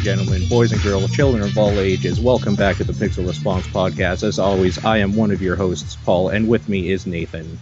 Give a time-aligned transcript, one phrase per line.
[0.00, 3.66] And gentlemen, boys and girls, children of all ages, welcome back to the Pixel Response
[3.66, 4.22] Podcast.
[4.22, 7.58] As always, I am one of your hosts, Paul, and with me is Nathan.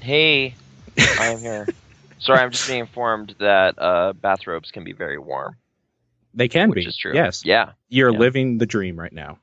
[0.00, 0.56] Hey,
[0.98, 1.68] I am here.
[2.18, 5.54] Sorry, I'm just being informed that uh, bathrobes can be very warm.
[6.34, 6.88] They can Which be.
[6.88, 7.14] is true.
[7.14, 7.44] Yes.
[7.44, 7.74] Yeah.
[7.88, 8.18] You're Yeah.
[8.18, 9.38] living the dream right now.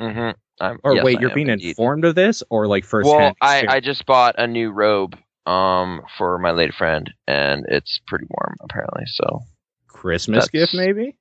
[0.00, 0.30] Mm-hmm.
[0.60, 1.68] I'm, Or yes, wait, I you're being indeed.
[1.68, 3.36] informed of this, or like first Well?
[3.40, 5.16] I, I just bought a new robe
[5.46, 9.04] um for my lady friend, and it's pretty warm apparently.
[9.06, 9.44] So,
[10.00, 11.16] Christmas that's- gift, maybe.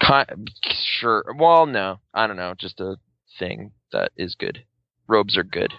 [0.00, 0.50] kind,
[0.98, 1.24] sure.
[1.38, 2.54] Well, no, I don't know.
[2.58, 2.96] Just a
[3.38, 4.64] thing that is good.
[5.06, 5.72] Robes are good.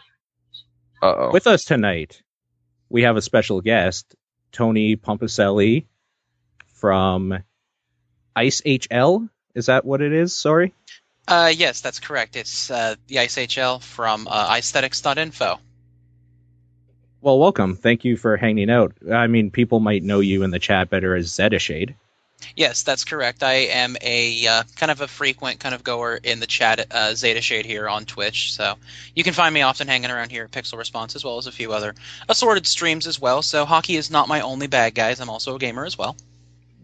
[1.01, 1.29] Uh oh.
[1.33, 2.21] With us tonight,
[2.89, 4.15] we have a special guest,
[4.53, 5.87] Tony Pomposelli
[6.75, 7.37] from
[8.35, 9.29] Ice HL.
[9.53, 10.35] Is that what it is?
[10.37, 10.73] Sorry.
[11.27, 12.35] Uh, yes, that's correct.
[12.35, 15.59] It's uh, the IceHL from uh, aesthetics.info.
[17.21, 17.75] Well, welcome.
[17.75, 18.93] Thank you for hanging out.
[19.11, 21.95] I mean, people might know you in the chat better as Zedashade.
[22.55, 23.43] Yes, that's correct.
[23.43, 27.15] I am a uh, kind of a frequent kind of goer in the chat, uh,
[27.15, 28.53] Zeta Shade here on Twitch.
[28.53, 28.75] So
[29.15, 31.51] you can find me often hanging around here at Pixel Response as well as a
[31.51, 31.95] few other
[32.29, 33.41] assorted streams as well.
[33.41, 35.19] So hockey is not my only bag, guys.
[35.19, 36.15] I'm also a gamer as well.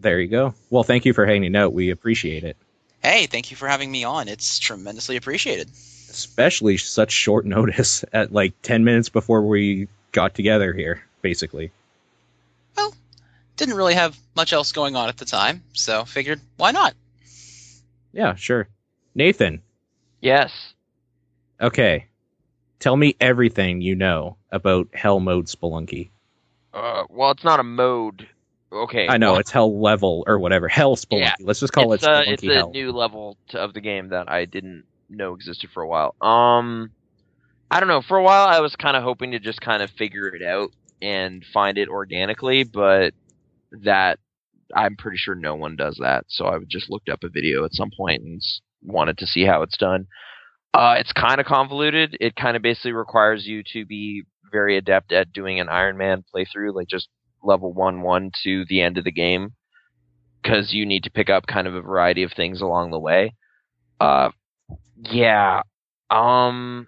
[0.02, 0.54] There you go.
[0.70, 1.74] Well, thank you for hanging out.
[1.74, 2.56] We appreciate it.
[3.02, 4.28] Hey, thank you for having me on.
[4.28, 5.70] It's tremendously appreciated.
[5.70, 11.72] Especially such short notice at like 10 minutes before we got together here, basically.
[13.60, 16.94] Didn't really have much else going on at the time, so figured why not?
[18.14, 18.70] Yeah, sure.
[19.14, 19.62] Nathan,
[20.22, 20.74] yes.
[21.60, 22.06] okay.
[22.80, 26.10] Tell me everything you know about Hell Mode Spelunky.
[26.74, 28.30] Uh, well, it's not a mode.
[28.72, 29.10] Okay.
[29.10, 30.70] I know well, it's Hell Level or whatever.
[30.70, 31.20] Hell Spelunky.
[31.20, 31.36] Yeah.
[31.42, 32.72] Let's just call it's, it uh, Spelunky it's a Hell.
[32.72, 36.16] new level to, of the game that I didn't know existed for a while.
[36.22, 36.92] Um,
[37.70, 38.02] I don't know.
[38.02, 40.72] For a while, I was kind of hoping to just kind of figure it out
[41.02, 43.14] and find it organically, but
[43.72, 44.20] that
[44.76, 46.26] I'm pretty sure no one does that.
[46.28, 48.42] So I just looked up a video at some point and
[48.84, 50.08] wanted to see how it's done.
[50.74, 52.16] Uh, it's kind of convoluted.
[52.20, 56.24] It kind of basically requires you to be very adept at doing an Iron Man
[56.34, 57.10] playthrough, like just
[57.44, 59.54] level one one to the end of the game
[60.42, 63.34] because you need to pick up kind of a variety of things along the way.
[64.00, 64.30] Uh,
[64.96, 65.62] yeah.
[66.10, 66.88] Um.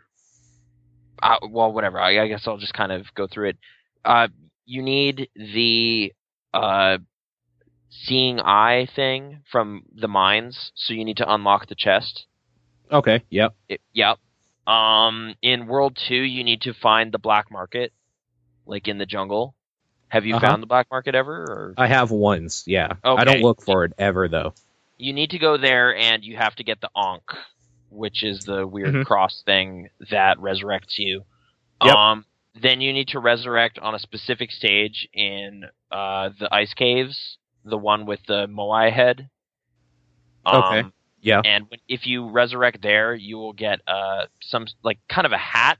[1.22, 2.00] I, well, whatever.
[2.00, 3.58] I, I guess I'll just kind of go through it.
[4.04, 4.28] Uh,
[4.66, 6.12] you need the
[6.54, 6.98] uh
[7.90, 12.26] seeing eye thing from the mines, so you need to unlock the chest.
[12.92, 13.54] Okay, yep.
[13.70, 14.18] It, yep.
[14.68, 17.92] Um, in World Two, you need to find the black market,
[18.66, 19.56] like in the jungle.
[20.10, 20.48] Have you Uh-huh.
[20.48, 21.34] found the black market ever?
[21.44, 21.74] Or?
[21.78, 22.94] I have once, yeah.
[23.04, 23.22] Okay.
[23.22, 24.54] I don't look for it ever, though.
[24.98, 27.32] you need to go there and you have to get the Ankh,
[27.90, 29.06] which is the weird Mhm.
[29.06, 31.24] cross thing that resurrects you.
[31.84, 31.96] Yep.
[31.96, 32.26] Um,
[32.62, 37.78] then you need to resurrect on a specific stage in uh, the ice caves, the
[37.78, 39.30] one with the Moai head.
[40.46, 40.90] Um, Okay.
[41.22, 41.42] Yeah.
[41.46, 45.38] And when, if you resurrect there, you will get uh, some like kind of a
[45.38, 45.78] hat.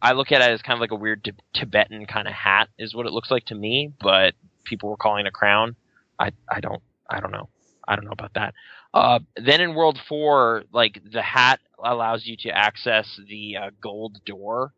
[0.00, 2.68] I look at it as kind of like a weird Tib- Tibetan kind of hat,
[2.78, 3.92] is what it looks like to me.
[4.00, 5.74] But people were calling it a crown.
[6.18, 7.48] I I don't I don't know.
[7.86, 8.54] I don't know about that.
[8.94, 14.20] Uh, then in World Four, like the hat allows you to access the uh, gold
[14.24, 14.72] door,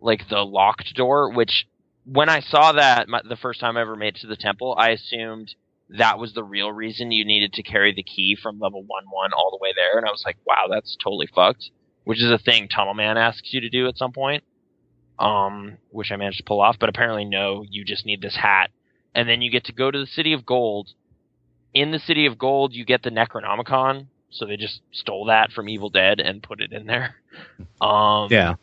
[0.00, 1.32] like the locked door.
[1.32, 1.66] Which,
[2.12, 4.74] when I saw that my, the first time I ever made it to the temple,
[4.76, 5.54] I assumed
[5.90, 9.32] that was the real reason you needed to carry the key from level one one
[9.32, 9.96] all the way there.
[9.96, 11.70] And I was like, wow, that's totally fucked.
[12.04, 14.42] Which is a thing Tunnel Man asks you to do at some point.
[15.18, 18.70] Um, which I managed to pull off, but apparently no, you just need this hat.
[19.14, 20.88] And then you get to go to the City of Gold.
[21.74, 24.06] In the City of Gold, you get the Necronomicon.
[24.30, 27.16] So they just stole that from Evil Dead and put it in there.
[27.80, 28.54] Um, Yeah.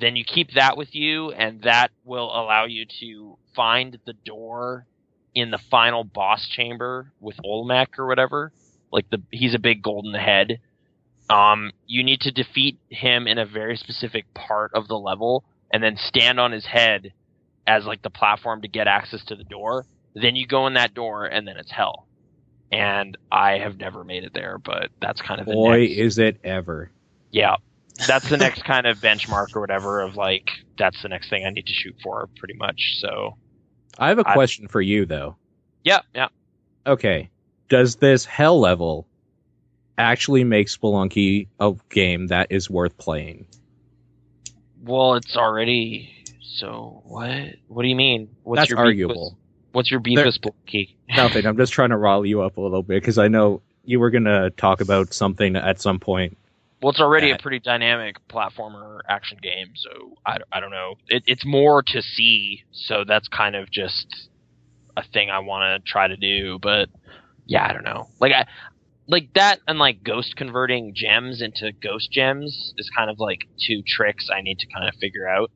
[0.00, 4.86] Then you keep that with you, and that will allow you to find the door
[5.34, 8.52] in the final boss chamber with Olmec or whatever.
[8.92, 10.60] Like the he's a big golden head.
[11.30, 15.82] Um, you need to defeat him in a very specific part of the level, and
[15.82, 17.12] then stand on his head
[17.66, 19.84] as like the platform to get access to the door.
[20.14, 22.06] Then you go in that door, and then it's hell.
[22.72, 26.18] And I have never made it there, but that's kind of the Boy, next- is
[26.18, 26.90] it ever.
[27.30, 27.56] yeah.
[28.06, 30.48] That's the next kind of benchmark or whatever of like
[30.78, 32.80] that's the next thing I need to shoot for pretty much.
[33.00, 33.36] So
[33.98, 35.36] I have a I- question for you, though.
[35.84, 36.28] yeah, yeah.
[36.86, 37.30] Okay.
[37.68, 39.06] Does this hell level
[39.98, 43.46] actually make Spelunky a game that is worth playing?
[44.82, 46.10] Well, it's already
[46.42, 47.30] so what
[47.66, 48.28] what do you mean?
[48.44, 49.30] What's That's your beef arguable.
[49.30, 50.94] With, what's your beef There- with Spelunky?
[51.16, 51.46] Nothing.
[51.46, 54.10] I'm just trying to rile you up a little bit because I know you were
[54.10, 56.36] gonna talk about something at some point.
[56.80, 60.94] Well, it's already a pretty dynamic platformer action game, so I, I don't know.
[61.08, 64.06] It, it's more to see, so that's kind of just
[64.96, 66.58] a thing I want to try to do.
[66.62, 66.88] But
[67.46, 68.08] yeah, I don't know.
[68.20, 68.46] Like I
[69.08, 73.82] like that and like ghost converting gems into ghost gems is kind of like two
[73.84, 75.50] tricks I need to kind of figure out.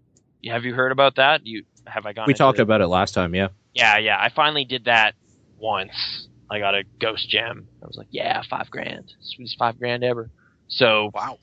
[0.46, 1.46] Have you heard about that?
[1.46, 2.25] You have I gone?
[2.26, 2.62] We talked it?
[2.62, 3.48] about it last time, yeah.
[3.75, 4.16] Yeah, yeah.
[4.18, 5.14] I finally did that
[5.58, 6.28] once.
[6.50, 7.68] I got a ghost gem.
[7.82, 10.30] I was like, yeah, five grand, sweetest five grand ever.
[10.72, 11.38] So Wow.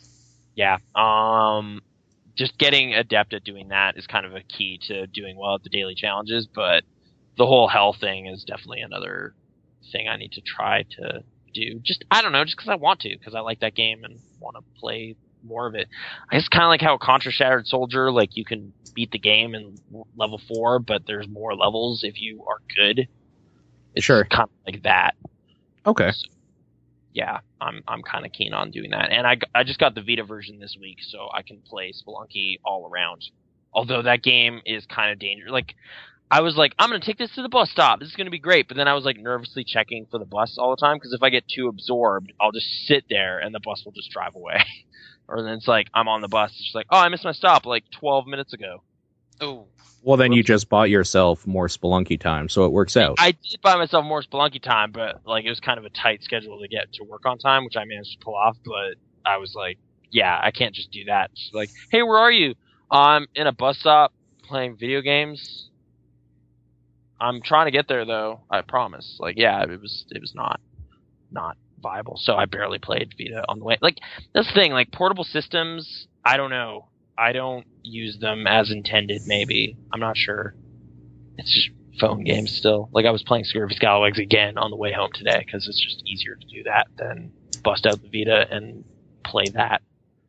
[0.55, 1.81] yeah, um,
[2.37, 5.63] just getting adept at doing that is kind of a key to doing well at
[5.63, 6.47] the daily challenges.
[6.53, 6.83] But
[7.37, 9.33] the whole hell thing is definitely another
[9.91, 11.21] thing I need to try to
[11.53, 11.79] do.
[11.83, 14.19] Just I don't know, just because I want to, because I like that game and
[14.39, 15.87] want to play more of it.
[16.31, 19.55] I guess kind of like how Contra Shattered Soldier, like you can beat the game
[19.55, 19.79] in
[20.15, 23.07] level four, but there's more levels if you are good.
[23.95, 24.25] It's Sure.
[24.25, 25.15] kind of like that
[25.85, 26.11] Okay.
[27.13, 29.11] Yeah, I'm I'm kind of keen on doing that.
[29.11, 32.59] And I I just got the Vita version this week, so I can play Spelunky
[32.63, 33.23] all around.
[33.73, 35.51] Although that game is kind of dangerous.
[35.51, 35.75] Like,
[36.31, 37.99] I was like, I'm gonna take this to the bus stop.
[37.99, 38.67] This is gonna be great.
[38.67, 41.23] But then I was like nervously checking for the bus all the time because if
[41.23, 44.63] I get too absorbed, I'll just sit there and the bus will just drive away.
[45.27, 47.31] or then it's like I'm on the bus, it's just like, oh, I missed my
[47.31, 48.83] stop like 12 minutes ago.
[49.41, 49.67] Oh,
[50.01, 53.15] Well, then you just bought yourself more Spelunky time, so it works out.
[53.19, 56.23] I did buy myself more Spelunky time, but like it was kind of a tight
[56.23, 58.57] schedule to get to work on time, which I managed to pull off.
[58.65, 58.95] But
[59.25, 59.77] I was like,
[60.11, 61.31] yeah, I can't just do that.
[61.53, 62.55] Like, hey, where are you?
[62.91, 64.13] I'm in a bus stop
[64.43, 65.69] playing video games.
[67.21, 68.41] I'm trying to get there though.
[68.49, 69.17] I promise.
[69.19, 70.59] Like, yeah, it was it was not
[71.31, 72.17] not viable.
[72.17, 73.77] So I barely played Vita on the way.
[73.81, 73.97] Like
[74.33, 74.71] that's the thing.
[74.71, 76.87] Like portable systems, I don't know.
[77.19, 79.23] I don't use them as intended.
[79.25, 80.55] Maybe I'm not sure.
[81.37, 81.69] It's just
[81.99, 82.89] phone games still.
[82.93, 86.01] Like I was playing Scurvy Scalawags again on the way home today because it's just
[86.07, 87.31] easier to do that than
[87.63, 88.85] bust out the Vita and
[89.25, 89.81] play that.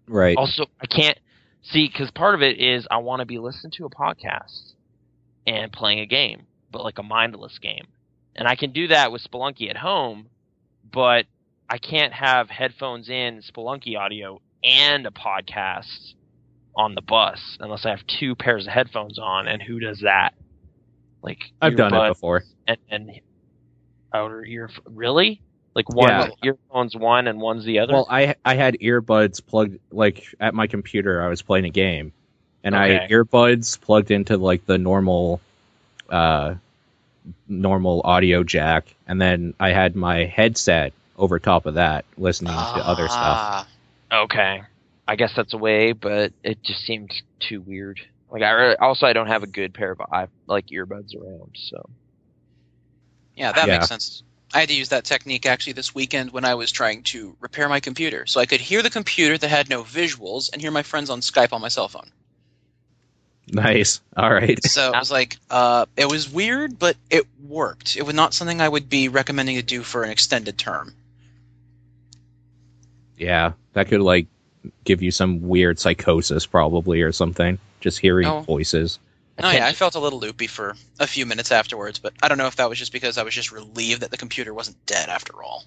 [0.08, 0.36] right.
[0.36, 1.18] Also, I can't
[1.62, 4.72] see because part of it is I want to be listening to a podcast
[5.46, 7.86] and playing a game, but like a mindless game,
[8.34, 10.28] and I can do that with Spelunky at home,
[10.92, 11.26] but
[11.68, 16.14] I can't have headphones in Spelunky audio and a podcast
[16.76, 20.34] on the bus unless I have two pairs of headphones on, and who does that?
[21.22, 22.44] Like I've done it before.
[22.66, 23.20] and, and
[24.14, 24.70] outer ear.
[24.86, 25.40] Really?
[25.74, 26.28] Like one Yeah.
[26.42, 27.92] earphones one and one's the other.
[27.92, 31.22] Well, I I had earbuds plugged like at my computer.
[31.22, 32.12] I was playing a game,
[32.64, 35.40] and I had earbuds plugged into like the normal,
[36.08, 36.54] uh,
[37.48, 42.86] normal audio jack, and then I had my headset over top of that, listening to
[42.86, 43.38] other stuff.
[43.40, 43.66] Ah.
[44.12, 44.62] Okay.
[45.10, 47.10] I guess that's a way, but it just seemed
[47.40, 47.98] too weird.
[48.30, 51.56] Like I re- also I don't have a good pair of eye, like earbuds around,
[51.56, 51.90] so
[53.34, 53.74] Yeah, that Yeah.
[53.74, 54.22] makes sense.
[54.54, 57.68] I had to use that technique actually this weekend when I was trying to repair
[57.68, 58.24] my computer.
[58.26, 61.22] So I could hear the computer that had no visuals and hear my friends on
[61.22, 62.12] Skype on my cell phone.
[63.48, 64.00] Nice.
[64.16, 64.58] All right.
[64.64, 67.96] So it was like, uh, it was weird, but it worked.
[67.96, 70.94] It was not something I would be recommending to do for an extended term.
[73.16, 74.28] Yeah, that could like
[74.84, 77.58] give you some weird psychosis, probably, or something.
[77.80, 78.40] Just hearing Oh.
[78.40, 78.98] voices.
[79.42, 82.36] Oh yeah, I felt a little loopy for a few minutes afterwards, but I don't
[82.36, 85.08] know if that was just because I was just relieved that the computer wasn't dead
[85.08, 85.64] after all.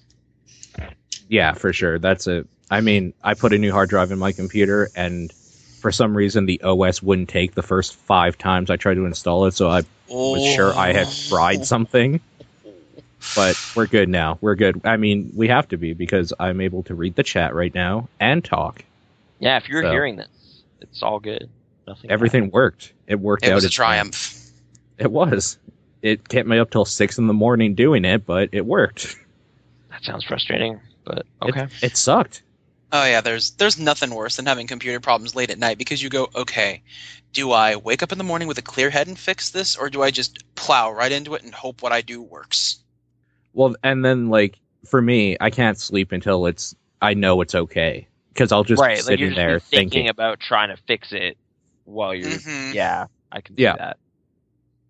[1.28, 1.98] Yeah, for sure.
[1.98, 2.44] That's a.
[2.70, 6.46] I mean, I put a new hard drive in my computer, and for some reason,
[6.46, 9.54] the OS wouldn't take the first five times I tried to install it.
[9.54, 12.20] So I was sure I had fried something.
[13.34, 14.38] But we're good now.
[14.40, 14.82] We're good.
[14.84, 18.08] I mean, we have to be because I'm able to read the chat right now
[18.20, 18.84] and talk.
[19.44, 19.56] Yeah.
[19.58, 21.48] If you're So- hearing this, it's all good.
[21.86, 22.10] Nothing.
[22.10, 22.92] Everything worked.
[23.06, 23.56] It worked It out.
[23.56, 23.88] was a its plan.
[23.88, 24.40] triumph.
[24.98, 25.58] It was.
[26.02, 29.16] It kept me up till six in the morning doing it, but it worked.
[29.90, 31.66] That sounds frustrating, but It- okay.
[31.82, 32.42] It, sucked.
[32.92, 36.08] Oh yeah, there's there's nothing worse than having computer problems late at night because you
[36.08, 36.82] go, okay,
[37.32, 39.90] do I wake up in the morning with a clear head and fix this, or
[39.90, 42.78] do I just plow right into it and hope what I do works?
[43.52, 48.06] Well, and then like for me, I can't sleep until it's I know it's okay
[48.34, 48.90] because I'll just right.
[48.90, 50.08] be Like sitting you're just there thinking thinking.
[50.10, 51.36] about trying to fix it
[51.84, 52.28] while you're.
[52.28, 52.74] Mhm.
[52.74, 53.72] Yeah, I can Yeah.
[53.74, 53.96] see that.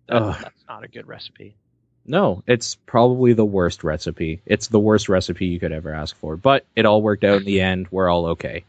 [0.07, 0.37] That- Ugh.
[0.41, 1.55] That's not a good recipe.
[2.07, 4.39] No, it's probably the worst recipe.
[4.45, 7.45] It's the worst recipe you could ever ask for, but it all worked out in
[7.45, 7.87] the end.
[7.89, 8.63] We're all okay.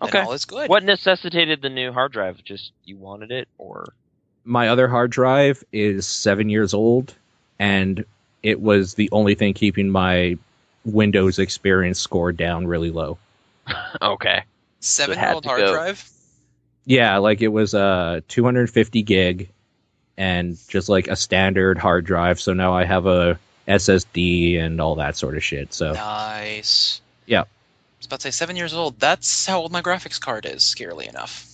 [0.00, 0.20] Then Okay.
[0.20, 0.68] all is good.
[0.68, 2.42] What necessitated the new hard drive?
[2.44, 3.92] Just you wanted it, or
[4.46, 7.14] My other hard drive is seven years old,
[7.58, 8.04] and
[8.42, 10.36] it was the only thing keeping my
[10.84, 13.16] Windows experience score down really low.
[14.02, 14.44] okay.
[14.80, 15.72] Seven had year old hard go.
[15.72, 16.08] drive?
[16.84, 19.50] Yeah, like it was a 250 gig
[20.16, 22.40] and just like a standard hard drive.
[22.40, 25.72] So now I have a SSD and all that sort of shit.
[25.72, 27.00] So Nice.
[27.26, 27.42] Yeah.
[27.42, 27.46] I
[27.98, 29.00] was about to say seven years old.
[29.00, 31.50] That's how old my graphics card is, scarily enough.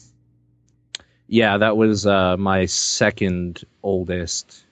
[1.28, 4.64] yeah, that was uh, my second oldest.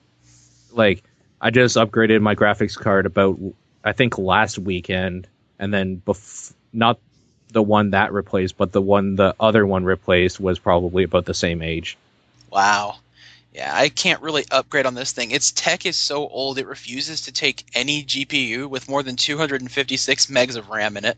[0.71, 1.03] Like
[1.39, 3.39] I just upgraded my graphics card about
[3.81, 5.27] I think last weekend,
[5.57, 6.99] and then bef- not
[7.51, 11.33] the one that replaced, but the one the other one replaced was probably about the
[11.33, 11.97] same age.
[12.51, 12.97] Wow.
[13.53, 15.31] Yeah, I can't really upgrade on this thing.
[15.31, 20.27] Its tech is so old it refuses to take any GPU with more than 256
[20.27, 21.17] megs of RAM in it.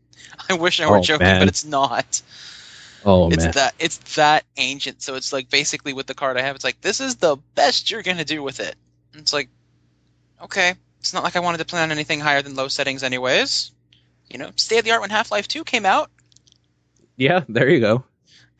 [0.48, 1.40] I wish I were Oh, joking, man.
[1.40, 2.22] but it's not.
[3.04, 5.02] Oh it's man, that it's that ancient.
[5.02, 7.90] So it's like basically with the card I have, it's like this is the best
[7.90, 8.76] you're gonna do with it.
[9.12, 9.48] And it's like,
[10.40, 13.72] okay, it's not like I wanted to plan on anything higher than low settings, anyways.
[14.32, 16.10] You know, state of the art when Half Life Two came out.
[17.16, 18.04] yeah, there you go.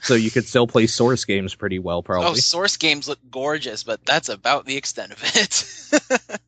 [0.02, 2.30] So you could still play Source games pretty well, oh, probably.
[2.30, 2.34] Oh.
[2.34, 6.40] Source games look gorgeous, but that's about the extent of it.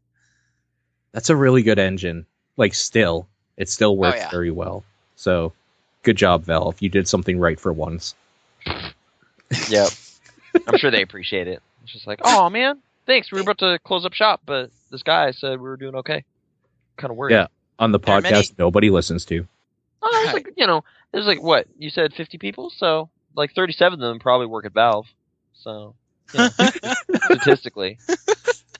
[1.12, 2.26] That's a really good engine.
[2.56, 4.30] Like, still, it still oh, works Oh, yeah.
[4.30, 4.82] very well.
[5.14, 5.52] So,
[6.02, 6.82] good job, Valve.
[6.82, 8.16] You did something right for once.
[9.68, 9.88] Yep.
[10.66, 11.62] I'm sure they appreciate it.
[11.84, 13.30] It's just like, oh man, thanks.
[13.30, 16.24] We were about to close up shop, but this guy said we were doing okay.
[16.96, 17.34] Kind of worried.
[17.34, 17.46] Yeah.
[17.78, 19.46] On the podcast, many- nobody listens to.
[20.02, 22.70] Oh, it like you know, there's like what you said, 50 people.
[22.76, 25.06] So like 37 of them probably work at Valve.
[25.54, 25.94] So
[26.32, 26.48] you know,
[27.24, 27.98] statistically,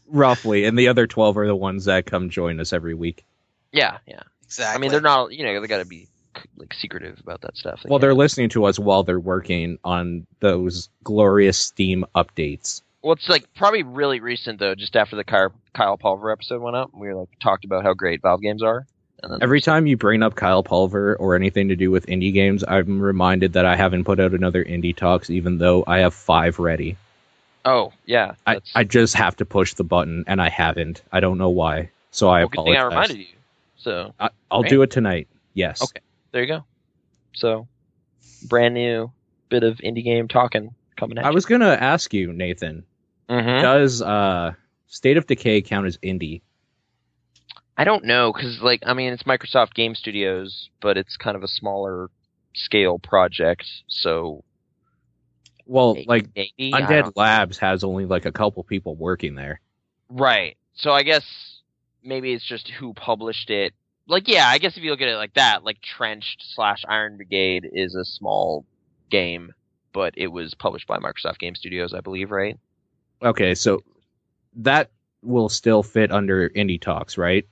[0.07, 0.65] Roughly.
[0.65, 3.25] And the other 12 are the ones that come join us every week.
[3.73, 4.23] yeah, yeah.
[4.45, 4.77] exactly.
[4.77, 5.33] I mean, they're not.
[5.33, 6.09] You know, they got to be
[6.57, 7.81] like secretive about that stuff.
[7.87, 12.83] Well, they're listening to us while they're working on those glorious Steam updates.
[13.05, 14.75] Well, it's like probably really recent though.
[14.75, 18.23] Just after the Kyle, Kyle Pulver episode went up, we like talked about how great
[18.23, 18.87] Valve games are.
[19.23, 22.33] And then Every time you bring up Kyle Pulver or anything to do with indie
[22.33, 26.15] games, I'm reminded that I haven't put out another indie talks, even though I have
[26.15, 26.97] five ready.
[27.67, 31.03] Oh yeah, I, I just have to push the button, and I haven't.
[31.13, 31.91] I don't know why.
[32.11, 32.83] So I well, good thing apologize.
[32.83, 33.37] I reminded you.
[33.77, 34.71] So I, I'll Right.
[34.71, 35.29] do it tonight.
[35.53, 35.83] Yes.
[35.83, 36.01] Okay.
[36.33, 36.65] there you go.
[37.35, 37.69] So
[38.49, 39.13] brand new
[39.51, 42.85] bit of indie game talking coming at I was gonna ask you, Nathan.
[43.29, 43.63] Mhm.
[43.63, 44.53] Does uh,
[44.87, 46.43] State of Decay count as indie?
[47.77, 51.43] I don't know because like I mean it's Microsoft Game Studios, but it's kind of
[51.43, 52.09] a smaller
[52.55, 53.65] scale project.
[53.89, 54.45] So
[55.67, 59.61] Well, may- like maybe Undead Labs has only like a couple people working there.
[60.09, 60.57] Right.
[60.75, 61.25] So I guess
[62.03, 63.73] maybe it's just who published it.
[64.07, 67.17] Like, yeah, I guess if you look at it like that, like Trenched slash Iron
[67.17, 68.67] Brigade is a small
[69.11, 69.53] game,
[69.95, 72.59] but it was published by Microsoft Game Studios, I believe, right?
[73.25, 73.83] Okay, so
[74.57, 74.91] that
[75.23, 77.47] will still fit under indie talks, right?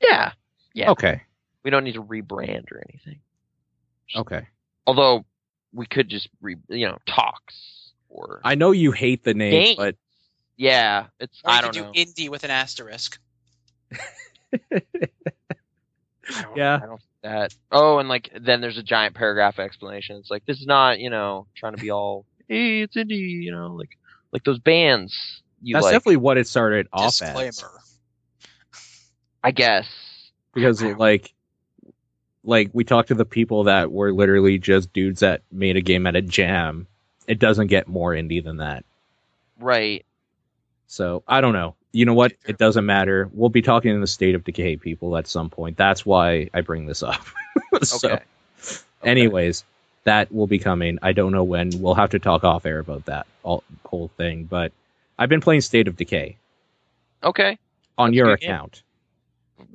[0.00, 0.32] Yeah.
[0.74, 0.90] Yeah.
[0.92, 1.22] Okay.
[1.62, 3.20] We don't need to rebrand or anything.
[4.16, 4.46] Okay.
[4.86, 5.24] Although
[5.72, 9.74] we could just re, you know, talks or I know you hate the name, Game.
[9.76, 9.96] but
[10.56, 11.92] yeah, it's Or I could don't do know.
[11.92, 13.18] indie with an asterisk.
[13.92, 13.98] I
[16.42, 16.80] don't- Yeah.
[16.82, 17.54] I don't that.
[17.72, 20.16] Oh, and like then there's a giant paragraph explanation.
[20.16, 23.50] It's like this is not you know trying to be all hey it's indie you
[23.50, 23.98] know like
[24.32, 25.92] like those bands you that's like.
[25.92, 27.48] definitely what it started off Disclaimer.
[27.50, 27.64] as.
[29.42, 29.86] I guess
[30.54, 30.96] Because Wow.
[30.98, 31.32] like
[32.44, 36.06] like we talked to the people that were literally just dudes that made a game
[36.06, 36.86] at a jam.
[37.26, 38.84] It doesn't get more indie than that.
[39.58, 40.04] right.
[40.86, 41.74] So I don't know.
[41.92, 42.32] You know what?
[42.46, 43.28] It doesn't matter.
[43.32, 45.76] We'll be talking in the state of decay people at some point.
[45.76, 47.20] That's why I bring this up.
[47.82, 48.22] so, Okay.
[49.02, 49.64] anyways,
[50.04, 50.98] that will be coming.
[51.02, 51.80] I don't know when.
[51.80, 54.44] We'll have to talk off air about that all, whole thing.
[54.44, 54.72] But
[55.18, 56.36] I've been playing State of Decay
[57.22, 57.58] Okay.
[57.98, 58.50] on That's your a good game.
[58.50, 58.82] account.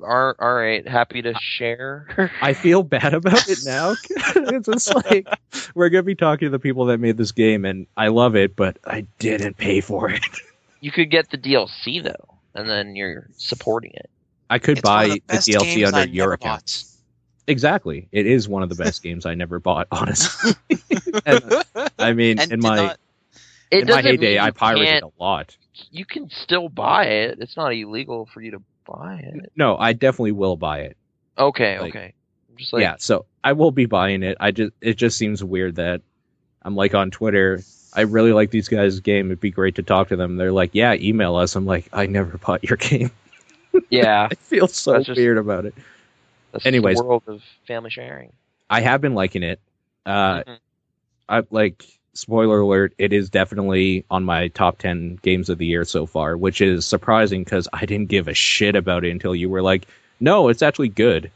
[0.02, 0.86] All, all right.
[0.86, 2.32] Happy to share.
[2.40, 3.96] I feel bad about it now.
[4.10, 5.26] it's just like
[5.74, 8.56] we're gonna be talking to the people that made this game, and I love it,
[8.56, 10.24] but I didn't pay for it.
[10.80, 14.08] you could get the DLC though, and then you're supporting it.
[14.50, 16.62] I could It's buy the, the DLC under I your account.
[16.62, 16.84] bought.
[17.46, 19.86] Exactly, it is one of the best games I never bought.
[19.90, 20.52] Honestly,
[21.26, 21.64] And,
[21.98, 23.00] I mean, And in my not-
[23.70, 25.56] in my heyday, I pirated a lot.
[25.90, 27.38] You can still buy it.
[27.40, 29.50] It's not illegal for you to buy it.
[29.56, 30.96] No, I definitely will buy it.
[31.36, 31.80] Okay.
[31.80, 32.14] Like- okay.
[32.50, 34.36] I'm just like yeah, so I will be buying it.
[34.38, 36.02] I just it just seems weird that
[36.62, 37.60] I'm like on Twitter.
[37.92, 39.26] I really like these guys' game.
[39.26, 40.36] It'd be great to talk to them.
[40.36, 41.56] They're like, yeah, email us.
[41.56, 43.10] I'm like, I never bought your game.
[43.90, 44.28] yeah.
[44.30, 45.74] I feel so just- weird about it.
[46.54, 46.98] That's Anyways.
[46.98, 48.32] the world of family sharing.
[48.70, 49.60] I have been liking it.
[50.06, 50.58] Uh, Mhm.
[51.28, 52.94] I like spoiler alert.
[52.96, 56.86] It is definitely on my top ten games of the year so far, which is
[56.86, 59.86] surprising because I didn't give a shit about it until you were like,
[60.20, 61.30] "No, it's actually good."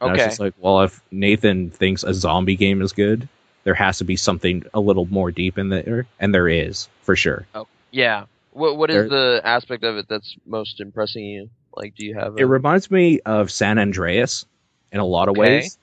[0.00, 0.28] And I was Okay.
[0.28, 3.28] just like, well, if Nathan thinks a zombie game is good,
[3.64, 7.16] there has to be something a little more deep in there, and there is for
[7.16, 7.46] sure.
[7.54, 8.26] Oh, yeah.
[8.52, 11.50] What what There- is the aspect of it that's most impressing you?
[11.76, 12.34] Like, do you have?
[12.34, 14.46] A, It reminds me of San Andreas
[14.92, 15.40] in a lot of Okay.
[15.56, 15.78] ways,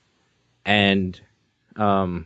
[0.66, 1.20] and
[1.76, 2.26] um,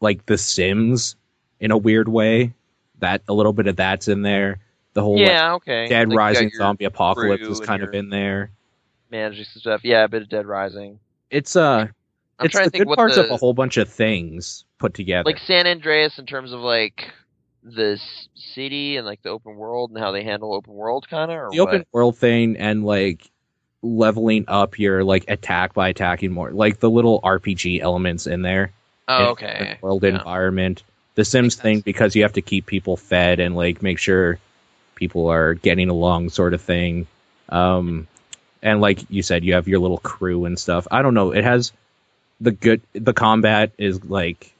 [0.00, 1.16] like The Sims
[1.60, 2.52] in a weird way.
[2.98, 4.58] That a little bit of that's in there.
[4.94, 5.54] The whole like, yeah.
[5.54, 5.88] Okay.
[5.88, 8.50] Dead Like, Rising Zombie Apocalypse is kind of in there.
[9.10, 9.80] managing some stuff.
[9.84, 10.98] Yeah, a bit of Dead Rising.
[11.30, 11.88] It's uh,
[12.38, 14.64] I'm it's trying the to think good parts the of a whole bunch of things
[14.78, 15.24] put together.
[15.24, 17.10] like San Andreas in terms of like
[17.62, 18.00] the
[18.34, 21.62] city and like the open world and how they handle open world kind of the
[21.62, 21.68] what?
[21.68, 23.30] open world thing and like
[23.82, 28.72] leveling up your like attack by attacking more, like the little RPG elements in there.
[29.08, 29.78] Oh, okay.
[29.80, 30.10] World Yeah.
[30.10, 30.82] environment.
[31.14, 31.84] The Sims thing sense.
[31.84, 34.38] because you have to keep people fed and like make sure
[34.94, 37.06] people are getting along, sort of thing.
[37.48, 38.06] Um,
[38.62, 40.86] and like you said, you have your little crew and stuff.
[40.90, 41.32] I don't know.
[41.32, 41.72] It has
[42.40, 42.80] the good.
[42.92, 44.52] The combat is like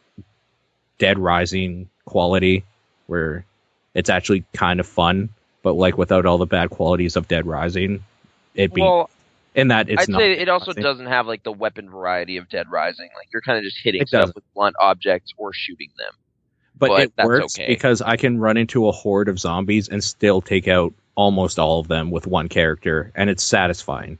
[0.99, 2.65] Dead Rising quality,
[3.13, 3.45] where
[3.95, 5.29] it's actually kind of fun,
[5.63, 8.03] but like without all the bad qualities of Dead Rising.
[8.55, 9.11] It'd be Well,
[9.55, 10.19] in that it's I'd not.
[10.21, 13.11] say it also doesn't have like the weapon variety of Dead Rising.
[13.15, 14.35] Like you're kind of just hitting It stuff doesn't.
[14.37, 16.13] with blunt objects or shooting them.
[16.79, 17.67] but, but it works okay.
[17.67, 21.81] because I can run into a horde of zombies and still take out almost all
[21.81, 24.17] of them with one character, and it's satisfying.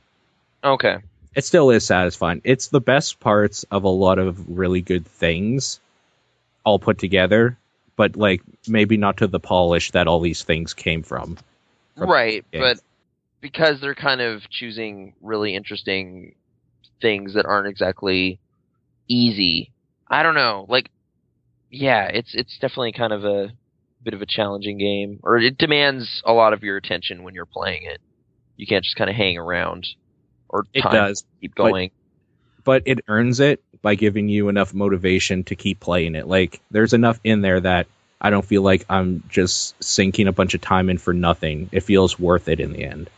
[0.63, 0.97] Okay.
[1.35, 2.41] It still is satisfying.
[2.43, 5.79] It's the best parts of a lot of really good things
[6.63, 7.57] all put together,
[7.95, 11.37] but like maybe not to the polish that all these things came from.
[11.97, 12.79] From Right, but
[13.41, 16.35] because they're kind of choosing really interesting
[17.01, 18.39] things that aren't exactly
[19.07, 19.71] easy.
[20.07, 20.65] I don't know.
[20.69, 20.89] Like
[21.69, 23.51] yeah, it's it's definitely kind of a
[24.03, 27.45] bit of a challenging game or it demands a lot of your attention when you're
[27.45, 27.99] playing it.
[28.57, 29.87] You can't just kind of hang around
[30.49, 31.91] or It does, keep but- going.
[32.63, 36.25] but it earns it by giving you enough motivation to keep playing it.
[36.25, 37.85] Like there's enough in there that
[38.19, 41.69] I don't feel like I'm just sinking a bunch of time in for nothing.
[41.71, 43.09] It feels worth it in the end.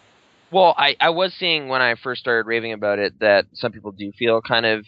[0.52, 3.92] Well, I, I was seeing when I first started raving about it that some people
[3.92, 4.86] do feel kind of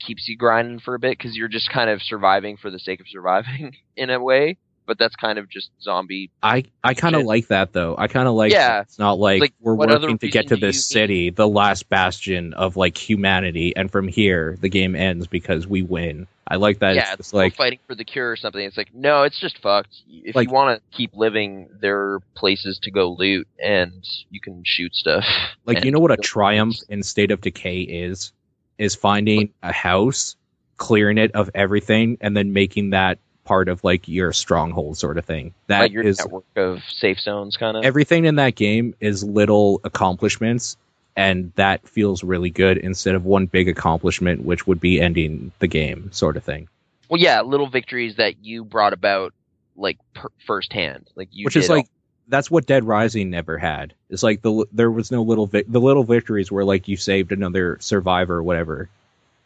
[0.00, 3.00] keeps you grinding for a bit because you're just kind of surviving for the sake
[3.00, 4.56] of surviving in a way.
[4.90, 6.30] But that's kind of just zombie.
[6.42, 7.94] I I kind of like that though.
[7.96, 8.80] I kind of like Yeah.
[8.80, 11.88] it's not like, Like, we're working to get to this you need- city, the last
[11.88, 16.26] bastion of like humanity, and from here the game ends because we win.
[16.48, 16.96] I like that.
[16.96, 18.64] yeah, it's just like fighting for the cure or something.
[18.64, 19.94] It's like no, it's just fucked.
[20.10, 23.92] If Like- you want to keep living, there are places to go loot and
[24.30, 25.24] you can shoot stuff.
[25.66, 26.86] like you know what a triumph things.
[26.88, 28.32] in state of decay is
[28.76, 30.34] is finding a house
[30.78, 35.24] clearing it of everything and then making that part of like your stronghold sort of
[35.24, 37.84] thing That like your is network of safe zones, kind of.
[37.84, 40.76] everything in that game is little accomplishments
[41.16, 45.66] and that feels really good instead of one big accomplishment which would be ending the
[45.66, 46.68] game sort of thing
[47.08, 49.34] well, yeah, little victories that you brought about
[49.74, 51.08] like per- firsthand.
[51.16, 51.86] Like you which is did all- like
[52.28, 53.94] that's what Dead Rising never had.
[54.08, 57.32] It's like the there was no little vic- the little victories were like you saved
[57.32, 58.88] another survivor or whatever.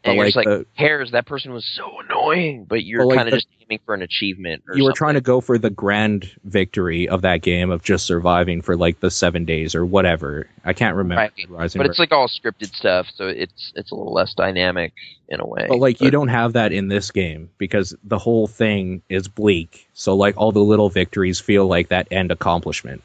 [0.04, 3.34] But and like, like the, hairs that person was so annoying but you're kind of
[3.34, 4.96] just aiming for an achievement or you were something.
[4.98, 9.00] trying to go for the grand victory of that game of just surviving for like
[9.00, 10.46] the seven days or whatever.
[10.64, 11.32] I can't remember Right.
[11.48, 14.92] Rising, but it's like all scripted stuff so it's it's a little less dynamic
[15.28, 18.46] in a way but like you don't have that in this game because the whole
[18.46, 19.88] thing is bleak.
[19.94, 23.02] So like all the little victories feel like that end accomplishment,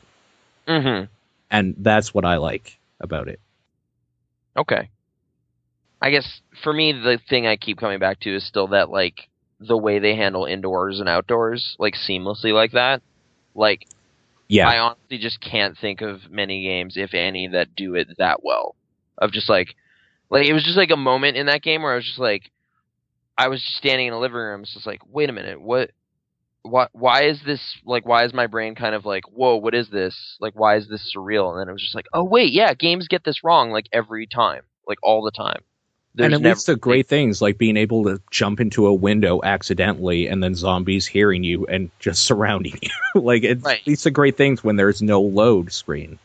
[0.68, 1.04] hmm
[1.50, 3.40] and that's what I like about it.
[4.58, 4.90] okay
[6.02, 9.30] i guess for me the thing i keep coming back to is still that like
[9.60, 13.02] the way they handle indoors and outdoors like seamlessly like that
[13.56, 13.88] like
[14.48, 18.44] Yeah, I honestly just can't think of many games, if any, that do it that
[18.44, 18.76] well.
[19.18, 19.76] Of just like,
[20.30, 22.52] like it was just like a moment in that game where I was just like,
[23.38, 25.92] I was just standing in a living room, it's just like, wait a minute, what,
[26.64, 28.06] what, why is this like?
[28.06, 30.38] Why is my brain kind of like, whoa, what is this?
[30.40, 31.52] Like, why is this surreal?
[31.52, 34.28] And then it was just like, oh wait, yeah, games get this wrong like every
[34.28, 35.62] time, like all the time.
[36.18, 39.40] And it never- leads to great things like being able to jump into a window
[39.44, 43.22] accidentally and then zombies hearing you and just surrounding you.
[43.22, 43.86] like Right.
[43.88, 46.20] leads to great things when there's no load screen.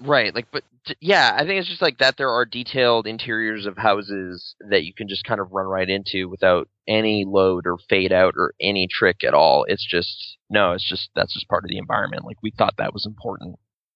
[0.00, 2.16] Right, like, but t- yeah, I think it's just like that.
[2.16, 6.28] There are detailed interiors of houses that you can just kind of run right into
[6.28, 9.64] without any load or fade out or any trick at all.
[9.68, 12.24] It's just no, it's just that's just part of the environment.
[12.24, 13.54] Like we thought that was important.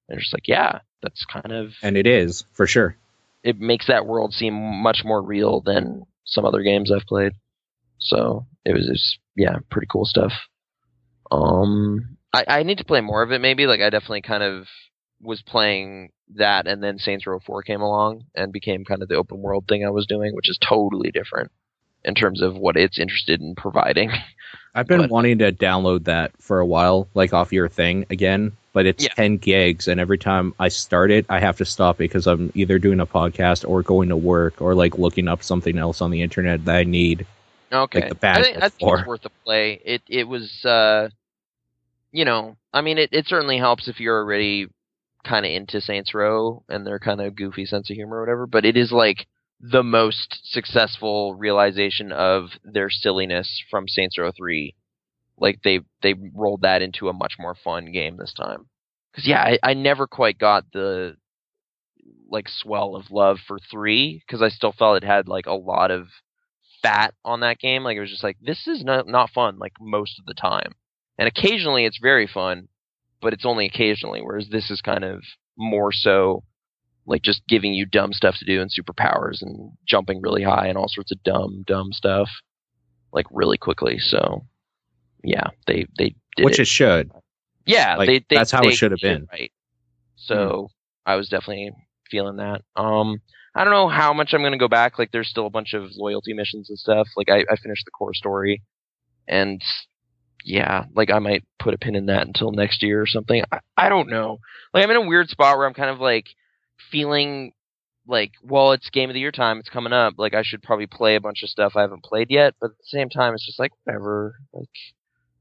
[0.09, 2.97] And it's just like, yeah, that's kind of And it is, for sure.
[3.47, 7.33] It makes that world seem much more real than some other games I've played.
[7.99, 10.33] So it was just yeah, pretty cool stuff.
[11.31, 13.41] Um, I, I need to play more of it.
[13.41, 14.67] Maybe like I definitely kind of
[15.21, 19.15] was playing that, and then Saints Row Four came along and became kind of the
[19.17, 21.51] open world thing I was doing, which is totally different
[22.05, 24.11] in terms of what it's interested in providing.
[24.75, 28.53] I've been But- wanting to download that for a while, like off your thing again,
[28.77, 29.15] but it's Yeah.
[29.15, 32.79] 10 gigs, and every time I start it, I have to stop because I'm either
[32.79, 36.21] doing a podcast or going to work or like looking up something else on the
[36.21, 37.25] internet that I need.
[37.73, 39.81] Okay, the I think, I think it's worth a play.
[39.83, 41.09] It it was, uh,
[42.13, 44.67] you know, I mean, it, it certainly helps if you're already
[45.25, 48.47] kind of into Saints Row and their kind of goofy sense of humor or whatever,
[48.47, 49.27] but it is like
[49.59, 54.75] the most successful realization of their silliness from Saints Row 3.
[55.39, 58.69] Like they they rolled that into a much more fun game this time.
[59.15, 61.17] Cuz yeah, I, I never quite got the
[62.29, 65.91] like swell of love for 3 cuz I still felt it had like a lot
[65.91, 66.09] of
[66.83, 67.85] fat on that game.
[67.85, 70.73] Like it was just like this is not not fun like most of the time.
[71.19, 72.69] And occasionally it's very fun,
[73.21, 75.23] but it's only occasionally whereas this is kind of
[75.57, 76.45] more so
[77.07, 80.77] like just giving you dumb stuff to do and superpowers and jumping really high and
[80.77, 82.29] all sorts of dumb dumb stuff
[83.13, 84.45] like really quickly so
[85.27, 86.63] yeah they they did which it.
[86.63, 87.11] it should.
[87.67, 89.27] yeah like, they, they that's how it should have been.
[89.33, 89.53] right
[90.17, 90.69] so
[91.05, 91.73] i was definitely
[92.11, 93.21] feeling that um
[93.55, 95.75] i don't know how much i'm going to go back like there's still a bunch
[95.75, 98.63] of loyalty missions and stuff like i, I finished the core story
[99.27, 99.61] and
[100.45, 103.59] yeah like i might put a pin in that until next year or something I,
[103.77, 104.39] I don't know
[104.73, 106.27] like i'm in a weird spot where i'm kind of like
[106.91, 107.53] feeling
[108.07, 109.59] like, well, it's game of the year time.
[109.59, 110.15] It's coming up.
[110.17, 112.55] Like, I should probably play a bunch of stuff I haven't played yet.
[112.61, 114.37] But at the same time, it's just like whatever.
[114.53, 114.69] Like,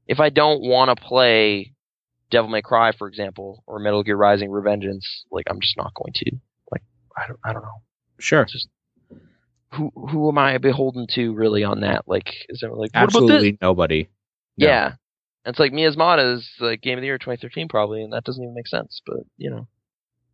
[0.06, 1.72] if I don't want to play
[2.30, 6.12] Devil May Cry, for example, or Metal Gear Rising: Revengeance, like, I'm just not going
[6.14, 6.36] to.
[6.70, 6.82] Like,
[7.16, 7.82] I don't, I don't know.
[8.18, 8.46] Sure.
[9.72, 12.04] Who, who am I beholden to really on that?
[12.06, 13.14] Like, is it like what about this?
[13.16, 14.08] Absolutely nobody.
[14.56, 14.66] No.
[14.66, 14.86] Yeah.
[15.44, 18.42] And it's like Miasmata is like game of the year 2013 probably, and that doesn't
[18.42, 19.02] even make sense.
[19.04, 19.66] But you know,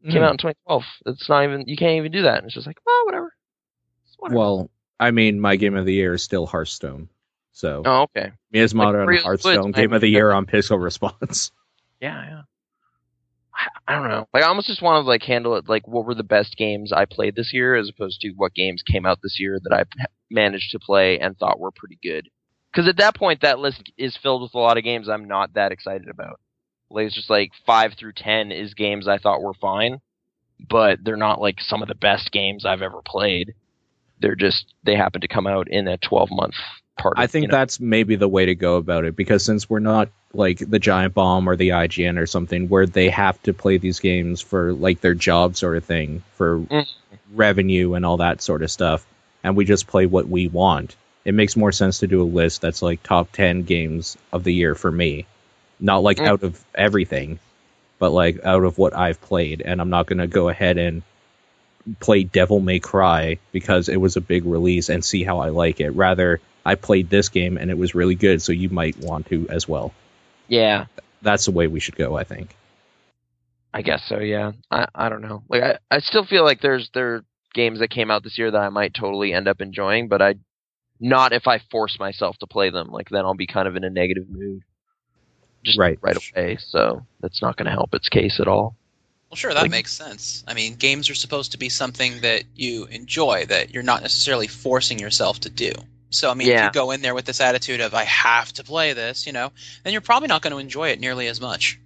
[0.04, 0.24] came Mm.
[0.24, 0.82] out in 2012.
[1.06, 2.38] It's not even you can't even do that.
[2.38, 3.32] And it's just like, oh, whatever.
[4.18, 4.38] Whatever.
[4.38, 7.08] Well, I mean, my game of the year is still Hearthstone.
[7.52, 8.32] So oh, okay.
[8.52, 11.52] Miasmata like and Real Hearthstone game of the year on Pixel Response.
[12.00, 12.42] Yeah, yeah.
[13.54, 14.26] I, I don't know.
[14.34, 16.92] Like, I almost just want to like handle it like what were the best games
[16.92, 19.84] I played this year, as opposed to what games came out this year that I
[20.28, 22.28] managed to play and thought were pretty good.
[22.72, 25.54] Because at that point, that list is filled with a lot of games I'm not
[25.54, 26.40] that excited about.
[26.90, 30.00] Like, it's just like five through ten is games I thought were fine,
[30.68, 33.54] but they're not like some of the best games I've ever played.
[34.18, 36.54] They're just they happen to come out in a 12 month
[36.98, 37.14] part.
[37.16, 37.56] I think you know.
[37.58, 41.14] that's maybe the way to go about it because since we're not like the Giant
[41.14, 45.00] Bomb or the IGN or something where they have to play these games for like
[45.00, 46.86] their job sort of thing for Mm.
[47.32, 49.06] revenue and all that sort of stuff,
[49.44, 50.96] and we just play what we want.
[51.24, 54.52] It makes more sense to do a list that's like top 10 games of the
[54.52, 55.26] year for me.
[55.80, 56.26] Not like Mm.
[56.28, 57.38] out of everything,
[57.98, 59.62] but like out of what I've played.
[59.62, 61.02] And I'm not going to go ahead and
[62.00, 65.80] play Devil May Cry because it was a big release and see how I like
[65.80, 65.90] it.
[65.90, 69.48] Rather, I played this game and it was really good, so you might want to
[69.48, 69.92] as well.
[70.48, 70.86] yeah.
[71.24, 72.56] That's the way we should go, I think.
[73.72, 74.18] I guess so.
[74.18, 74.52] Yeah.
[74.72, 75.44] I I don't know.
[75.48, 78.50] Like I I still feel like there's there are games that came out this year
[78.50, 80.34] that I might totally end up enjoying, but I
[80.98, 82.88] not if I force myself to play them.
[82.88, 84.62] Like then I'll be kind of in a negative mood.
[85.64, 85.96] Just Right.
[86.02, 86.58] right away.
[86.60, 88.74] So that's not going to help its case at all.
[89.32, 90.44] Well, sure, that Like- makes sense.
[90.46, 94.46] I mean, games are supposed to be something that you enjoy, that you're not necessarily
[94.46, 95.72] forcing yourself to do.
[96.10, 98.62] So, I mean, if you go in there with this attitude of, I have to
[98.62, 99.50] play this, you know,
[99.84, 101.80] then you're probably not going to enjoy it nearly as much.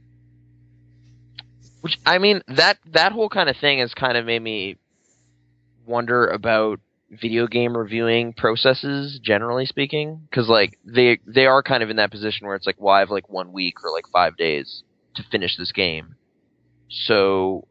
[1.83, 4.77] Which I mean that that whole kind of thing has kind of made me
[5.87, 6.81] wonder about
[7.13, 12.11] video game reviewing processes generally speaking because like they they are kind of in that
[12.11, 14.83] position where it's like well I have like one week or like five days
[15.15, 16.17] to finish this game
[16.89, 17.67] so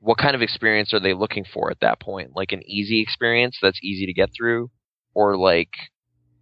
[0.00, 3.58] what kind of experience are they looking for at that point like an easy experience
[3.60, 4.70] that's easy to get through
[5.14, 5.70] or like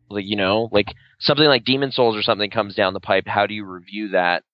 [0.08, 3.46] like you know like something like Demon's Souls or something comes down the pipe how
[3.46, 4.44] do you review that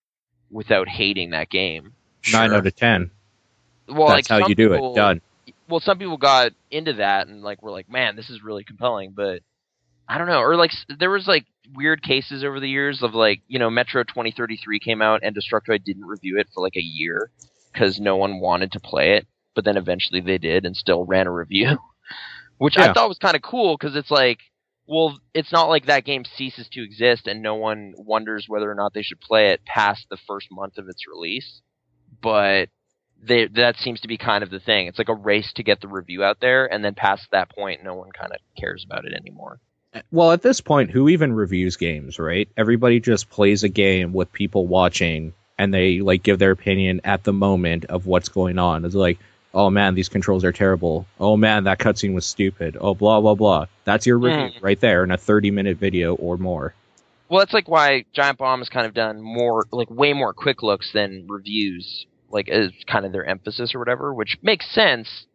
[0.49, 1.93] without hating that game
[2.31, 2.57] Nine Sure.
[2.59, 3.11] out of ten.
[3.89, 4.95] well, That's like how some you do people- it.
[4.95, 5.21] Done.
[5.67, 9.11] Well, some people got into that and like were like, "Man, this is really compelling,"
[9.13, 9.41] but
[10.07, 10.39] I don't know.
[10.39, 11.45] Or like there was like
[11.75, 15.83] weird cases over the years of like you know Metro 2033 came out and Destructoid
[15.83, 17.29] didn't review it for like a year
[17.73, 21.27] because no one wanted to play it, but then eventually they did and still ran
[21.27, 21.77] a review,
[22.57, 22.91] which Yeah.
[22.91, 24.39] I thought was kind of cool because it's like.
[24.85, 28.75] Well, it's not like that game ceases to exist and no one wonders whether or
[28.75, 31.61] not they should play it past the first month of its release.
[32.21, 32.67] But
[33.25, 34.87] they, that seems to be kind of the thing.
[34.87, 37.81] It's like a race to get the review out there, and then past that point,
[37.81, 39.61] no one kind of cares about it anymore.
[39.93, 42.49] Uh, well, at this point, who even reviews games, right?
[42.57, 45.33] Everybody just plays a game with people watching
[45.63, 48.83] and they like give their opinion at the moment of what's going on.
[48.83, 49.17] It's like,
[49.53, 51.05] oh man, these controls are terrible.
[51.19, 52.77] Oh man, that cutscene was stupid.
[52.79, 53.65] Oh blah blah blah.
[53.85, 54.61] That's your review mm.
[54.61, 56.73] right there in a 30 minute video or more.
[57.29, 60.61] Well, that's like why Giant Bomb has kind of done more, like way more quick
[60.61, 65.25] looks than reviews, like as kind of their emphasis or whatever, which makes sense.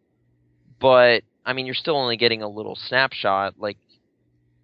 [0.79, 3.55] But I mean, you're still only getting a little snapshot.
[3.57, 3.77] Like,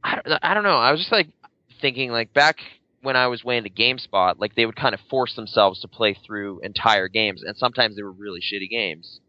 [0.04, 0.78] I, I don't know.
[0.78, 1.28] I was just like
[1.82, 2.60] thinking, like back
[3.05, 6.13] when I was way into GameSpot, like they would kind of force themselves to play
[6.25, 9.21] through entire games, and sometimes they were really shitty games.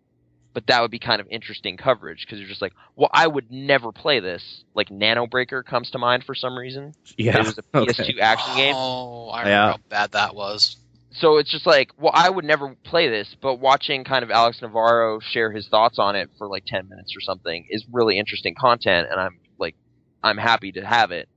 [0.54, 3.52] But that would be kind of interesting coverage because you're just like, well, I would
[3.52, 4.64] never play this.
[4.74, 6.94] Like Nano Breaker comes to mind for some reason.
[7.18, 7.38] Yeah.
[7.38, 8.20] It was a PS2 okay.
[8.20, 8.74] action game.
[8.74, 9.48] Oh, I Yeah.
[9.66, 10.78] remember how bad that was.
[11.12, 14.62] so it's just like, well, I would never play this, but watching kind of Alex
[14.62, 18.54] Navarro share his thoughts on it for like 10 minutes or something is really interesting
[18.58, 19.76] content, and I'm like,
[20.22, 21.28] I'm happy to have it.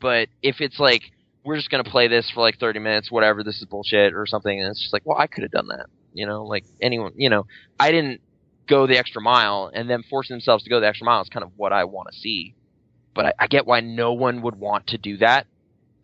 [0.00, 1.02] But if it's like,
[1.46, 4.60] we're just gonna play this for like 30 minutes, whatever, this is bullshit or something,
[4.60, 7.30] and it's just like, well, I could have done that, you know, like anyone, you
[7.30, 7.46] know,
[7.80, 8.20] I didn't
[8.68, 11.44] go the extra mile, and them forcing themselves to go the extra mile is kind
[11.44, 12.54] of what I want to see.
[13.14, 15.46] But I, I get why no one would want to do that,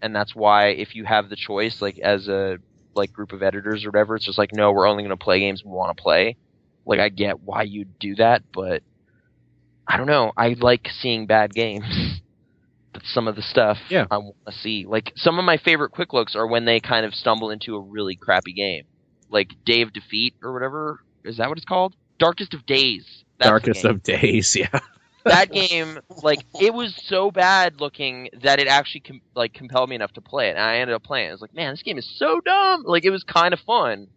[0.01, 2.59] and that's why if you have the choice, like as a
[2.95, 4.17] like group of editors or whatever.
[4.17, 6.37] It's just like, no, we're only going to play games we want to play.
[6.85, 8.83] Like, I get why you'd do that, but
[9.87, 10.33] I don't know.
[10.37, 11.85] I like seeing bad games.
[13.05, 14.07] Some of the stuff Yeah.
[14.11, 14.85] I want to see.
[14.87, 17.81] Like, some of my favorite quick looks are when they kind of stumble into a
[17.81, 18.85] really crappy game,
[19.31, 21.01] like Day of Defeat or whatever.
[21.25, 21.95] Is that what it's called?
[22.19, 23.25] Darkest of Days.
[23.39, 24.57] That's Darkest of Days.
[24.61, 24.81] Yeah.
[25.25, 29.95] that game like it was so bad looking that it actually com- like compelled me
[29.95, 31.83] enough to play it and i ended up playing it i was like man this
[31.85, 34.09] game is so dumb like it was kind of fun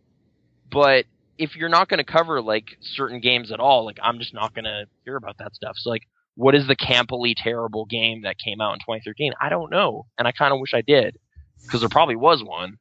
[0.71, 1.05] but
[1.37, 4.55] if you're not going to cover like certain games at all like i'm just not
[4.55, 8.37] going to hear about that stuff so like what is the campily terrible game that
[8.37, 11.17] came out in 2013 i don't know and i kind of wish i did
[11.63, 12.77] because there probably was one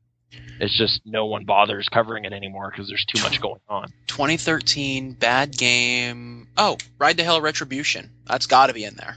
[0.61, 5.12] it's just no one bothers covering it anymore because there's too much going on 2013
[5.12, 6.49] bad game.
[6.57, 8.11] Oh, Ride to Hell Retribution.
[8.27, 9.17] That's got to be in there.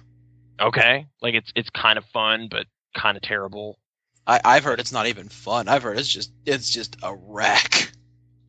[0.61, 3.77] okay like it's it's kind of fun but kind of terrible
[4.27, 5.69] I, I've heard it's not even fun.
[5.69, 7.91] I've heard it's just it's just a wreck.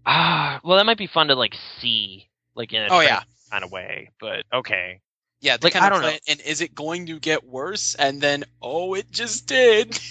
[0.04, 3.62] Ah, well, that might be fun to like see, like in a Oh yeah, kind
[3.62, 4.10] of way.
[4.20, 5.00] But okay,
[5.40, 5.56] yeah.
[5.56, 6.16] They Like, kind I of don't play know.
[6.16, 7.94] it, and is it going to get worse?
[7.94, 9.98] And then oh, it just did.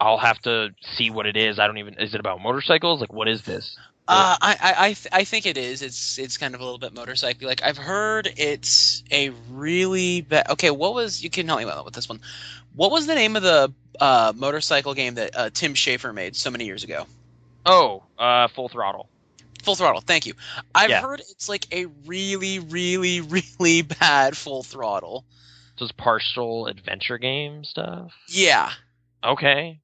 [0.00, 1.58] I'll have to see what it is.
[1.58, 1.94] I don't even.
[1.98, 3.00] Is it about motorcycles?
[3.00, 3.76] Like, what is this?
[4.08, 5.82] Uh, I I I, th- I think it is.
[5.82, 7.48] It's it's kind of a little bit motorcycle.
[7.48, 10.48] Like I've heard it's a really bad.
[10.50, 12.20] Okay, what was you can help me out with this one?
[12.74, 16.50] What was the name of the uh, motorcycle game that uh, Tim Schafer made so
[16.50, 17.06] many years ago?
[17.66, 19.08] Oh, uh, Full Throttle.
[19.66, 20.00] Full Throttle.
[20.00, 20.34] Thank you.
[20.74, 21.00] I've Yeah.
[21.02, 23.20] heard it's like a really really
[23.58, 25.24] really bad Full Throttle.
[25.76, 28.12] So it's partial adventure game stuff.
[28.28, 28.70] Yeah,
[29.22, 29.80] Okay.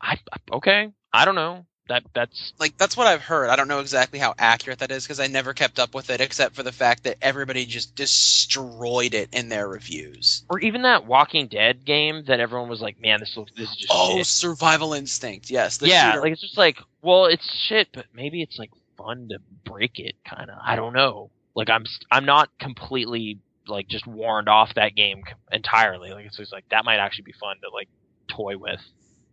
[0.00, 0.90] I I- okay.
[1.12, 1.64] I don't know.
[1.88, 3.50] That that's like that's what I've heard.
[3.50, 6.20] I don't know exactly how accurate that is because I never kept up with it,
[6.20, 10.44] except for the fact that everybody just destroyed it in their reviews.
[10.48, 13.76] or even that Walking Dead game that everyone was like, man, this looks this is
[13.76, 14.26] just Oh, shit.
[14.26, 15.50] Survival Instinct.
[15.50, 15.80] Yes.
[15.82, 19.38] yeah, shooter- like it's just like, well, it's shit, but maybe it's like fun to
[19.68, 20.58] break it, kind of.
[20.64, 21.30] I don't know.
[21.54, 26.10] Like I'm, I'm not completely like just warned off that game entirely.
[26.12, 27.88] Like it's just like that might actually be fun to like
[28.28, 28.80] toy with,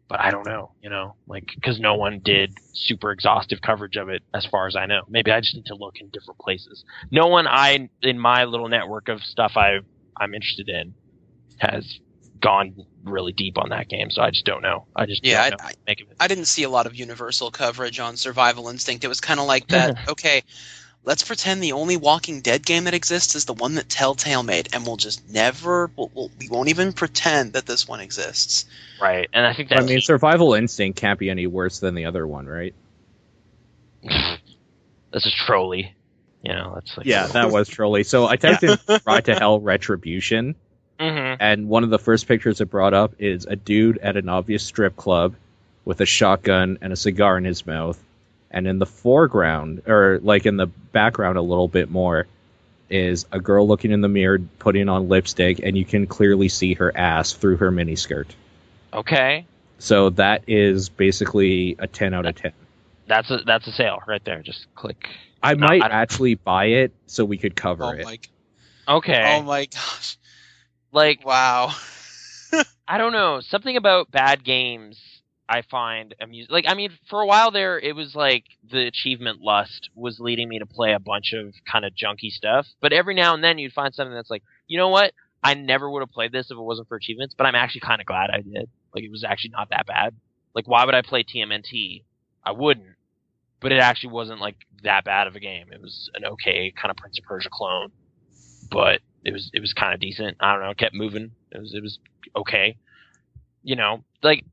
[0.10, 4.10] but I don't know, you know, like because no one did super exhaustive coverage of
[4.10, 5.02] it, as far as I know.
[5.08, 6.84] Maybe I just need to look in different places.
[7.12, 9.78] No one I in my little network of stuff I
[10.20, 10.96] I'm interested in
[11.60, 11.86] has
[12.42, 14.88] gone really deep on that game, so I just don't know.
[14.96, 16.08] I just Yeah, I- make it.
[16.20, 19.04] I didn't see a lot of universal coverage on Survival Instinct.
[19.04, 19.96] It was kind of like that.
[20.10, 20.42] okay,
[21.10, 24.70] let's pretend the only Walking Dead game that exists is the one that Telltale made,
[24.74, 28.66] and we'll just never, we'll, we'll, we won't even pretend that this one exists.
[29.02, 32.06] Right, and I think that's I mean, Survival Instinct can't be any worse than the
[32.06, 32.76] other one, right?
[34.04, 35.96] this is trolly.
[36.44, 38.04] You know, that's like Yeah, that was trolly.
[38.04, 40.56] So I typed in Ride to Hell Retribution,
[41.00, 44.30] hmm and one of the first pictures it brought up is a dude at an
[44.30, 45.34] obvious strip club
[45.86, 48.00] with a shotgun and a cigar in his mouth.
[48.52, 52.28] And in the foreground, or like in the background a little bit more,
[52.90, 56.74] is a girl looking in the mirror, putting on lipstick, and you can clearly see
[56.76, 58.28] her ass through her miniskirt.
[58.94, 59.48] Okay,
[59.80, 62.54] So that is basically a 10 out of 10.
[63.08, 64.42] that's a that's a sale right there.
[64.42, 64.98] Just click.
[65.42, 68.06] I No, might I actually buy it so we could cover Oh it.
[68.06, 68.20] my,
[68.88, 70.18] Okay, oh my gosh!
[70.92, 71.74] like Wow.
[72.88, 75.19] I don't know something about bad games.
[75.50, 76.54] I find amusing.
[76.54, 80.48] Like I mean, for a while there, it was like the achievement lust was leading
[80.48, 82.68] me to play a bunch of kind of junky stuff.
[82.80, 85.12] But every now and then, you'd find something that's like, you know what?
[85.44, 87.34] I never would have played this if it wasn't for achievements.
[87.36, 88.70] But I'm actually kind of glad I did.
[88.94, 90.16] Like it was actually not that bad.
[90.54, 92.04] Like why would I play TMNT?
[92.46, 92.96] I wouldn't.
[93.60, 95.68] But it actually wasn't like that bad of a game.
[95.74, 97.92] It was an okay kind of Prince of Persia clone.
[98.70, 100.38] But it was it was kind of decent.
[100.40, 100.70] I don't know.
[100.70, 101.32] It kept moving.
[101.52, 101.98] It was it was
[102.36, 102.78] okay.
[103.64, 104.46] You know, like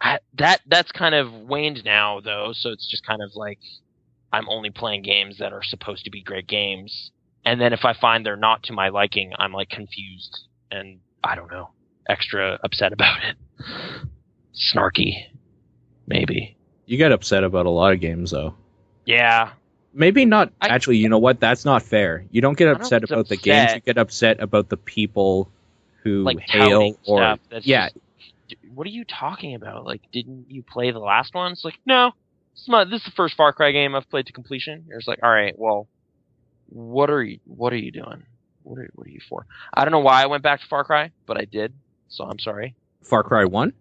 [0.00, 2.52] I, that that's kind of waned now though.
[2.54, 3.58] So it's just kind of like
[4.32, 7.10] I'm only playing games that are supposed to be great games.
[7.44, 11.34] And then if I find they're not to my liking, I'm like confused and I
[11.34, 11.70] don't know,
[12.08, 13.36] extra upset about it.
[14.54, 15.24] snarky.
[16.06, 16.56] Maybe.
[16.86, 18.54] You get upset about a lot of games though.
[19.04, 19.50] Yeah.
[19.92, 20.52] Maybe not.
[20.60, 21.40] I- actually, you know what?
[21.40, 22.24] That's not fair.
[22.30, 23.74] You don't get I don't upset about the games.
[23.74, 25.50] You get upset about the people
[26.02, 27.40] who Like hail or stuff.
[27.50, 27.88] That's yeah.
[27.88, 27.98] just-
[28.72, 29.84] what are you talking about?
[29.84, 31.52] Like, didn't you play the last one?
[31.52, 32.12] It's like, no.
[32.54, 34.84] This is, this is the first Far Cry game I've played to completion.
[34.88, 35.86] You're just like, all right, well,
[36.68, 37.38] what are you?
[37.44, 38.24] What are you doing?
[38.62, 39.46] What are What are you for?
[39.72, 41.72] I don't know why I went back to Far Cry, but I did.
[42.08, 42.74] So I'm sorry.
[43.02, 43.72] Far Cry One.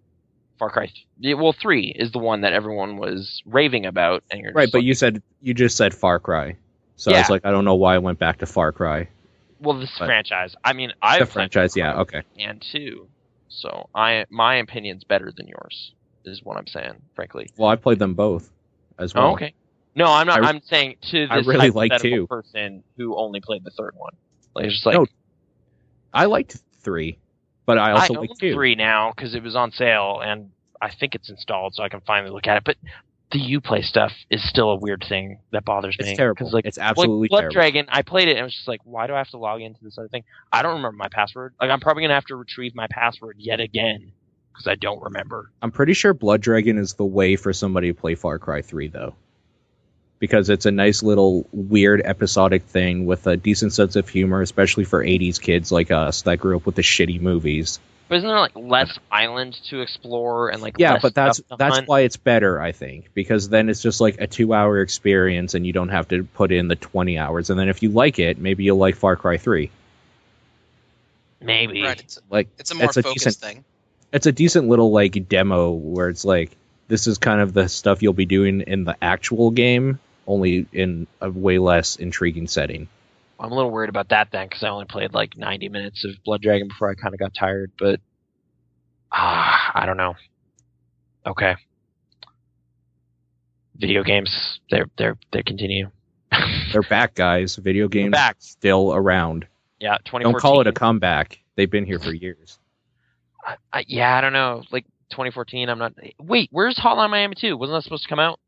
[0.58, 0.92] Far Cry.
[1.22, 4.80] Th- well, three is the one that everyone was raving about, and you're Right, but
[4.80, 6.58] like, you said you just said Far Cry,
[6.96, 9.08] so I was like, I don't know why I went back to Far Cry.
[9.60, 10.56] well, this but- franchise.
[10.64, 12.24] I mean, I The franchise, yeah, okay.
[12.38, 13.08] and two,
[13.50, 15.94] so I my opinion's better than yours.
[16.26, 17.50] Is what I'm saying, frankly.
[17.58, 18.50] Well, I played them both
[18.98, 19.28] as well.
[19.28, 19.54] Oh, okay.
[19.96, 20.44] No, I'm not.
[20.44, 22.28] I- am saying to this I really like two.
[22.28, 24.14] person who only played the third one.
[24.54, 25.06] Like, it's just like No,
[26.14, 27.18] I liked three,
[27.66, 28.54] but I also I like two.
[28.54, 32.02] three now because it was on sale, and I think it's installed, so I can
[32.02, 32.64] finally look at it.
[32.64, 32.78] But
[33.32, 36.10] the UPlay stuff is still a weird thing that bothers me.
[36.10, 36.50] It's terrible.
[36.52, 37.54] like, it's absolutely Blood terrible.
[37.54, 39.62] Dragon, I played it and it was just like, why do I have to log
[39.62, 40.24] into this other thing?
[40.52, 41.54] I don't remember my password.
[41.62, 44.13] Like, I'm probably gonna have to retrieve my password yet again
[44.52, 45.52] because I don't remember.
[45.62, 48.88] I'm pretty sure Blood Dragon is the way for somebody to play Far Cry 3,
[48.88, 49.15] though.
[50.18, 54.84] Because it's a nice little weird episodic thing with a decent sense of humor, especially
[54.84, 57.80] for 80s kids like us that grew up with the shitty movies.
[58.10, 61.48] But isn't there like less island to explore and like Yeah, less but that's stuff
[61.50, 61.88] to that's hunt?
[61.88, 65.65] why it's better, I think, because then it's just like a two hour experience and
[65.65, 67.50] you don't have to put in the 20 hours.
[67.52, 69.69] And then if you like it, maybe you'll like Far Cry 3.
[71.41, 71.84] maybe.
[71.84, 72.00] Right.
[72.00, 73.63] It's, Like, it's a more It's a focused decent- thing.
[74.12, 76.52] it's a decent little like demo where it's like
[76.88, 81.06] this is kind of the stuff you'll be doing in the actual game, only in
[81.22, 82.88] a way less intriguing setting.
[83.39, 86.12] I'm a little worried about that then because I only played like 90 minutes of
[86.25, 87.71] Blood Dragon before I kind of got tired.
[87.80, 88.02] But
[89.12, 90.15] ah, I don't know.
[91.25, 91.56] Okay.
[93.78, 95.89] Video games, they're they're they continue.
[96.71, 97.56] They're back, guys.
[97.56, 98.36] Video games back.
[98.39, 99.47] still around.
[99.80, 100.32] yeah, 2014.
[100.32, 101.39] Don't call it a comeback.
[101.56, 102.60] They've been here for years.
[103.43, 104.62] I, I, yeah, I don't know.
[104.69, 105.93] Like 2014, I'm not.
[106.19, 107.58] Wait, where's Hotline Miami 2?
[107.58, 108.39] Wasn't that supposed to come out?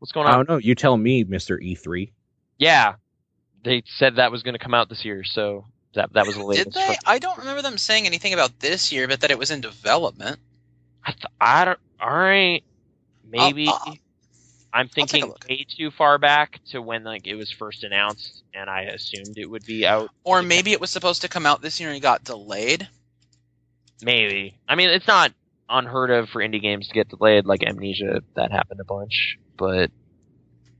[0.00, 0.32] What's going on?
[0.32, 0.56] I don't know.
[0.56, 2.10] You tell me, Mister E3.
[2.58, 2.94] Yeah,
[3.64, 6.42] they said that was going to come out this year, so that that was the
[6.44, 6.70] latest.
[6.70, 6.96] Did they?
[7.06, 10.38] I don't remember them saying anything about this year, but that it was in development.
[11.04, 11.78] I, th- I don't.
[12.00, 12.62] All right,
[13.28, 13.68] maybe.
[13.68, 13.94] I'll- I'll-
[14.72, 18.82] I'm thinking way too far back to when like it was first announced, and I
[18.82, 20.10] assumed it would be out.
[20.22, 22.88] Or Like, maybe it was supposed to come out this year and it got delayed.
[24.02, 24.56] maybe.
[24.68, 25.32] I mean, it's not
[25.68, 28.22] unheard of for indie games to get delayed, like Amnesia.
[28.36, 29.90] That happened a bunch, but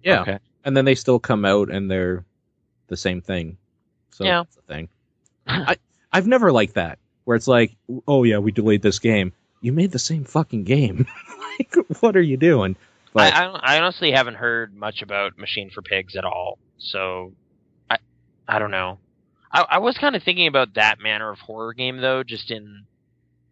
[0.05, 0.39] Yeah, okay.
[0.65, 2.25] and then they still come out and they're
[2.91, 3.57] the same thing.
[4.11, 4.43] So Yeah.
[4.43, 4.89] that's the thing.
[5.47, 5.77] I
[6.13, 7.75] I've never liked that where it's like,
[8.07, 9.33] oh yeah, we delayed this game.
[9.63, 11.07] You made the same fucking game.
[11.59, 12.77] like, what are you doing?
[13.13, 17.33] But I, I, I honestly haven't heard much about Machine for Pigs at all, so
[17.89, 17.99] I
[18.47, 18.99] I don't know.
[19.53, 22.85] I, I was kind of thinking about that manner of horror game though, just in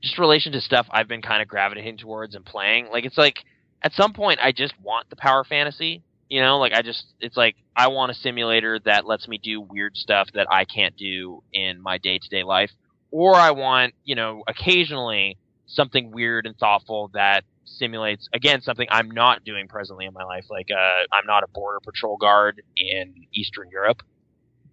[0.02, 2.88] just relation to stuff I've been kind of gravitating towards and playing.
[2.92, 3.44] Like it's like
[3.82, 7.36] at some point I just want the power fantasy, you know, like I just it's
[7.36, 11.42] like I want a simulator that lets me do weird stuff that I can't do
[11.52, 12.70] in my day to day life,
[13.10, 19.10] or I want you know occasionally something weird and thoughtful that simulates again something I'm
[19.10, 20.46] not doing presently in my life.
[20.50, 24.02] Like uh, I'm not a border patrol guard in Eastern Europe,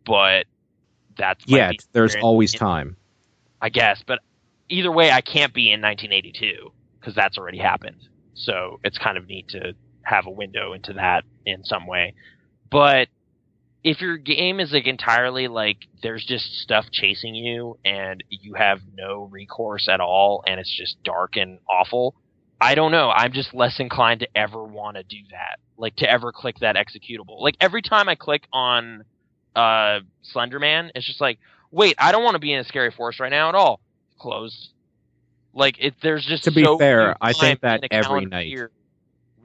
[0.05, 0.45] but
[1.17, 2.97] that's yeah, there's always in- time.
[3.61, 4.03] I guess.
[4.05, 4.19] But
[4.69, 8.01] either way, I can't be in 1982 because that's already happened.
[8.33, 9.73] So it's kind of neat to
[10.05, 12.13] have a window into that in some way.
[12.71, 13.09] But
[13.83, 18.81] if your game is like entirely like there's just stuff chasing you and you have
[18.95, 22.15] no recourse at all and it's just dark and awful,
[22.59, 23.11] I don't know.
[23.11, 25.59] I'm just less inclined to ever want to do that.
[25.77, 27.39] Like to ever click that executable.
[27.39, 29.03] Like every time I click on
[29.55, 29.99] uh
[30.33, 31.37] Slenderman, it's just like,
[31.69, 33.79] wait, I don't want to be in a scary forest right now at all.
[34.17, 34.69] Close.
[35.53, 38.47] Like it there's just To be so fair, I think that every night.
[38.47, 38.71] year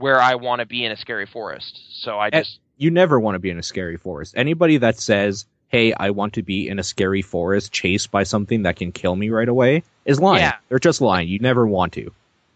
[0.01, 1.81] where I want to be in a scary forest.
[2.03, 4.35] So I Eh, just You never want to be in a scary forest.
[4.37, 8.63] Anybody that says, "Hey, I want to be in a scary forest chased by something
[8.63, 10.41] that can kill me right away," is lying.
[10.43, 10.57] Yeah.
[10.69, 11.29] They're just lying.
[11.29, 12.13] You never want to.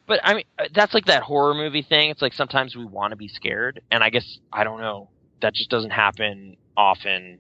[0.07, 2.11] But I mean, uh, that's like that horror movie thing.
[2.11, 5.09] It's like sometimes we want to be scared, and I guess I don't know.
[5.41, 7.39] That just doesn't happen often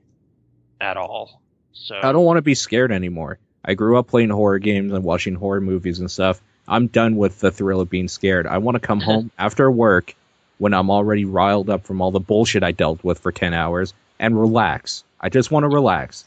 [0.81, 1.41] at all.
[1.73, 3.39] So I don't want to be scared anymore.
[3.65, 6.43] I grew up playing horror games and watching horror movies and stuff.
[6.67, 8.47] I'm done with the thrill of being scared.
[8.47, 10.15] I want to come home after work
[10.59, 13.93] when I'm already riled up from all the bullshit I dealt with for 10 hours
[14.19, 15.05] and relax.
[15.21, 16.25] I just want to relax.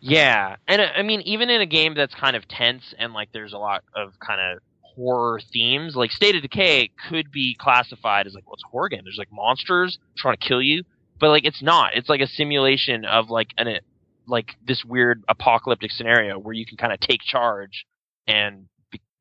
[0.00, 3.32] Yeah, and uh, I mean, even in a game that's kind of tense and like
[3.32, 5.96] there's a lot of kind of horror themes.
[5.96, 9.00] Like State of Decay could be classified as like what's well, a horror game.
[9.04, 10.84] There's like monsters trying to kill you,
[11.18, 11.94] but like it's not.
[11.94, 13.78] It's like a simulation of like an
[14.26, 17.86] like this weird apocalyptic scenario where you can kind of take charge
[18.26, 18.66] and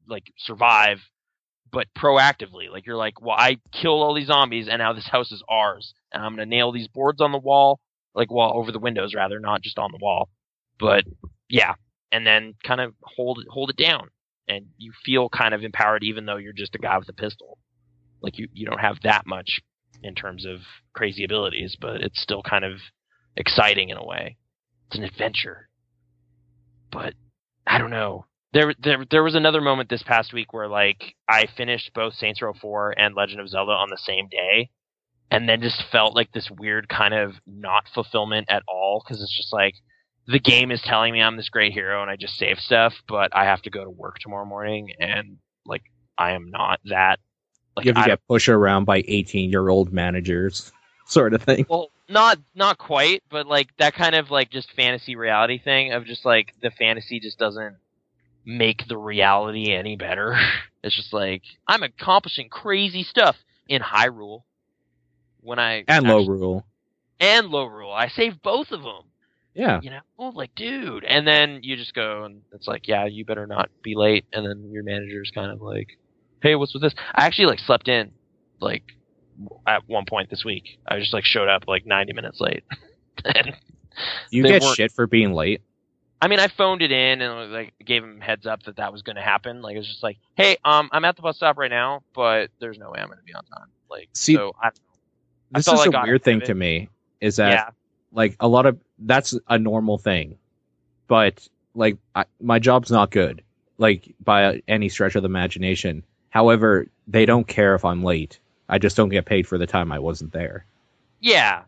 [0.08, 1.00] like survive
[1.72, 2.70] but proactively.
[2.72, 5.94] Like you're like, well, I killed all these zombies, and now this house is ours,
[6.12, 7.80] and I'm gonna nail these boards on the wall,
[8.14, 10.30] like wall over the windows rather, not just on the wall.
[10.80, 11.04] But
[11.50, 11.74] yeah,
[12.12, 14.10] and then kind of hold it, hold it down,
[14.48, 17.58] and you feel kind of empowered, even though you're just a guy with a pistol.
[18.22, 19.60] Like you, you don't have that much
[20.02, 20.60] in terms of
[20.94, 22.80] crazy abilities, but it's still kind of
[23.36, 24.38] exciting in a way.
[24.88, 25.68] It's an adventure.
[26.92, 27.14] But
[27.68, 28.26] I don't know
[28.56, 32.42] there there there was another moment this past week where like I finished both Saints
[32.42, 34.70] Row 4 and Legend of Zelda on the same day
[35.30, 39.36] and then just felt like this weird kind of not fulfillment at all cuz it's
[39.36, 39.76] just like
[40.28, 43.36] the game is telling me I'm this great hero and I just save stuff but
[43.36, 45.84] I have to go to work tomorrow morning and like
[46.18, 47.20] I am not that
[47.76, 50.72] like you have to get pushed around by 18 year old managers
[51.08, 51.66] sort of thing.
[51.70, 56.06] Well, not not quite, but like that kind of like just fantasy reality thing of
[56.06, 57.76] just like the fantasy just doesn't
[58.46, 60.38] make the reality any better.
[60.86, 63.36] It's just like I'm accomplishing crazy stuff
[63.68, 64.44] in Hyrule
[65.42, 66.62] when I and Lorule
[67.20, 67.92] and Lorule.
[67.92, 69.02] I saved both of them.
[69.56, 73.08] Yeah, you know, oh, like dude, and then you just go and it's like, yeah,
[73.08, 74.26] you better not be late.
[74.32, 75.98] And then your manager's kind of like,
[76.44, 76.94] hey, what's with this?
[77.16, 78.12] I actually like slept in,
[78.60, 78.84] like
[79.66, 80.80] at one point this week.
[80.88, 82.64] I just like showed up like 90 minutes late.
[84.30, 85.62] you get shit for being late.
[86.26, 89.04] I mean, I phoned it in and like gave him heads up that that was
[89.04, 89.62] going to happen.
[89.62, 92.50] Like it was just like, hey, um, I'm at the bus stop right now, but
[92.58, 93.68] there's no way I'm going to be on time.
[93.92, 94.72] Like, see, so I,
[95.52, 96.90] this is like a weird thing to me.
[97.22, 97.70] Is that yeah.
[98.12, 100.40] like a lot of that's a normal thing,
[101.08, 103.44] but like I, my job's not good,
[103.78, 106.04] like by any stretch of the imagination.
[106.32, 108.40] However, they don't care if I'm late.
[108.68, 110.66] I just don't get paid for the time I wasn't there.
[111.20, 111.66] Yeah,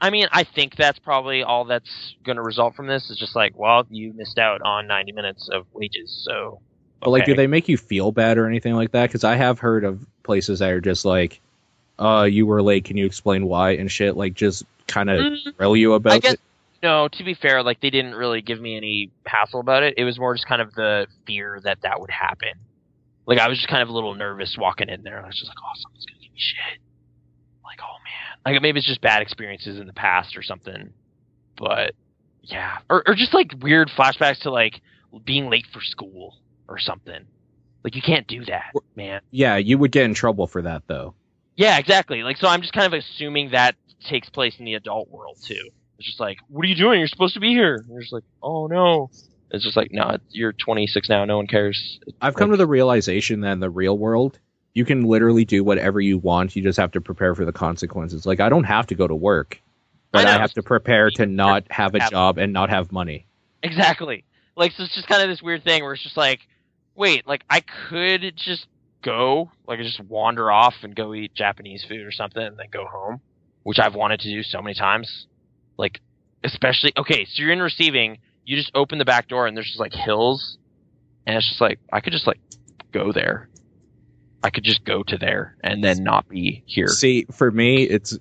[0.00, 3.10] I mean, I think that's probably all that's going to result from this.
[3.10, 6.32] Is just like, well, you missed out on 90 minutes of wages, so.
[6.32, 6.60] Okay.
[7.00, 9.06] But like, do they make you feel bad or anything like that?
[9.06, 11.40] Because I have heard of places that are just like,
[11.98, 12.84] "Uh, you were late.
[12.84, 14.16] Can you explain why?" and shit.
[14.16, 16.40] Like, just kind of mm, grill you about guess, it.
[16.82, 19.94] No, to be fair, like they didn't really give me any hassle about it.
[19.96, 22.52] It was more just kind of the fear that that would happen.
[23.26, 25.22] Like I was just kind of a little nervous walking in there.
[25.22, 26.78] I was just like, "Oh, someone's gonna give me shit."
[27.64, 27.96] Like, oh
[28.52, 30.92] like maybe it's just bad experiences in the past or something.
[31.56, 31.94] But
[32.42, 34.80] yeah, or or just like weird flashbacks to like
[35.24, 36.36] being late for school
[36.68, 37.24] or something.
[37.82, 39.20] Like you can't do that, man.
[39.30, 41.14] Yeah, you would get in trouble for that though.
[41.56, 42.22] Yeah, exactly.
[42.22, 43.76] Like so I'm just kind of assuming that
[44.08, 45.70] takes place in the adult world too.
[45.98, 46.98] It's just like, what are you doing?
[46.98, 47.76] You're supposed to be here.
[47.76, 49.10] And you're just like, oh no.
[49.50, 51.24] It's just like, no, you're 26 now.
[51.24, 52.00] No one cares.
[52.20, 54.38] I've come to the realization that in the real world,
[54.76, 56.54] you can literally do whatever you want.
[56.54, 58.26] You just have to prepare for the consequences.
[58.26, 59.58] Like I don't have to go to work,
[60.12, 63.26] but I, I have to prepare to not have a job and not have money.
[63.62, 64.24] Exactly.
[64.54, 66.40] Like so it's just kind of this weird thing where it's just like,
[66.94, 68.66] wait, like I could just
[69.00, 72.84] go, like just wander off and go eat Japanese food or something and then go
[72.84, 73.22] home,
[73.62, 75.26] which I've wanted to do so many times.
[75.78, 76.02] Like
[76.44, 79.80] especially okay, so you're in receiving, you just open the back door and there's just
[79.80, 80.58] like hills
[81.26, 82.40] and it's just like I could just like
[82.92, 83.48] go there
[84.46, 86.86] I could just go to there and then not be here.
[86.86, 88.16] See, for me, it's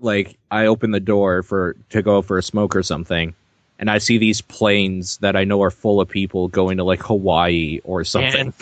[0.00, 3.32] like I open the door for to go for a smoke or something,
[3.78, 7.00] and I see these planes that I know are full of people going to like
[7.00, 8.40] Hawaii or something.
[8.40, 8.54] And,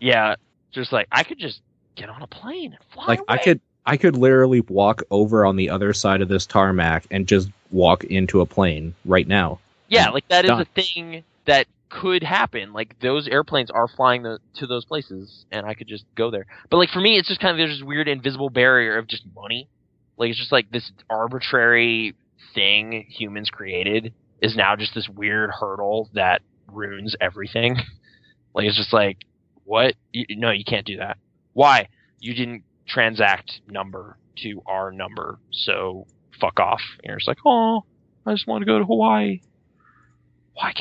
[0.00, 0.34] yeah,
[0.72, 1.60] just like I could just
[1.94, 3.04] get on a plane and fly.
[3.06, 3.26] Like away.
[3.28, 7.28] I could, I could literally walk over on the other side of this tarmac and
[7.28, 9.60] just walk into a plane right now.
[9.86, 12.72] Yeah, like that is a thing that could happen.
[12.72, 16.46] Like those airplanes are flying the, to those places, and I could just go there.
[16.70, 19.24] But like for me, it's just kind of there's this weird invisible barrier of just
[19.34, 19.68] money.
[20.16, 22.14] Like it's just like this arbitrary
[22.54, 27.76] thing humans created is now just this weird hurdle that ruins everything.
[28.54, 29.18] like it's just like
[29.64, 29.94] what?
[30.12, 31.18] You, no, you can't do that.
[31.52, 31.88] Why?
[32.20, 36.06] You didn't transact number to our number, so
[36.40, 36.80] fuck off.
[37.02, 37.84] And you're just like, oh,
[38.24, 39.40] I just want to go to Hawaii.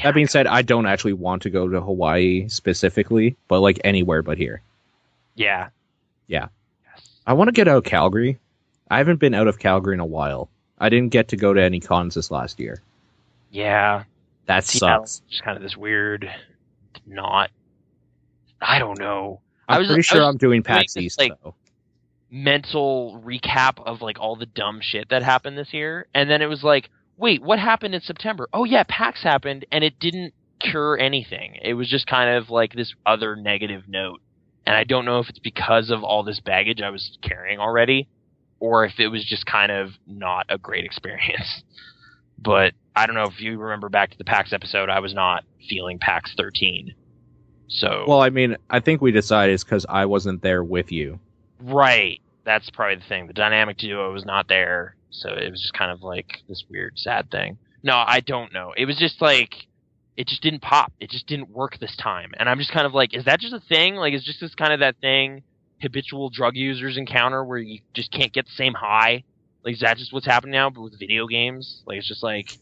[0.04, 4.22] That being said, I don't actually want to go to Hawaii specifically, but like anywhere
[4.22, 4.62] but here.
[5.36, 5.70] Yeah.
[6.28, 6.48] Yeah.
[6.86, 7.10] Yes.
[7.26, 8.38] I want to get out of Calgary.
[8.90, 10.50] I haven't been out of Calgary in a while.
[10.78, 12.82] I didn't get to go to any cons this last year.
[13.52, 14.04] Yeah.
[14.46, 15.22] That sucks.
[15.30, 16.30] Just kind of this weird
[17.06, 17.50] not
[18.62, 19.42] I don't know.
[19.68, 21.56] I'm I was pretty sure was I'm doing PAX East like, though.
[22.30, 26.46] Mental recap of like all the dumb shit that happened this year, and then it
[26.46, 26.90] was like,
[27.22, 28.50] wait, what happened in September?
[28.52, 31.58] Oh yeah, PAX happened and it didn't cure anything.
[31.62, 34.22] It was just kind of like this other negative note
[34.66, 38.08] And I don't know if it's because of all this baggage I was carrying already,
[38.60, 41.64] or if it was just kind of not a great experience.
[42.38, 45.44] but I don't know if you remember back to the PAX episode, I was not
[45.70, 46.94] feeling PAX 13.
[47.68, 51.20] So Well, I mean, I think we decided it's because I wasn't there with you.
[51.60, 53.28] right, that's probably the thing.
[53.28, 56.98] The dynamic duo was not there, so it was just kind of like this weird,
[56.98, 57.58] sad thing.
[57.84, 58.74] No, I don't know.
[58.76, 59.68] It was just like
[60.18, 60.92] it just didn't pop.
[61.00, 63.54] It just didn't work this time, and I'm just kind of like, is that just
[63.54, 63.96] a thing?
[63.96, 65.44] Like, is just this kind of that thing
[65.82, 69.24] habitual drug users encounter where you just can't get the same high?
[69.64, 70.70] Like, is that just what's happening now?
[70.70, 72.58] But with video games, like it's just like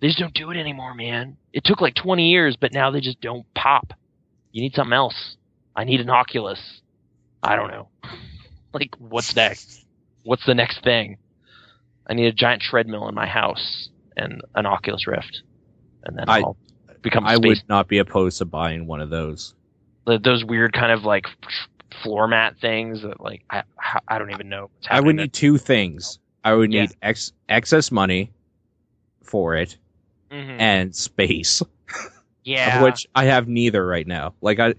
[0.00, 1.36] they just don't do it anymore, man.
[1.52, 3.92] It took like 20 years, but now they just don't pop.
[4.50, 5.36] You need something else.
[5.76, 6.80] I need an Oculus.
[7.42, 7.88] I don't know.
[8.72, 9.84] like, what's next?
[10.24, 11.18] What's the next thing?
[12.06, 15.42] I need a giant treadmill in my house and an Oculus Rift,
[16.04, 16.56] and then I- I'll
[17.02, 17.48] become a I space.
[17.48, 19.54] would not be opposed to buying one of those.
[20.04, 21.26] Those weird kind of like
[22.02, 23.62] floor mat things that like I
[24.08, 24.62] I don't even know.
[24.62, 26.18] What's I would need two things.
[26.44, 26.82] I would Yeah.
[26.82, 28.30] need ex- excess money
[29.22, 29.76] for it
[30.30, 30.56] Mhm.
[30.60, 31.62] and space,
[32.44, 34.34] yeah, which I have neither right now.
[34.40, 34.74] Like I,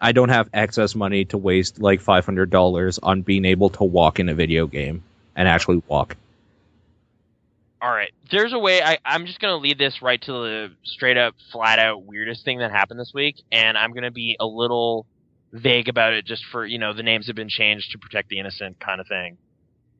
[0.00, 3.84] I don't have excess money to waste like five hundred dollars on being able to
[3.84, 5.04] walk in a video game
[5.36, 6.16] and actually walk.
[7.80, 8.12] All right.
[8.30, 8.82] There's a way.
[8.82, 12.58] I, I'm just gonna lead this right to the straight up, flat out weirdest thing
[12.58, 15.06] that happened this week, and I'm gonna be a little
[15.52, 18.38] vague about it, just for you know the names have been changed to protect the
[18.38, 19.38] innocent, kind of thing.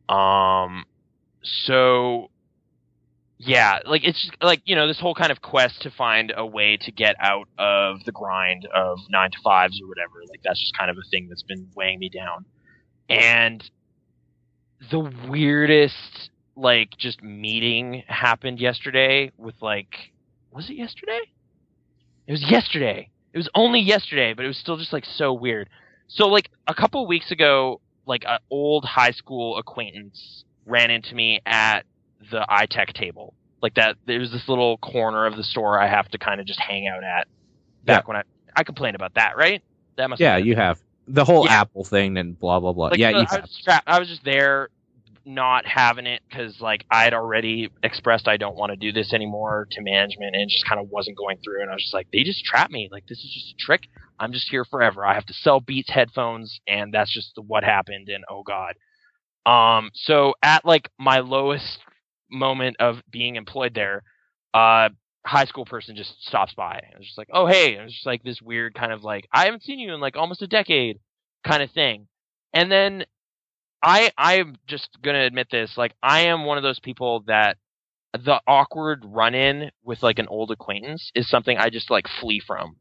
[0.09, 0.85] Um.
[1.43, 2.31] So.
[3.39, 6.47] Yeah, like it's just, like you know this whole kind of quest to find a
[6.47, 10.22] way to get out of the grind of nine to fives or whatever.
[10.31, 12.47] Like that's just kind of a thing that's been weighing me down,
[13.11, 13.62] and
[14.91, 19.95] the weirdest like just meeting happened yesterday with like
[20.51, 21.21] was it yesterday?
[22.27, 23.11] It was yesterday.
[23.33, 25.69] It was only yesterday, but it was still just like so weird.
[26.09, 31.15] So like a couple of weeks ago, like an old high school acquaintance ran into
[31.15, 31.85] me at
[32.31, 33.35] the iTech table.
[33.63, 36.47] Like that there was this little corner of the store I have to kind of
[36.47, 37.29] just hang out at.
[37.85, 38.23] Back when I
[38.57, 39.63] I complained about that, right?
[39.97, 41.61] That must Yeah, you have the whole Yeah.
[41.61, 42.89] Apple thing and blah blah blah.
[42.89, 44.69] like, yeah, the- you I was, I was just there,
[45.27, 49.12] not having it because like I had already expressed I don't want to do this
[49.12, 51.62] anymore to management, and just kind of wasn't going through.
[51.62, 52.89] And I was just like, they just trapped me.
[52.91, 53.83] Like this is just a trick.
[54.18, 55.05] I'm just here forever.
[55.05, 58.09] I have to sell Beats headphones, and that's just what happened.
[58.09, 58.74] And oh god.
[59.45, 59.91] Um.
[59.95, 61.79] So at like my lowest
[62.31, 64.03] moment of being employed there,
[64.55, 64.89] uh,
[65.27, 66.83] high school person just stops by.
[66.95, 69.29] I was just like, oh hey, it was just like this weird kind of like
[69.33, 70.99] I haven't seen you in like almost a decade
[71.45, 72.07] kind of thing.
[72.55, 73.05] And then
[73.87, 77.57] I I'm just gonna admit this, like I am one of those people that
[78.12, 82.41] the awkward run in with like an old acquaintance is something I just like flee
[82.45, 82.76] from.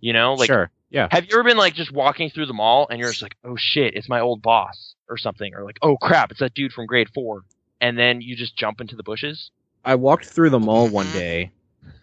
[0.00, 0.34] You know?
[0.34, 0.70] Like sure.
[0.90, 1.08] Yeah.
[1.10, 3.56] have you ever been like just walking through the mall and you're just like, oh
[3.56, 6.86] shit, it's my old boss or something, or like, oh crap, it's that dude from
[6.86, 7.42] grade four,
[7.80, 9.50] and then you just jump into the bushes.
[9.84, 10.94] I walked through the mall Mm-hmm.
[10.94, 11.52] one day,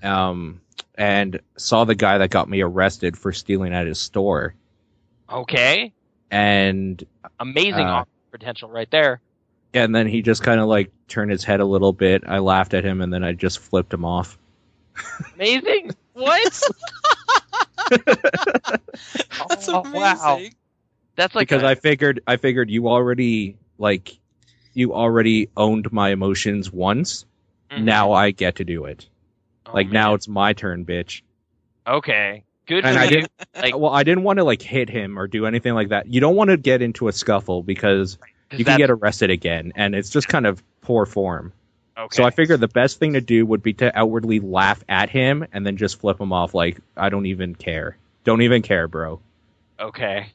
[0.01, 0.61] um,
[0.95, 4.53] and saw the guy that got me arrested for stealing at his store.
[5.31, 5.91] Okay,
[6.31, 7.03] And
[7.39, 9.21] amazing Uh, awkward potential right there.
[9.73, 12.23] and then he just kind of like turned his head a little bit.
[12.27, 14.37] I laughed at him, and then I just flipped him off.
[15.35, 15.91] Amazing.
[16.13, 16.61] what?
[17.89, 19.99] That's Oh, amazing.
[20.01, 20.41] wow.
[21.15, 24.17] That's like because a- I figured I figured you already like
[24.73, 27.25] you already owned my emotions once.
[27.71, 27.83] Mhm.
[27.83, 29.07] Now I get to do it.
[29.65, 29.93] Oh, like man.
[29.93, 31.21] now it's my turn, bitch.
[31.87, 32.43] Okay.
[32.67, 33.09] Good And for I you.
[33.09, 36.07] didn't Like- well, I didn't want to like hit him or do anything like that.
[36.11, 38.17] You don't want to get into a scuffle because
[38.51, 41.51] you can get arrested again and it's just kind of poor form.
[41.97, 42.15] okay.
[42.15, 45.45] So I figured the best thing to do would be to outwardly laugh at him
[45.53, 47.97] and then just flip him off like I don't even care.
[48.23, 49.19] Don't even care, bro.
[49.79, 50.27] Okay.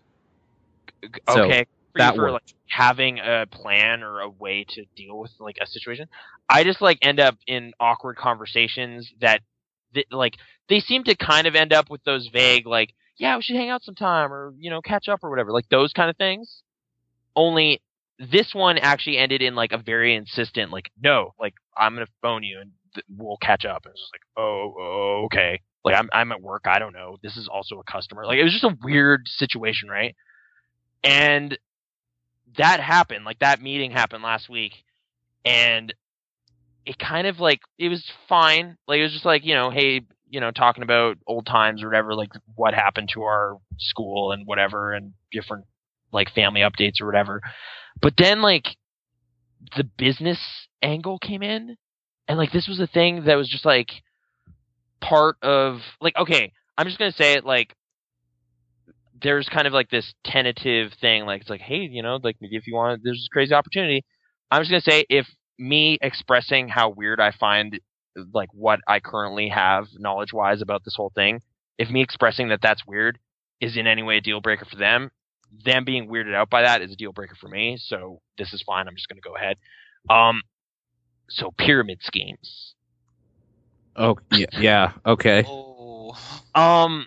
[1.29, 1.67] So, Okay.
[1.97, 6.07] That for like having a plan or a way to deal with like a situation.
[6.49, 9.41] I just like end up in awkward conversations that,
[9.95, 10.37] that like
[10.69, 13.71] they seem to kind of end up with those vague like yeah we should hang
[13.71, 16.63] out sometime or you know catch up or whatever like those kind of things.
[17.37, 17.81] Only
[18.19, 22.43] this one actually ended in like a very insistent like no like I'm gonna phone
[22.43, 23.85] you and th- we'll catch up.
[23.85, 27.17] And it's just like oh, oh okay like I'm I'm at work I don't know
[27.23, 30.15] this is also a customer like it was just a weird situation right
[31.03, 31.59] and
[32.59, 34.85] that happened like that meeting happened last week
[35.45, 35.95] and
[36.87, 40.03] it kind of like it was fine like it was just like you know hey
[40.29, 44.47] you know talking about old times or whatever like what happened to our school and
[44.47, 45.65] whatever and different
[46.13, 47.41] like family updates or whatever
[48.01, 48.77] but then like
[49.77, 50.39] the business
[50.83, 51.77] angle came in
[52.29, 53.89] and like this was a thing that was just like
[55.01, 57.75] part of like okay i'm just gonna say it like
[59.23, 62.67] there's kind of like this tentative thing, like it's like, hey, you know, like if
[62.67, 64.05] you want, there's this crazy opportunity.
[64.51, 65.27] I'm just gonna say, if
[65.61, 67.79] me expressing how weird I find
[68.33, 71.43] like what I currently have knowledge wise about this whole thing,
[71.79, 73.19] if me expressing that that's weird
[73.61, 75.11] is in any way a deal breaker for them,
[75.65, 77.77] them being weirded out by that is a deal breaker for me.
[77.79, 78.89] So this is fine.
[78.89, 79.57] I'm just gonna go ahead.
[80.09, 80.43] Um,
[81.29, 82.75] so pyramid schemes.
[83.97, 84.93] Oh yeah, yeah.
[85.05, 85.45] Okay.
[85.47, 86.17] Oh.
[86.55, 87.07] Um,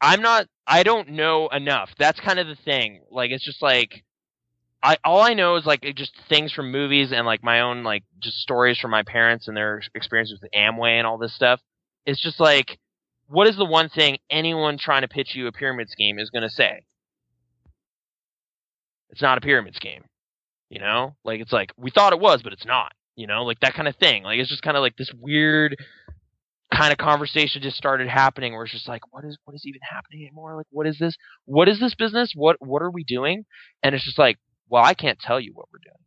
[0.00, 0.46] I'm not.
[0.66, 1.90] I don't know enough.
[1.98, 3.02] That's kind of the thing.
[3.10, 4.04] Like, it's just like,
[4.82, 8.04] I all I know is like just things from movies and like my own like
[8.20, 11.60] just stories from my parents and their experiences with Amway and all this stuff.
[12.04, 12.78] It's just like,
[13.28, 16.42] what is the one thing anyone trying to pitch you a pyramid scheme is going
[16.42, 16.82] to say?
[19.10, 20.04] It's not a pyramid scheme.
[20.68, 22.92] You know, like it's like we thought it was, but it's not.
[23.14, 24.24] You know, like that kind of thing.
[24.24, 25.76] Like it's just kind of like this weird
[26.74, 29.80] kind of conversation just started happening where it's just like what is what is even
[29.82, 31.14] happening anymore like what is this
[31.44, 33.44] what is this business what what are we doing
[33.82, 34.38] and it's just like
[34.72, 36.02] well i can't tell you what we're doing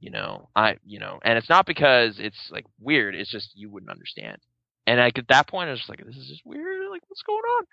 [0.00, 0.48] you know?
[0.54, 4.38] I you know and it's not because it's like weird it's just you wouldn't understand.
[4.86, 7.22] And like at that point i was just like this is just weird like what's
[7.22, 7.64] going on?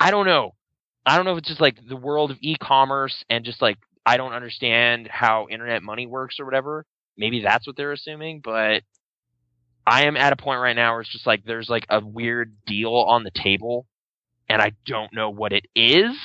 [0.00, 0.54] I don't know.
[1.04, 4.16] I don't know if it's just like the world of e-commerce and just like i
[4.16, 6.86] don't understand how internet money works or whatever.
[7.16, 8.82] Maybe that's what they're assuming but
[9.86, 12.54] I am at a point right now where it's just like there's like a weird
[12.66, 13.86] deal on the table
[14.48, 16.16] and I don't know what it is.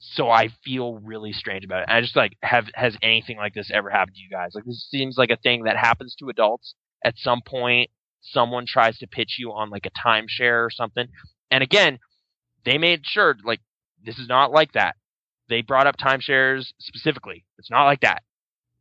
[0.00, 1.88] So I feel really strange about it.
[1.88, 4.52] I just like have has anything like this ever happened to you guys?
[4.54, 6.74] Like this seems like a thing that happens to adults
[7.04, 7.90] at some point.
[8.20, 11.06] Someone tries to pitch you on like a timeshare or something.
[11.50, 11.98] And again,
[12.64, 13.60] they made sure like
[14.04, 14.94] this is not like that.
[15.48, 17.44] They brought up timeshares specifically.
[17.58, 18.22] It's not like that.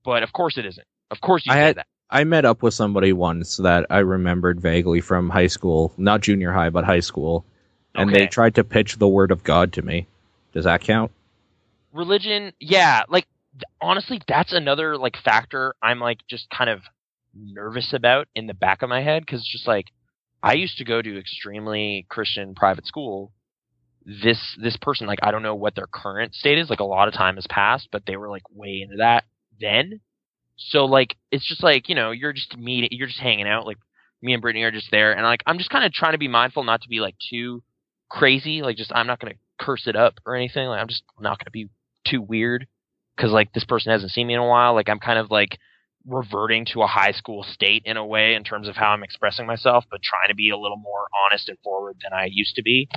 [0.05, 0.86] But of course it isn't.
[1.09, 1.88] Of course you I had- that.
[2.09, 6.53] I met up with somebody once that I remembered vaguely from high school, not junior
[6.53, 7.43] high, but high school,
[7.95, 8.20] and Okay.
[8.20, 10.07] they tried to pitch the word of God to me.
[10.57, 11.11] Does that count?
[11.93, 13.25] religion yeah like
[13.81, 16.81] honestly that's another like factor i'm like just kind of
[17.33, 19.85] nervous about in the back of my head because it's just like
[20.43, 23.31] i used to go to extremely christian private school
[24.05, 27.07] this this person like i don't know what their current state is like a lot
[27.07, 29.23] of time has passed but they were like way into that
[29.59, 29.99] then
[30.57, 33.77] so like it's just like you know you're just meeting you're just hanging out like
[34.21, 36.27] me and brittany are just there and like i'm just kind of trying to be
[36.27, 37.61] mindful not to be like too
[38.09, 41.39] crazy like just i'm not gonna curse it up or anything like i'm just not
[41.39, 41.67] gonna be
[42.05, 42.67] too weird
[43.17, 44.73] because like this person hasn't seen me in a while.
[44.75, 45.57] Like I'm kind of like
[46.05, 49.45] reverting to a high school state in a way in terms of how I'm expressing
[49.45, 52.63] myself, but trying to be a little more honest and forward than I used to
[52.63, 52.87] be.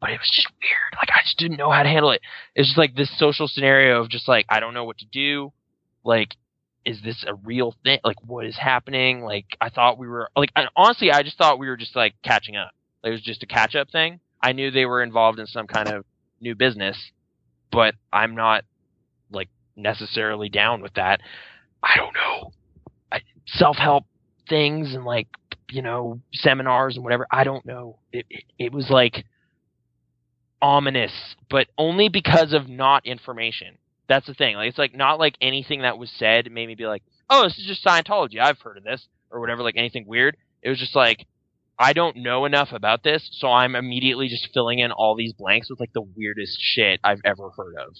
[0.00, 1.00] But it was just weird.
[1.00, 2.20] Like I just didn't know how to handle it.
[2.54, 5.52] It's just like this social scenario of just like I don't know what to do.
[6.04, 6.36] Like
[6.84, 7.98] is this a real thing?
[8.04, 9.22] Like what is happening?
[9.22, 12.56] Like I thought we were like honestly I just thought we were just like catching
[12.56, 12.72] up.
[13.02, 14.20] Like, it was just a catch up thing.
[14.42, 16.04] I knew they were involved in some kind of
[16.40, 16.96] new business,
[17.72, 18.64] but I'm not
[19.30, 21.20] like necessarily down with that.
[21.82, 22.52] I don't know.
[23.46, 24.04] Self-help
[24.48, 25.28] things and like
[25.70, 27.26] you know seminars and whatever.
[27.30, 27.98] I don't know.
[28.12, 29.24] It, it it was like
[30.60, 31.12] ominous,
[31.48, 33.78] but only because of not information.
[34.08, 34.56] That's the thing.
[34.56, 37.58] Like it's like not like anything that was said made me be like, oh, this
[37.58, 38.38] is just Scientology.
[38.40, 39.62] I've heard of this or whatever.
[39.62, 40.36] Like anything weird.
[40.62, 41.26] It was just like
[41.78, 45.70] I don't know enough about this, so I'm immediately just filling in all these blanks
[45.70, 47.94] with like the weirdest shit I've ever heard of.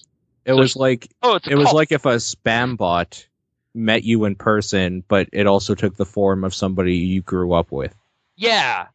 [0.44, 3.26] It So- was like Oh, it was like if a spam bot
[3.74, 7.70] met you in person, but it also took the form of somebody you grew up
[7.70, 7.94] with.
[8.36, 8.86] Yeah.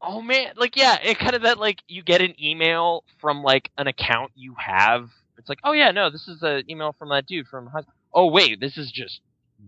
[0.00, 3.70] Oh man, like yeah, it kind of that like you get an email from like
[3.76, 5.10] an account you have.
[5.36, 7.68] It's like, oh yeah, no, this is an email from that dude from.
[8.14, 9.20] Oh wait, this is just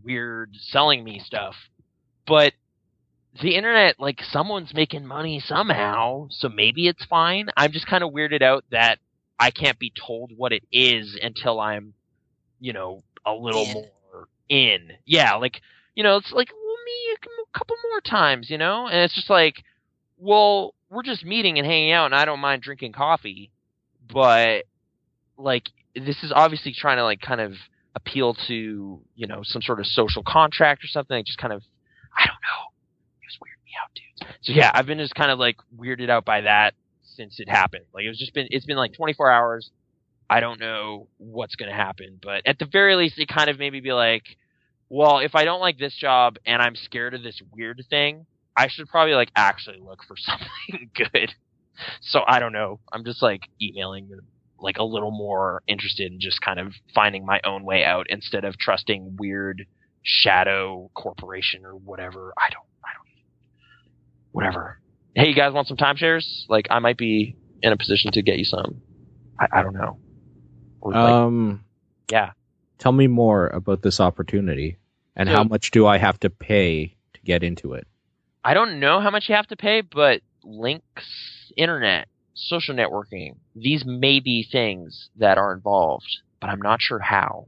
[0.02, 1.54] weird selling me stuff.
[2.26, 2.54] But
[3.40, 7.48] the internet, like someone's making money somehow, so maybe it's fine.
[7.56, 8.98] I'm just kind of weirded out that
[9.38, 11.94] I can't be told what it is until I'm,
[12.60, 13.72] you know, a little In.
[13.72, 14.92] more in.
[15.06, 15.60] Yeah, like
[15.94, 19.30] you know, it's like well, me a couple more times, you know, and it's just
[19.30, 19.62] like,
[20.18, 23.50] well, we're just meeting and hanging out, and I don't mind drinking coffee,
[24.12, 24.64] but
[25.38, 27.52] like this is obviously trying to like kind of
[27.94, 31.16] appeal to you know some sort of social contract or something.
[31.16, 31.62] Like just kind of,
[32.16, 32.72] I don't know.
[33.20, 34.36] It was weirding me out, dude.
[34.42, 37.84] So yeah, I've been just kind of like weirded out by that since it happened.
[37.94, 39.70] Like it was just been it's been like 24 hours.
[40.28, 43.58] I don't know what's going to happen, but at the very least, it kind of
[43.58, 44.22] made me be like,
[44.88, 48.68] well, if I don't like this job and I'm scared of this weird thing, I
[48.68, 51.34] should probably like actually look for something good.
[52.00, 52.80] So I don't know.
[52.92, 54.20] I'm just like emailing them,
[54.58, 58.44] like a little more interested in just kind of finding my own way out instead
[58.44, 59.66] of trusting weird
[60.02, 62.32] shadow corporation or whatever.
[62.38, 62.64] I don't.
[64.32, 64.78] Whatever.
[65.14, 66.44] Hey, you guys want some timeshares?
[66.48, 68.80] Like I might be in a position to get you some.
[69.38, 69.98] I, I don't know.
[70.80, 71.64] Or, like, Um,
[72.10, 72.32] yeah.
[72.78, 74.78] tell me more about this opportunity
[75.14, 77.86] and So- how much do I have to pay to get into it?
[78.44, 81.04] I don't know how much you have to pay, but links,
[81.56, 86.08] internet, social networking, these may be things that are involved,
[86.40, 87.46] but I'm not sure how.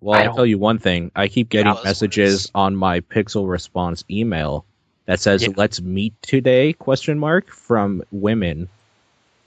[0.00, 1.10] Well, I I'll tell you one thing.
[1.16, 4.66] I keep getting messages on my Pixel Response email
[5.06, 5.50] that says Yeah.
[5.56, 8.68] "Let's meet today?" question mark from women,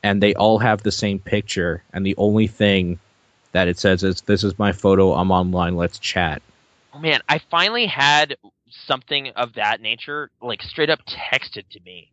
[0.03, 2.99] and they all have the same picture, and the only thing
[3.51, 5.13] that it says is "This is my photo.
[5.13, 5.75] I'm online.
[5.75, 6.41] Let's chat."
[6.93, 8.37] Oh man, I finally had
[8.85, 12.11] something of that nature, like straight up texted to me.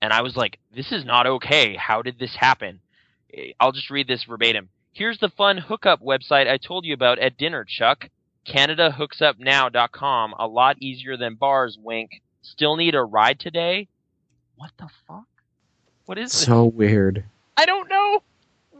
[0.00, 1.74] And I was like, this is not okay.
[1.76, 2.80] How did this happen?
[3.34, 4.68] Eh, I'll just read this verbatim.
[4.92, 8.08] Here's the fun hookup website I told you about at dinner, Chuck.
[8.46, 10.34] CanadaHooksUpNow.com.
[10.38, 12.22] A lot easier than bars, wink.
[12.42, 13.88] Still need a ride today?
[14.56, 15.24] What the fuck?
[16.06, 16.42] What is this?
[16.42, 17.24] So weird.
[17.56, 18.22] I don't know.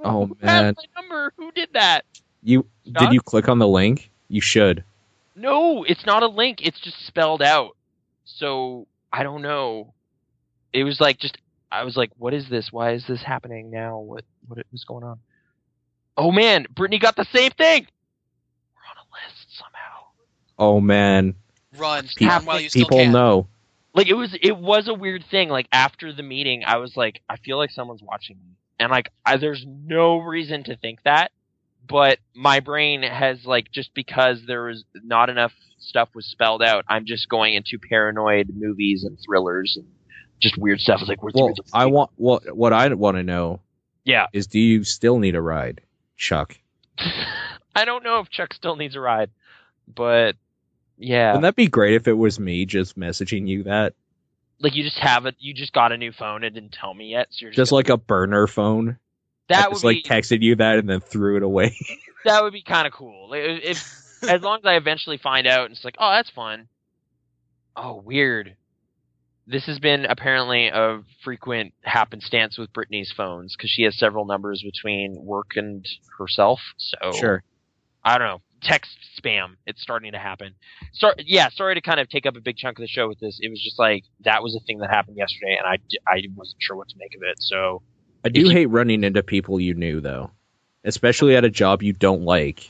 [0.03, 0.75] Oh, Who man.
[0.77, 1.33] my number?
[1.37, 2.05] Who did that?
[2.43, 4.11] You did you click on the link?
[4.29, 4.85] You should.
[5.35, 6.61] No, it's not a link.
[6.63, 7.77] It's just spelled out.
[8.25, 9.93] So I don't know.
[10.73, 11.39] It was like just
[11.71, 12.73] I was like, what is this?
[12.73, 13.99] Why is this happening now?
[13.99, 15.19] What what is going on?
[16.17, 17.87] Oh man, Brittany got the same thing.
[18.75, 20.07] We're on a list somehow.
[20.59, 21.35] Oh man,
[21.77, 23.13] Run, Pe- run while you still people can.
[23.13, 23.49] know.
[23.95, 25.49] Like it was it was a weird thing.
[25.49, 29.11] Like after the meeting, I was like, I feel like someone's watching me, and like
[29.27, 31.33] I, there's no reason to think that,
[31.89, 36.85] but my brain has like just because there was not enough stuff was spelled out,
[36.89, 39.87] I'm just going into paranoid movies and thrillers and
[40.41, 41.01] just weird stuff.
[41.03, 43.61] I like, where's the Well, original I want what what I want to know
[44.05, 44.27] yeah.
[44.33, 45.81] is do you still need a ride,
[46.17, 46.57] Chuck?
[47.75, 49.31] I don't know if Chuck still needs a ride,
[49.93, 50.37] but
[50.99, 53.95] yeah, Wouldn't that be great if it was me just messaging you that?
[54.61, 55.37] like you just have it.
[55.39, 57.79] You just got a new phone and didn't tell me yet, so you're Just gonna-
[57.79, 58.99] like a burner phone.
[59.49, 61.77] that I would just be like texted you that and then threw it away.
[62.25, 63.31] that would be kind of cool.
[63.31, 66.67] Like, If as long as I eventually find out and it's like, oh, that's fun.
[67.77, 68.57] Oh, weird.
[69.47, 74.63] This has been apparently a frequent happenstance with Brittany's phones because she has several numbers
[74.63, 75.87] between work and
[76.19, 76.61] herself.
[76.77, 77.43] So Sure.
[78.05, 78.43] I don't know.
[78.63, 78.91] Text
[79.21, 79.57] spam.
[79.67, 80.55] It's starting to happen.
[80.93, 83.21] So, yeah, sorry to kind of take up a big chunk of the show with
[83.21, 83.39] this.
[83.41, 85.79] It was just like that was a thing that happened yesterday, and I
[86.13, 87.37] I wasn't sure what to make of it.
[87.41, 87.83] So
[88.25, 90.31] I do you- hate running into people you knew though,
[90.85, 92.69] especially at a job you don't like.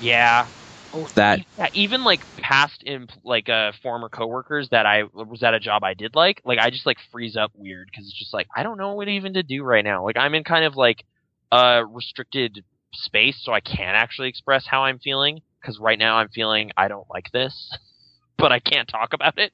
[0.00, 0.46] yeah,
[0.92, 5.54] oh, That yeah, even like past in like uh former coworkers that I was at
[5.54, 8.34] a job I did like, like I just like freeze up weird because it's just
[8.34, 10.04] like I don't know what even to do right now.
[10.04, 11.04] Like I'm in kind of like
[11.52, 12.64] a restricted
[12.94, 16.88] space, so I can't actually express how I'm feeling because right now I'm feeling I
[16.88, 17.76] don't like this,
[18.36, 19.52] but I can't talk about it.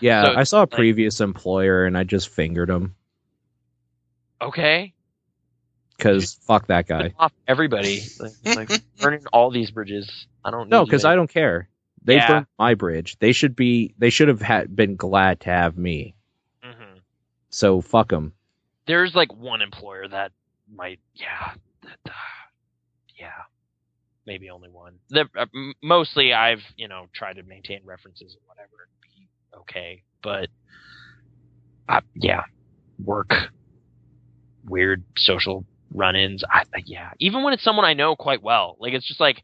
[0.00, 2.94] yeah, So, I saw a like- previous employer and I just fingered him
[4.40, 4.92] Okay,
[5.96, 7.14] because fuck that guy.
[7.18, 8.32] Off everybody, like,
[8.70, 10.26] like burning all these bridges.
[10.44, 10.68] I don't.
[10.68, 11.68] No, because I don't care.
[12.02, 12.26] They Yeah.
[12.28, 13.16] burned my bridge.
[13.20, 13.94] They should be.
[13.96, 16.14] They should have had, been glad to have me.
[16.62, 17.00] Mhm.
[17.48, 18.34] So fuck them.
[18.86, 20.32] there's like one employer that
[20.70, 22.10] might yeah that, uh,
[23.18, 23.44] yeah
[24.26, 25.46] maybe only one the, uh,
[25.82, 30.48] mostly i've you know tried to maintain references and whatever and be okay but
[31.88, 32.42] uh, yeah
[33.04, 33.32] work
[34.66, 38.94] weird social run-ins I, I- yeah even when it's someone i know quite well like
[38.94, 39.42] it's just like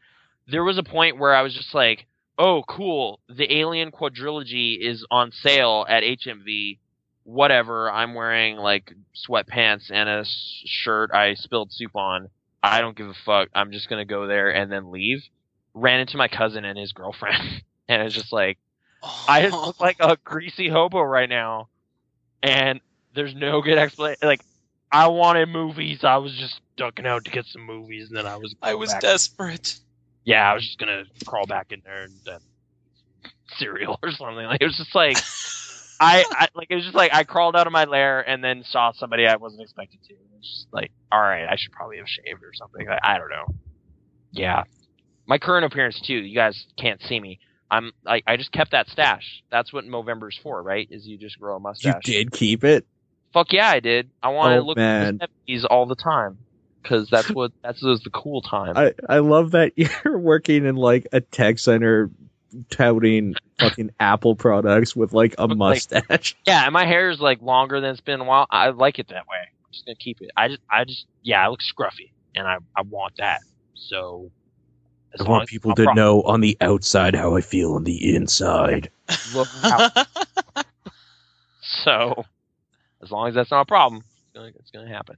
[0.48, 2.06] there was a point where i was just like
[2.38, 6.78] oh cool the alien quadrilogy is on sale at hmv
[7.24, 7.90] whatever.
[7.90, 8.92] I'm wearing like
[9.28, 10.24] sweatpants and a
[10.64, 12.28] shirt I spilled soup on.
[12.62, 13.48] I don't give a fuck.
[13.54, 15.22] I'm just gonna go there and then leave.
[15.72, 18.58] Ran into my cousin and his girlfriend, and it's just like
[19.28, 21.68] I just look like a greasy hobo right now,
[22.42, 22.80] and
[23.14, 24.20] there's no good explanation.
[24.22, 24.42] Like
[24.92, 26.04] I wanted movies.
[26.04, 28.92] I was just ducking out to get some movies, and then I was I was
[29.00, 29.78] desperate.
[30.24, 32.38] yeah, I was just gonna crawl back in there and uh,
[33.58, 34.44] cereal or something.
[34.44, 35.16] Like it was just like.
[36.01, 38.64] I, I like it was just like I crawled out of my lair and then
[38.64, 40.14] saw somebody I wasn't expecting to.
[40.14, 42.88] It was just like, all right, I should probably have shaved or something.
[42.88, 43.55] I, I don't know.
[44.32, 44.64] Yeah,
[45.26, 46.14] my current appearance too.
[46.14, 47.38] You guys can't see me.
[47.70, 49.42] I'm like I just kept that stash.
[49.51, 50.88] That's what Movember's for, right?
[50.90, 52.01] Is you just grow a mustache.
[52.07, 52.86] You did keep it.
[53.32, 54.11] Fuck yeah, I did.
[54.22, 55.18] I wanted Oh, to look man.
[55.18, 56.38] like the 70s all the time
[56.82, 58.76] because that's what that's was the cool time.
[58.76, 62.11] I I love that you're working in like a tech center,
[62.70, 66.36] touting fucking Apple products with like a Like- mustache.
[66.46, 68.46] Yeah, and my hair is like longer than it's been a while.
[68.51, 69.38] I like it that way.
[69.64, 70.30] I'm just gonna keep it.
[70.36, 73.40] I just, I just, yeah, I look scruffy, and I, I want that.
[73.74, 74.30] So,
[75.14, 78.90] as I want people to know on the outside how I feel on the inside.
[79.34, 79.90] Look out.
[81.62, 82.24] So,
[83.03, 85.16] as long as that's not a problem, it's gonna, it's gonna happen.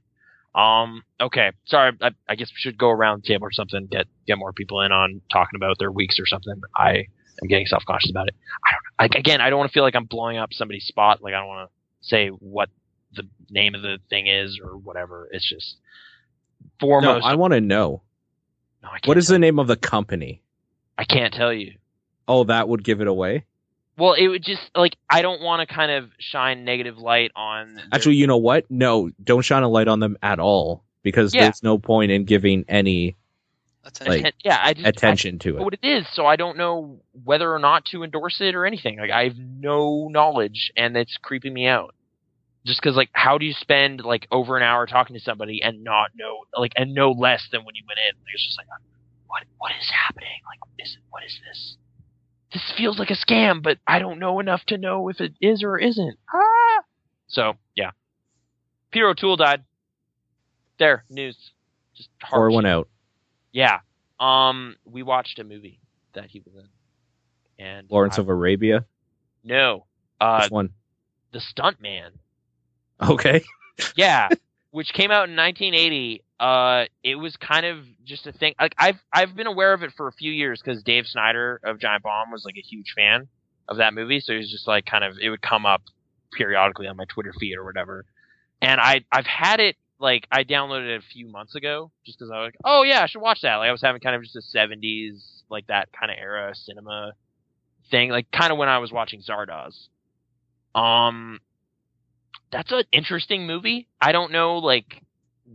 [0.55, 1.03] Um.
[1.19, 1.51] Okay.
[1.65, 1.93] Sorry.
[2.01, 3.87] I, I guess we should go around the table or something.
[3.87, 6.61] Get get more people in on talking about their weeks or something.
[6.75, 7.07] I
[7.41, 8.35] am getting self conscious about it.
[8.65, 8.81] I don't.
[9.11, 11.21] Like again, I don't want to feel like I'm blowing up somebody's spot.
[11.21, 12.69] Like I don't want to say what
[13.15, 15.29] the name of the thing is or whatever.
[15.31, 15.77] It's just
[16.79, 17.23] foremost.
[17.23, 17.27] No.
[17.29, 18.01] I want to know.
[18.81, 20.41] no, I can't What is the name of the company?
[20.97, 21.73] I can't tell you.
[22.27, 23.45] Oh, that would give it away.
[23.97, 27.75] Well, it would just like I don't want to kind of shine negative light on.
[27.75, 28.69] their- Actually, you know what?
[28.69, 31.43] No, don't shine a light on them at all because Yeah.
[31.43, 33.17] there's no point in giving any
[33.83, 34.23] Attention.
[34.23, 35.63] like, yeah, I just I attention to it.
[35.63, 38.97] what it is, so I don't know whether or not to endorse it or anything.
[38.97, 41.93] Like I have no knowledge, and it's creeping me out.
[42.65, 45.83] Just because, like, how do you spend like over an hour talking to somebody and
[45.83, 48.17] not know, like, and know less than when you went in?
[48.23, 48.67] Like, it's just like,
[49.27, 50.39] what, what is happening?
[50.47, 51.75] Like, is what is this?
[52.53, 55.61] This feels like a scam, but I don't know enough to know if it is
[55.61, 56.17] or isn't.
[56.33, 56.83] Ah!
[57.27, 57.91] So yeah,
[58.91, 59.63] Peter O'Toole died.
[60.79, 61.35] There, news.
[61.95, 62.53] Just Pour harsh.
[62.53, 62.87] one out.
[63.53, 63.79] Yeah.
[64.19, 65.79] Um, we watched a movie
[66.13, 68.85] that he was in, and Lawrence I- of Arabia.
[69.43, 69.85] no,
[70.19, 70.69] uh, Which one?
[71.31, 72.09] the Stuntman.
[73.01, 73.43] Okay.
[73.95, 74.29] Yeah,
[74.69, 76.23] which came out in 1980.
[76.39, 78.53] Uh, it was kind of just a thing.
[78.61, 81.79] Like I've I've been aware of it for a few years because Dave Snider of
[81.79, 83.27] Giant Bomb was like a huge fan
[83.67, 85.81] of that movie, so it was just like kind of it would come up
[86.33, 88.05] periodically on my Twitter feed or whatever.
[88.61, 92.29] And I I've had it like I downloaded it a few months ago just because
[92.29, 93.55] I was like, oh yeah, I should watch that.
[93.55, 97.13] Like I was having kind of just a 70s like that kind of era cinema
[97.89, 99.87] thing, like kind of when I was watching Zardoz.
[100.75, 101.39] Um,
[102.51, 103.87] that's an interesting movie.
[104.01, 105.01] I don't know like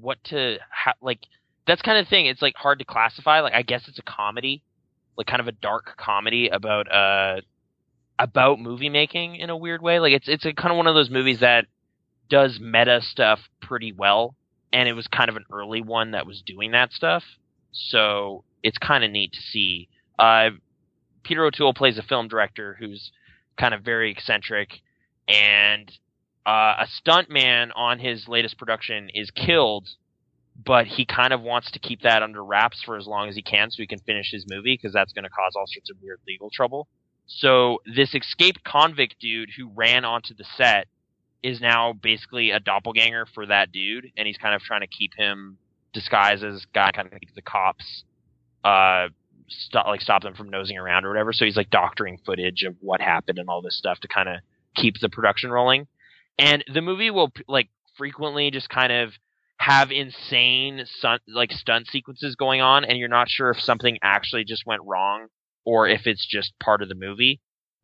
[0.00, 1.20] what to ha- like.
[1.66, 2.24] That's kind of thing.
[2.24, 3.40] It's like hard to classify.
[3.40, 4.62] Like I guess it's a comedy,
[5.18, 7.42] like kind of a dark comedy about uh
[8.18, 10.00] about movie making in a weird way.
[10.00, 11.66] Like it's it's a kind of one of those movies that
[12.28, 14.34] does meta stuff pretty well,
[14.72, 17.22] and it was kind of an early one that was doing that stuff.
[17.72, 19.88] So it's kind of neat to see.
[20.18, 20.50] Uh,
[21.22, 23.12] Peter O'Toole plays a film director who's
[23.56, 24.80] kind of very eccentric,
[25.28, 25.90] and
[26.46, 29.88] uh, a stuntman on his latest production is killed,
[30.64, 33.42] but he kind of wants to keep that under wraps for as long as he
[33.42, 35.96] can so he can finish his movie because that's going to cause all sorts of
[36.02, 36.88] weird legal trouble.
[37.26, 40.88] So this escaped convict dude who ran onto the set
[41.42, 45.12] is now basically a doppelganger for that dude, and he's kind of trying to keep
[45.16, 45.58] him
[45.92, 48.04] disguised as guy, kind of keep the cops,
[48.64, 49.08] uh,
[49.48, 51.32] stop like stop them from nosing around or whatever.
[51.32, 54.36] So he's like doctoring footage of what happened and all this stuff to kind of
[54.74, 55.86] keep the production rolling.
[56.38, 59.12] And the movie will like frequently just kind of
[59.58, 64.44] have insane stunt like stunt sequences going on, and you're not sure if something actually
[64.44, 65.26] just went wrong
[65.64, 67.40] or if it's just part of the movie.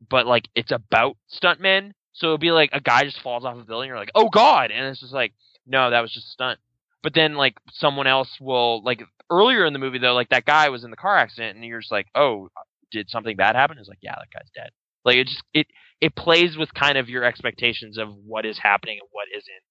[0.09, 3.65] But like it's about stuntmen, so it'll be like a guy just falls off a
[3.65, 5.33] building, you're like, oh god, and it's just like,
[5.67, 6.59] no, that was just a stunt.
[7.03, 10.69] But then like someone else will like earlier in the movie though, like that guy
[10.69, 12.49] was in the car accident, and you're just like, oh,
[12.91, 13.79] did something bad happen?
[13.79, 14.71] It's like, yeah, that guy's dead.
[15.05, 15.67] Like it just it
[16.01, 19.63] it plays with kind of your expectations of what is happening and what isn't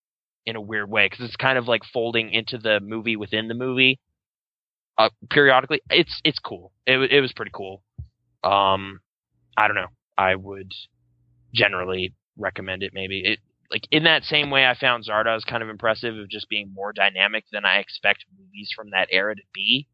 [0.46, 3.54] in a weird way because it's kind of like folding into the movie within the
[3.54, 4.00] movie
[4.98, 5.82] uh, periodically.
[5.90, 6.72] It's it's cool.
[6.86, 7.84] It it was pretty cool.
[8.44, 9.00] Um,
[9.58, 9.88] I don't know.
[10.18, 10.72] I would
[11.54, 12.92] generally recommend it.
[12.94, 13.40] Maybe it
[13.72, 16.94] like in that same way I found Zardoz kind of impressive of just being more
[16.94, 19.88] dynamic than I expect movies from that era to be.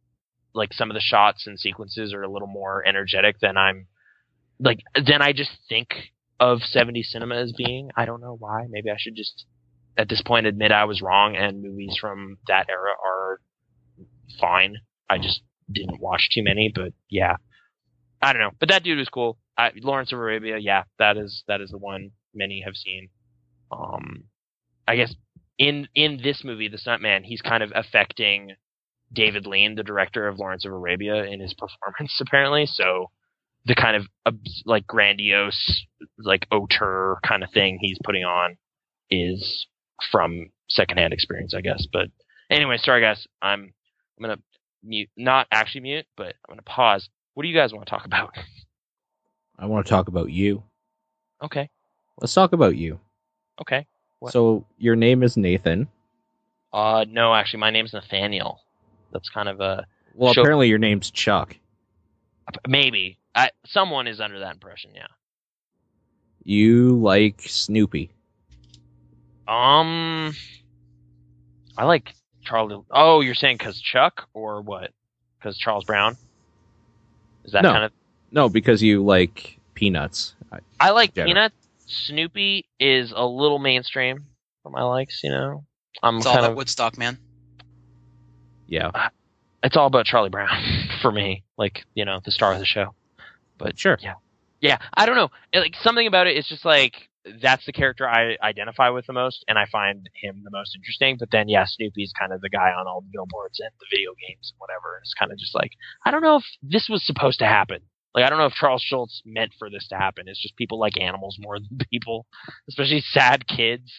[0.53, 3.87] Like some of the shots and sequences are a little more energetic than I'm
[4.59, 5.89] like than I just think
[6.39, 7.91] of 70 cinema as being.
[7.95, 8.65] I don't know why.
[8.69, 9.45] Maybe I should just
[9.97, 13.39] at this point admit I was wrong and movies from that era are
[14.39, 14.77] fine.
[15.09, 17.35] I just didn't watch too many, but yeah.
[18.21, 18.51] I don't know.
[18.59, 19.37] But that dude was cool.
[19.57, 23.09] I, Lawrence of Arabia, yeah, that is that is the one many have seen.
[23.71, 24.25] Um
[24.87, 25.13] I guess
[25.57, 28.53] in in this movie, The Stuntman, he's kind of affecting
[29.11, 32.65] David Lean, the director of Lawrence of Arabia, in his performance apparently.
[32.65, 33.11] So
[33.65, 35.85] the kind of like grandiose,
[36.17, 38.57] like auteur kind of thing he's putting on
[39.09, 39.67] is
[40.11, 41.85] from secondhand experience, I guess.
[41.91, 42.07] But
[42.49, 43.73] anyway, sorry guys, I'm
[44.17, 44.39] I'm gonna
[44.83, 47.09] mute, not actually mute, but I'm gonna pause.
[47.33, 48.35] What do you guys want to talk about?
[49.57, 50.63] I want to talk about you.
[51.43, 51.69] Okay,
[52.19, 52.99] Let's talk about you.
[53.61, 53.85] okay.
[54.19, 54.33] What?
[54.33, 55.87] So your name is Nathan.
[56.73, 58.59] Uh, no, actually, my name's Nathaniel.
[59.13, 60.43] That's kind of a Well, Sure.
[60.43, 61.55] apparently your name's Chuck.
[62.67, 63.17] maybe.
[63.35, 64.91] I, someone is under that impression.
[64.93, 65.07] Yeah.
[66.43, 68.09] You like Snoopy.
[69.47, 70.33] Um,
[71.77, 72.13] I like
[72.43, 72.81] Charlie.
[72.91, 74.91] Oh, you're saying because Chuck or what?
[75.37, 76.17] Because Charles Brown.
[77.45, 77.71] Is that No.
[77.71, 77.91] kind of?
[78.31, 80.35] No, because you like peanuts.
[80.81, 81.33] I- like General.
[81.33, 81.53] Peanut.
[81.89, 84.25] Snoopy is a little mainstream
[84.63, 85.21] for my likes.
[85.23, 85.65] You know,
[86.03, 87.17] I'm It's all kind that of Woodstock, man.
[88.67, 89.09] Yeah, uh,
[89.63, 90.49] It's all about Charlie Brown
[91.01, 91.43] for me.
[91.57, 92.93] Like you know, the star of the show.
[93.57, 93.97] But sure.
[94.01, 94.13] yeah,
[94.61, 94.77] yeah.
[94.93, 95.29] I don't know.
[95.53, 96.93] Like something about it is just like
[97.41, 101.17] that's the character I identify with the most, and I find him the most interesting.
[101.19, 104.11] But then, yeah, Snoopy's kind of the guy on all the billboards and the video
[104.27, 104.99] games and whatever.
[105.01, 105.71] It's kind of just like
[106.05, 107.81] I don't know if this was supposed to happen.
[108.15, 110.27] Like I don't know if Charles Schulz meant for this to happen.
[110.27, 112.25] It's just people like animals more than people,
[112.67, 113.91] especially sad kids.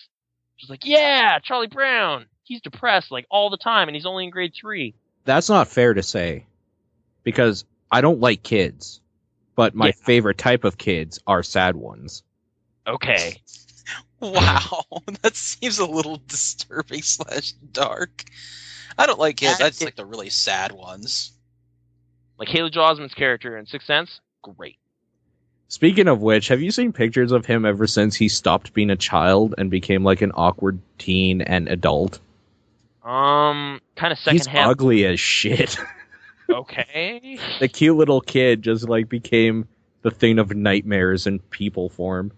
[0.59, 2.27] Just like, yeah, Charlie Brown.
[2.45, 4.95] He's depressed like all the time, and he's only in grade three.
[5.25, 6.47] That's not fair to say,
[7.23, 9.01] because I don't like kids,
[9.55, 9.93] but my Yeah.
[10.05, 12.23] favorite type of kids are sad ones.
[12.87, 13.41] Okay,
[14.21, 14.85] Wow,
[15.23, 18.25] that seems a little disturbing slash dark.
[18.99, 19.59] I don't like kids.
[19.59, 21.33] That I just like the really sad ones.
[22.41, 24.77] Like Haley Joel Osment's character in Sixth Sense, great.
[25.69, 28.97] Speaking of which, have you seen pictures of him ever since he stopped being a
[28.97, 32.19] child and became like an awkward teen and adult?
[33.05, 34.71] Um, kind of He's secondhand.
[34.71, 35.79] ugly as shit.
[36.51, 37.39] Okay.
[37.61, 39.69] the cute little kid just like became
[40.03, 42.33] the thing of nightmares in people form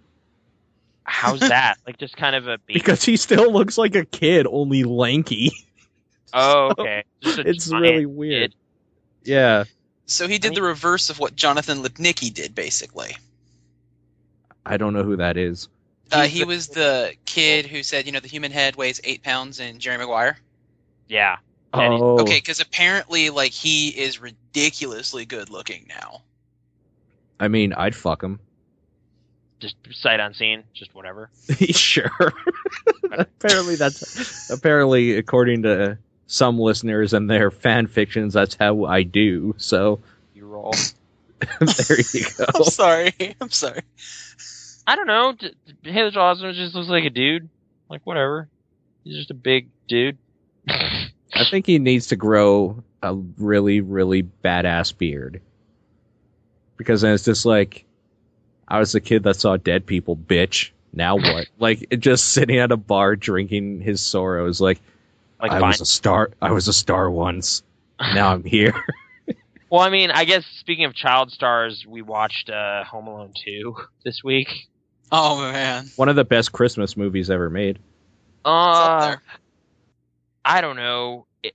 [1.05, 1.79] How's that?
[1.87, 2.75] Like just kind of a baby.
[2.79, 5.53] because he still looks like a kid, only lanky.
[6.35, 7.05] oh, okay.
[7.25, 8.51] A It's really weird.
[8.51, 8.55] kid.
[9.25, 9.65] Yeah,
[10.07, 13.17] So he did I the reverse of what Jonathan Lipnicki did, basically.
[14.65, 15.69] I don't know who that is.
[16.11, 19.61] Uh, he was the kid who said, you know, the human head weighs eight pounds
[19.61, 20.37] in Jerry Maguire.
[21.09, 21.39] Yeah.
[21.73, 26.23] Oh, Okay, because apparently, like, he is ridiculously good looking now.
[27.41, 28.41] I mean, I'd fuck him.
[29.59, 30.65] Just sight unseen.
[30.75, 31.31] Just whatever.
[31.71, 32.11] sure.
[33.13, 35.97] apparently, that's apparently according to
[36.27, 38.35] some listeners and their fan fictions.
[38.35, 39.55] That's how I do.
[39.59, 40.01] So
[40.35, 40.75] You roll.
[41.61, 42.45] there you go.
[42.55, 43.15] I'm sorry.
[43.41, 43.81] I'm sorry.
[44.87, 45.33] I don't know.
[45.33, 47.49] D- D- Haley Joel Osment just looks like a dude.
[47.89, 48.49] Like whatever.
[49.05, 50.19] He's just a big dude.
[50.69, 55.41] I think he needs to grow a really, really badass beard.
[56.77, 57.85] Because then it's just like,
[58.67, 60.71] I was a kid that saw dead people, bitch.
[60.93, 61.47] Now what?
[61.59, 64.61] like, just sitting at a bar drinking his sorrows.
[64.61, 64.81] Like,
[65.43, 65.69] like I Vine.
[65.69, 66.31] was a star.
[66.41, 67.63] I was a star once.
[68.01, 68.73] Now I'm here.
[69.71, 73.75] Well, I mean, I guess speaking of child stars, we watched uh, Home Alone 2
[74.05, 74.69] this week.
[75.11, 75.87] Oh, man.
[75.97, 77.79] One of the best Christmas movies ever made.
[78.45, 79.17] Uh.
[80.45, 81.25] I don't know.
[81.43, 81.55] It,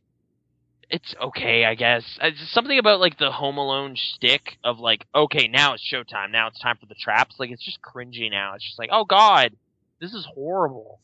[0.90, 2.18] it's okay, I guess.
[2.20, 6.32] It's just something about like the Home Alone stick of like, okay, now it's showtime.
[6.32, 7.36] Now it's time for the traps.
[7.38, 8.56] Like, it's just cringy now.
[8.56, 9.54] It's just like, oh god,
[10.02, 11.00] this is horrible.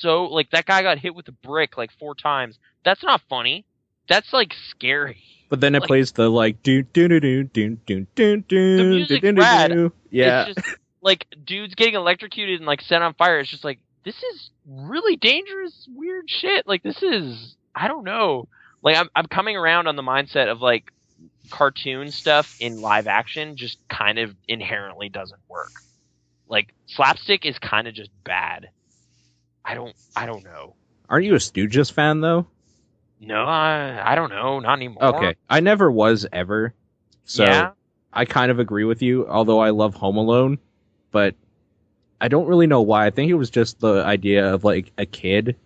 [0.00, 2.58] So like that guy got hit with a brick like four times.
[2.84, 3.64] That's not funny.
[4.08, 5.22] That's like scary.
[5.50, 9.06] But then it Like- plays the like do do do do do do do do
[9.06, 9.92] do do.
[10.10, 13.38] Yeah, It's just like dudes getting electrocuted and like set on fire.
[13.40, 16.66] It's just like this is really dangerous, weird shit.
[16.66, 18.48] Like this is I don't know.
[18.82, 20.92] Like I'm I'm coming around on the mindset of like
[21.50, 25.70] cartoon stuff in live action just kind of inherently doesn't work.
[26.48, 28.68] Like slapstick is kind of just bad.
[29.68, 30.74] I don't I don't know.
[31.08, 32.46] aren't you a Stooges fan though?
[33.20, 34.60] No, I, I don't know.
[34.60, 35.04] Not anymore.
[35.04, 36.72] Okay, I never was ever.
[37.24, 37.70] So yeah.
[38.12, 40.58] I kind of agree with you, although I love Home Alone,
[41.10, 41.34] but
[42.20, 43.06] I don't really know why.
[43.06, 45.56] I think it was just the idea of like a kid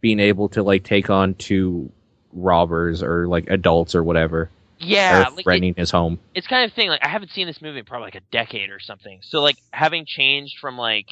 [0.00, 1.90] being able to like take on two
[2.32, 5.28] robbers or like adults or whatever, Yeah.
[5.34, 6.18] Like, threatening his home.
[6.34, 8.70] it's kind of thing like I haven't seen this movie in probably like a decade
[8.70, 9.20] or something.
[9.22, 11.08] So like having changed from like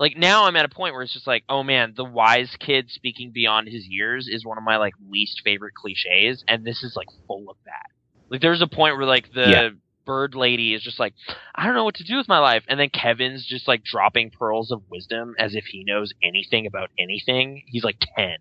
[0.00, 2.90] like now I'm at a point where it's just like, oh man, the wise kid
[2.90, 6.94] speaking beyond his years is one of my like least favorite cliches, and this is
[6.96, 7.86] like full of that.
[8.30, 9.68] Like there's a point where like the Yeah.
[10.06, 11.14] bird lady is just like,
[11.54, 14.30] I don't know what to do with my life, and then Kevin's just like dropping
[14.30, 17.62] pearls of wisdom as if he knows anything about anything.
[17.66, 18.36] He's like ten.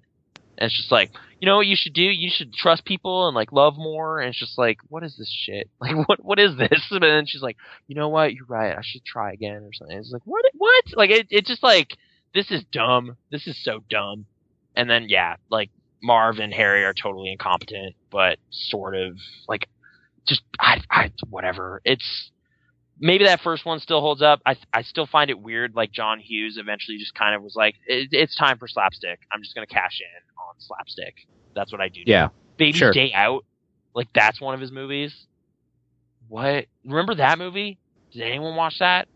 [0.60, 2.03] And it's just like, you know what you should do?
[2.03, 4.20] You should trust people and like love more.
[4.20, 5.70] And it's just like, what is this shit?
[5.80, 6.88] Like, what what is this?
[6.91, 7.55] And then she's like,
[7.88, 8.34] you know what?
[8.34, 8.78] You're right.
[8.78, 9.97] I should try again or something.
[9.97, 10.43] It's like, what?
[10.57, 10.84] What?
[10.95, 11.95] Like, it it just like
[12.34, 13.16] this is dumb.
[13.32, 14.26] This is so dumb.
[14.76, 15.70] And then yeah, like
[16.03, 19.70] Marv and Harry are totally incompetent, but sort of like
[20.28, 21.82] just I I whatever.
[21.86, 22.32] It's
[23.00, 24.41] maybe that first one still holds up.
[24.45, 25.76] I I still find it weird.
[25.76, 29.20] Like John Hughes eventually just kind of was like, it, it's time for slapstick.
[29.32, 31.16] I'm just gonna cash in on slapstick.
[31.56, 32.02] That's what I do.
[32.06, 32.91] Yeah, Baby's sure.
[32.91, 33.45] Day Out,
[33.93, 35.14] like that's one of his movies.
[36.28, 36.66] What?
[36.86, 37.80] Remember that movie?
[38.12, 39.08] Did anyone watch that?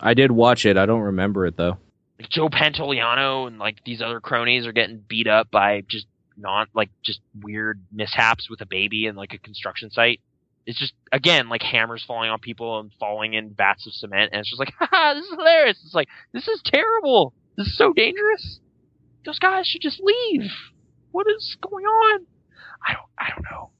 [0.00, 0.76] I did watch it.
[0.76, 1.78] I don't remember it though.
[2.18, 6.06] Like Joe Pantoliano and like these other cronies are getting beat up by just
[6.36, 10.20] not like just weird mishaps with a baby and like a construction site.
[10.66, 14.40] It's just again like hammers falling on people and falling in vats of cement, and
[14.40, 15.82] it's just like, haha, this is hilarious.
[15.84, 17.34] It's like this is terrible.
[17.56, 18.60] This is so dangerous.
[19.24, 20.50] Those guys should just leave.
[21.12, 22.26] What is going on?
[22.86, 23.70] I don't I don't know.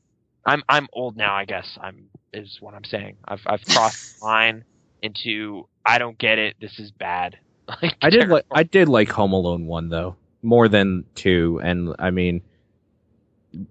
[0.46, 1.34] I'm I'm old now.
[1.34, 3.16] I guess I'm is what I'm saying.
[3.26, 4.64] I've I've crossed the line
[5.02, 6.56] into I don't get it.
[6.60, 7.38] This is bad.
[7.80, 8.44] Like, I did like.
[8.52, 12.42] I did like Home Alone one though more than two, and I mean,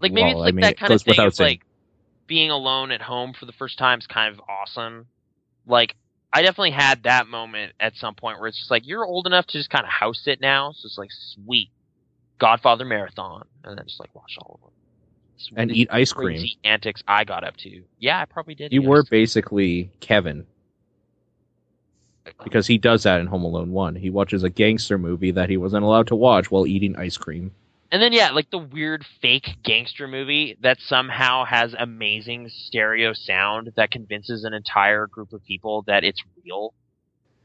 [0.01, 1.49] like maybe well, it's I like mean, that kind of thing saying.
[1.49, 1.61] like
[2.27, 5.07] being alone at home for the first time is kind of awesome.
[5.65, 5.95] Like
[6.31, 9.45] I definitely had that moment at some point where it's just like you're old enough
[9.47, 11.69] to just kind of house sit now, so it's like sweet
[12.39, 14.71] Godfather marathon, and then just like watch all of them
[15.35, 16.43] It's and eat ice cream.
[16.63, 17.83] antics I got up to.
[17.99, 18.73] Yeah, I probably did.
[18.73, 20.45] You were basically Kevin
[22.43, 23.95] because he does that in Home Alone one.
[23.95, 27.51] He watches a gangster movie that he wasn't allowed to watch while eating ice cream.
[27.93, 33.71] And then yeah, like the weird fake gangster movie that somehow has amazing stereo sound
[33.75, 36.73] that convinces an entire group of people that it's real.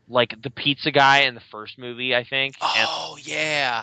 [0.08, 2.54] Like the pizza guy in the first movie, I think.
[2.62, 3.82] And Oh yeah.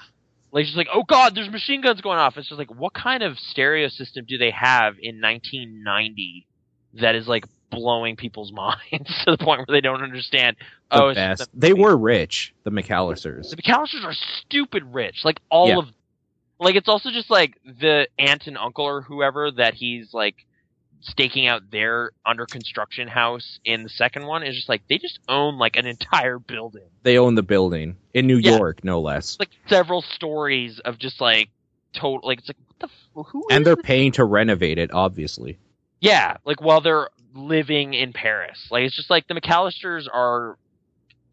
[0.52, 2.36] like just like, oh god, there's machine guns going off.
[2.36, 6.48] It's just like, what kind of stereo system do they have in 1990
[6.96, 10.56] that is like blowing people's minds to the point where they don't understand?
[10.90, 11.48] The oh, it's best.
[11.54, 13.52] They were rich, the McAllisters.
[13.52, 15.24] The McAllisters are stupid rich.
[15.24, 15.78] Like all Yeah.
[15.78, 15.86] of
[16.60, 20.36] like it's also just like the aunt and uncle or whoever that he's like
[21.02, 25.20] staking out their under construction house in the second one is just like they just
[25.30, 26.88] own like an entire building.
[27.04, 28.58] They own the building in New Yeah.
[28.58, 29.32] York, no less.
[29.32, 31.50] It's like several stories of just like
[31.94, 32.88] total like it's like what the
[33.22, 33.86] f- who And they're this?
[33.86, 35.58] paying to renovate it, obviously.
[36.02, 38.68] Yeah, like while they're living in Paris.
[38.72, 40.58] Like it's just like the McAllisters are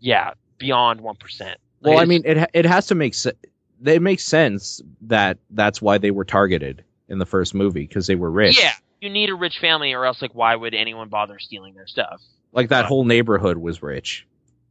[0.01, 1.41] yeah, beyond 1%.
[1.41, 3.37] Like, Well, I mean, it it has to make sense.
[3.85, 8.15] It makes sense that that's why they were targeted in the first movie because they
[8.15, 8.59] were rich.
[8.61, 11.87] Yeah, you need a rich family, or else like why would anyone bother stealing their
[11.87, 12.21] stuff?
[12.55, 14.27] like that whole neighborhood was rich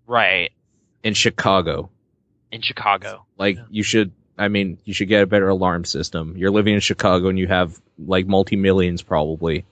[0.06, 0.52] Right
[1.04, 1.90] in Chicago.
[2.52, 3.26] in Chicago.
[3.38, 3.64] Like Yeah.
[3.70, 4.12] you should.
[4.38, 6.36] I mean, you should get a better alarm system.
[6.38, 9.66] You're living in Chicago and you have like multi millions probably.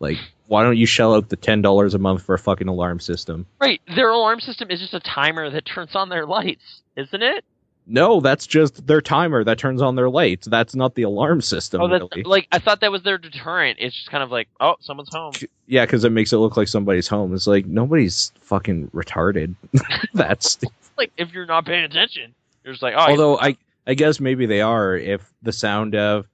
[0.00, 3.00] Like, why don't you shell out the ten dollars a month for a fucking alarm
[3.00, 3.46] system?
[3.60, 7.44] Right, their alarm system is just a timer that turns on their lights, isn't it?
[7.92, 10.46] No, that's just their timer that turns on their lights.
[10.46, 11.82] That's not the alarm system.
[11.82, 12.22] oh, that's really.
[12.24, 13.78] like I thought that was their deterrent.
[13.80, 15.34] It's just kind of like, oh, someone's home.
[15.66, 17.34] Yeah, because it makes it look like somebody's home.
[17.34, 19.54] It's like nobody's fucking retarded.
[20.14, 20.58] That's
[20.98, 22.34] Like if you're not paying attention,
[22.64, 26.26] you're just like, oh, although I I guess maybe they are if the sound of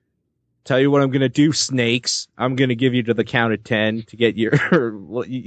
[0.64, 2.28] tell you what I'm gonna do, snakes.
[2.36, 4.50] I'm gonna give you to the count of ten to get your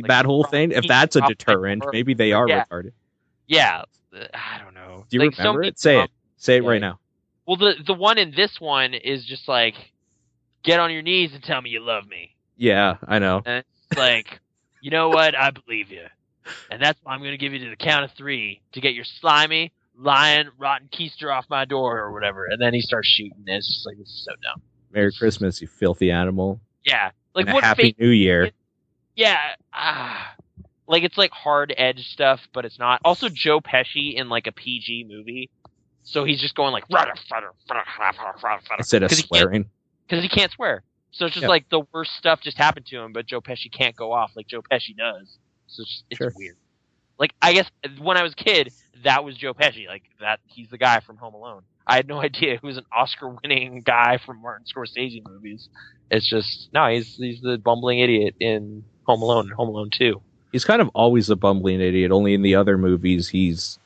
[0.08, 0.72] that whole thing.
[0.72, 2.66] If that's a deterrent, maybe they are Yeah.
[2.66, 2.92] retarded.
[3.48, 3.84] yeah,
[4.14, 5.06] uh, I don't know.
[5.10, 5.80] Do you Like, remember it?
[5.80, 6.12] Say um, it.
[6.38, 6.70] Say it yeah.
[6.70, 7.00] right now.
[7.48, 9.76] Well, the the one in this one is just like,
[10.64, 12.36] get on your knees and tell me you love me.
[12.56, 13.42] Yeah, I know.
[13.46, 14.40] And it's like,
[14.82, 15.36] you know what?
[15.36, 16.06] I believe you.
[16.70, 18.94] And that's why I'm going to give you to the count of three to get
[18.94, 22.46] your slimy, lying, rotten keister off my door or whatever.
[22.46, 23.44] And then he starts shooting.
[23.48, 24.62] And it's just like, this is so dumb.
[24.92, 26.60] Merry Christmas, you filthy animal.
[26.84, 27.12] Yeah.
[27.34, 28.00] Like, and a what happy fake.
[28.00, 28.52] New Year.
[29.16, 29.40] Yeah.
[29.74, 30.36] Ah.
[30.92, 33.02] Like, it's like hard edge stuff, but it's not.
[33.06, 35.50] Also, Joe Pesci in like a PG movie.
[36.04, 36.84] So he's just going like,
[38.80, 39.70] Instead of he swearing.
[40.08, 40.84] because he can't swear.
[41.12, 41.50] So it's just Yeah.
[41.50, 44.48] like the worst stuff just happened to him, but Joe Pesci can't go off like
[44.48, 45.38] Joe Pesci does.
[45.68, 46.34] So it's, it's Sure.
[46.36, 46.58] weird.
[47.20, 47.70] Like I guess
[48.00, 48.74] when I was a kid,
[49.04, 49.88] that was Joe Pesci.
[49.88, 51.62] Like that, he's the guy from Home Alone.
[51.86, 55.70] I had no idea he was an Oscar-winning guy from Martin Scorsese movies.
[56.10, 60.22] It's just no, he's he's the bumbling idiot in Home Alone and Home Alone Two.
[60.52, 62.12] He's kind of always a bumbling idiot.
[62.12, 63.80] Only in the other movies, he's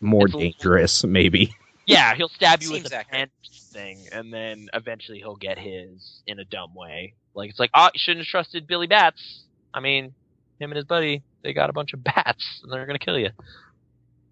[0.00, 1.04] more It's a little- dangerous.
[1.04, 1.54] Maybe.
[1.86, 3.30] Yeah, he'll stab you with Seems a accurate.
[3.42, 7.14] pen thing, and then eventually he'll get his in a dumb way.
[7.34, 9.44] Like it's like, oh, you shouldn't have trusted Billy Bats.
[9.72, 10.06] I mean,
[10.60, 13.30] him and his buddy, they got a bunch of bats, and they're gonna kill you.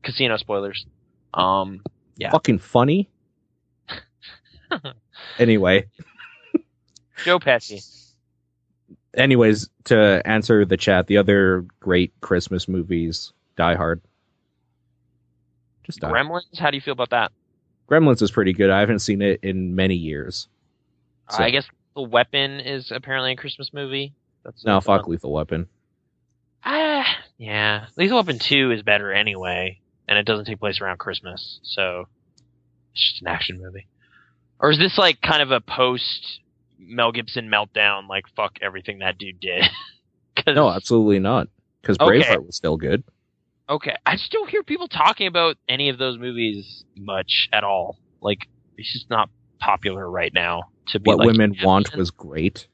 [0.03, 0.85] Casino spoilers.
[1.35, 1.83] Um,
[2.19, 2.31] Yeah.
[2.31, 3.09] Fucking funny.
[5.39, 5.87] anyway,
[7.25, 8.06] Joe Pesci.
[9.17, 14.01] Anyways, to answer the chat, the other great Christmas movies, Die Hard.
[15.85, 16.11] Just Die.
[16.11, 16.59] Gremlins.
[16.59, 17.33] How do you feel about that?
[17.89, 18.71] Gremlins is pretty good.
[18.71, 20.49] I haven't seen it in many years.
[21.31, 21.65] So- I guess
[21.95, 24.13] the weapon is apparently a Christmas movie.
[24.45, 25.11] That's No, fuck fun.
[25.11, 25.69] Lethal Weapon.
[26.65, 27.07] Ah,
[27.39, 27.87] yeah.
[27.97, 32.07] Lethal Weapon Two is better anyway, and it doesn't take place around Christmas, so
[32.93, 33.87] it's just an action movie.
[34.59, 36.41] Or is this like kind of a post
[36.79, 38.09] Mel Gibson meltdown?
[38.09, 39.65] Like fuck everything that dude did.
[40.47, 41.49] No, absolutely not.
[41.81, 42.21] Because Okay.
[42.21, 43.03] Braveheart was still good.
[43.69, 47.99] Okay, I just don't hear people talking about any of those movies much at all.
[48.21, 48.47] Like
[48.77, 49.29] it's just not
[49.59, 50.65] popular right now.
[50.89, 52.69] To be What like, Women Want was great.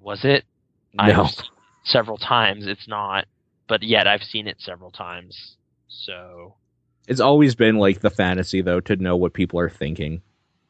[0.00, 0.44] was it?
[0.92, 1.24] No.
[1.24, 1.42] It
[1.84, 2.66] several times.
[2.66, 3.26] It's not,
[3.68, 5.56] but yet I've seen it several times.
[5.88, 6.56] So,
[7.08, 10.22] It's always been like the fantasy though to know what people are thinking.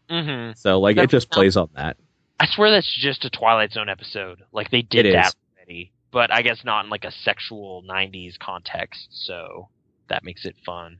[0.08, 1.96] hmm So like it just plays on that.
[2.42, 4.42] I swear that's just a Twilight Zone episode.
[4.50, 5.34] Like they did It that is.
[5.56, 9.06] already, but I guess not in like a sexual '90s context.
[9.12, 9.68] So
[10.08, 10.98] that makes it fun.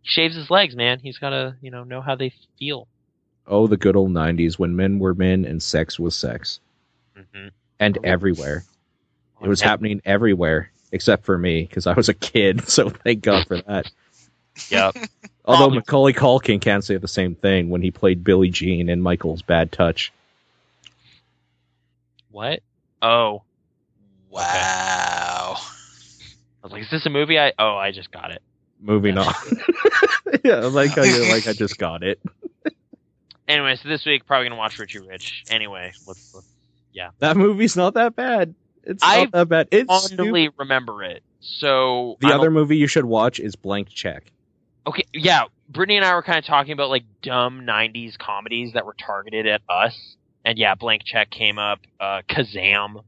[0.00, 0.98] He shaves his legs, man.
[1.00, 2.88] He's gotta, you know, know how they feel.
[3.46, 6.58] Oh, the good old '90s when men were men and sex was sex,
[7.14, 7.48] hmm
[7.78, 8.64] and everywhere.
[9.42, 12.62] It was happening everywhere except for me because I was a kid.
[12.68, 13.90] So thank God for that.
[14.70, 14.96] Yep.
[15.44, 19.42] Although Macaulay Culkin can't say the same thing when he played Billie Jean in Michael's
[19.42, 20.12] Bad Touch.
[22.30, 22.60] What?
[23.02, 23.42] Oh,
[24.30, 25.56] Wow.
[25.56, 25.60] I
[26.62, 27.38] was like, is this a movie?
[27.38, 28.42] I oh, I just got it.
[28.80, 29.34] Moving on.
[30.44, 32.20] yeah, I like how you're like I just got it.
[33.48, 35.44] Anyway, so this week probably gonna watch Richie Rich.
[35.48, 36.46] Anyway, let's, let's
[37.20, 38.54] That movie's not that bad.
[38.84, 39.68] It's I not that bad.
[39.70, 40.52] It's stupid.
[40.58, 41.22] remember it.
[41.40, 44.30] So The I'm other a- movie you should watch is Blank Check.
[44.86, 45.44] okay, yeah.
[45.70, 49.46] Brittany and I were kind of talking about like dumb '90s comedies that were targeted
[49.46, 49.96] at us,
[50.44, 51.80] and yeah, Blank Check came up.
[52.00, 53.02] Uh, Kazam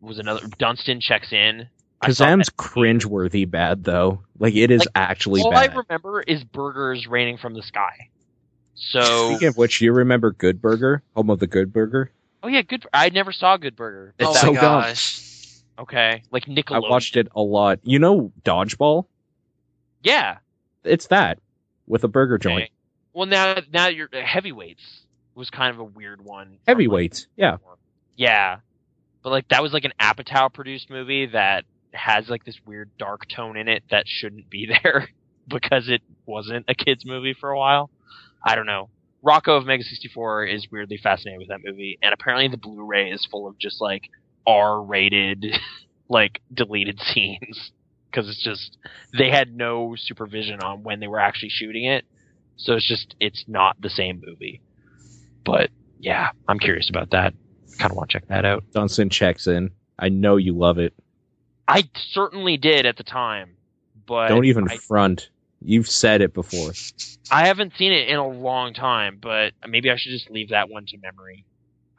[0.00, 0.46] was another.
[0.58, 1.68] Dunstan checks in.
[2.02, 2.56] Kazam's that.
[2.56, 4.22] cringeworthy bad though.
[4.38, 5.70] Like it is Like, actually All bad.
[5.70, 8.08] I remember is burgers raining from the sky.
[8.74, 12.12] So, Speaking of which, you remember Good Burger, home of the Good Burger?
[12.44, 12.86] oh yeah, good.
[12.92, 14.14] I never saw Good Burger.
[14.18, 14.82] It's oh so my dumb.
[14.82, 15.24] gosh.
[15.78, 16.86] Okay, like Nickelodeon.
[16.86, 17.80] I watched it a lot.
[17.82, 19.06] You know Dodgeball?
[20.02, 20.38] Yeah.
[20.84, 21.38] It's that
[21.86, 22.70] with a burger joint.
[23.12, 24.82] Well, now now you're uh, heavyweights
[25.38, 26.46] was kind of a weird one.
[26.46, 27.56] from, like, Heavyweights, yeah.
[28.16, 28.56] Yeah,
[29.22, 33.28] but like that was like an Apatow produced movie that has like this weird dark
[33.28, 35.08] tone in it that shouldn't be there
[35.48, 37.90] because it wasn't a kids movie for a while.
[38.44, 38.90] I don't know.
[39.22, 43.26] Rocco of Mega 64 is weirdly fascinated with that movie, and apparently the Blu-ray is
[43.28, 44.10] full of just like
[44.46, 45.46] R-rated,
[46.08, 47.72] like deleted scenes
[48.10, 48.78] because it's just
[49.16, 52.04] they had no supervision on when they were actually shooting it,
[52.56, 54.60] so it's just it's not the same movie.
[55.44, 57.34] But yeah, I'm curious about that.
[57.78, 58.64] Kind of want to check that out.
[58.72, 59.70] Dunstan checks in.
[59.98, 60.94] I know you love it.
[61.66, 63.56] I certainly did at the time,
[64.06, 65.28] but Don't even I, front.
[65.60, 66.72] You've said it before.
[67.30, 69.18] I haven't seen it in a long time.
[69.20, 71.44] But maybe I should just leave that one to memory.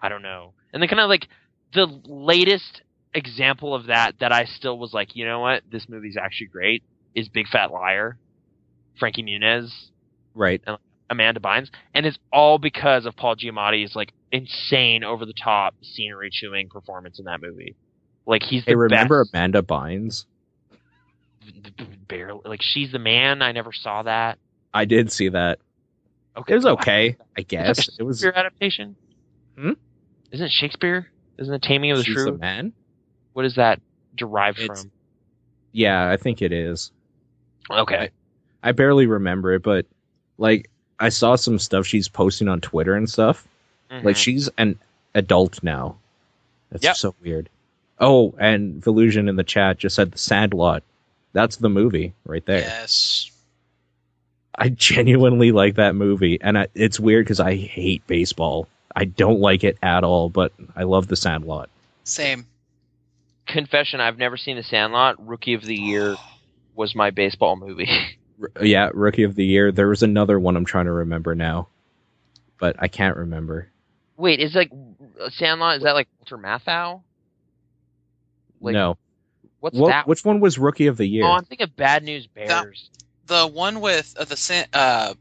[0.01, 0.53] I don't know.
[0.73, 1.27] And then kind of like
[1.73, 2.81] the latest
[3.13, 6.83] example of that that I still was like, you know what, this movie's actually great
[7.15, 8.17] is Big Fat Liar,
[8.97, 9.71] Frankie Muniz,
[10.39, 10.61] Right.
[11.10, 16.30] Amanda Bynes, and it's all because of Paul Giamatti's like insane over the top scenery
[16.31, 17.76] chewing performance in that movie.
[18.26, 19.34] Like he's the Hey, remember best.
[19.34, 20.26] Amanda Bynes?
[22.07, 23.41] barely like she's the man.
[23.41, 24.38] I never saw that.
[24.73, 25.60] I did see that.
[26.38, 27.90] Okay, It was okay, I guess.
[27.99, 28.95] It was Shakespeare adaptation.
[29.57, 29.72] Hmm?
[30.31, 31.07] Isn't it Shakespeare?
[31.38, 32.26] Isn't it Taming of the She's Shrew?
[32.26, 32.73] the man.
[33.34, 33.81] What is that
[34.15, 34.91] derived It's- from?
[35.72, 36.91] Yeah, I think it is.
[37.69, 38.10] Okay.
[38.64, 39.86] I barely remember it, but
[40.38, 40.69] like
[40.99, 43.47] I saw some stuff she's posting on Twitter and stuff.
[43.91, 44.17] Like Mhm.
[44.17, 44.77] she's an
[45.15, 45.95] adult now.
[46.71, 46.95] That's Yep.
[46.97, 47.49] so weird.
[47.99, 50.84] Oh, and Volusion in the chat just said The Sandlot.
[51.34, 52.59] That's the movie right there.
[52.61, 53.31] Yes.
[54.55, 58.67] I genuinely like that movie, and I, it's weird because I hate baseball.
[58.95, 61.69] I don't like it at all, but I love The Sandlot.
[62.03, 62.45] Same.
[63.45, 65.26] confession: I've never seen The Sandlot.
[65.26, 66.15] Rookie of the Year
[66.76, 67.89] was my baseball movie.
[68.41, 69.71] R- yeah, Rookie of the Year.
[69.71, 71.67] There was another one I'm trying to remember now,
[72.59, 73.69] but I can't remember.
[74.17, 74.71] Wait, is like
[75.31, 75.77] Sandlot?
[75.77, 77.01] Is that like Walter Matthau?
[78.61, 78.97] Like, no,
[79.59, 80.07] What's what, that?
[80.07, 81.25] which one was Rookie of the Year?
[81.25, 82.89] Oh, I'm thinking of Bad News Bears.
[83.27, 85.13] The one with uh, the uh,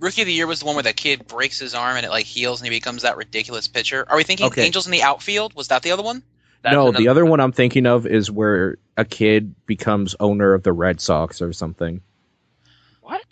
[0.00, 2.10] Rookie of the Year was the one where the kid breaks his arm and it
[2.10, 4.04] like heals and he becomes that ridiculous pitcher.
[4.08, 4.64] Are we thinking Okay.
[4.64, 5.54] Angels in the Outfield?
[5.54, 6.22] Was that the other one?
[6.62, 10.62] That's no, the other one I'm thinking of is where a kid becomes owner of
[10.62, 12.00] the Red Sox or something.
[13.04, 13.22] What?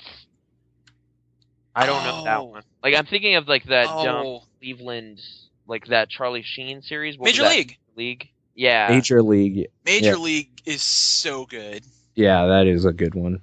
[1.74, 2.44] I don't know that Oh.
[2.44, 2.62] one.
[2.82, 5.20] Like I'm thinking of like that dumb oh, Cleveland,
[5.66, 7.16] like that Charlie Sheen series.
[7.16, 7.44] What Major?
[7.44, 7.78] League.
[7.97, 8.28] League.
[8.55, 8.89] Yeah.
[8.90, 9.69] Major League.
[9.86, 10.16] Major Yeah.
[10.16, 11.82] League is so good.
[12.15, 13.40] Yeah, that is a good one.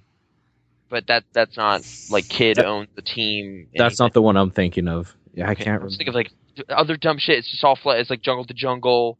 [0.89, 1.81] but that that's not
[2.11, 3.68] like kid owns the team.
[3.76, 5.15] That's not the one I'm thinking of.
[5.34, 6.31] Yeah, I can't I'm thinking of like
[6.69, 7.39] other dumb shit.
[7.39, 7.99] It's just all flat.
[7.99, 9.18] It's like Jungle to Jungle,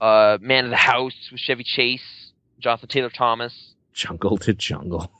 [0.00, 3.74] uh, Man of the House with Chevy Chase, Jonathan Taylor Thomas.
[3.92, 5.10] Jungle to Jungle.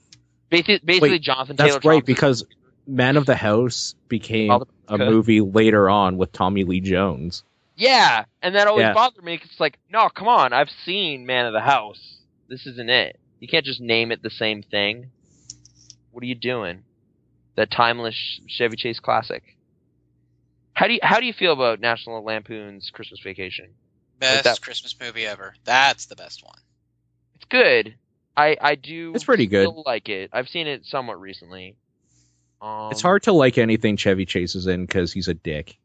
[0.51, 2.07] Basically, basically Wait, Jonathan That's Taylor right Thomas.
[2.07, 2.45] because
[2.87, 7.43] Man of the House became Father a movie later on with Tommy Lee Jones.
[7.77, 8.93] Yeah, and that always Yeah.
[8.95, 12.19] bothered me 'cause it's like, no, come on, I've seen Man of the House.
[12.49, 13.19] This isn't it.
[13.41, 15.11] You can't just name it the same thing.
[16.13, 16.85] What are you doing?
[17.57, 18.15] That timeless
[18.47, 19.43] Chevy Chase classic.
[20.75, 23.75] How do you how do you feel about National Lampoon's Christmas Vacation?
[24.19, 25.55] Best that- Christmas movie ever.
[25.65, 26.59] That's the best one.
[27.35, 27.95] It's good.
[28.37, 29.13] I I do.
[29.15, 29.69] It's pretty good.
[29.69, 30.31] still like it.
[30.33, 31.77] I've seen it somewhat recently.
[32.61, 35.77] Um, it's hard to like anything Chevy Chase is in because he's a dick.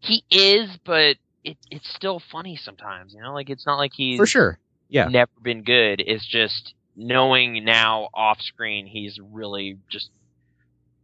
[0.00, 3.14] he is, but it, it's still funny sometimes.
[3.14, 4.58] You know, like it's not like he's For sure.
[4.88, 5.08] Yeah.
[5.08, 6.02] never been good.
[6.04, 10.10] It's just knowing now off screen he's really just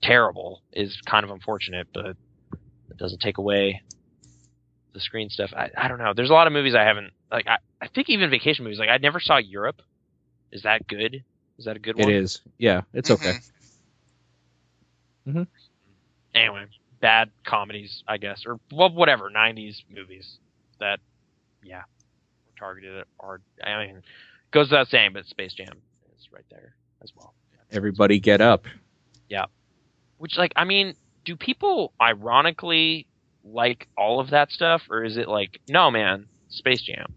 [0.03, 2.17] terrible is kind of unfortunate, but
[2.91, 3.83] it doesn't take away
[4.93, 5.53] the screen stuff.
[5.57, 6.13] I, I don't know.
[6.15, 7.47] There's a lot of movies I haven't like.
[7.47, 8.79] I, I think even vacation movies.
[8.79, 9.83] Like I never saw Europe.
[10.55, 11.23] Is that good?
[11.59, 12.09] Is that a good one?
[12.09, 12.41] It is.
[12.57, 12.83] Yeah.
[12.95, 13.35] It's okay.
[15.27, 15.47] Mhm.
[16.35, 16.67] Anyway,
[17.01, 19.31] bad comedies, I guess, or well, whatever.
[19.31, 20.39] '90s movies
[20.81, 21.01] that,
[21.63, 21.83] yeah,
[22.47, 23.07] were targeted at.
[23.19, 24.03] Or I mean,
[24.51, 25.77] goes without saying, but Space Jam
[26.19, 27.35] is right there as well.
[27.71, 28.67] Everybody get up.
[29.29, 29.47] Yeah,
[30.19, 30.95] which, like, I mean,
[31.25, 33.07] do people ironically
[33.45, 37.15] like all of that stuff, or is it like, no, man, Space Jam?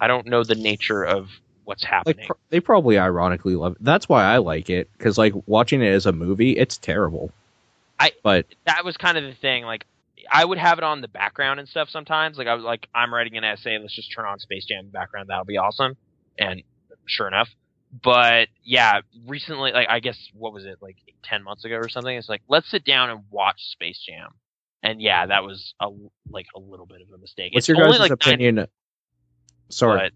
[0.00, 1.28] I don't know the nature of
[1.64, 2.26] what's Like happening.
[2.26, 3.78] pr- they probably ironically love it.
[3.84, 7.32] That's why I like it cuz like watching it as a movie, it's terrible.
[8.00, 9.64] I- but that was kind of the thing.
[9.64, 9.86] Like,
[10.30, 12.38] I would have it on the background and stuff sometimes.
[12.38, 14.86] Like, I was like, I'm writing an essay, let's just turn on Space Jam in
[14.86, 15.28] the background.
[15.28, 15.96] That'll be awesome.
[16.38, 16.62] And
[17.06, 17.48] sure enough.
[18.02, 22.16] But yeah, recently, like, I guess, what was it, like 10 months ago or something?
[22.16, 24.30] It's like, let's sit down and watch Space Jam.
[24.82, 25.88] And yeah, that was a,
[26.30, 27.52] like a little bit of a mistake.
[27.52, 28.66] what's It's your guys' like nine opinion?
[29.68, 29.98] Sorry.
[29.98, 30.12] but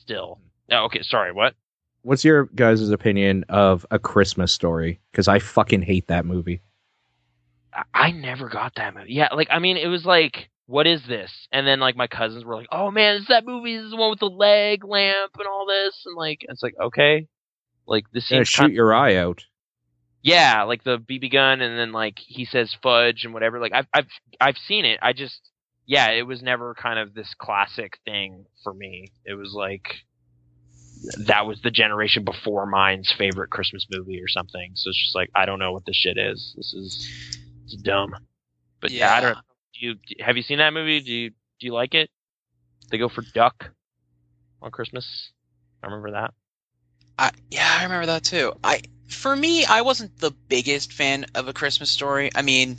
[0.00, 0.40] still.
[0.70, 1.54] Oh, okay, sorry, what?
[2.02, 5.00] What's your guys' opinion of A Christmas Story?
[5.14, 6.60] Cuz I fucking hate that movie.
[7.72, 9.12] I, I never got that movie.
[9.14, 11.32] Yeah, like I mean, it was like, what is this?
[11.52, 13.76] And then like my cousins were like, oh man, is that movie.
[13.76, 16.74] This is the one with the leg lamp and all this, and like it's like
[16.80, 17.28] okay,
[17.86, 19.44] like this Yeah, seems shoot your eye out.
[20.22, 23.58] yeah, like the BB gun, and then like he says fudge and whatever.
[23.60, 24.08] Like I've I've
[24.40, 24.98] I've seen it.
[25.02, 25.40] I just
[25.86, 29.12] yeah, it was never kind of this classic thing for me.
[29.24, 29.94] It was like
[31.26, 34.72] that was the generation before mine's favorite Christmas movie or something.
[34.74, 36.52] So it's just like I don't know what this shit is.
[36.56, 37.08] This is
[37.64, 38.14] it's dumb.
[38.80, 39.38] But yeah, I don't.
[39.74, 41.00] Do you have you seen that movie?
[41.00, 42.10] Do you do you like it?
[42.90, 43.70] They go for duck
[44.60, 45.30] on Christmas.
[45.82, 46.34] I remember that.
[47.18, 48.52] I, yeah, I remember that too.
[48.64, 52.30] I for me, I wasn't the biggest fan of a Christmas story.
[52.34, 52.78] I mean,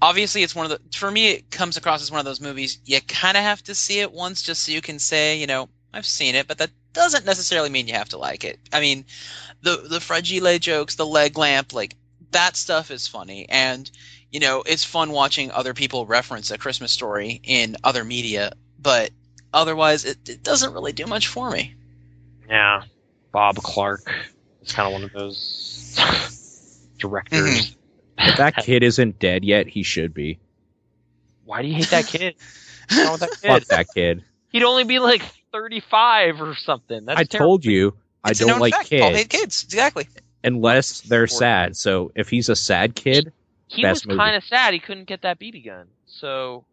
[0.00, 2.78] obviously, it's one of the for me, it comes across as one of those movies
[2.84, 5.68] you kind of have to see it once just so you can say, you know,
[5.92, 8.58] I've seen it, but that doesn't necessarily mean you have to like it.
[8.72, 9.04] I mean,
[9.62, 11.96] the the fragile jokes, the leg lamp, like
[12.32, 13.90] that stuff is funny, and
[14.30, 19.10] you know, it's fun watching other people reference a Christmas story in other media, but
[19.52, 21.74] otherwise, it, it doesn't really do much for me.
[22.48, 22.82] Yeah,
[23.32, 24.12] Bob Clark.
[24.62, 27.70] is kind of one of those directors.
[27.70, 28.28] Mm-hmm.
[28.28, 30.38] If that kid isn't dead yet, he should be.
[31.44, 32.36] Why do you hate that kid?
[32.88, 34.24] What's wrong with that Fuck that kid.
[34.50, 35.22] He'd only be like
[35.52, 37.04] 35 or something.
[37.06, 37.48] That's I terrible.
[37.48, 37.94] told you
[38.24, 38.90] I It's don't like fact.
[38.90, 39.64] Paul kids hate kids.
[39.64, 40.08] Exactly.
[40.44, 41.76] unless they're sad.
[41.76, 43.32] So if he's a sad kid,
[43.68, 45.86] He was kind of sad he couldn't get that BB gun.
[46.06, 46.64] So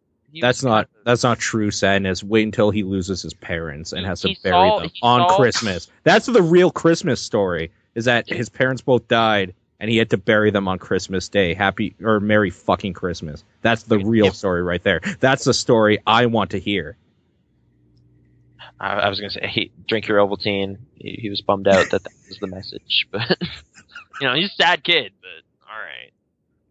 [0.41, 2.24] that's not kind of- that's not true sadness.
[2.24, 5.30] Wait until he loses his parents and He- has to he bury saw- them on
[5.30, 5.88] saw- Christmas.
[6.04, 7.72] That's the real Christmas story.
[7.95, 11.54] Is that his parents both died and he had to bury them on Christmas Day.
[11.54, 13.44] Happy or Merry fucking Christmas.
[13.62, 15.02] That's the real story right there.
[15.20, 16.95] That's the story I want to hear.
[18.80, 20.78] I, I was gonna say, hey, drink your Ovaltine.
[20.95, 23.38] He, he was bummed out that that was the message, but
[24.22, 25.14] you know, he's a sad kid.
[25.22, 26.12] But all right,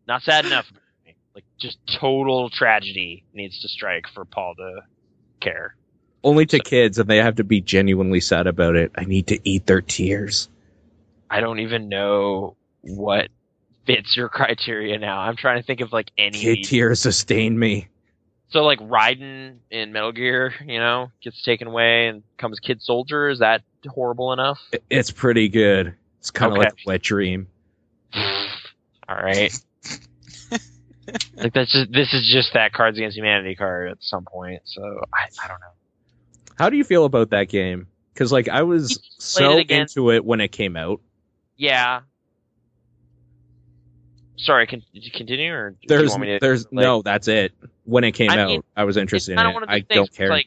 [0.06, 0.66] not sad enough.
[1.34, 4.80] Like just total tragedy needs to strike for Paul to
[5.40, 5.76] care.
[6.24, 8.90] Only to kids and they have to be genuinely sad about it.
[8.96, 10.48] I need to eat their tears.
[11.28, 13.28] I don't even know what
[13.86, 15.18] fits your criteria now.
[15.20, 16.38] I'm trying to think of like any.
[16.38, 17.88] Kid tears sustain me.
[18.48, 23.28] So like Raiden in Metal Gear, you know, gets taken away and becomes Kid Soldier.
[23.28, 24.58] Is that horrible enough?
[24.88, 25.94] It's pretty good.
[26.20, 26.68] It's kind of Okay.
[26.68, 27.48] like a wet dream.
[28.14, 29.52] All right.
[31.36, 34.62] like that's just this is just that Cards Against Humanity card at some point.
[34.64, 34.82] So
[35.12, 35.66] I, I don't know.
[36.58, 37.88] How do you feel about that game?
[38.12, 41.00] Because like I was You just played so it into it when it came out.
[41.56, 42.00] Yeah.
[44.38, 47.52] Sorry, can did you continue or There's want me to there's like- no, that's it.
[47.84, 49.46] When it came I out, mean, I was interested in it.
[49.46, 50.28] of one of I don't care.
[50.28, 50.46] Like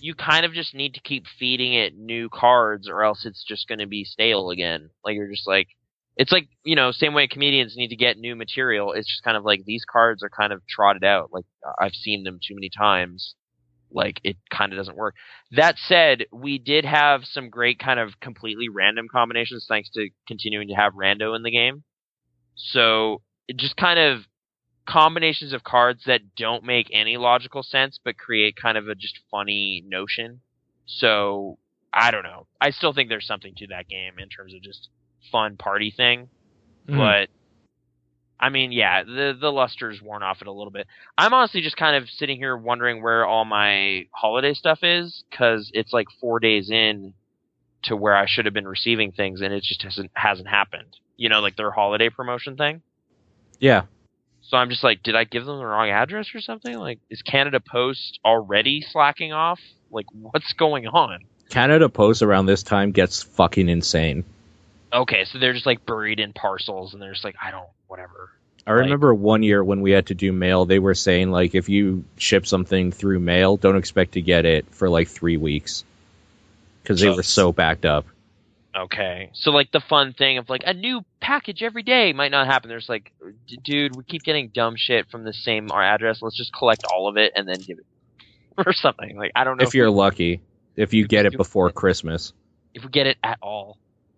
[0.00, 3.68] you kind of just need to keep feeding it new cards, or else it's just
[3.68, 4.90] going to be stale again.
[5.04, 5.68] Like you're just like,
[6.16, 8.92] it's like you know, same way comedians need to get new material.
[8.92, 11.30] It's just kind of like these cards are kind of trotted out.
[11.32, 11.44] Like
[11.78, 13.34] I've seen them too many times.
[13.94, 15.14] Like it kind of doesn't work.
[15.52, 20.68] That said, we did have some great kind of completely random combinations thanks to continuing
[20.68, 21.84] to have rando in the game.
[22.54, 23.22] So
[23.56, 24.22] just kind of
[24.86, 29.20] combinations of cards that don't make any logical sense but create kind of a just
[29.30, 30.40] funny notion.
[30.86, 31.58] So
[31.92, 32.46] I don't know.
[32.60, 34.88] I still think there's something to that game in terms of just
[35.30, 36.28] fun party thing,
[36.88, 36.96] Mhm.
[36.96, 37.30] but
[38.40, 40.88] I mean, yeah, the the luster's worn off it a little bit.
[41.16, 45.70] I'm honestly just kind of sitting here wondering where all my holiday stuff is because
[45.74, 47.14] it's like four days in
[47.84, 50.96] to where I should have been receiving things, and it just hasn't hasn't happened.
[51.22, 52.82] You know, like their holiday promotion thing.
[53.60, 53.82] Yeah.
[54.40, 56.76] So I'm just like, did I give them the wrong address or something?
[56.76, 59.60] Like, is Canada Post already slacking off?
[59.92, 61.20] Like, what's going on?
[61.48, 64.24] Canada Post around this time gets fucking insane.
[64.92, 68.30] Okay, so they're just like buried in parcels, and they're just like, I don't, whatever.
[68.66, 71.68] I remember one year when we had to do mail, they were saying like if
[71.68, 75.84] you ship something through mail, don't expect to get it for like three weeks
[76.82, 78.06] because they were so backed up.
[78.74, 82.46] Okay, so like the fun thing of like a new package every day might not
[82.46, 82.68] happen.
[82.70, 83.12] There's like,
[83.46, 86.22] "D- dude, we keep getting dumb shit from the same our address.
[86.22, 87.84] Let's just collect all of it and then give it
[88.66, 89.16] or something.
[89.16, 90.40] Like I don't know If you're we- lucky,
[90.76, 92.32] if you get it do- before Christmas.
[92.72, 93.76] if we get it at all.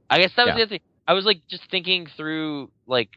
[0.09, 0.55] I guess that was Yeah.
[0.55, 0.81] the other thing.
[1.09, 3.11] I was like just thinking through like,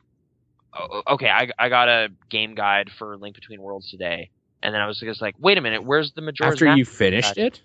[0.74, 4.32] oh, okay, I I got a game guide for Link Between Worlds today,
[4.64, 6.66] and then I was just like, wait a minute, where's the majority?
[6.66, 7.62] After you finished it,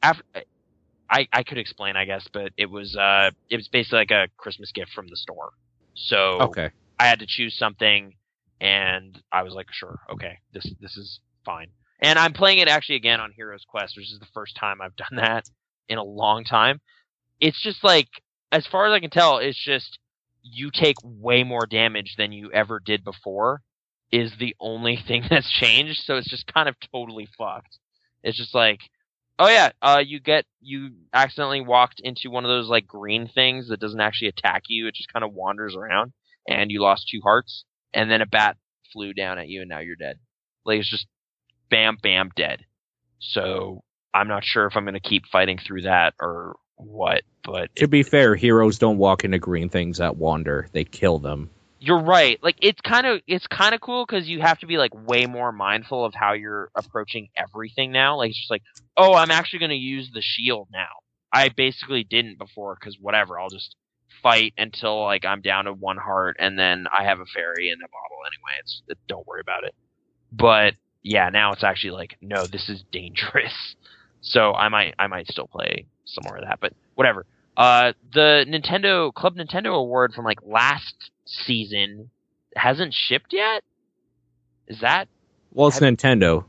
[0.00, 0.22] After,
[1.10, 4.28] I I could explain, I guess, but it was uh it was basically like a
[4.36, 5.50] Christmas gift from the store.
[5.94, 6.70] So okay.
[6.98, 8.14] I had to choose something,
[8.60, 11.68] and I was like, sure, okay, this this is fine.
[12.00, 14.96] And I'm playing it actually again on Heroes Quest, which is the first time I've
[14.96, 15.48] done that
[15.88, 16.80] in a long time.
[17.40, 18.08] It's just like,
[18.52, 19.98] as far as I can tell, it's just
[20.42, 23.62] you take way more damage than you ever did before.
[24.12, 27.78] Is the only thing that's changed, so it's just kind of totally fucked.
[28.22, 28.80] It's just like,
[29.38, 33.68] oh yeah, uh, you get you accidentally walked into one of those like green things
[33.68, 36.12] that doesn't actually attack you; it just kind of wanders around
[36.48, 38.56] and you lost two hearts, and then a bat
[38.92, 40.18] flew down at you, and now you're dead.
[40.64, 41.06] Like it's just
[41.70, 42.60] bam, bam, dead.
[43.18, 43.82] So
[44.14, 48.02] I'm not sure if I'm gonna keep fighting through that or what, but To be
[48.02, 51.50] fair, heroes don't walk into green things that wander; they kill them.
[51.78, 52.38] You're right.
[52.42, 55.26] Like it's kind of it's kind of cool because you have to be like way
[55.26, 58.16] more mindful of how you're approaching everything now.
[58.16, 58.62] Like it's just like,
[58.96, 60.88] oh, I'm actually gonna use the shield now.
[61.32, 63.76] I basically didn't before because whatever, I'll just
[64.22, 67.78] fight until like I'm down to one heart, and then I have a fairy in
[67.78, 68.60] the bottle anyway.
[68.60, 69.74] It's it, don't worry about it.
[70.32, 73.52] But yeah, now it's actually like, no, this is dangerous.
[74.22, 77.26] So I might I might still play some more of that, but whatever.
[77.56, 82.10] Uh, the Nintendo Club Nintendo Award from like last season
[82.54, 83.62] hasn't shipped yet.
[84.66, 85.08] Is that?
[85.52, 86.44] Well, it's Have- Nintendo.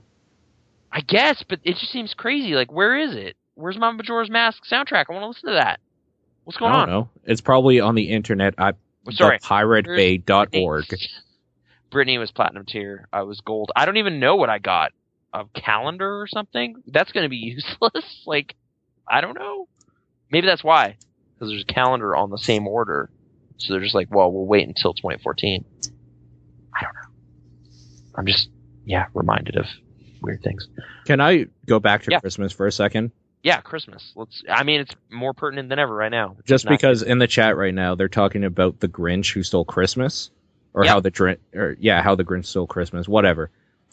[0.91, 2.53] I guess, but it just seems crazy.
[2.53, 3.35] Like, where is it?
[3.55, 5.05] Where's my Majora's Mask soundtrack?
[5.09, 5.79] I want to listen to that.
[6.45, 6.87] What's going I on?
[6.87, 7.09] don't know.
[7.25, 10.85] It's probably on the internet at oh, Sorry, piratebay.org.
[11.91, 13.07] Brittany was platinum tier.
[13.11, 13.71] I was gold.
[13.75, 14.91] I don't even know what I got.
[15.33, 16.81] A calendar or something?
[16.87, 18.23] That's going to be useless.
[18.25, 18.55] like,
[19.07, 19.67] I don't know.
[20.31, 20.97] Maybe that's why.
[21.33, 23.09] Because there's a calendar on the same order.
[23.57, 25.65] So they're just like, well, we'll wait until 2014.
[26.75, 26.99] I don't know.
[28.15, 28.49] I'm just,
[28.85, 29.65] yeah, reminded of
[30.21, 30.67] weird things.
[31.05, 32.19] Can I go back to Yeah.
[32.19, 33.11] Christmas for a second?
[33.43, 34.11] Yeah, Christmas.
[34.15, 34.43] Let's.
[34.49, 36.35] I mean, it's more pertinent than ever right now.
[36.39, 39.63] It's Just because in the chat right now they're talking about the Grinch who stole
[39.63, 40.31] Christmas,
[40.73, 40.91] or Yep.
[40.93, 43.51] how the or yeah, how the Grinch stole Christmas, whatever.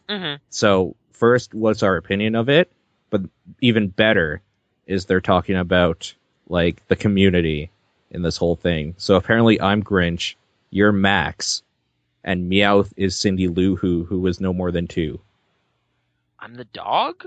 [0.09, 0.39] Mhm.
[0.49, 2.73] So first, what's our opinion of it?
[3.11, 3.23] But
[3.61, 4.43] even better
[4.87, 6.15] is they're talking about
[6.49, 7.71] like the community
[8.15, 8.95] in this whole thing.
[8.97, 10.37] So apparently, I'm Grinch,
[10.71, 11.63] you're Max,
[12.23, 15.21] and Meowth is Cindy Lou Who, who was no more than two.
[16.39, 17.25] I'm the dog.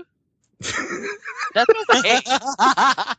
[0.60, 2.20] That's okay.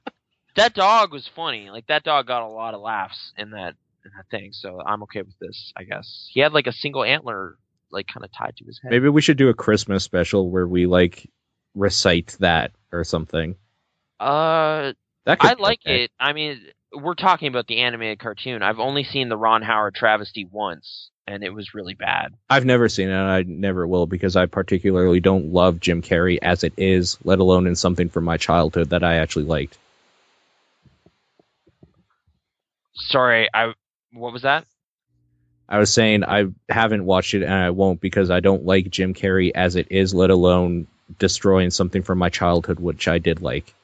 [0.55, 1.69] that dog was funny.
[1.69, 3.75] Like that dog got a lot of laughs in that
[4.05, 4.51] in that thing.
[4.53, 5.73] So I'm okay with this.
[5.75, 7.57] I guess he had like a single antler,
[7.91, 8.91] like kind of tied to his head.
[8.91, 11.29] Maybe we should do a Christmas special where we like
[11.75, 13.55] recite that or something.
[14.19, 14.93] Uh,
[15.25, 16.03] That could I like okay.
[16.05, 16.11] it.
[16.19, 16.59] I mean,
[16.93, 18.63] we're talking about the animated cartoon.
[18.63, 22.33] I've only seen the Ron Howard travesty once, and it was really bad.
[22.49, 26.39] I've never seen it, and I never will because I particularly don't love Jim Carrey
[26.41, 29.77] as it is, let alone in something from my childhood that I actually liked.
[32.93, 33.73] Sorry, I.
[34.11, 34.65] What was that?
[35.67, 39.13] I was saying I haven't watched it and I won't because I don't like Jim
[39.13, 40.87] Carrey as it is, let alone
[41.19, 43.75] destroying something from my childhood, which I did like.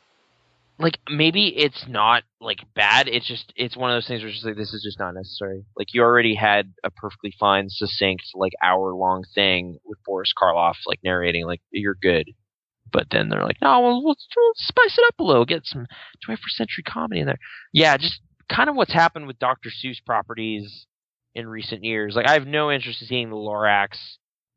[0.77, 3.07] Like maybe it's not like bad.
[3.07, 5.13] It's just it's one of those things where it's just like this is just not
[5.13, 5.63] necessary.
[5.77, 10.75] Like you already had a perfectly fine, succinct, like hour long thing with Boris Karloff
[10.85, 12.31] like narrating like you're good.
[12.91, 15.87] But then they're like, no, well, let's spice it up a little, get some
[16.27, 17.39] 21st century comedy in there.
[17.73, 19.69] Yeah, just kind of what's happened with Dr.
[19.69, 20.85] Seuss properties
[21.33, 22.15] in recent years.
[22.15, 23.97] Like I have no interest in seeing the Lorax.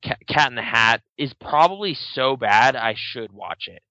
[0.03, 3.82] Cat in the Hat is probably so bad I should watch it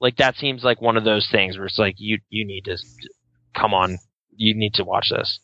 [0.00, 2.76] like that seems like one of those things where it's like you you need to
[3.54, 3.98] come on
[4.36, 5.38] you need to watch this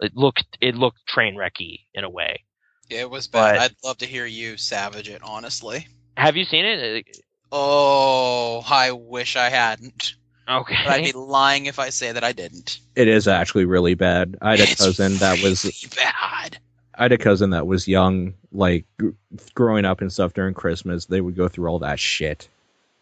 [0.00, 2.42] it looked it looked train wrecky in a way
[2.90, 3.56] It was bad.
[3.56, 5.88] But- I'd love to hear you savage it, honestly.
[6.16, 7.06] Have you seen it?
[7.50, 10.14] Oh, I wish I hadn't.
[10.48, 10.76] Okay.
[10.84, 12.78] But I'd be lying if I say that I didn't.
[12.94, 14.36] It is actually really bad.
[14.42, 16.58] I had a It's cousin that was really bad.
[16.96, 19.10] I had a cousin that was young, like gr-
[19.54, 21.06] growing up and stuff during Christmas.
[21.06, 22.48] They would go through all that shit.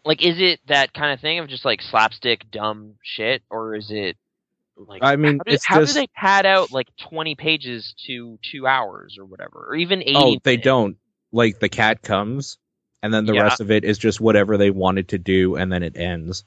[0.05, 3.87] Like, is it that kind of thing of just like slapstick dumb shit, or is
[3.89, 4.17] it
[4.75, 5.01] like?
[5.03, 8.37] I mean, how, do, it's how just do they pad out like twenty pages to
[8.51, 10.15] two hours or whatever, or even eighty?
[10.15, 10.65] oh, they minutes?
[10.65, 10.97] don't
[11.31, 12.57] like the cat comes,
[13.01, 13.43] and then the Yeah.
[13.43, 16.43] rest of it is just whatever they wanted to do, and then it ends.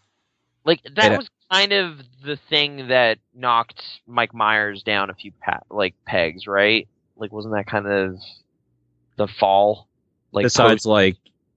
[0.65, 5.31] Like that It- was kind of the thing that knocked Mike Myers down a few
[5.41, 6.89] pa- like pegs, right?
[7.17, 8.17] Like, wasn't that kind of
[9.17, 9.87] the fall?
[10.33, 11.17] Like, besides, like,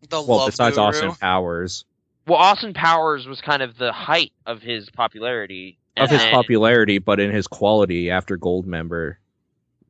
[0.09, 0.87] The well, besides guru.
[0.87, 1.83] Austin Powers,
[2.29, 5.77] well, Austin Powers was kind of the height of his popularity.
[5.97, 9.15] of his then- popularity, but in his quality after Goldmember.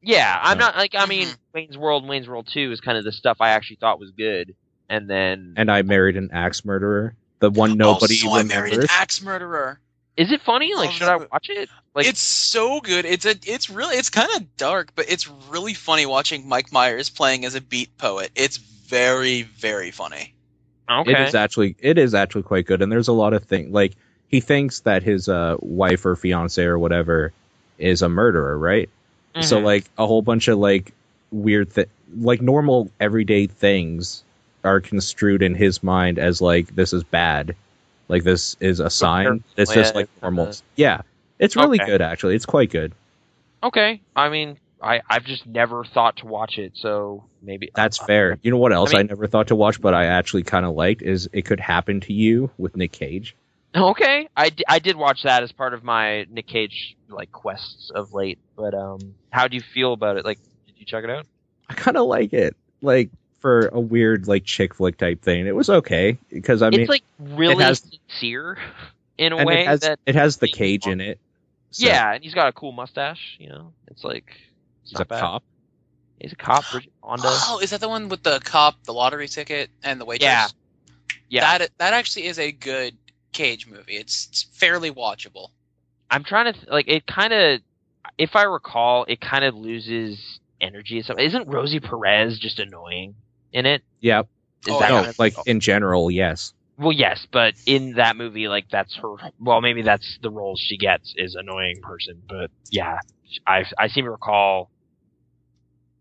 [0.02, 0.66] Yeah, I'm Yeah.
[0.66, 1.38] not like I mean, Mhm.
[1.54, 4.56] Wayne's World, Wayne's World Two is kind of the stuff I actually thought was good,
[4.90, 8.88] and then And I married an axe murderer, the one nobody also, I married an
[8.90, 9.80] axe murderer.
[10.18, 10.74] is it funny?
[10.74, 11.70] Like, Love should I watch it?
[11.94, 13.06] Like, it's so good.
[13.06, 13.36] It's a.
[13.46, 13.98] It's really.
[13.98, 17.96] It's kind of dark, but it's really funny watching Mike Myers playing as a beat
[17.98, 18.32] poet.
[18.36, 20.34] It's very, very funny.
[20.90, 21.12] Okay.
[21.12, 23.96] It is actually it is actually quite good, and there's a lot of things like
[24.28, 27.34] he thinks that his uh, wife or fiance or whatever
[27.78, 28.90] is a murderer, right?
[29.42, 29.64] So Mhm.
[29.64, 30.94] like a whole bunch of like
[31.32, 31.86] weird thi-
[32.16, 34.24] like normal everyday things
[34.64, 37.56] are construed in his mind as like this is bad,
[38.10, 39.44] like this is a sign.
[39.58, 40.54] It's just like normal.
[40.76, 41.02] Yeah,
[41.40, 41.86] it's really Okay.
[41.92, 42.36] good actually.
[42.36, 42.94] It's quite good.
[43.64, 44.02] okay.
[44.16, 48.38] I mean, I I've just never thought to watch it, so maybe That's fair.
[48.42, 50.76] You know what else I, mean- never thought to watch, but I actually kind of
[50.76, 53.36] liked is it could happen to you with Nick Cage.
[53.76, 57.92] Okay, I, d- I did watch that as part of my Nick Cage like quests
[57.94, 58.40] of late.
[58.56, 60.26] But um, how do you feel about it?
[60.26, 61.28] Like, did you check it out?
[61.70, 62.56] I kind of like it.
[62.82, 63.10] Like
[63.42, 66.90] for a weird like chick flick type thing, it was okay because I mean, it's
[66.90, 68.58] like really has- sincere
[69.20, 71.20] in a way it has that it has the cage in it.
[71.72, 73.36] So yeah, and he's got a cool mustache.
[73.40, 74.26] You know, it's like
[74.90, 75.20] he's not a bad.
[75.20, 75.44] cop.
[76.20, 76.64] He's a cop.
[76.72, 80.26] Bridget Oh, is that the one with the cop, the lottery ticket, and the waitress?
[80.26, 80.48] Yeah.
[81.30, 82.98] Yeah, That that actually is a good
[83.32, 83.96] Cage movie.
[83.96, 85.50] It's, it's fairly watchable.
[86.10, 87.06] I'm trying to th- like it.
[87.06, 87.62] Kind of,
[88.18, 91.04] if I recall, it kind of loses energy.
[91.04, 93.14] So isn't Rosie Perez just annoying
[93.54, 93.84] in it?
[94.02, 96.54] Yeah, Is Oh, that no, kind of- like in general, yes.
[96.80, 99.16] Well, yes, but in that movie, like that's her.
[99.40, 102.22] Well, maybe that's the role she gets is annoying person.
[102.28, 102.98] But yeah,
[103.46, 104.72] I I seem to recall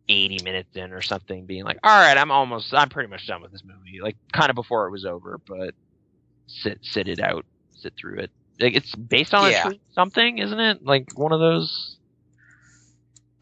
[0.09, 3.43] eighty minutes in or something being like, all right, I'm almost, I'm pretty much done
[3.43, 4.01] with this movie.
[4.03, 5.75] Like kind of before it was over, but
[6.47, 7.45] sit sit it out,
[7.75, 8.31] sit through it.
[8.61, 9.71] Like it's based on Yeah.
[9.95, 10.79] something, isn't it?
[10.85, 11.97] Like one of those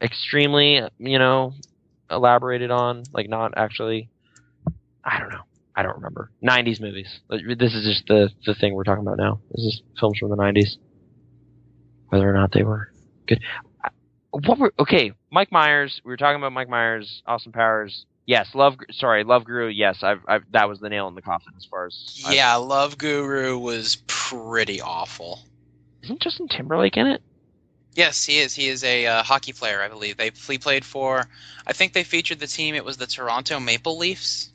[0.01, 1.53] extremely, you know,
[2.09, 4.09] elaborated on, like not actually.
[5.03, 5.43] I don't know.
[5.75, 6.31] I don't remember.
[6.43, 7.07] 90s movies.
[7.29, 9.39] This is just the, the thing we're talking about now.
[9.51, 10.77] This is films from the 90s.
[12.09, 12.89] Whether or not they were
[13.27, 13.39] good.
[14.33, 16.01] I- What were, okay, Mike Myers.
[16.03, 18.05] We were talking about Mike Myers, Austin Powers.
[18.25, 19.67] Yes, Love, sorry, Love Guru.
[19.69, 22.23] Yes, I've, I've, that was the nail in the coffin as far as.
[22.27, 25.39] I- Yeah, Love Guru was pretty awful.
[26.03, 27.21] isn't Justin Timberlake in it?
[27.95, 28.53] Yes, he is.
[28.53, 30.17] He is a uh, hockey player, I believe.
[30.17, 31.25] They he played for.
[31.65, 32.75] I think they featured the team.
[32.75, 34.51] It was the Toronto Maple Leafs.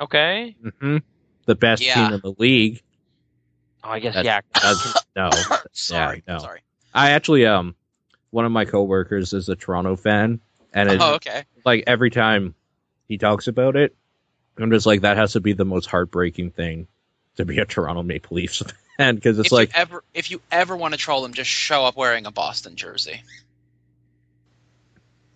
[0.00, 0.54] Okay.
[0.80, 0.98] hmm
[1.46, 1.94] The best Yeah.
[1.94, 2.82] team in the league.
[3.82, 4.60] Oh, I guess, That's- yeah.
[4.62, 5.30] That's, no,
[5.72, 6.38] sorry, no.
[6.40, 6.60] sorry.
[6.92, 7.74] I actually um,
[8.34, 10.40] one of my coworkers is a Toronto fan,
[10.72, 11.44] and it, Oh, okay.
[11.64, 12.54] like every time
[13.06, 13.94] he talks about it,
[14.58, 16.88] I'm just like that has to be the most heartbreaking thing
[17.36, 18.60] to be a Toronto Maple Leafs
[18.96, 21.48] fan because it's if like you ever if you ever want to troll him, just
[21.50, 23.22] show up wearing a Boston jersey.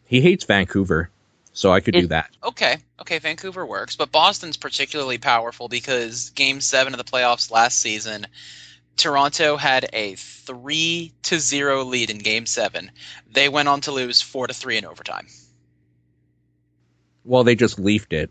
[0.06, 1.10] he hates Vancouver,
[1.52, 2.30] so I could do that.
[2.42, 7.78] Okay, okay, Vancouver works, but Boston's particularly powerful because Game Seven of the playoffs last
[7.78, 8.26] season,
[8.98, 12.90] Toronto had a three to zero lead in Game Seven.
[13.30, 15.26] They went on to lose four to three in overtime.
[17.24, 18.30] Well, they just leafed it,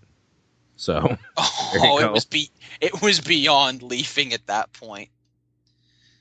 [0.76, 2.12] so Oh, it go.
[2.12, 2.50] was be
[2.82, 5.10] it was beyond leafing at that point.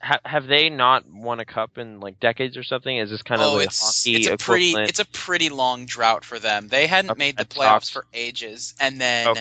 [0.02, 2.96] Ha- have they not won a cup in like decades or something?
[2.96, 4.90] Is this kind of oh, like it's hockey it's a pretty equivalent?
[4.90, 6.68] it's a pretty long drought for them.
[6.68, 7.90] They hadn't Up made the playoffs Sox.
[7.90, 9.34] for ages, and then Oh.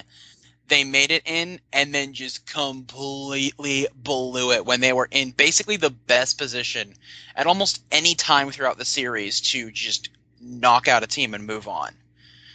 [0.68, 5.78] They made it in, and then just completely blew it when they were in basically
[5.78, 6.94] the best position
[7.36, 10.10] at almost any time throughout the series to just
[10.42, 11.92] knock out a team and move on.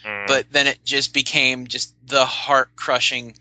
[0.05, 0.27] Mm.
[0.27, 3.35] But then it just became just the heart crushing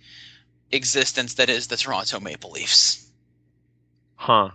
[0.72, 3.06] existence that is the Toronto Maple Leafs.
[4.14, 4.50] Huh.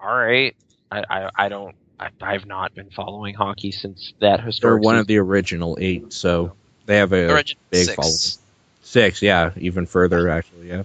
[0.00, 0.56] All right.
[0.90, 5.00] I, I I don't I, I've not been following hockey since that They're one season.
[5.00, 6.52] of the original eight, so
[6.88, 7.94] they have a Origin big six.
[7.94, 8.44] following.
[8.82, 10.68] Six, yeah, even further actually.
[10.68, 10.84] Yeah,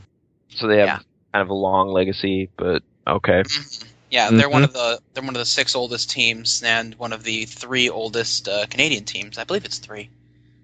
[0.50, 1.00] so they have Yeah.
[1.34, 3.44] kind of a long legacy, but okay.
[3.44, 3.86] Mhm.
[4.12, 4.66] Yeah, they're one Mhm.
[4.66, 8.48] of the they're one of the six oldest teams and one of the three oldest
[8.48, 9.38] uh, Canadian teams.
[9.38, 10.10] I believe it's three.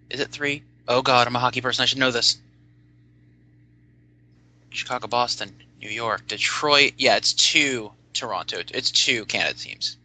[0.10, 0.62] Is it three?
[0.88, 1.82] Oh God, I'm a hockey person.
[1.82, 2.38] I should know this.
[4.72, 6.94] Chicago, Boston, New York, Detroit.
[6.98, 7.92] Yeah, it's two.
[8.14, 8.62] Toronto.
[8.74, 9.96] It's two Canada teams.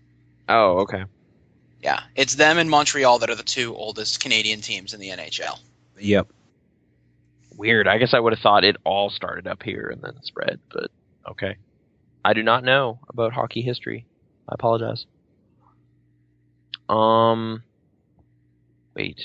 [0.49, 1.05] Oh, okay.
[1.85, 5.59] Yeah, it's them and Montreal that are the two oldest Canadian teams in the NHL.
[5.99, 6.29] yep.
[7.59, 7.87] Weird.
[7.87, 10.91] I guess I would have thought it all started up here and then spread, but
[11.31, 11.57] okay.
[12.25, 14.07] I do not know about hockey history.
[14.49, 15.05] I apologize.
[16.89, 17.63] Um,
[18.97, 19.21] wait.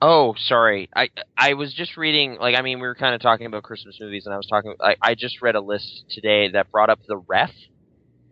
[0.00, 0.88] Oh, sorry.
[0.96, 2.38] I I was just reading.
[2.40, 4.74] Like, I mean, we were kind of talking about Christmas movies, and I was talking.
[4.80, 7.52] I I just read a list today that brought up The Ref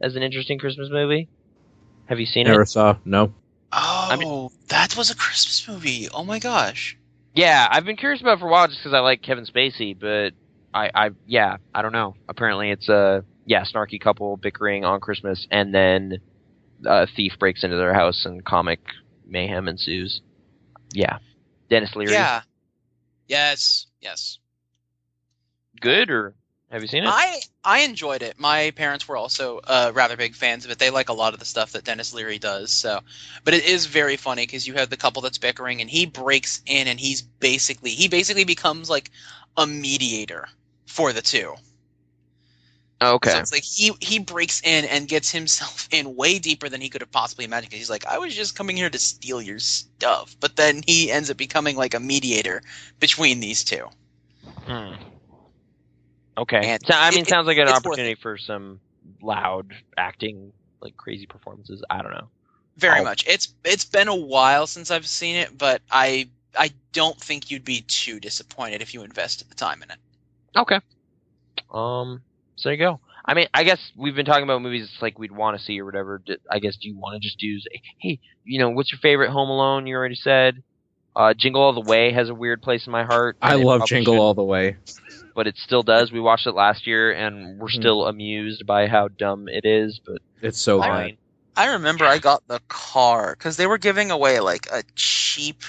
[0.05, 1.29] as an interesting Christmas movie.
[2.07, 2.51] Have you seen it?
[2.51, 2.97] Never saw.
[3.05, 3.33] No.
[3.73, 6.09] Oh, mean- that was a Christmas movie.
[6.13, 6.97] Oh my gosh.
[7.35, 9.99] Yeah, I've been curious about it for a while just because I like Kevin Spacey,
[9.99, 10.35] but
[10.73, 12.15] I, I, yeah, I don't know.
[12.29, 16.19] Apparently, it's a yeah snarky couple bickering on Christmas, and then
[16.87, 18.81] a thief breaks into their house, and comic
[19.27, 20.21] mayhem ensues.
[20.93, 21.19] Yeah,
[21.71, 22.13] Denis Leary.
[22.13, 22.43] Yeah.
[23.27, 23.87] Yes.
[24.01, 24.39] Yes.
[25.81, 26.35] good or
[26.75, 27.09] have you seen it?
[27.09, 28.37] I I enjoyed it.
[28.37, 30.79] My parents were also uh, rather big fans of it.
[30.81, 32.73] They like a lot of the stuff that Denis Leary does.
[32.73, 32.99] So,
[33.45, 36.63] but it is very funny because you have the couple that's bickering, and he breaks
[36.67, 39.13] in, and he's basically he basically becomes like
[39.57, 40.49] a mediator
[40.87, 41.55] for the two.
[43.01, 46.81] okay, So it's like he he breaks in and gets himself in way deeper than
[46.81, 47.71] he could have possibly imagined.
[47.71, 51.13] Because he's like, I was just coming here to steal your stuff, but then he
[51.13, 52.63] ends up becoming like a mediator
[52.99, 53.87] between these two.
[54.67, 54.95] Hmm.
[56.37, 58.81] Okay, And So, I mean, it- sounds like an opportunity for some
[59.23, 61.83] loud acting, like crazy performances.
[61.91, 62.29] I don't know.
[62.77, 63.05] Very Oh.
[63.05, 63.25] much.
[63.29, 66.29] It's it's been a while since I've seen it, but I
[66.59, 69.99] I don't think you'd be too disappointed if you invested the time in it.
[70.57, 70.81] Okay.
[71.73, 72.23] Um.
[72.57, 73.01] So there you go.
[73.25, 75.81] I mean, I guess we've been talking about movies it's like we'd want to see
[75.81, 76.21] or whatever.
[76.51, 77.59] I guess do you want to just do?
[77.99, 79.87] Hey, you know, what's your favorite Home Alone?
[79.87, 80.63] You already said.
[81.17, 83.37] Uh, Jingle All the Way has a weird place in my heart.
[83.41, 84.77] I love Jingle shouldn't, All the Way.
[85.35, 86.13] But it still does.
[86.13, 87.75] We watched it last year, and we're Mhm.
[87.81, 90.01] still amused by how dumb it is.
[90.05, 91.17] But It's so I fine.
[91.57, 95.63] I remember I got the car because they were giving away like a cheap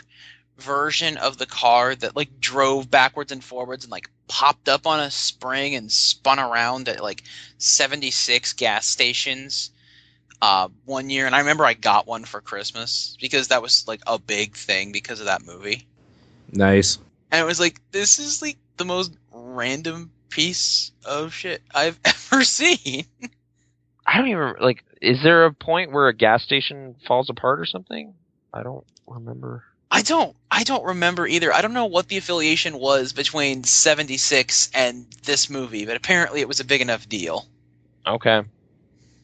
[0.57, 4.99] version of the car that like drove backwards and forwards and like popped up on
[4.99, 7.23] a spring and spun around at like
[7.57, 9.71] 76 gas stations
[10.41, 11.25] uh, one year.
[11.25, 14.91] And I remember I got one for Christmas because that was like a big thing
[14.91, 15.87] because of that movie.
[16.51, 16.97] Nice.
[17.31, 19.13] And it was like, this is like the most
[19.55, 23.05] random piece of shit I've ever seen.
[24.05, 24.83] I don't even like.
[25.01, 28.13] Is there a point where a gas station falls apart or something?
[28.53, 29.63] I don't remember.
[29.91, 31.53] I don't I don't remember either.
[31.53, 36.47] I don't know what the affiliation was between 76 and this movie, but apparently it
[36.47, 37.45] was a big enough deal
[38.07, 38.41] Okay.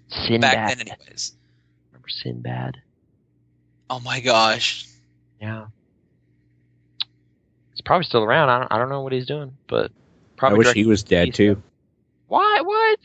[0.10, 0.41] Sinbad.
[0.41, 1.34] back then anyways.
[1.91, 2.78] Remember Sinbad?
[3.90, 4.88] Oh my gosh.
[5.41, 5.66] Yeah.
[7.72, 8.49] He's probably still around.
[8.49, 9.91] I don't, I don't know what he's doing, but
[10.41, 11.61] I wish he was dead too.
[12.27, 12.61] Why?
[12.61, 12.99] What?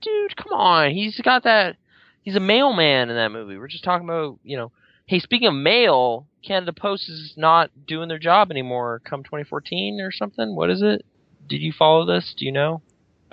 [0.00, 0.90] Dude, come on.
[0.90, 1.76] He's got that.
[2.22, 3.56] He's a mailman in that movie.
[3.58, 4.72] We're just talking about, you know.
[5.06, 10.12] Hey, speaking of mail, Canada Post is not doing their job anymore come 2014 or
[10.12, 10.54] something.
[10.54, 11.04] What is it?
[11.48, 12.32] Did you follow this?
[12.36, 12.80] Do you know?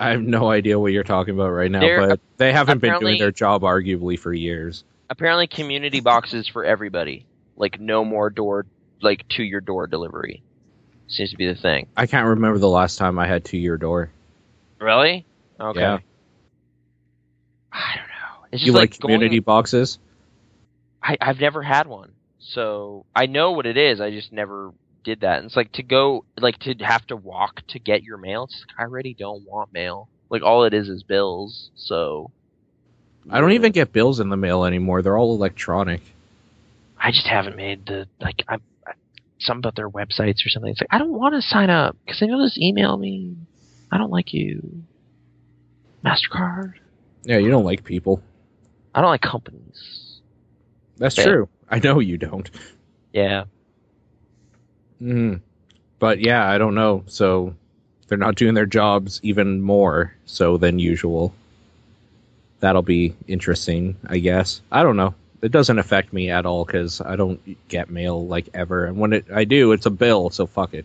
[0.00, 2.98] I have no idea what you're talking about right now, They're- but they haven't been
[3.00, 4.84] doing their job arguably for years.
[5.10, 7.26] Apparently, community boxes for everybody.
[7.56, 8.66] Like, no more door,
[9.00, 10.42] like, to your door delivery.
[11.08, 11.88] Seems to be the thing.
[11.96, 14.10] I can't remember the last time I had two year door.
[14.78, 15.26] Really?
[15.58, 15.80] Okay.
[15.80, 15.98] Yeah.
[17.72, 18.46] I don't know.
[18.52, 19.98] It's just You like, like community going, boxes?
[21.02, 24.00] I, I've never had one, so I know what it is.
[24.00, 24.72] I just never
[25.04, 25.38] did that.
[25.38, 28.44] And it's like to go, like to have to walk to get your mail.
[28.44, 30.08] It's like, I already don't want mail.
[30.28, 31.70] Like all it is is bills.
[31.76, 32.30] So
[33.30, 35.02] I don't even get bills in the mail anymore.
[35.02, 36.02] They're all electronic.
[36.98, 38.58] I just haven't made the like I, I
[39.38, 40.70] something about their websites or something.
[40.70, 43.36] It's like I don't want to sign up because then you'll just email me.
[43.90, 44.82] I don't like you.
[46.04, 46.74] Mastercard.
[47.24, 48.22] Yeah, you don't like people.
[48.94, 50.20] I don't like companies.
[50.96, 51.24] That's Yeah.
[51.24, 51.48] true.
[51.70, 52.50] I know you don't.
[53.12, 53.44] Yeah.
[54.98, 55.34] hmm
[55.98, 57.04] But yeah, I don't know.
[57.06, 57.54] So
[58.06, 61.34] they're not doing their jobs even more so than usual.
[62.60, 64.60] That'll be interesting, I guess.
[64.72, 65.14] I don't know.
[65.40, 69.12] It doesn't affect me at all because I don't get mail like ever, and when
[69.12, 70.30] it, I do, it's a bill.
[70.30, 70.84] So fuck it.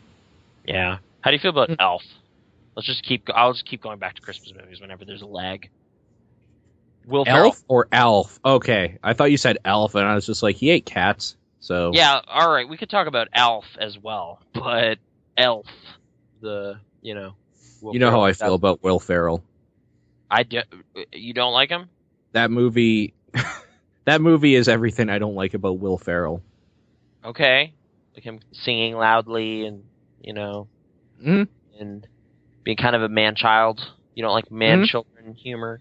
[0.65, 0.97] Yeah.
[1.21, 1.75] How do you feel about hmm.
[1.79, 2.03] Elf?
[2.75, 3.29] Let's just keep.
[3.33, 5.69] I'll just keep going back to Christmas movies whenever there's a lag.
[7.05, 7.45] Will Ferrell.
[7.45, 8.39] Elf or Elf?
[8.43, 11.35] Okay, I thought you said Elf, and I was just like, he ate cats.
[11.59, 12.67] So Yeah, all right.
[12.67, 14.99] We could talk about Elf as well, but
[15.37, 15.65] Elf,
[16.41, 17.35] the you know.
[17.81, 19.43] Will you know how I feel about Will Ferrell.
[20.31, 20.61] I do,
[21.11, 21.89] you don't like him?
[22.31, 23.13] That movie,
[24.05, 26.41] that movie is everything I don't like about Will Ferrell.
[27.25, 27.73] Okay,
[28.15, 29.83] like him singing loudly and
[30.21, 30.67] you know,
[31.21, 31.47] Mhm.
[31.79, 32.07] and
[32.63, 33.81] being kind of a man child.
[34.15, 35.79] You don't like man children humor.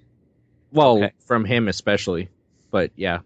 [0.72, 1.12] Well, Okay.
[1.26, 2.28] from him especially,
[2.70, 3.20] but yeah,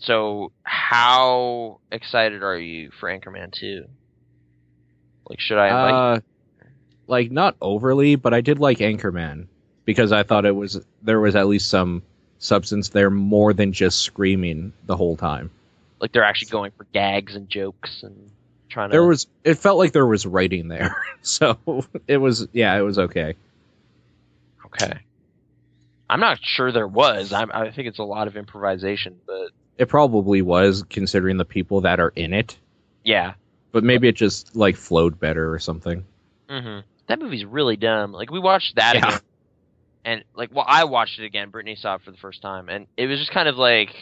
[0.00, 3.86] So how excited are you for Anchorman Two?
[5.28, 5.92] Like, should I invite?
[5.94, 6.20] uh,
[7.08, 9.48] like not overly, but I did like Anchorman
[9.84, 12.02] because I thought it was there was at least some
[12.38, 15.50] substance there more than just screaming the whole time.
[16.00, 18.30] like they're actually going for gags and jokes and
[18.68, 18.92] trying to.
[18.92, 21.58] There was it felt like there was writing there, so
[22.06, 23.34] it was yeah, it was okay.
[24.66, 25.00] okay.
[26.10, 27.32] I'm not sure there was.
[27.32, 31.82] I'm, I think it's a lot of improvisation, but It probably was considering the people
[31.82, 32.56] that are in it,
[33.04, 33.34] yeah.
[33.72, 36.04] but maybe it just like flowed better or something.
[36.48, 36.78] hmm
[37.08, 38.12] That movie's really dumb.
[38.12, 39.06] Like we watched that Yeah.
[39.08, 39.20] again,
[40.04, 41.50] and like well, I watched it again.
[41.50, 43.94] Brittany saw it for the first time, and it was just kind of like,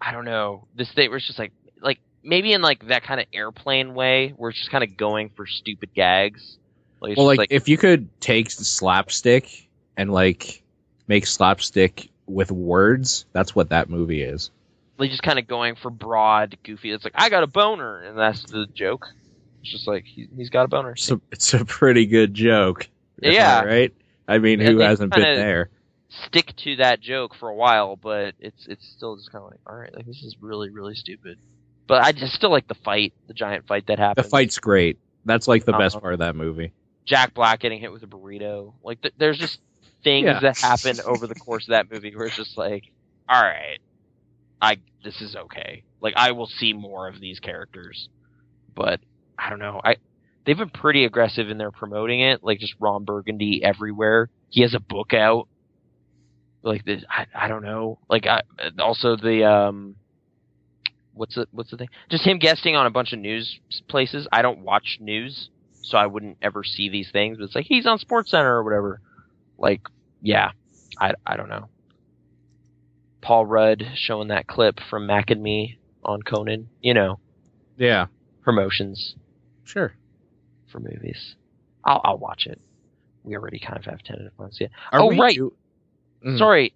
[0.00, 3.20] I don't know, this thing where it's just like, like maybe in like that kind
[3.20, 6.58] of airplane way, where it's just kind of going for stupid gags.
[7.00, 10.62] Like, Well, just like, if you could take slapstick and like
[11.08, 14.50] make slapstick with words, that's what that movie is.
[14.98, 16.90] like just kind of going for broad, goofy.
[16.90, 19.06] It's like I got a boner, and that's the joke.
[19.62, 20.94] It's just like he, he's got a boner.
[21.10, 22.88] A, it's a pretty good joke.
[23.20, 23.62] Yeah.
[23.62, 23.92] right.
[24.28, 25.70] I mean, who hasn't been there?
[26.26, 29.60] Stick to that joke for a while, but it's it's still just kind of like,
[29.66, 31.38] all right, like this is really really stupid.
[31.86, 34.24] But I just still like the fight, the giant fight that happened.
[34.24, 34.98] The fight's great.
[35.24, 36.00] That's like the best Uh-huh.
[36.02, 36.72] part of that movie.
[37.04, 38.74] Jack Black getting hit with a burrito.
[38.82, 39.60] Like th- there's just
[40.02, 40.40] things Yeah.
[40.40, 42.84] that happen over the course of that movie where it's just like,
[43.28, 43.78] all right,
[44.60, 45.82] I this is okay.
[46.00, 48.08] Like I will see more of these characters,
[48.74, 49.00] but
[49.38, 49.80] I don't know.
[49.84, 49.96] I
[50.46, 52.42] they've been pretty aggressive in their promoting it.
[52.42, 54.30] Like just Ron Burgundy everywhere.
[54.48, 55.48] He has a book out.
[56.62, 57.98] Like this, I I don't know.
[58.08, 58.42] Like I
[58.78, 59.96] also the um.
[61.12, 61.88] What's the what's the thing?
[62.10, 63.58] Just him guesting on a bunch of news
[63.88, 64.28] places.
[64.30, 65.48] I don't watch news,
[65.82, 67.38] so I wouldn't ever see these things.
[67.38, 69.00] But it's like he's on Sports Center or whatever.
[69.56, 69.80] Like,
[70.20, 70.50] yeah,
[71.00, 71.70] I, I don't know.
[73.22, 76.68] Paul Rudd showing that clip from Mac and Me on Conan.
[76.82, 77.18] You know,
[77.78, 78.06] Yeah,
[78.42, 79.14] promotions
[79.66, 79.94] sure.
[80.68, 81.34] For movies.
[81.84, 82.60] I'll I'll watch it.
[83.24, 84.58] We already kind of have tentative ones.
[84.60, 84.68] Yeah.
[84.92, 85.34] Are Oh, we right.
[85.34, 85.52] do-
[86.24, 86.38] Mhm.
[86.38, 86.72] Sorry.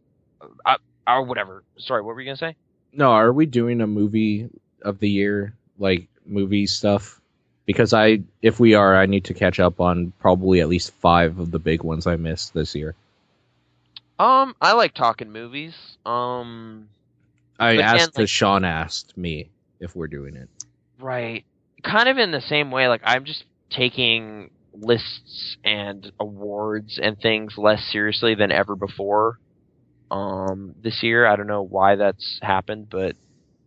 [0.65, 0.77] Uh,
[1.07, 1.63] or whatever.
[1.79, 2.03] Sorry.
[2.03, 2.57] What were you gonna say?
[2.93, 4.49] No, are we doing a movie
[4.83, 7.21] of the year, like movie stuff?
[7.67, 11.39] Because I, if we are, I need to catch up on probably at least five
[11.39, 12.97] of the big ones I missed this year.
[14.19, 15.75] Um, I like talking movies.
[16.05, 16.89] Um,
[17.59, 20.49] I asked, then, like- Sean asked me if we're doing it.
[20.99, 21.45] Right.
[21.83, 27.55] Kind of in the same way, like I'm just taking lists and awards and things
[27.57, 29.39] less seriously than ever before.
[30.11, 33.17] Um, this year, I don't know why that's happened, but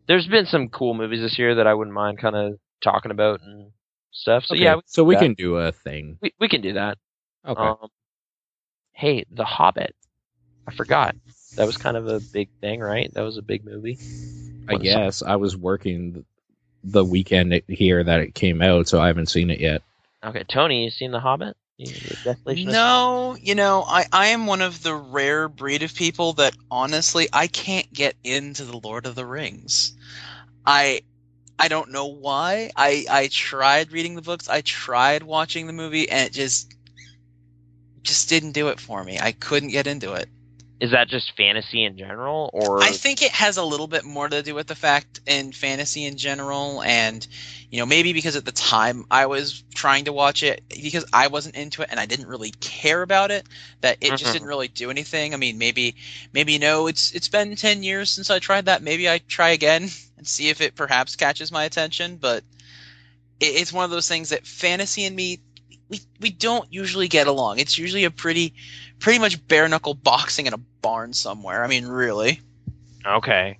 [0.07, 3.41] there's been some cool movies this year that I wouldn't mind kind of talking about
[3.41, 3.71] and
[4.11, 4.43] stuff.
[4.45, 5.21] So Okay, yeah, we, so we that.
[5.21, 6.17] can do a thing.
[6.21, 6.97] we, we can do that.
[7.47, 7.61] Okay.
[7.61, 7.88] Um,
[8.93, 9.95] hey, The Hobbit.
[10.67, 11.15] I forgot.
[11.55, 13.13] That was kind of a big thing, right?
[13.13, 13.97] That was a big movie.
[14.67, 16.25] I guess I was working
[16.84, 19.84] the weekend here that it came out, so I haven't seen it yet.
[20.23, 21.55] Okay, Tony, you seen The Hobbit?
[22.71, 27.27] No, you know, I, I am one of the rare breed of people that honestly
[27.33, 29.93] I can't get into the Lord of the Rings.
[30.65, 31.01] I
[31.59, 32.71] I don't know why.
[32.75, 36.73] I I tried reading the books, I tried watching the movie, and it just
[38.01, 39.19] just didn't do it for me.
[39.19, 40.29] I couldn't get into it.
[40.79, 44.27] Is that just fantasy in general, or I think it has a little bit more
[44.27, 47.25] to do with the fact in fantasy in general, and
[47.69, 51.27] you know maybe because at the time I was trying to watch it because I
[51.27, 53.47] wasn't into it and I didn't really care about it
[53.81, 54.33] that it just Mhm.
[54.33, 55.33] didn't really do anything.
[55.33, 55.95] I mean maybe
[56.33, 58.81] maybe you know it's it's been ten years since I tried that.
[58.83, 62.17] Maybe I try again and see if it perhaps catches my attention.
[62.17, 62.43] But
[63.39, 65.39] it, it's one of those things that fantasy and me
[65.89, 67.59] we we don't usually get along.
[67.59, 68.53] It's usually a pretty
[69.03, 71.63] pretty much bare knuckle boxing in a barn somewhere.
[71.63, 72.41] I mean really.
[73.05, 73.59] okay?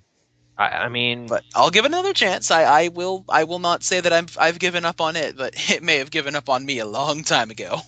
[0.57, 2.49] I, I mean, but I'll give it another chance.
[2.49, 5.53] I, I will I will not say that I'm I've given up on it, but
[5.70, 7.82] it may have given up on me a long time ago.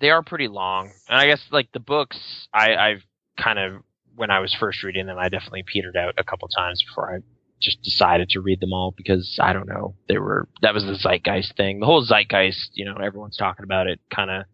[0.00, 2.18] they are pretty long, and I guess like the books,
[2.52, 3.02] I, I've
[3.38, 3.82] kind of
[4.16, 7.18] when I was first reading them, I definitely petered out a couple times before I
[7.60, 10.96] just decided to read them all because I don't know they were that was the
[10.96, 11.78] zeitgeist thing.
[11.78, 14.46] The whole zeitgeist, you know, everyone's talking about it, kind of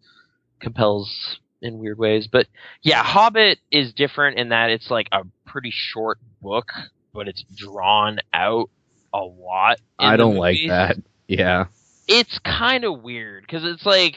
[0.59, 2.27] compels in weird ways.
[2.27, 2.47] But
[2.81, 6.71] yeah, Hobbit is different in that it's like a pretty short book,
[7.13, 8.69] but it's drawn out
[9.13, 9.79] a lot.
[9.97, 10.97] I don't like that.
[11.27, 11.65] Yeah.
[12.07, 14.15] It's kind of weird because it's like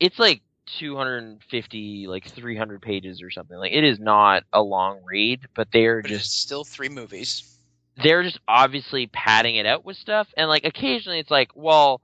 [0.00, 0.42] it's like
[0.78, 6.00] 250 like 300 pages or something like it is not a long read but they're
[6.00, 7.42] But just it's still three movies.
[8.02, 12.00] they're just obviously padding it out with stuff and like occasionally it's like well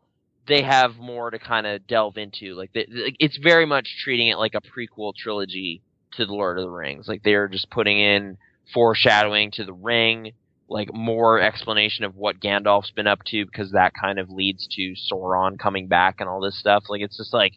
[0.47, 2.86] they have more to kind of delve into like they,
[3.18, 5.82] it's very much treating it like a prequel trilogy
[6.12, 7.09] to the lord of the rings.
[7.09, 8.39] Like they're just putting in
[8.73, 10.32] foreshadowing to the ring
[10.68, 14.94] like more explanation of what gandalf's been up to because that kind of leads to
[15.10, 16.85] sauron coming back and all this stuff.
[16.89, 17.52] Like it's just like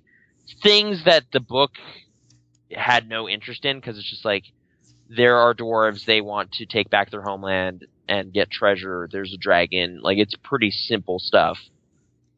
[0.61, 1.71] things that the book
[2.71, 4.43] had no interest in because it's just like
[5.09, 9.09] there are dwarves they want to take back their homeland and get treasure.
[9.11, 10.01] There's a dragon.
[10.01, 11.57] Like it's pretty simple stuff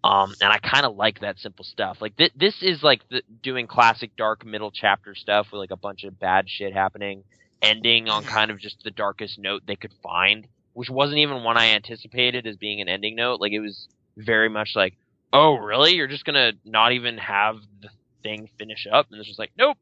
[0.03, 1.97] um and i kind of like that simple stuff.
[2.01, 5.77] Like th- this is like the, doing classic dark middle chapter stuff with like a
[5.77, 7.23] bunch of bad shit happening
[7.61, 11.57] ending on kind of just the darkest note they could find which wasn't even one
[11.57, 13.39] i anticipated as being an ending note.
[13.39, 13.87] Like it was
[14.17, 14.97] very much like
[15.33, 15.93] oh really?
[15.95, 17.89] You're just gonna not even have the
[18.23, 19.07] thing finish up?
[19.11, 19.77] And it's just like nope.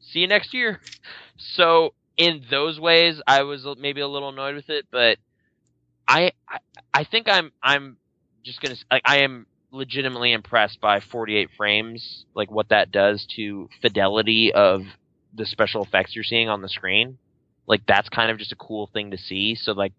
[0.00, 0.80] See you next year.
[1.56, 5.18] So in those ways i was maybe a little annoyed with it but
[6.06, 6.58] i i,
[6.92, 7.96] I think i'm i'm
[8.44, 13.68] just gonna like i am legitimately impressed by 48 frames like what that does to
[13.80, 14.82] fidelity of
[15.34, 17.18] the special effects you're seeing on the screen
[17.66, 19.92] like that's kind of just a cool thing to see so like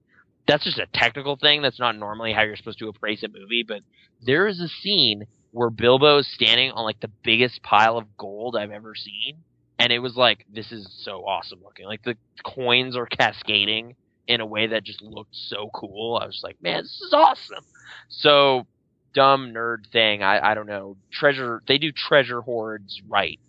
[0.48, 3.65] that's just a technical thing that's not normally how you're supposed to appraise a movie
[3.68, 3.82] but
[4.26, 8.56] there is a scene where Bilbo is standing on like the biggest pile of gold
[8.57, 9.38] I've ever seen.
[9.80, 11.86] And it was like, this is so awesome looking.
[11.86, 13.95] Like the coins are cascading
[14.28, 16.20] in a way that just looked so cool.
[16.22, 17.65] I was like, man, this is awesome.
[18.10, 18.65] So
[19.14, 20.24] dumb nerd thing.
[20.24, 20.98] I, I don't know.
[21.11, 23.40] Treasure, they do treasure hoards right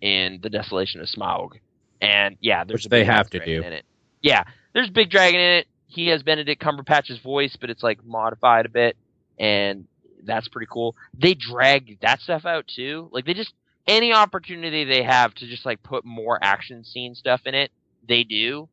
[0.00, 1.52] in the Desolation of Smaug.
[2.00, 3.62] And yeah, there's Which a they have to do.
[3.62, 3.84] in it.
[4.22, 5.66] Yeah, there's a big dragon in it.
[5.86, 8.96] He has Benedict Cumberbatch's voice, but it's like modified a bit,
[9.38, 9.86] and
[10.24, 10.94] that's pretty cool.
[11.18, 13.08] They drag that stuff out too.
[13.12, 13.52] Like they just
[13.86, 17.72] any opportunity they have to just like put more action scene stuff in it,
[18.08, 18.68] they do,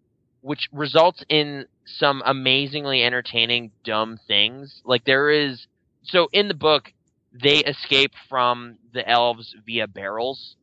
[0.48, 4.82] which results in some amazingly entertaining dumb things.
[4.86, 5.68] Like there is
[6.03, 6.94] so in the book
[7.34, 10.56] they escape from the elves via barrels.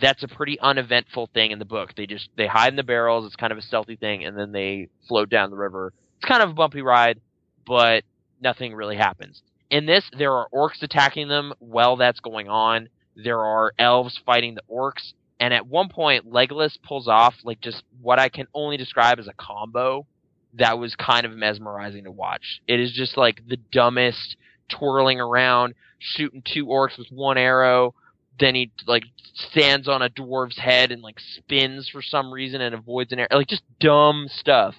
[0.00, 1.96] That's a pretty uneventful thing in the book.
[1.96, 3.26] They just they hide in the barrels.
[3.26, 5.92] It's kind of a stealthy thing, and then they float down the river.
[6.18, 7.20] It's kind of a bumpy ride,
[7.66, 8.04] but
[8.40, 9.42] nothing really happens.
[9.70, 12.88] In this, there are orcs attacking them while that's going on.
[13.16, 17.82] There are elves fighting the orcs, and at one point, Legolas pulls off like just
[18.00, 20.06] what I can only describe as a combo
[20.54, 22.60] that was kind of mesmerizing to watch.
[22.68, 24.36] It is just like the dumbest
[24.68, 27.94] twirling around, shooting two orcs with one arrow.
[28.38, 29.04] Then he like
[29.34, 33.28] stands on a dwarf's head and like spins for some reason and avoids an arrow.
[33.32, 34.74] Like just dumb stuff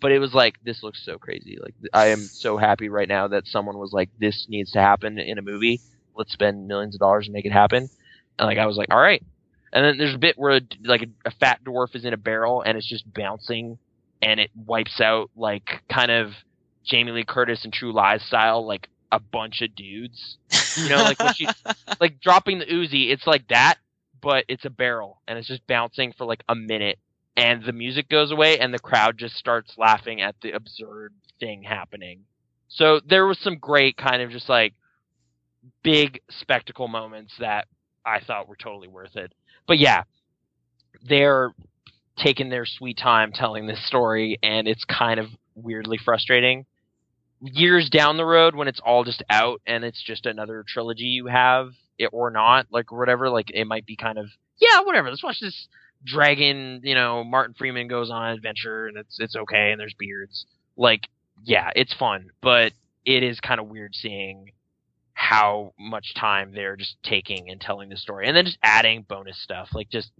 [0.00, 3.28] but it was like this looks so crazy like i am so happy right now
[3.28, 5.80] that someone was like this needs to happen in a movie
[6.14, 7.88] let's spend millions of dollars and make it happen
[8.38, 9.24] and like i was like all right
[9.72, 12.62] and then there's a bit where like a, a fat dwarf is in a barrel
[12.62, 13.78] and it's just bouncing
[14.22, 16.32] and it wipes out like kind of
[16.84, 20.36] jamie lee curtis and true lies style like a bunch of dudes
[20.76, 21.46] you know like when she
[22.00, 23.76] like dropping the Uzi, it's like that,
[24.20, 26.98] but it's a barrel and it's just bouncing for like a minute
[27.36, 31.62] and the music goes away and the crowd just starts laughing at the absurd thing
[31.62, 32.24] happening.
[32.68, 34.74] So there was some great kind of just like
[35.82, 37.66] big spectacle moments that
[38.04, 39.32] I thought were totally worth it.
[39.68, 40.02] But yeah,
[41.08, 41.52] they're
[42.16, 46.66] taking their sweet time telling this story and it's kind of weirdly frustrating.
[47.40, 51.26] Years down the road when it's all just out and it's just another trilogy you
[51.26, 51.68] have
[51.98, 54.26] it or not, like whatever, like it might be kind of
[54.60, 55.10] yeah, whatever.
[55.10, 55.68] Let's watch this
[56.04, 59.94] dragon, you know, Martin Freeman goes on an adventure and it's it's okay and there's
[59.96, 60.46] beards.
[60.76, 61.02] Like,
[61.44, 62.72] yeah, it's fun, but
[63.04, 64.50] it is kind of weird seeing
[65.28, 69.38] how much time they're just taking and telling the story and then just adding bonus
[69.42, 69.68] stuff.
[69.74, 70.10] Like just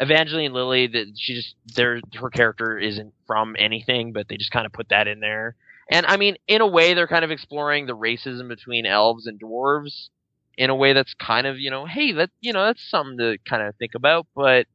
[0.00, 4.66] Evangeline Lilly that she just their her character isn't from anything, but they just kind
[4.66, 5.54] of put that in there.
[5.88, 9.38] And I mean, in a way they're kind of exploring the racism between elves and
[9.38, 10.08] dwarves
[10.58, 13.38] in a way that's kind of, you know, hey, that you know, that's something to
[13.48, 14.66] kind of think about, but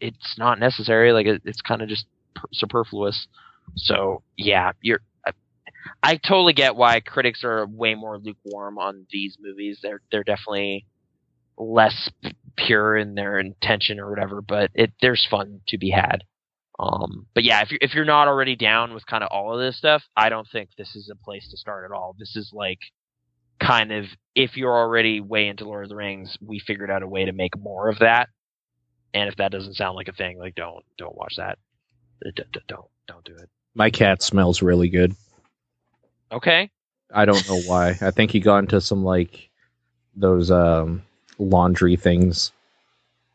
[0.00, 1.12] it's not necessary.
[1.12, 2.06] Like it, it's kind of just
[2.36, 3.26] per- superfluous.
[3.74, 5.00] So yeah, you're.
[6.02, 9.78] I, totally get why critics are way more lukewarm on these movies.
[9.82, 10.86] They're they're definitely
[11.56, 12.10] less
[12.56, 16.24] pure in their intention or whatever, but it there's fun to be had.
[16.78, 19.60] Um, but yeah, if you're if you're not already down with kind of all of
[19.60, 22.16] this stuff, I don't think this is a place to start at all.
[22.18, 22.80] This is like
[23.60, 27.08] kind of if you're already way into Lord of the Rings, we figured out a
[27.08, 28.28] way to make more of that.
[29.12, 31.58] And if that doesn't sound like a thing, like don't don't watch that.
[32.24, 33.48] D- d- d- Don't don't do it.
[33.74, 35.14] My cat smells really good.
[36.32, 36.70] Okay.
[37.12, 37.98] I don't know why.
[38.00, 39.48] I think he got into some like
[40.16, 41.02] those um
[41.38, 42.52] laundry things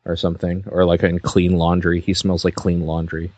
[0.05, 2.01] or something, or like in clean laundry.
[2.01, 3.31] He smells like clean laundry.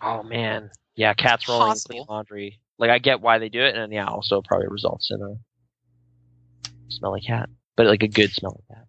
[0.00, 2.58] Oh man, yeah, cats rolling in clean laundry.
[2.78, 5.34] Like I get why they do it, and yeah, also probably results in a
[6.88, 8.86] smelly cat, but like a good smelling cat.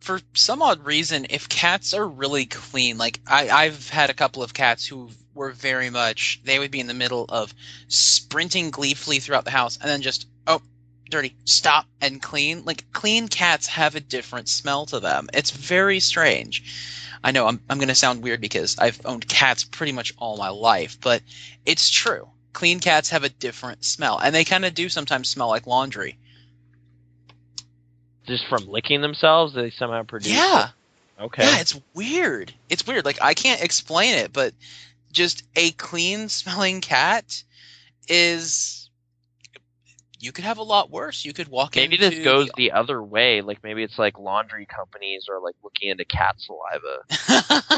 [0.00, 4.42] for some odd reason, if cats are really clean, like I, I've had a couple
[4.42, 7.54] of cats who were very much, they would be in the middle of
[7.86, 10.60] sprinting gleefully throughout the house and then just, oh,
[11.08, 12.64] dirty, stop and clean.
[12.64, 15.28] Like clean cats have a different smell to them.
[15.32, 17.04] It's very strange.
[17.22, 20.36] I know I'm, I'm going to sound weird because I've owned cats pretty much all
[20.36, 21.22] my life, but
[21.64, 22.28] it's true.
[22.52, 26.16] Clean cats have a different smell, and they kind of do sometimes smell like laundry.
[28.26, 30.32] Just from licking themselves, they somehow produce.
[30.32, 30.68] Yeah.
[31.20, 31.42] Okay.
[31.44, 32.52] Yeah, it's weird.
[32.68, 33.04] It's weird.
[33.04, 34.54] Like I can't explain it, but
[35.16, 37.42] just a clean smelling cat
[38.06, 38.90] is
[40.20, 41.24] you could have a lot worse.
[41.24, 43.40] You could walk into maybe into this goes the other way.
[43.40, 47.02] Like maybe it's like laundry companies are like looking into cat saliva.
[47.08, 47.72] the-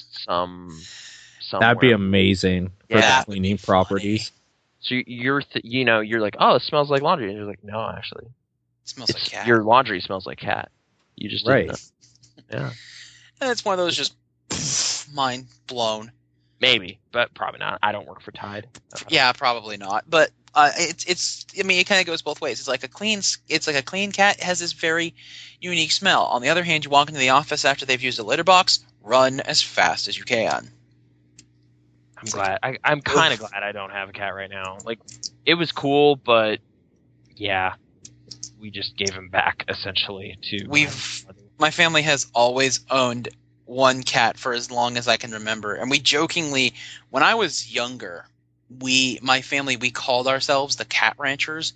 [0.24, 0.80] Some.
[1.60, 3.66] That'd be amazing for Yeah, the cleaning be funny.
[3.66, 4.32] properties.
[4.80, 7.62] So you're, th- you know, you're like, oh, it smells like laundry, and you're like,
[7.64, 8.26] no, actually,
[8.84, 9.46] smells like cat.
[9.46, 10.70] your laundry smells like cat.
[11.16, 11.80] You just didn't Right.
[12.50, 12.58] know.
[12.58, 12.70] Yeah,
[13.40, 14.14] and it's one of those just
[15.14, 16.10] mind blown.
[16.60, 17.78] Maybe, but probably not.
[17.82, 18.68] I don't work for Tide.
[19.08, 20.04] Yeah, probably not.
[20.08, 21.46] But uh, it's it's.
[21.58, 22.58] I mean, it kind of goes both ways.
[22.60, 23.18] It's like a clean.
[23.48, 25.14] It's like a clean cat has this very
[25.60, 26.24] unique smell.
[26.24, 28.84] On the other hand, you walk into the office after they've used a litter box,
[29.02, 30.70] run as fast as you can.
[32.16, 32.58] I'm glad.
[32.62, 34.78] I, I'm kind of glad I don't have a cat right now.
[34.84, 34.98] Like,
[35.44, 36.60] it was cool, but
[37.36, 37.74] yeah,
[38.58, 40.66] we just gave him back essentially to.
[40.66, 40.90] We've-
[41.58, 43.28] my family has always owned
[43.66, 45.74] one cat for as long as I can remember.
[45.74, 46.74] And we jokingly,
[47.10, 48.26] when I was younger,
[48.80, 51.72] we, my family, we called ourselves the Cat Ranchers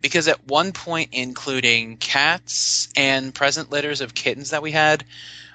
[0.00, 5.04] because at one point, including cats and present litters of kittens that we had,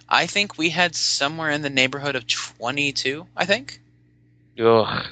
[0.07, 3.79] I think we had somewhere in the neighborhood of 22, I think.
[4.59, 5.05] Ugh.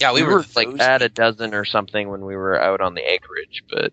[0.00, 2.94] Yeah, we, we, were, like at a dozen or something when we were out on
[2.94, 3.92] the acreage, but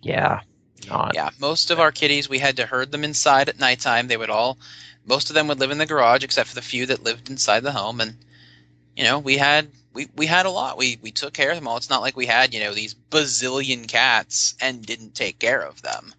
[0.00, 0.42] yeah,
[0.88, 1.16] not.
[1.16, 4.06] Yeah, most of our kitties, we had to herd them inside at nighttime.
[4.06, 4.58] They would all,
[5.08, 7.60] most of them would live in the garage, except for the few that lived inside
[7.60, 8.00] the home.
[8.00, 8.16] And
[8.96, 10.76] you know, we had we we had a lot.
[10.76, 11.76] We we took care of them all.
[11.76, 15.80] It's not like we had you know these bazillion cats and didn't take care of
[15.82, 16.12] them,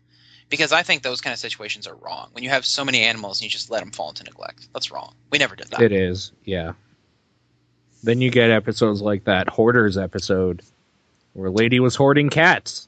[0.50, 2.30] because I think those kind of situations are wrong.
[2.32, 4.92] When you have so many animals and you just let them fall into neglect, that's
[4.92, 5.14] wrong.
[5.32, 5.82] We never did that.
[5.82, 6.74] It is, yeah.
[8.02, 10.62] Then you get episodes like that hoarders episode
[11.34, 12.88] where lady was hoarding cats.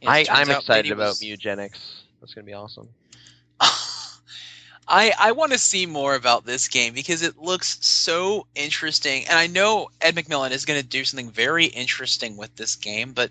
[0.00, 2.00] It I, I'm excited Lady about was- Mew-Genics.
[2.20, 2.88] That's gonna be awesome.
[4.86, 9.38] I I want to see more about this game because it looks so interesting, and
[9.38, 13.12] I know Ed McMillen is going to do something very interesting with this game.
[13.12, 13.30] But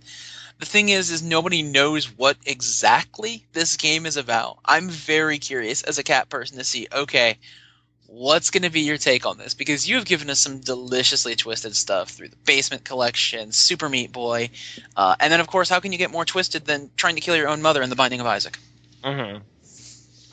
[0.60, 4.60] the thing is, is nobody knows what exactly this game is about.
[4.66, 6.88] I'm very curious as a cat person to see.
[6.92, 7.38] Okay,
[8.08, 9.54] what's going to be your take on this?
[9.54, 14.12] Because you have given us some deliciously twisted stuff through the Basement Collection, Super Meat
[14.12, 14.50] Boy,
[14.96, 17.36] uh, and then of course, how can you get more twisted than trying to kill
[17.36, 18.58] your own mother in The Binding of Isaac?
[19.04, 19.44] Mm-hmm.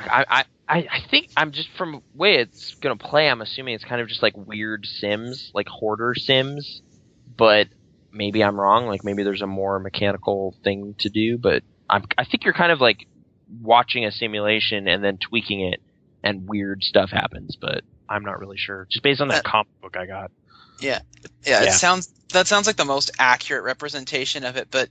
[0.01, 3.29] I, I, I I think I'm just from way it's gonna play.
[3.29, 6.83] I'm assuming it's kind of just like weird Sims, like hoarder Sims,
[7.37, 7.67] but
[8.13, 8.87] maybe I'm wrong.
[8.87, 11.39] Like maybe there's a more mechanical thing to do.
[11.39, 13.07] But I'm I think you're kind of like
[13.61, 15.81] watching a simulation and then tweaking it,
[16.23, 17.57] and weird stuff happens.
[17.61, 18.87] But I'm not really sure.
[18.91, 20.31] Just based on that Uh, comic book I got.
[20.81, 21.01] Yeah,
[21.45, 21.65] Yeah.
[21.65, 24.89] it sounds that sounds like the most accurate representation of it, but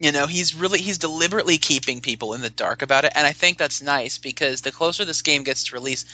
[0.00, 3.32] you know, he's really he's deliberately keeping people in the dark about it, and I
[3.32, 6.06] think that's nice because the closer this game gets to release,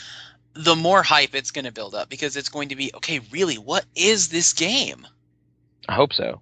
[0.54, 3.20] the more hype it's going to build up because it's going to be okay.
[3.30, 5.06] Really, what is this game?
[5.88, 6.40] I hope so.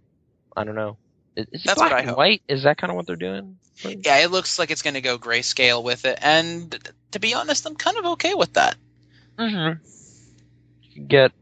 [0.57, 0.97] I don't know.
[1.37, 2.19] Is, is That's black what I and hope.
[2.19, 2.43] white?
[2.49, 3.59] Is that kind of what they're doing?
[3.83, 6.75] Yeah, it looks like it's going to go grayscale with it, and
[7.11, 8.77] to be honest, I'm kind of okay with that.
[9.39, 9.85] Mm-hmm.
[10.83, 11.33] You can get,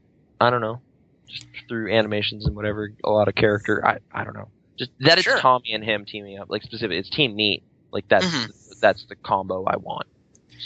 [0.40, 0.80] I don't know,
[1.28, 3.86] just through animations and whatever, a lot of character.
[3.86, 4.48] I, I don't know.
[4.78, 5.38] Just that it's Sure.
[5.38, 7.62] Tommy and him teaming up, like specifically, It's Team Meat.
[7.90, 8.80] Like that's Mhm.
[8.80, 10.06] that's the combo I want.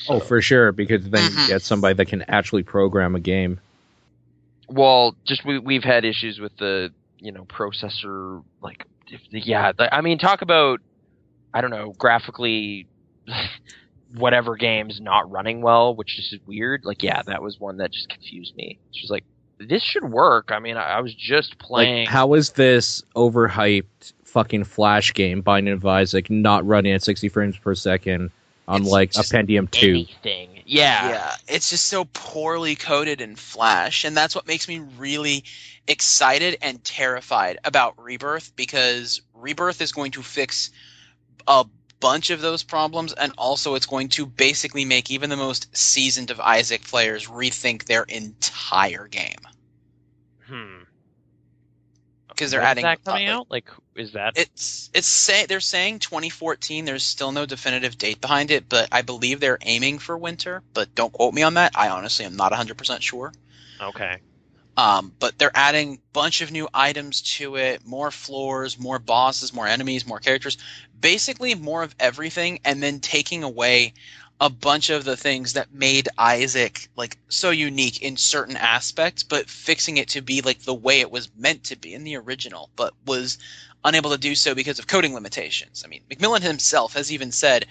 [0.09, 1.43] Oh, for sure, because then Mhm.
[1.43, 3.61] you get somebody that can actually program a game.
[4.69, 8.43] Well, just we we've had issues with the you know processor.
[8.61, 10.81] Like, if, yeah, th- I mean, talk about
[11.53, 12.87] I don't know graphically.
[14.15, 16.85] whatever games not running well, which is weird.
[16.85, 18.78] Like, yeah, that was one that just confused me.
[18.93, 19.24] She was like,
[19.59, 22.07] "This should work." I mean, I, I was just playing.
[22.07, 27.28] Like, how is this overhyped fucking Flash game, Binding of Isaac, not running at 60
[27.31, 28.31] frames per second
[28.69, 29.89] on It's like a just Pentium 2.
[29.89, 30.62] Anything.
[30.66, 31.09] Yeah.
[31.09, 35.45] yeah, it's just so poorly coded in Flash, and that's what makes me really
[35.89, 40.70] excited and terrified about Rebirth because Rebirth is going to fix
[41.47, 41.65] a
[42.01, 46.31] bunch of those problems, and also it's going to basically make even the most seasoned
[46.31, 49.39] of Isaac players rethink their entire game
[50.47, 50.82] Hmm.
[52.28, 53.51] because they're adding that coming out?
[53.51, 54.35] Like, is that?
[54.36, 56.85] It's it's say they're saying 2014.
[56.85, 60.62] There's still no definitive date behind it, but I believe they're aiming for winter.
[60.74, 61.73] But don't quote me on that.
[61.74, 63.32] I honestly am not 100 percent sure.
[63.81, 64.18] okay.
[64.78, 69.66] Um, but they're adding bunch of new items to it, more floors, more bosses, more
[69.66, 70.59] enemies, more characters,
[71.01, 73.94] basically more of everything, and then taking away
[74.40, 79.48] a bunch of the things that made Isaac like so unique in certain aspects, but
[79.48, 82.68] fixing it to be like the way it was meant to be in the original,
[82.77, 83.39] but was
[83.85, 85.82] unable to do so because of coding limitations.
[85.85, 87.66] I mean, McMillen himself has even said,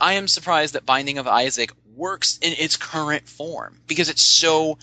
[0.00, 4.78] I am surprised that Binding of Isaac works in its current form because it's so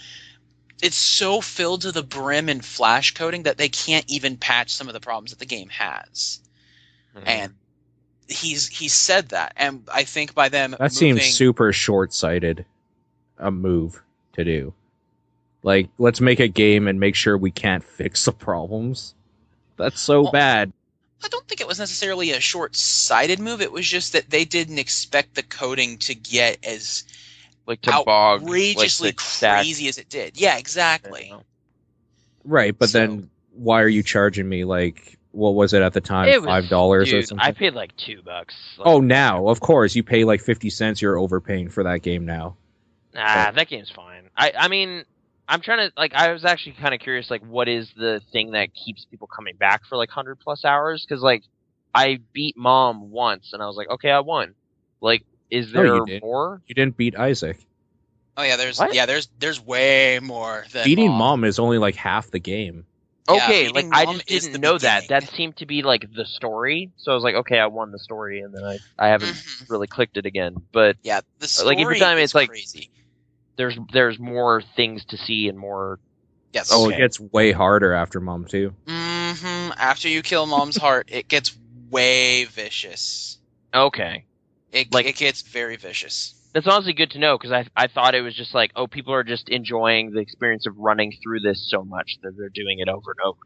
[0.81, 4.88] it's so filled to the brim in flash coding that they can't even patch some
[4.88, 6.39] of the problems that the game has.
[7.15, 7.23] Mhm.
[7.26, 7.55] And
[8.28, 12.66] he's he said that, and I think by them That seems super short sighted
[13.38, 14.02] a move
[14.34, 14.74] to do.
[15.64, 19.14] Like, let's make a game and make sure we can't fix the problems.
[19.76, 20.72] That's so Well, bad.
[21.24, 23.62] I don't think it was necessarily a short-sighted move.
[23.62, 27.04] It was just that they didn't expect the coding to get as
[27.66, 30.40] like to bog, outrageously like, crazy as it did.
[30.40, 31.34] Yeah, exactly.
[32.44, 36.01] Right, but So- then why are you charging me like what was it at the
[36.01, 36.27] time?
[36.30, 37.45] It was- Five dollars or Dude, something?
[37.47, 38.55] I paid like two bucks.
[38.77, 42.26] Like, oh now, of course, you pay like fifty cents, you're overpaying for that game
[42.26, 42.57] now.
[43.14, 44.23] Nah, that game's fine.
[44.35, 45.03] I I mean,
[45.47, 46.14] I'm trying to like.
[46.14, 49.55] I was actually kind of curious, like, what is the thing that keeps people coming
[49.55, 51.05] back for like hundred plus hours?
[51.07, 51.43] Because like,
[51.95, 54.55] I beat Mom once, and I was like, okay, I won.
[55.01, 56.23] Like, is No, there you didn't.
[56.23, 56.61] more?
[56.68, 57.57] You didn't beat Isaac.
[58.35, 58.93] Oh yeah, there's What?
[58.93, 61.18] yeah, there's there's way more than Beating Mom.
[61.18, 62.85] mom is only like half the game.
[63.30, 65.04] Yeah, okay, like I just didn't know that.
[65.04, 65.26] beginning.
[65.28, 66.91] That seemed to be like the story.
[66.98, 69.70] So I was like, okay, I won the story, and then I I haven't Mhm.
[69.70, 70.56] really clicked it again.
[70.72, 72.90] But Yeah, the story Like, every time is it's like- crazy.
[73.58, 75.99] there's there's more things to see and more.
[76.54, 76.70] Yes.
[76.72, 76.95] Oh, Okay.
[76.95, 78.74] it gets way harder after mom too.
[78.88, 81.56] hmm After you kill Mom's heart, it gets
[81.90, 83.38] way vicious.
[83.74, 84.24] Okay,
[84.72, 86.34] It Like- it gets very vicious.
[86.53, 89.14] That's honestly good to know because I I thought it was just like oh people
[89.14, 92.90] are just enjoying the experience of running through this so much that they're doing it
[92.90, 93.40] over and over.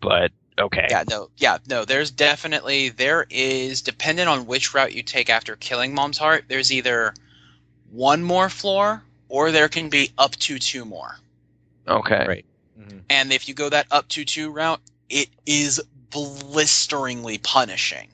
[0.00, 0.32] But
[0.62, 1.84] okay, Yeah, no, yeah, no.
[1.84, 6.44] There's definitely there is dependent on which route you take after killing Mom's heart.
[6.48, 7.14] There's either
[7.90, 11.16] one more floor or there can be up to two more.
[11.88, 12.44] okay, Right.
[12.78, 12.98] Mm-hmm.
[13.08, 15.80] And if you go that up to two route, it is
[16.10, 18.08] blisteringly punishing.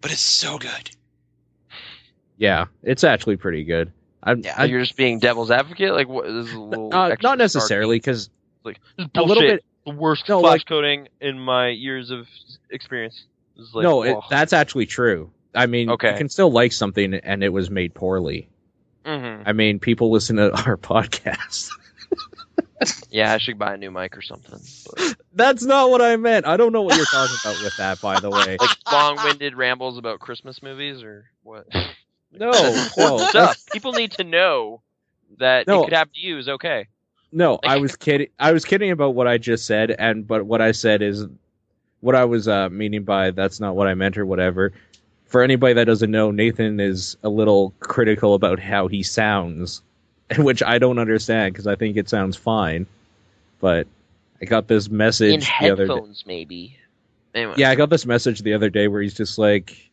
[0.00, 0.90] But it's so good.
[2.40, 3.92] Yeah, it's actually pretty good.
[4.22, 4.54] I'm, Yeah.
[4.56, 5.92] I, you're just being devil's advocate.
[5.92, 8.30] Like what this is a little uh, not necessarily because.
[8.64, 8.80] Like
[9.14, 9.64] a little bit.
[9.86, 12.26] The worst No, flash like- coding in my years of
[12.70, 13.24] experience.
[13.56, 15.30] Is like, no, it, that's actually true.
[15.54, 16.12] I mean, Okay.
[16.12, 18.48] you can still like something and it was made poorly.
[19.04, 19.42] Mhm.
[19.46, 21.70] I mean, people listen to our podcast.
[23.10, 24.58] Yeah, I should buy a new mic or something.
[24.96, 26.46] But, That's not what I meant.
[26.46, 28.56] I don't know what you're talking about with that, by the way.
[28.58, 31.66] like long-winded rambles about Christmas movies or what?
[32.32, 33.64] No, Important no, stuff.
[33.72, 34.80] People need to know
[35.38, 35.82] that No.
[35.82, 36.86] it could happen to you is okay.
[37.32, 38.28] No, I was kidding.
[38.38, 41.26] I was kidding about what I just said, and but what I said is
[42.00, 44.72] what I was uh, meaning by that's not what I meant or whatever.
[45.26, 49.82] For anybody that doesn't know, Nathan is a little critical about how he sounds,
[50.38, 52.86] which I don't understand because I think it sounds fine.
[53.60, 53.86] But
[54.42, 55.92] I got this message In the other day.
[55.92, 56.76] headphones, maybe.
[57.34, 59.89] Anyway, Yeah, I got this message the other day where he's just like,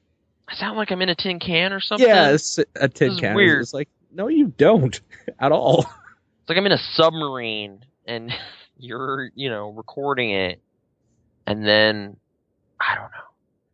[0.49, 2.07] I sound like I'm in a tin can or something.
[2.07, 3.61] "Yeah, it's a tin is can." weird.
[3.61, 4.99] It's like, no, you don't
[5.39, 5.79] at all.
[5.81, 8.31] It's like I'm in a submarine and
[8.77, 10.61] you're, you know, recording it,
[11.45, 12.15] and then
[12.79, 13.27] I don't know.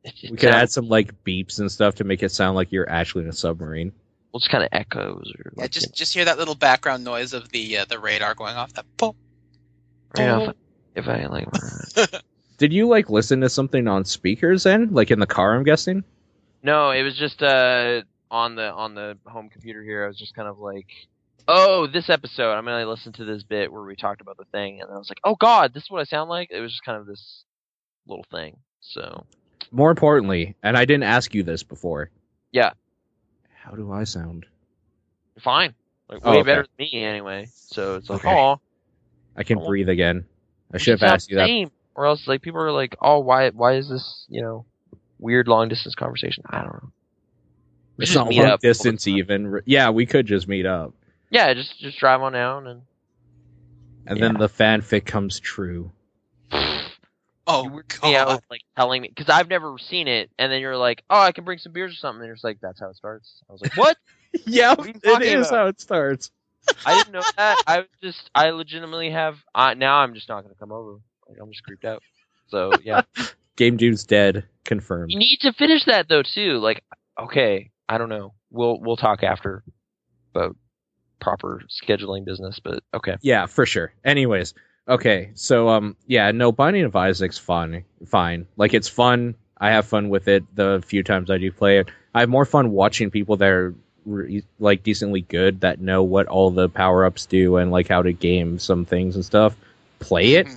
[0.04, 2.56] It, it We could sounds- add some like beeps and stuff to make it sound
[2.56, 3.92] like you're actually in a submarine.
[4.32, 7.34] well, it's kind of echoes or Yeah, like, just just hear that little background noise
[7.34, 8.74] of the uh, the radar going off.
[8.74, 9.16] That pop.
[10.18, 10.44] you know,
[10.96, 12.22] if, I, if I like.
[12.58, 15.56] Did you like listen to something on speakers then, like in the car?
[15.56, 16.04] I'm guessing.
[16.64, 20.06] No, it was just uh on the on the home computer here.
[20.06, 20.88] I was just kind of like,
[21.48, 22.52] oh, this episode.
[22.54, 25.10] I'm gonna listen to this bit where we talked about the thing, and I was
[25.10, 26.50] like, oh God, this is what I sound like.
[26.52, 27.44] It was just kind of this
[28.08, 28.58] little thing.
[28.82, 29.26] So
[29.72, 32.10] More importantly, and I didn't ask you this before.
[32.52, 32.72] Yeah.
[33.56, 34.46] How do I sound?
[35.42, 35.74] fine,
[36.10, 36.44] like Oh, way okay.
[36.52, 37.48] better than me anyway.
[37.52, 38.36] So it's like, Okay.
[38.36, 38.60] oh,
[39.36, 39.66] I can Oh.
[39.68, 40.26] breathe again.
[40.72, 41.50] I should have asked you that.
[41.96, 44.66] Or else like people are like, oh, why why is this you know
[45.24, 46.44] weird long distance conversation?
[46.50, 46.92] I don't know.
[47.98, 48.62] We It's not meet long up.
[48.62, 49.62] distance even.
[49.66, 50.94] Yeah, we could just meet up.
[51.32, 52.82] Yeah, just just drive on down and
[54.06, 55.92] And then the fanfic comes true.
[57.46, 60.62] Oh you weirded me out like telling me because I've never seen it, and then
[60.62, 62.80] you're like, oh, I can bring some beers or something, and you're just like, that's
[62.80, 63.42] how it starts.
[63.50, 63.98] I was like, what?
[64.46, 65.52] yeah, What are you it talking is about?
[65.52, 66.32] how it starts.
[66.86, 67.60] I didn't know that.
[67.68, 69.38] I was just, I legitimately have.
[69.56, 71.00] Uh, now I'm just not gonna come over.
[71.28, 72.04] Like I'm just creeped out.
[72.48, 73.04] So yeah,
[73.56, 74.46] Game Dude's dead.
[74.66, 75.12] Confirmed.
[75.12, 76.58] you need to finish that though too.
[76.60, 76.84] Like,
[77.20, 78.34] okay, I don't know.
[78.50, 79.62] We'll we'll talk after
[80.34, 80.56] about
[81.20, 83.18] proper scheduling business, but okay.
[83.22, 83.94] Yeah, for sure.
[84.06, 84.54] Anyways,
[84.88, 88.48] okay, so um, yeah, no, Binding of Isaac's fun, fine.
[88.56, 89.36] Like it's fun.
[89.58, 90.44] I have fun with it.
[90.56, 93.76] The few times I do play it, I have more fun watching people that are
[94.06, 98.02] re- like decently good that know what all the power ups do and like how
[98.02, 99.56] to game some things and stuff.
[100.00, 100.48] Play it.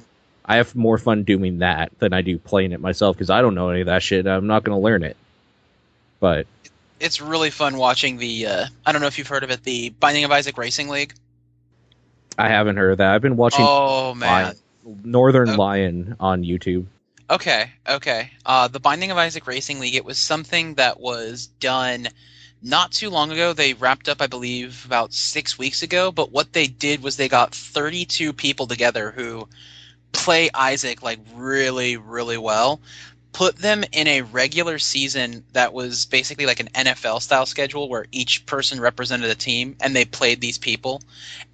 [0.47, 3.55] I have more fun doing that than I do playing it myself because I don't
[3.57, 4.27] know any of that shit.
[4.27, 5.17] I'm not going to learn it.
[6.21, 6.47] But
[7.01, 8.47] It's really fun watching the.
[8.47, 11.15] Uh, I don't know if you've heard of it, the Binding of Isaac Racing League.
[12.39, 13.13] I haven't heard of that.
[13.15, 14.45] I've been watching Oh man.
[14.45, 14.57] Lion-
[15.05, 15.55] Northern Oh.
[15.57, 16.87] Lion on YouTube.
[17.29, 18.31] Okay, okay.
[18.45, 22.07] Uh, the Binding of Isaac Racing League, it was something that was done
[22.63, 23.53] not too long ago.
[23.53, 26.13] They wrapped up, I believe, about six weeks ago.
[26.13, 29.49] But what they did was they got 32 people together who
[30.13, 32.81] play Isaac like really, really well.
[33.33, 38.07] Put them in a regular season that was basically like an NFL style schedule where
[38.11, 41.03] each person represented a team and they played these people.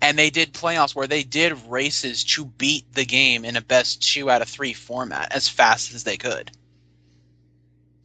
[0.00, 4.00] And they did playoffs where they did races to beat the game in a best
[4.00, 6.52] two out of three format as fast as they could.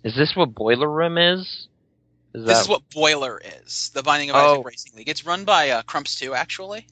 [0.04, 1.68] Is this what Boiler Room is?
[2.34, 4.54] Is This that is what Boiler is, the Binding of Oh.
[4.54, 5.10] Isaac Racing League.
[5.10, 6.88] It's run by uh, Crumps 2, actually.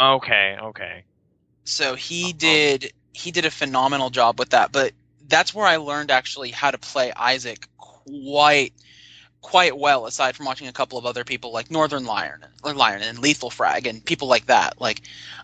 [0.00, 0.56] okay?
[0.60, 1.04] Okay.
[1.64, 2.32] So he Uh-huh.
[2.38, 4.72] did he did a phenomenal job with that.
[4.72, 4.92] But
[5.28, 8.72] that's where I learned actually how to play Isaac quite
[9.40, 10.06] quite well.
[10.06, 14.04] Aside from watching a couple of other people like Northernlion, Lion and Lethal Frag and
[14.04, 14.80] people like that.
[14.80, 15.02] Like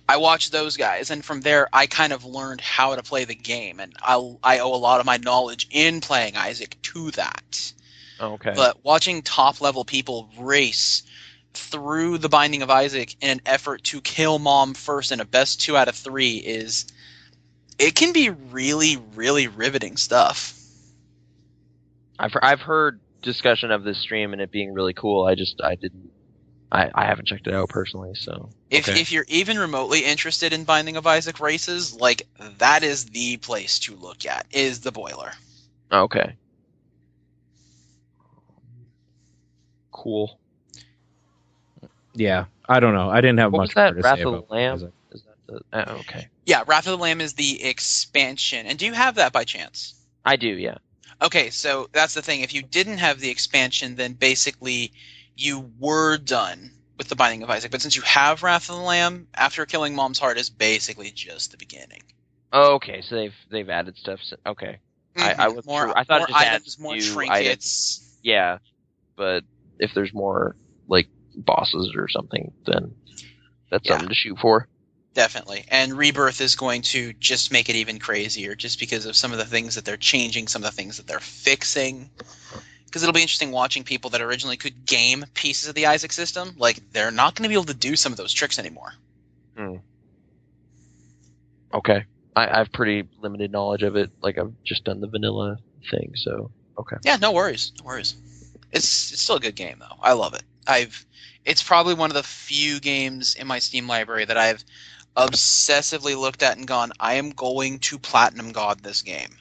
[0.09, 3.35] I watched those guys, and from there I kind of learned how to play the
[3.35, 7.73] game, and I I owe a lot of my knowledge in playing Isaac to that.
[8.21, 8.53] Okay.
[8.55, 11.03] But watching top level people race
[11.55, 15.61] through the Binding of Isaac in an effort to kill Mom first in a best
[15.61, 16.87] two out of three is
[17.79, 20.57] it can be really, really riveting stuff.
[22.19, 25.25] I've I've heard discussion of this stream and it being really cool.
[25.25, 26.11] I just I didn't
[26.73, 29.01] I, I haven't checked it out personally, so If okay.
[29.01, 32.29] if you're even remotely interested in Binding of Isaac races, like
[32.59, 35.33] that is the place to look at is the boiler.
[35.93, 36.37] okay.
[39.93, 40.40] Cool.
[42.21, 43.09] Yeah, I don't know.
[43.09, 43.95] I didn't have What much was that?
[43.95, 44.75] more to Wrath say of the about Lamb?
[44.75, 44.93] Isaac.
[45.13, 46.29] Is that the uh, okay.
[46.45, 48.67] Yeah, Wrath of the Lamb is the expansion.
[48.67, 49.95] And do you have that by chance?
[50.25, 50.77] I do, yeah.
[51.23, 52.43] Okay, so that's the thing.
[52.43, 54.93] If you didn't have the expansion, then basically
[55.37, 57.71] you were done with the Binding of Isaac.
[57.71, 61.53] But since you have Wrath of the Lamb, after killing Mom's Heart is basically just
[61.53, 62.03] the beginning.
[62.53, 64.19] Okay, so they've they've added stuff.
[64.21, 64.79] s- Okay,
[65.17, 65.57] I- I Mhm.
[65.57, 65.93] was more, true.
[65.97, 68.19] I thought it more just had items, more new trinkets.
[68.23, 68.59] yeah,
[69.17, 69.45] but
[69.79, 70.57] if there's more
[70.89, 72.95] like bosses or something, then
[73.71, 73.93] that's Yeah.
[73.93, 74.69] something to shoot for.
[75.15, 75.65] Definitely.
[75.69, 79.39] And Rebirth is going to just make it even crazier just because of some of
[79.39, 82.11] the things that they're changing, some of the things that they're fixing.
[82.85, 86.55] Because it'll be interesting watching people that originally could game pieces of the Isaac system.
[86.59, 88.93] Like, they're not going to be able to do some of those tricks anymore.
[89.57, 89.77] Hmm.
[91.73, 92.05] Okay,
[92.35, 94.11] I, I have pretty limited knowledge of it.
[94.23, 95.59] Like I've just done the vanilla
[95.91, 96.97] thing, so okay.
[97.05, 97.73] Yeah, no worries.
[97.79, 98.17] No worries.
[98.73, 99.97] It's it's still a good game though.
[100.01, 100.43] I love it.
[100.67, 101.07] I've
[101.45, 104.65] it's probably one of the few games in my Steam library that I've
[105.17, 109.37] obsessively looked at and gone, I am going to platinum god this game.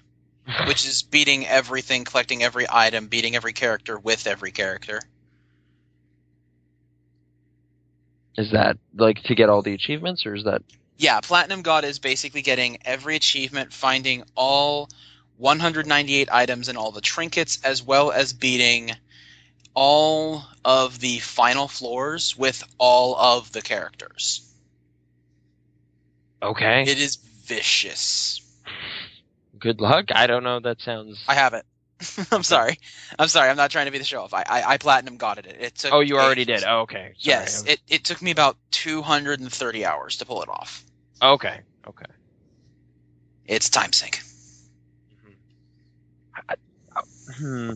[0.68, 5.00] Which is beating everything, collecting every item, beating every character with every character.
[8.36, 10.64] Is that like to get all the achievements, or is that
[10.98, 14.90] Yeah, Platinum God is basically getting every achievement, finding all
[15.38, 18.92] 198 items and all the trinkets, as well as beating
[19.74, 24.46] all of the final floors with all of the characters.
[26.42, 26.84] okay?
[26.84, 28.42] It is vicious.
[29.58, 30.06] Good luck.
[30.14, 30.60] I don't know.
[30.60, 31.24] That sounds.
[31.28, 31.66] I have it.
[32.32, 32.78] I'm sorry.
[33.18, 33.50] I'm sorry.
[33.50, 34.34] I'm not trying to be the show off.
[34.34, 35.48] I, I, I platinum got it.
[35.48, 35.92] It took.
[35.94, 36.62] oh, you already ages.
[36.62, 36.70] did.
[36.70, 36.96] Oh, okay.
[36.98, 37.16] Sorry.
[37.20, 40.84] Yes, it, it took me about 230 hours to pull it off.
[41.22, 41.60] Okay.
[41.88, 42.06] Okay.
[43.46, 44.22] It's time sink.
[47.38, 47.72] Hmm.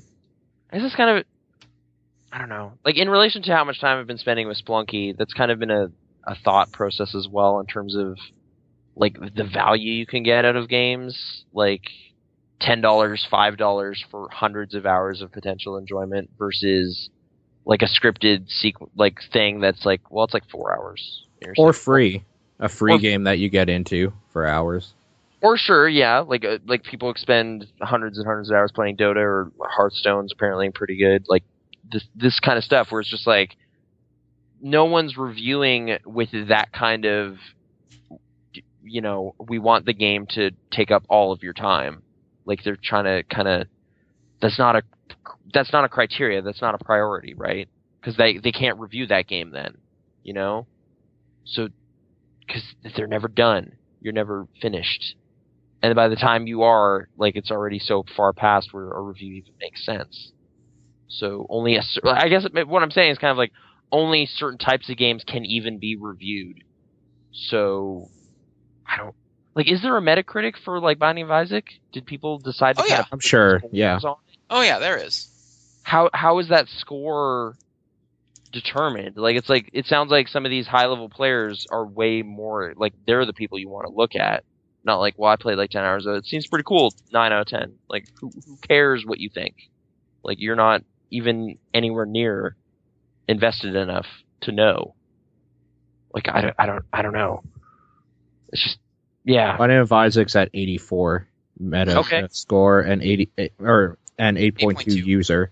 [0.72, 1.26] This is kind of.
[2.34, 2.74] I don't know.
[2.84, 5.60] Like in relation to how much time I've been spending with Spelunky, that's kind of
[5.60, 5.92] been a,
[6.26, 8.18] a thought process as well in terms of
[8.96, 11.84] like the value you can get out of games, like
[12.60, 17.10] ten dollars, five dollars for hundreds of hours of potential enjoyment versus
[17.66, 21.26] like a scripted sequ- like thing that's like well it's like four hours.
[21.58, 22.24] Or free.
[22.60, 24.94] A free Or- game that you get into for hours.
[25.42, 26.20] Or sure yeah.
[26.20, 30.72] Like uh, like people expend hundreds and hundreds of hours playing Dota or Hearthstone's apparently
[30.72, 31.26] pretty good.
[31.28, 31.44] Like
[31.92, 33.56] this this kind of stuff where it's just like
[34.62, 37.38] no one's reviewing with that kind of
[38.84, 42.04] you know we want the game to take up all of your time.
[42.46, 43.68] Like they're trying to kind of
[44.42, 44.84] that's not a
[45.54, 47.70] that's not a criteria that's not a priority right?
[48.00, 49.78] Because they they can't review that game then
[50.24, 50.66] you know?
[51.46, 51.68] So
[52.46, 52.64] because
[52.96, 53.74] they're never done.
[54.02, 55.16] You're never finished.
[55.82, 59.36] And by the time you are like it's already so far past where a review
[59.36, 60.32] even makes sense
[61.20, 63.52] so only a cer- i guess it- what i'm saying is kind of like
[63.92, 66.64] only certain types of games can even be reviewed
[67.32, 68.10] so
[68.88, 69.16] i don't
[69.56, 72.88] like is there a metacritic for like binding of isaac did people decide to Oh,
[72.88, 73.00] kind yeah.
[73.02, 74.00] of I'm sure, yeah.
[74.04, 74.16] on?
[74.50, 75.28] Oh yeah, there is.
[75.84, 77.56] how how is that score
[78.52, 79.18] determined?
[79.18, 82.74] Like it's like it sounds like some of these high level players are way more
[82.76, 84.44] like they're the people you want to look at.
[84.84, 86.06] Not like, well, I played like ten hours.
[86.06, 86.18] of it.
[86.20, 86.94] It seems pretty cool.
[87.12, 87.76] Nine out of ten.
[87.90, 89.56] Like, who, who cares what you think?
[90.24, 90.84] Like, you're not
[91.14, 92.56] even anywhere near
[93.28, 94.08] invested enough
[94.42, 94.96] to know.
[96.14, 97.44] Like, I don't, I don't, I don't know.
[98.50, 98.78] It's just,
[99.24, 99.58] yeah.
[99.58, 101.28] Binding of Isaac's at 84
[101.60, 102.28] meta Okay.
[102.32, 105.06] score and 80 eh, or and 8.2 8.2.
[105.06, 105.52] user.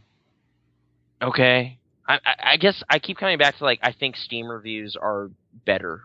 [1.21, 1.79] Okay.
[2.07, 5.29] I, I, I guess I keep coming back to like I think Steam reviews are
[5.65, 6.01] better,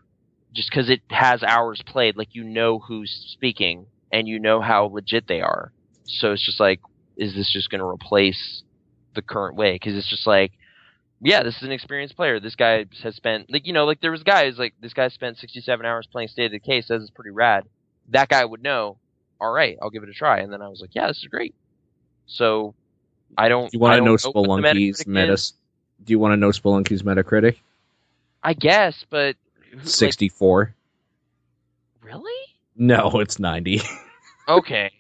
[0.55, 2.16] just because it has hours played.
[2.16, 5.73] Like you know who's speaking and you know how legit they are.
[6.07, 6.81] So it's just like,
[7.16, 8.62] is this just going to replace
[9.16, 9.72] the current way?
[9.72, 10.52] Because it's just like,
[11.20, 12.38] yeah, this is an experienced player.
[12.38, 15.38] This guy has spent like you know like there was guys like this guy spent
[15.38, 16.82] sixty seven hours playing State of Decay.
[16.82, 17.64] Says it's pretty rad.
[18.10, 18.98] That guy would know.
[19.40, 20.38] All right, I'll give it a try.
[20.38, 21.55] And then I was like, yeah, this is great.
[22.26, 22.74] So
[23.36, 23.70] I don't.
[23.70, 25.36] Do you want to know Spelunky's Metacritic meta?
[26.05, 27.56] Do you want to know Spelunky's Metacritic?
[28.43, 29.36] I guess, but
[29.70, 30.74] who- like, 64.
[32.02, 32.32] really?
[32.76, 33.80] No, it's 90.
[34.48, 34.93] Okay.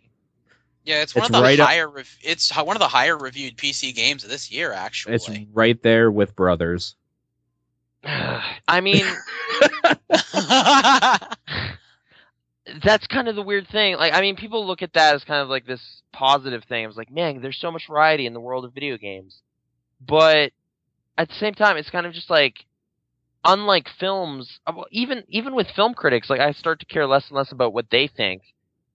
[0.86, 1.88] Yeah, it's one It's of the right up- higher.
[1.88, 5.16] Rev- it's one of the higher reviewed PC games of this year, actually.
[5.16, 6.94] it's right there with Brothers.
[8.04, 9.04] I mean,
[12.84, 13.96] that's kind of the weird thing.
[13.96, 16.84] Like, I mean, people look at that as kind of like this positive thing.
[16.84, 19.40] I was like, man, there's so much variety in the world of video games.
[20.00, 20.52] But
[21.18, 22.64] at the same time, it's kind of just like,
[23.44, 27.36] unlike films, uh, even even with film critics, like I start to care less and
[27.36, 28.42] less about what they think.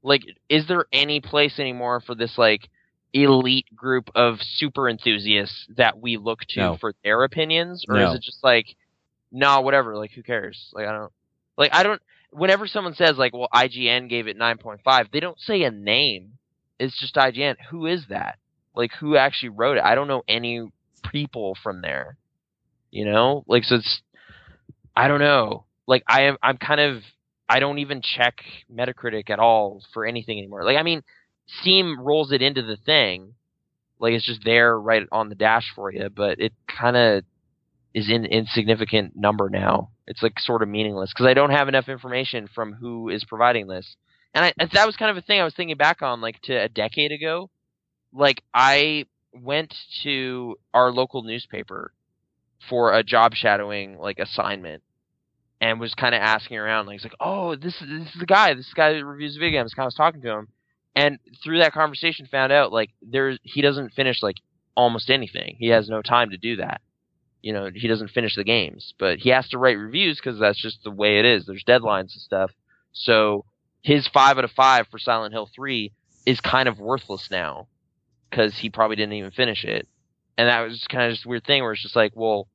[0.04, 2.70] Like, is there any place anymore for this like
[3.14, 6.78] elite group of super enthusiasts that we look to No.
[6.80, 8.10] for their opinions, or No.
[8.10, 8.76] is it just like,
[9.32, 10.70] nah, whatever, like who cares?
[10.74, 11.12] Like I don't,
[11.58, 12.02] like I don't.
[12.32, 15.72] Whenever someone says like, well, IGN gave it nine point five, they don't say a
[15.72, 16.38] name.
[16.80, 17.56] It's just IGN.
[17.70, 18.40] Who is that?
[18.74, 19.84] Like who actually wrote it?
[19.84, 20.72] I don't know any
[21.12, 22.16] people from there.
[22.90, 24.02] You know, like so it's.
[24.96, 25.66] I don't know.
[25.88, 26.38] Like I am.
[26.42, 27.04] I'm kind of.
[27.52, 28.42] I don't even check
[28.74, 30.64] Metacritic at all for anything anymore.
[30.64, 31.04] Like I mean,
[31.60, 33.34] Steam rolls it into the thing.
[34.00, 37.24] Like it's just there right on the dash for you, but it kind of
[37.94, 39.90] is in insignificant number now.
[40.08, 43.68] It's like sort of meaningless because I don't have enough information from who is providing
[43.68, 43.98] this.
[44.34, 46.56] And I, that was kind of a thing I was thinking back on, like to
[46.56, 47.50] a decade ago.
[48.14, 51.94] Like I went to our local newspaper
[52.70, 54.84] for a job shadowing like assignment,
[55.62, 56.88] and was kind of asking around.
[56.88, 58.54] Like, it's like, oh, this is this is the guy.
[58.54, 59.74] This guy that reviews video games.
[59.74, 60.48] Kind of was talking to him,
[60.96, 64.38] and through that conversation, found out like there's he doesn't finish like
[64.76, 65.56] almost anything.
[65.60, 66.82] He has no time to do that
[67.42, 70.62] you know he doesn't finish the games but he has to write reviews because that's
[70.62, 72.52] just the way it is there's deadlines and stuff
[72.92, 73.46] so
[73.82, 75.92] his five out of five for silent hill 3
[76.26, 77.68] is kind of worthless now
[78.30, 79.88] because he probably didn't even finish it
[80.38, 82.48] and that was kind of just weird thing where it's just like well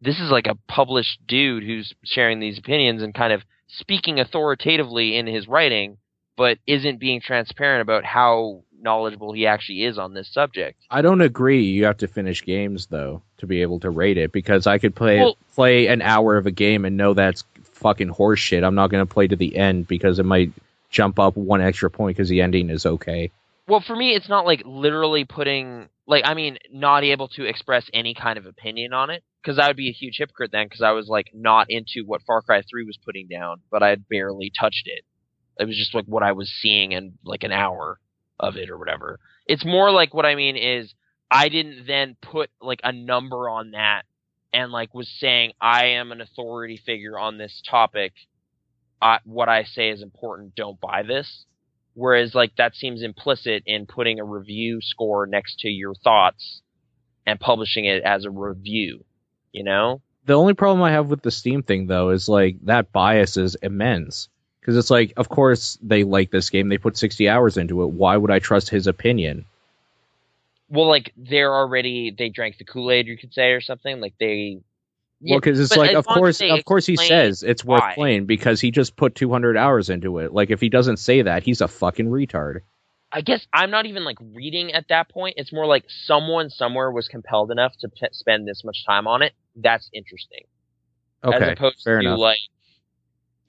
[0.00, 5.16] this is like a published dude who's sharing these opinions and kind of speaking authoritatively
[5.16, 5.98] in his writing
[6.36, 11.20] but isn't being transparent about how knowledgeable he actually is on this subject I don't
[11.20, 11.64] agree.
[11.64, 14.94] You have to finish games though to be able to rate it because I could
[14.94, 18.64] play Well- play an hour of a game and know that's fucking horseshit.
[18.64, 20.52] I'm not going to play to the end because it might
[20.90, 23.30] jump up one extra point because the ending is okay.
[23.66, 27.88] Well, for me, it's not like literally putting like I mean, not able to express
[27.92, 30.82] any kind of opinion on it because I would be a huge hypocrite then because
[30.82, 34.08] I was like not into what Far Cry Three was putting down, but I had
[34.08, 35.04] barely touched it.
[35.58, 37.98] It was just like what I was seeing in like an hour
[38.38, 39.18] of it or whatever.
[39.46, 40.94] It's more like what I mean is
[41.30, 44.02] I didn't then put like a number on that
[44.52, 48.12] and like was saying I am an authority figure on this topic
[49.02, 50.54] I, what I say is important.
[50.54, 51.46] Don't buy this.
[51.94, 56.62] Whereas like that seems implicit in putting a review score next to your thoughts
[57.26, 59.04] and publishing it as a review.
[59.52, 60.00] You know?
[60.26, 63.56] The only problem I have with the Steam thing though is like that bias is
[63.56, 64.28] immense.
[64.60, 66.68] Because it's like, of course they like this game.
[66.68, 67.90] They put 60 hours into it.
[67.90, 69.46] Why would I trust his opinion?
[70.68, 74.00] Well, like they're already they drank the Kool Aid, you could say, or something.
[74.00, 74.60] Like they.
[75.20, 77.94] well, because it's but like, of course, of course, he says it's worth why.
[77.94, 80.32] playing because he just put 200 hours into it.
[80.32, 82.60] Like, if he doesn't say that, he's a fucking retard.
[83.12, 85.34] I guess I'm not even like reading at that point.
[85.36, 89.22] It's more like someone somewhere was compelled enough to p- spend this much time on
[89.22, 89.32] it.
[89.56, 90.44] That's interesting.
[91.22, 92.18] Okay, as opposed to enough.
[92.18, 92.38] like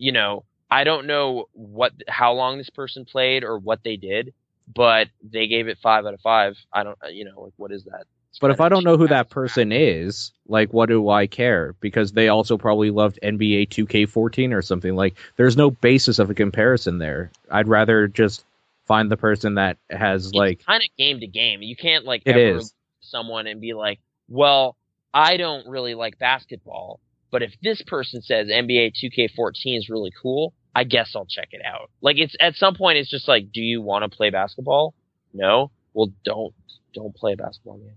[0.01, 4.33] you know i don't know what how long this person played or what they did
[4.73, 7.71] but they gave it five out of five i don't uh, you know like what
[7.71, 11.09] is that It's But if I don't know who that person is, like, what do
[11.09, 11.75] I care?
[11.81, 14.95] Because they also probably loved NBA 2K14 or something.
[14.95, 17.29] Like, there's no basis of a comparison there.
[17.49, 18.45] I'd rather just
[18.87, 21.61] find the person that has, it's like, kind of game to game.
[21.61, 22.73] You can't like It ever is.
[23.01, 24.77] someone and be like well
[25.13, 26.99] i don't really like basketball
[27.31, 31.61] but if this person says nba 2k14 is really cool i guess i'll check it
[31.65, 31.89] out.
[32.01, 34.93] Like it's at some point it's just like do you want to play basketball?
[35.33, 35.71] No.
[35.93, 36.53] Well don't
[36.93, 37.95] don't play a basketball game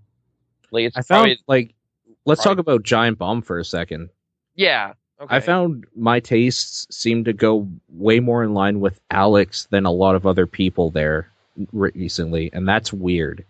[0.72, 1.74] like it's I found, probably like,
[2.26, 4.08] let's probably- talk about Giant Bomb for a second.
[4.56, 5.36] yeah okay.
[5.36, 9.92] I found my tastes seem to go way more in line with Alex than a
[9.92, 11.30] lot of other people there
[11.72, 13.44] recently, and that's weird.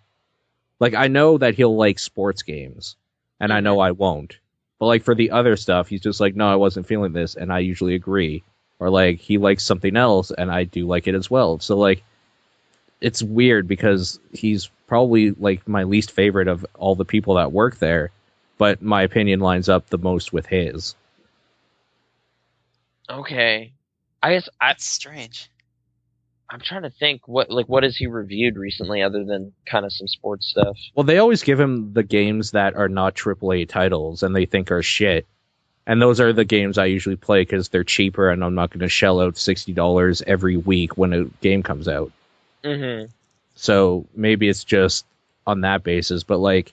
[0.81, 2.97] Like I know that he'll like sports games,
[3.41, 4.39] and I know I won't.
[4.79, 7.53] But like for the other stuff, he's just like, no, I wasn't feeling this, and
[7.53, 8.43] I usually agree.
[8.81, 11.59] Or like he likes something else, and I do like it as well.
[11.61, 12.03] So like,
[13.01, 17.79] it's weird because he's probably like my least favorite of all the people that work
[17.79, 18.11] there,
[18.59, 20.95] but my opinion lines up the most with his.
[23.09, 23.73] Okay.
[24.23, 25.51] I guess I, That's strange.
[26.51, 29.93] I'm trying to think what like what has he reviewed recently other than kind of
[29.93, 30.77] some sports stuff.
[30.95, 34.71] Well, they always give him the games that are not AAA titles and they think
[34.71, 35.27] are shit.
[35.87, 38.81] And those are the games I usually play because they're cheaper and I'm not going
[38.81, 42.13] to shell out $60 every week when a game comes out.
[42.63, 43.11] Mm-hmm.
[43.57, 45.05] So maybe it's just
[45.47, 46.23] on that basis.
[46.23, 46.73] But like,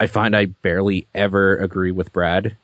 [0.00, 2.56] I find I barely ever agree with Brad,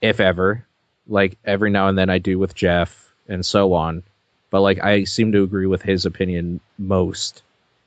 [0.00, 0.66] if ever.
[1.06, 4.02] Like, every now and then I do with Jeff and so on.
[4.50, 7.42] But like, I seem to agree with his opinion most.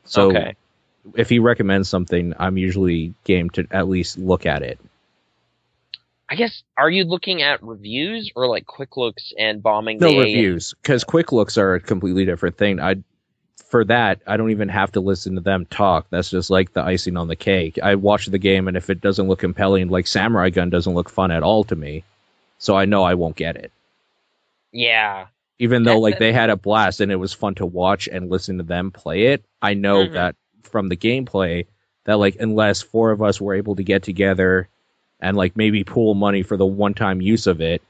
[0.05, 0.55] So okay.
[1.15, 4.79] if he recommends something, I'm usually game to at least look at it.
[6.29, 10.19] I guess are you looking at reviews or like quick looks and bombing No the
[10.19, 12.81] reviews, because quick looks are a completely different thing.
[12.81, 12.95] I
[13.67, 16.07] for that I don't even have to listen to them talk.
[16.09, 17.79] That's just like the icing on the cake.
[17.81, 21.09] I watch the game, and if it doesn't look compelling, like Samurai Gunn doesn't look
[21.09, 22.03] fun at all to me,
[22.57, 23.71] so I know I won't get it.
[24.71, 25.27] Yeah.
[25.59, 28.57] Even though like they had a blast and it was fun to watch and listen
[28.57, 30.13] to them play it, I know Mhm.
[30.13, 31.65] that from the gameplay
[32.05, 34.69] that like unless four of us were able to get together
[35.19, 37.81] and like maybe pool money for the one time use of it,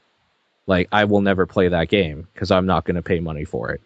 [0.66, 3.72] like I will never play that game because I'm not going to pay money for
[3.72, 3.82] it.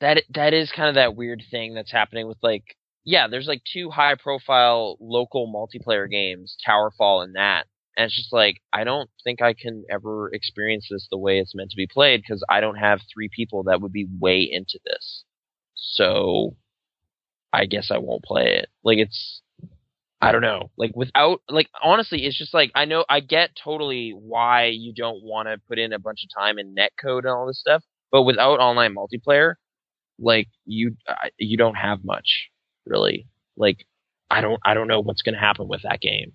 [0.00, 3.62] That that is kind of that weird thing that's happening with like yeah, there's like
[3.64, 7.66] two high profile local multiplayer games, Towerfall and that.
[7.96, 11.54] And it's just like I don't think I can ever experience this the way it's
[11.54, 14.78] meant to be played because I don't have three people that would be way into
[14.84, 15.24] this.
[15.74, 16.56] So
[17.52, 18.68] I guess I won't play it.
[18.82, 19.42] Like it's
[20.22, 20.70] I don't know.
[20.76, 25.22] Like without like honestly, it's just like I know I get totally why you don't
[25.22, 28.22] want to put in a bunch of time in netcode and all this stuff, but
[28.22, 29.54] without online multiplayer,
[30.18, 30.96] like you
[31.38, 32.50] you don't have much
[32.86, 33.26] really.
[33.56, 33.84] Like
[34.30, 36.32] I don't I don't know what's going to happen with that game.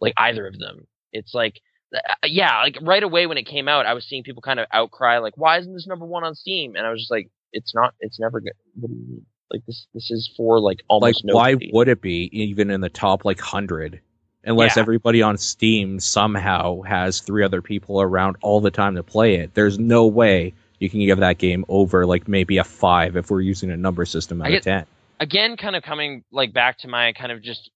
[0.00, 0.86] Like either of them.
[1.12, 1.60] It's like
[1.94, 4.66] uh, yeah, like right away when it came out, I was seeing people kind of
[4.72, 6.74] outcry like why isn't this number 1 on Steam?
[6.76, 8.52] And I was just like it's not it's never good.
[8.74, 9.26] What do you mean?
[9.50, 12.80] Like this this is for like almost Like, almost why would it be even in
[12.80, 14.00] the top like hundred?
[14.44, 14.82] Unless Yeah.
[14.82, 19.54] everybody on Steam somehow has three other people around all the time to play it.
[19.54, 23.40] There's no way you can give that game over like maybe a five if we're
[23.40, 24.86] using a number system out I of ten.
[25.20, 27.70] again kind of coming like back to my kind of just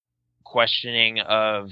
[0.45, 1.71] questioning of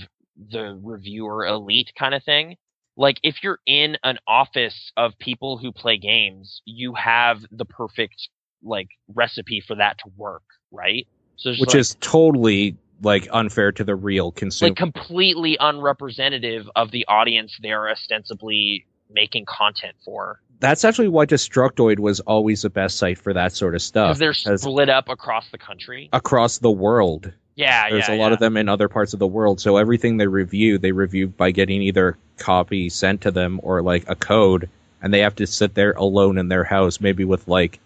[0.50, 2.56] the reviewer elite kind of thing
[2.96, 8.28] like if you're in an office of people who play games you have the perfect
[8.62, 11.06] like recipe for that to work right
[11.36, 14.70] so which like, is totally like unfair to the real consumer.
[14.70, 21.98] like completely unrepresentative of the audience they're ostensibly making content for That's actually why Destructoid
[21.98, 24.18] was always the best site for that sort of stuff.
[24.18, 27.32] because they're split up across the country across the world.
[27.58, 28.32] Yeah There's yeah, a lot yeah.
[28.34, 29.60] of them in other parts of the world.
[29.60, 34.08] So everything they review, they review by getting either copy sent to them or like
[34.08, 34.70] a code
[35.02, 37.78] and they have to sit there alone in their house, maybe with like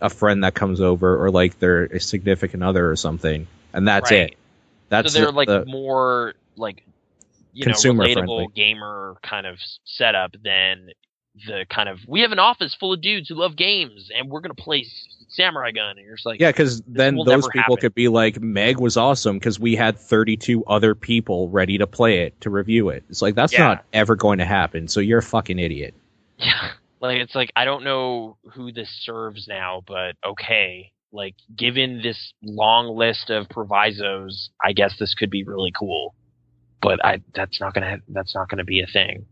[0.00, 4.30] a friend that comes over or like their significant other or something, and that's Right.
[4.30, 4.36] it.
[4.88, 6.84] That's so they're the- like the- more like
[7.52, 8.46] you Consumer know relatable friendly.
[8.54, 10.90] gamer kind of setup than
[11.46, 14.40] the kind of we have an office full of dudes who love games and we're
[14.40, 14.84] gonna play
[15.28, 17.76] Samurai Gunn and you're just like yeah, because then those people happen.
[17.76, 22.20] could be like, Meg was awesome because we had 32 other people ready to play
[22.20, 23.04] it to review it.
[23.10, 23.64] It's like that's Yeah.
[23.68, 24.88] not ever going to happen.
[24.88, 25.94] So you're a fucking idiot.
[26.38, 26.70] Yeah.
[27.00, 30.92] Like it's like I don't know who this serves now, but okay.
[31.12, 36.14] Like given this long list of provisos, I guess this could be really cool.
[36.82, 39.26] But I that's not gonna that's not gonna be a thing.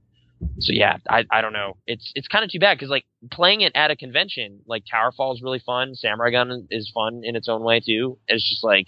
[0.59, 1.77] So yeah, I I don't know.
[1.87, 5.35] It's it's kind of too bad because like playing it at a convention, like Towerfall
[5.35, 5.95] is really fun.
[5.95, 8.19] Samurai Gunn is fun in its own way too.
[8.29, 8.87] It's just like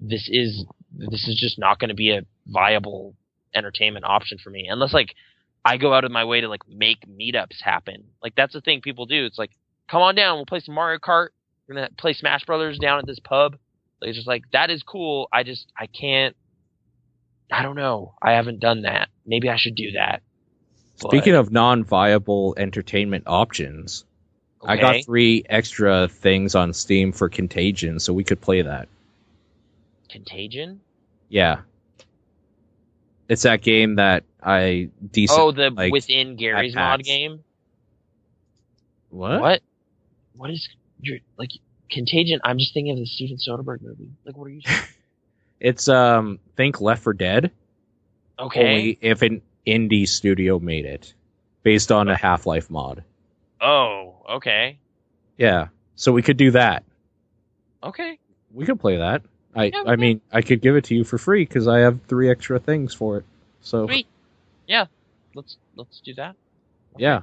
[0.00, 3.14] this is this is just not going to be a viable
[3.54, 5.14] entertainment option for me unless like
[5.64, 8.04] I go out of my way to like make meetups happen.
[8.22, 9.24] Like that's the thing people do.
[9.26, 9.50] It's like,
[9.90, 11.28] come on down, we'll play some Mario Kart.
[11.68, 13.56] We're gonna play Smash Brothers down at this pub.
[14.00, 15.28] Like, it's just like that is cool.
[15.32, 16.36] I just I can't.
[17.50, 18.14] I don't know.
[18.22, 19.08] I haven't done that.
[19.24, 20.22] Maybe I should do that.
[21.00, 24.04] But- Speaking of non-viable entertainment options,
[24.64, 28.88] I got three extra things on Steam for Contagion, so we could play that.
[30.10, 30.80] Contagion.
[31.28, 31.60] Yeah.
[33.28, 35.38] It's that game that I decent.
[35.38, 37.42] Oh, the like, within Garry's Mod game.
[39.10, 39.40] what?
[39.40, 39.62] What?
[40.36, 40.68] What is
[41.00, 41.50] you're, like
[41.90, 42.40] Contagion?
[42.44, 44.10] I'm just thinking of the Steven Soderbergh movie.
[44.24, 44.62] Like, what are you?
[45.58, 47.50] It's um, think Left 4 Dead.
[48.38, 48.60] Okay.
[48.60, 51.12] Only if an indie studio made it,
[51.62, 53.02] based on a Half Life mod.
[53.60, 54.78] Oh, okay.
[55.36, 55.68] Yeah.
[55.94, 56.84] So we could do that.
[57.82, 58.18] Okay.
[58.52, 59.22] We could play that.
[59.54, 62.02] I Yeah, I mean, I could give it to you for free because I have
[62.02, 63.24] three extra things for it.
[63.60, 64.06] So Sweet.
[64.66, 64.86] Yeah.
[65.34, 66.34] Let's let's do that.
[66.96, 67.20] yeah,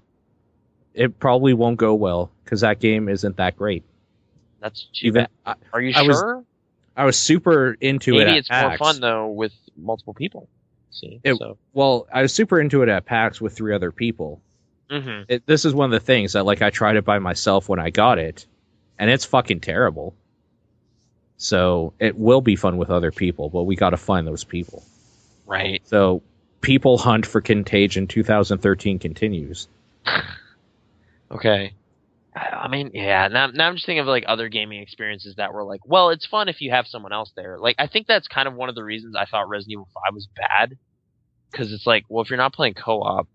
[0.93, 3.83] it probably won't go well because that game isn't that great.
[4.59, 5.29] That's too Even bad.
[5.45, 6.43] I, Are you I was sure?
[6.95, 8.25] I was super into it.
[8.25, 10.47] Maybe it's more fun though with multiple people.
[10.93, 14.41] See, It- so Well, I was super into it at PAX with three other people.
[14.89, 17.67] hmm It, this is one of the things that like I tried it by myself
[17.67, 18.45] when I got it,
[18.99, 20.15] and it's fucking terrible.
[21.37, 24.83] So it will be fun with other people, but we got to find those people.
[25.45, 25.81] right.
[25.85, 26.21] So
[26.61, 29.67] people hunt for Contagion 2013 continues.
[31.31, 31.73] Okay.
[32.35, 33.27] I I mean, yeah.
[33.27, 36.25] Now, now I'm just thinking of like other gaming experiences that were like, well, it's
[36.25, 37.57] fun if you have someone else there.
[37.59, 40.13] Like, I think that's kind of one of the reasons I thought Resident Evil Five
[40.13, 40.77] was bad,
[41.53, 43.27] because it's like, well, if you're not playing co-op,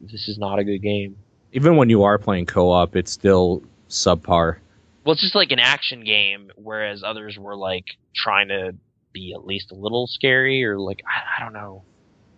[0.00, 1.16] this is not a good game.
[1.52, 4.58] Even when you are playing co-op, it's still subpar.
[5.04, 7.84] Well, it's just like an action game, whereas others were like
[8.14, 8.74] trying to
[9.12, 11.84] be at least a little scary or like I, I don't know,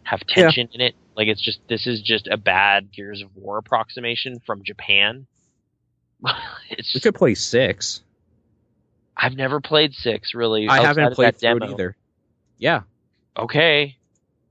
[0.04, 0.44] have Yeah.
[0.44, 0.94] tension in it.
[1.16, 5.26] Like it's just this is just a bad Gears of War approximation from Japan.
[6.70, 8.02] it's We could play six.
[9.16, 10.68] I've never played six really.
[10.68, 11.66] I haven't played that through demo.
[11.66, 11.96] it either.
[12.58, 12.82] Yeah,
[13.36, 13.96] Okay,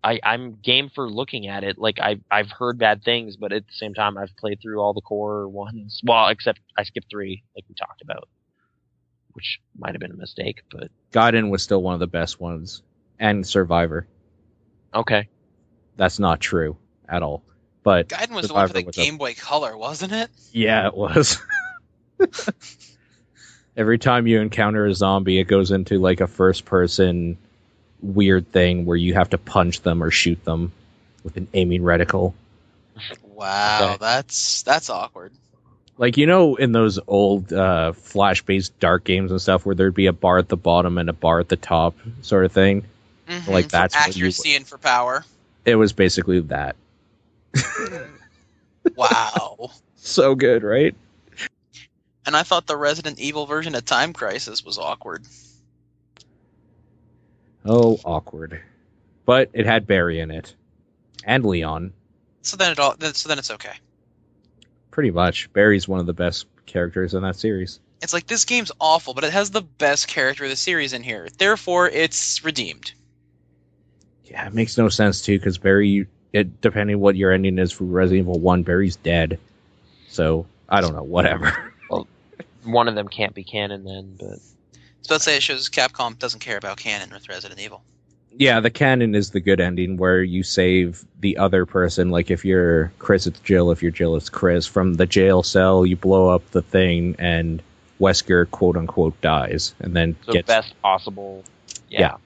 [0.04, 1.78] I I'm game for looking at it.
[1.78, 4.94] Like I I've heard bad things, but at the same time I've played through all
[4.94, 6.02] the core ones.
[6.04, 8.28] Well, except I skipped three, like we talked about,
[9.32, 10.90] which might have been a mistake, but.
[11.12, 12.82] Gaiden was still one of the best ones,
[13.20, 14.08] and Survivor.
[14.94, 15.30] Okay.
[15.96, 16.78] That's not true
[17.08, 17.44] at all.
[17.84, 20.30] But Gaiden was the one for the was a- Game Boy Color, wasn't it?
[20.52, 21.40] Yeah, it was.
[23.76, 27.38] Every time you encounter a zombie, it goes into like a first person
[28.04, 30.72] weird thing where you have to punch them or shoot them
[31.24, 32.34] with an aiming reticle.
[33.24, 35.32] Wow, that's that's awkward.
[35.98, 39.94] Like you know in those old uh, flash based dark games and stuff where there'd
[39.96, 42.84] be a bar at the bottom and a bar at the top sort of thing.
[43.28, 45.24] Mhm, Like, for that's what you- accuracy and for power.
[45.66, 46.76] It was basically that.
[48.96, 49.72] Wow.
[50.06, 50.94] So good, right?
[52.26, 55.24] and I thought the Resident Evil version of Time Crisis was awkward.
[57.66, 58.62] Oh, awkward.
[59.26, 60.54] But it had Barry in it.
[61.24, 61.94] And Leon.
[62.42, 63.74] So then it all so then it's okay.
[64.92, 65.52] Pretty much.
[65.54, 67.80] Barry's one of the best characters in that series.
[68.02, 71.04] It's like this game's awful, but it has the best character of the series in
[71.04, 71.30] here.
[71.38, 72.92] Therefore, it's redeemed.
[74.26, 77.86] Yeah, it makes no sense too, because Barry, it depending what your ending is for
[77.86, 79.40] Resident Evil One, Barry's dead.
[80.10, 81.74] So I don't know, whatever.
[81.90, 82.08] Well,
[82.64, 84.40] one of them can't be canon then, but
[85.04, 87.84] So let's say it shows Capcom doesn't care about canon with Resident Evil.
[88.38, 92.10] yeah, the canon is the good ending where you save the other person.
[92.10, 93.70] Like if you're Chris, it's Jill.
[93.72, 94.66] If you're Jill, it's Chris.
[94.66, 97.62] From the jail cell, you blow up the thing, and
[98.00, 101.44] Wesker quote unquote dies, and then so gets best possible.
[101.90, 102.18] Yeah.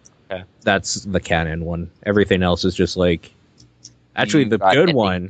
[0.61, 1.89] that's the canon one.
[2.05, 3.33] Everything else is just like
[4.15, 5.29] actually You the good ending one.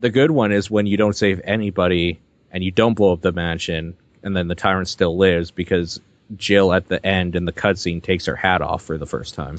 [0.00, 2.20] The good one is when you don't save anybody
[2.52, 6.00] and you don't blow up the mansion, and then the tyrant still lives because
[6.36, 9.56] Jill at the end in the cutscene takes her hat off for the first time.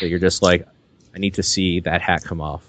[0.00, 0.66] so you're just like,
[1.14, 2.66] I need to see that hat come off,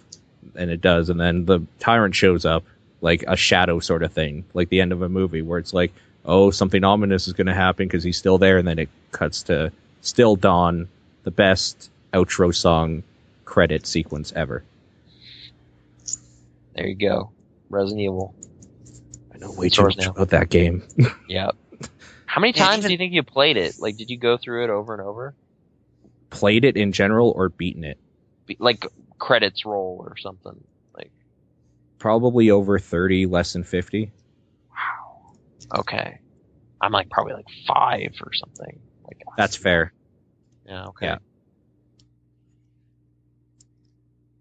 [0.56, 2.64] and it does, and then the tyrant shows up
[3.02, 5.94] like a shadow sort of thing, like the end of a movie where it's like,
[6.26, 9.44] oh, something ominous is going to happen because he's still there, and then it cuts
[9.44, 9.72] to
[10.02, 10.88] still dawn,
[11.24, 13.04] the best outro song
[13.46, 14.64] credit sequence ever.
[16.76, 17.32] There you go.
[17.70, 18.36] Resident Evil.
[19.34, 20.12] I know way too much now.
[20.12, 20.84] about that game.
[21.30, 21.56] yep.
[22.36, 23.80] How many times do you think you played it?
[23.80, 25.34] Like, did you go through it over and over?
[26.30, 27.98] Played it in general or beaten it?
[28.46, 28.86] Be- like
[29.18, 30.62] credits roll or something.
[30.94, 31.12] Like
[31.98, 34.12] probably over thirty, less than fifty.
[34.70, 35.32] Wow.
[35.78, 36.20] Okay.
[36.82, 38.82] I'm like probably like five or something.
[39.06, 39.94] Like that's fair.
[40.66, 40.88] Yeah.
[40.88, 41.06] Okay.
[41.06, 41.18] Yeah.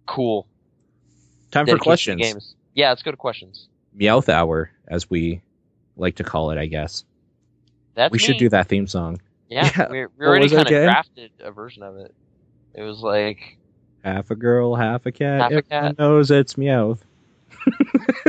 [0.05, 0.49] Cool.
[1.53, 2.21] Time for questions.
[2.21, 2.57] Games.
[2.75, 3.69] Yeah, let's go to questions.
[3.97, 5.43] Meowth hour, as we
[5.97, 7.05] like to call it, I guess.
[7.95, 8.25] That's we me.
[8.25, 9.21] should do that theme song.
[9.49, 9.91] Yeah, yeah.
[9.91, 12.15] we, we already kind of drafted a version of it.
[12.75, 13.59] It was like
[14.03, 15.41] half a girl, half a cat.
[15.41, 15.99] Half a cat.
[15.99, 17.01] knows it's Meowth.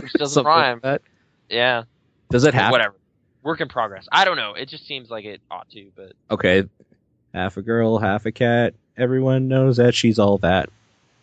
[0.01, 0.79] Which doesn't rhyme.
[0.83, 1.01] Like
[1.49, 1.83] yeah.
[2.29, 2.95] Does it have whatever?
[3.43, 4.07] Work in progress.
[4.11, 4.53] I don't know.
[4.53, 6.63] It just seems like it ought to, but okay.
[7.33, 8.73] Half a girl, half a cat.
[8.97, 10.69] Everyone knows that she's all that.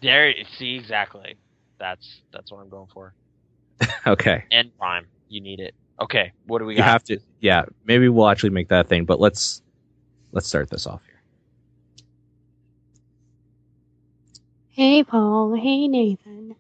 [0.02, 1.36] There, see exactly.
[1.78, 3.14] That's that's what I'm going for.
[4.06, 4.44] okay.
[4.51, 5.06] And rhyme.
[5.28, 5.74] You need it.
[6.01, 6.32] Okay.
[6.47, 6.85] What do we got?
[6.85, 7.19] Have to.
[7.40, 7.64] Yeah.
[7.85, 9.05] Maybe we'll actually make that thing.
[9.05, 9.62] But let's
[10.32, 11.20] let's start this off here.
[14.70, 15.55] Hey Paul.
[15.55, 16.56] Hey Nathan.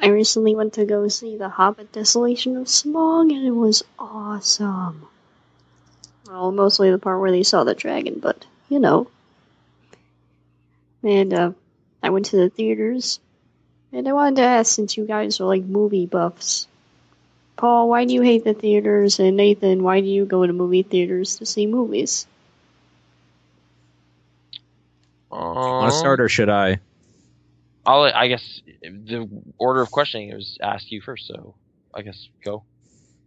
[0.00, 5.06] I recently went to go see The Hobbit Desolation of Smaug, and it was awesome.
[6.26, 9.08] Well, mostly the part where they saw the dragon, but you know.
[11.04, 11.52] And uh,
[12.02, 13.20] I went to the theaters,
[13.92, 16.66] and I wanted to ask since you guys are like movie buffs.
[17.62, 19.20] Paul, why do you hate the theaters?
[19.20, 22.26] And Nathan, why do you go to movie theaters to see movies?
[25.30, 26.80] Um, Want to start or should I?
[27.86, 31.54] I'll, I guess the order of questioning was ask you first, so
[31.94, 32.64] I guess go.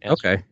[0.02, 0.28] Answer.
[0.28, 0.44] Okay.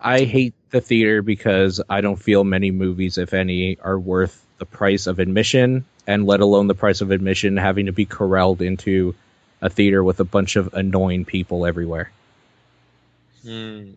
[0.00, 4.64] I hate the theater because I don't feel many movies, if any, are worth the
[4.64, 9.14] price of admission, and let alone the price of admission having to be corralled into
[9.60, 12.10] a theater with a bunch of annoying people everywhere.
[13.46, 13.92] Hmm.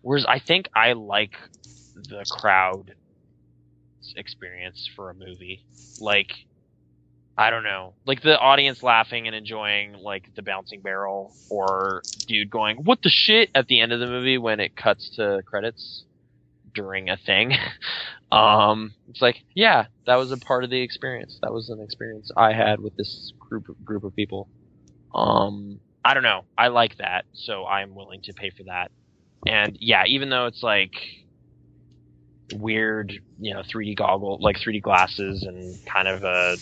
[0.00, 1.32] Whereas I think I like
[1.94, 2.94] the crowd
[4.16, 5.64] experience for a movie.
[5.98, 6.32] Like,
[7.36, 12.50] I don't know, like the audience laughing and enjoying like the bouncing barrel, or dude
[12.50, 16.04] going "What the shit" at the end of the movie when it cuts to credits
[16.74, 17.52] during a thing.
[18.32, 21.38] um, it's like, yeah, that was a part of the experience.
[21.42, 24.48] That was an experience I had with this group group of people.
[25.14, 26.44] Um, I don't know.
[26.56, 28.90] I like that, so I'm willing to pay for that.
[29.46, 30.92] And yeah, even though it's like
[32.52, 36.56] weird, you know, 3D goggle, like 3D glasses, and kind of a.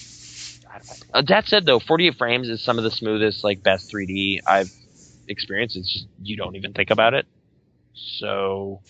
[1.27, 4.71] That said, though, 48 frames is some of the smoothest, like best 3D I've
[5.29, 5.77] experienced.
[5.77, 7.27] It's just you don't even think about it.
[7.95, 8.81] So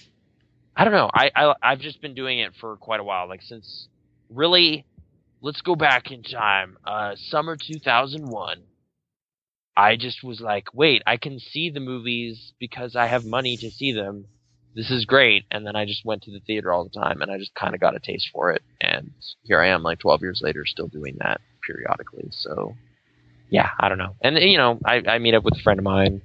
[0.77, 1.11] I don't know.
[1.13, 3.29] I, I I've just been doing it for quite a while.
[3.29, 3.89] Like since
[4.31, 4.87] really,
[5.41, 6.77] let's go back in time.
[6.85, 8.63] Uh, summer 2001.
[9.77, 13.71] I just was like, wait, I can see the movies because I have money to
[13.71, 14.27] see them.
[14.75, 15.45] This is great.
[15.51, 17.75] And then I just went to the theater all the time and I just kind
[17.75, 18.63] of got a taste for it.
[18.81, 22.29] And here I am, like 12 years later, still doing that periodically.
[22.31, 22.75] So,
[23.51, 24.17] yeah, I don't know.
[24.23, 26.23] And, you know, I, I meet up with a friend of mine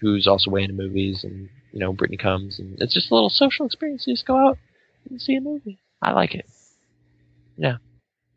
[0.00, 3.30] who's also way into movies and you know, Brittany comes, and it's just a little
[3.30, 4.04] social experience.
[4.06, 4.58] You just go out
[5.08, 5.78] and see a movie.
[6.02, 6.46] I like it.
[7.56, 7.76] Yeah.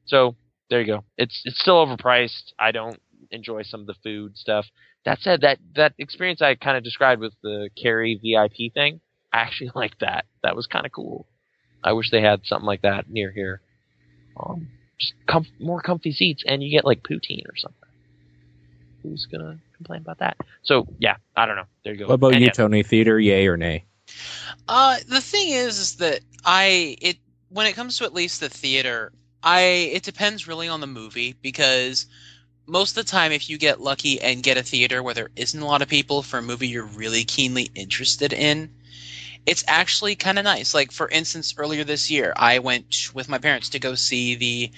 [0.06, 0.36] So
[0.70, 1.04] there you go.
[1.18, 2.54] It's it's still overpriced.
[2.60, 3.00] I don't
[3.34, 4.66] enjoy some of the food stuff.
[5.06, 9.40] That said, that that experience I kind of described with the Carrie VIP thing, I
[9.40, 10.26] actually liked that.
[10.44, 11.26] That was kind of cool.
[11.84, 13.62] I wish they had something like that near here.
[14.38, 17.80] Um, just com- more comfy seats, and you get like poutine or something.
[19.02, 20.38] Who's gonna complain about that.
[20.62, 21.66] So yeah, I don't know.
[21.84, 22.08] There you go.
[22.08, 22.52] What about and you, yeah.
[22.52, 22.84] Tony?
[22.84, 23.84] Theater, yay or nay?
[24.68, 27.18] Uh, the thing is, is that I it
[27.50, 29.12] when it comes to at least the theater,
[29.44, 29.62] I
[29.94, 32.06] it depends really on the movie because
[32.66, 35.60] most of the time, if you get lucky and get a theater where there isn't
[35.60, 38.74] a lot of people for a movie you're really keenly interested in,
[39.46, 40.74] it's actually kind of nice.
[40.74, 44.72] Like for instance, earlier this year, I went with my parents to go see the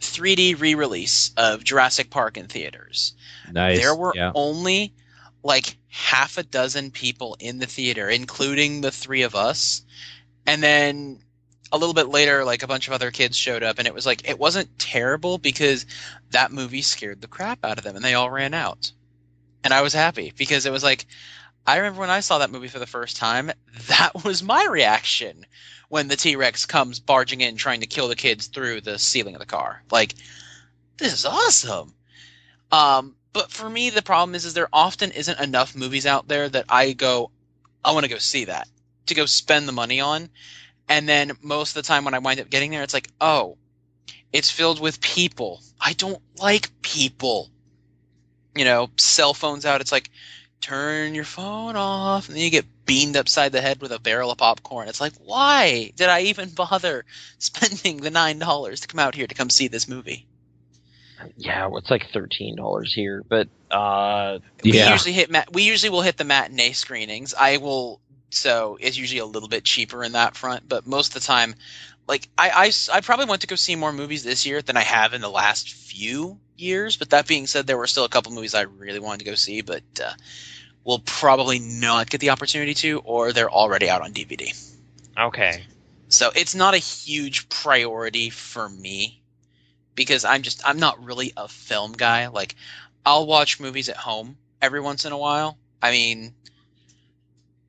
[0.00, 3.14] 3D re-release of Jurassic Park in theaters.
[3.50, 3.78] Nice.
[3.78, 4.32] There were yeah.
[4.34, 4.94] only
[5.42, 9.82] like half a dozen people in the theater, including the three of us.
[10.46, 11.20] And then
[11.72, 14.06] a little bit later, like a bunch of other kids showed up, and it was
[14.06, 15.86] like it wasn't terrible because
[16.30, 18.92] that movie scared the crap out of them, and they all ran out.
[19.64, 21.06] and I was happy because it was like
[21.66, 23.50] I remember when I saw that movie for the first time,
[23.88, 25.46] that was my reaction
[25.88, 29.34] when the T Rex comes barging in trying to kill the kids through the ceiling
[29.34, 29.82] of the car.
[29.90, 30.14] Like,
[30.96, 31.94] this is awesome.
[32.70, 36.48] Um, but for me, the problem is, is there often isn't enough movies out there
[36.48, 37.30] that I go,
[37.84, 38.68] I want to go see that
[39.06, 40.30] to go spend the money on.
[40.88, 43.56] And then most of the time when I wind up getting there, it's like, oh,
[44.32, 45.60] it's filled with people.
[45.80, 47.50] I don't like people.
[48.54, 49.80] You know, cell phones out.
[49.80, 50.10] It's like,
[50.60, 52.28] turn your phone off.
[52.28, 54.88] And then you get beamed upside the head with a barrel of popcorn.
[54.88, 57.04] It's like, why did I even bother
[57.38, 60.26] spending the $9 to come out here to come see this movie?
[61.36, 64.90] Yeah, well, it's like thirteen dollars here, but uh, We Yeah.
[64.90, 67.32] usually hit mat- we usually will hit the matinee screenings.
[67.32, 68.00] I will
[68.34, 71.54] so it's usually a little bit cheaper in that front, but most of the time
[72.08, 74.82] like I, I, I probably went to go see more movies this year than I
[74.82, 76.96] have in the last few years.
[76.96, 79.34] But that being said, there were still a couple movies I really wanted to go
[79.34, 80.12] see, but uh,
[80.84, 84.52] will probably not get the opportunity to, or they're already out on DVD.
[85.18, 85.64] okay,
[86.08, 89.22] So it's not a huge priority for me
[89.94, 92.28] because I'm just I'm not really a film guy.
[92.28, 92.54] Like
[93.06, 95.56] I'll watch movies at home every once in a while.
[95.80, 96.34] I mean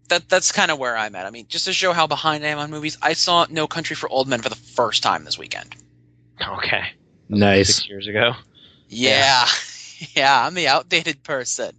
[0.09, 1.25] that that's kind of where I'm at.
[1.25, 3.95] I mean, just to show how behind I am on movies, I saw No Country
[3.95, 5.75] for Old Men for the first time this weekend.
[6.41, 6.83] okay,
[7.29, 7.75] Nice.
[7.75, 8.33] six years ago.
[8.89, 9.45] Yeah.
[10.15, 11.73] Yeah, I'm the outdated person.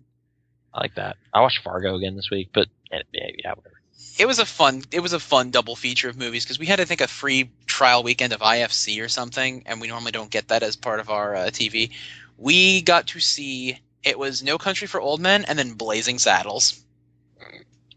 [0.73, 1.17] I like that.
[1.35, 3.75] I watched Fargo again this week, but eh, yeah, yeah whatever.
[4.19, 6.81] It was a fun it was a fun double feature of movies because we had
[6.81, 10.49] I think a free trial weekend of IFC or something and we normally don't get
[10.49, 11.91] that as part of our uh, TV.
[12.39, 16.83] We got to see it was No Country for Old Men and then Blazing Saddles.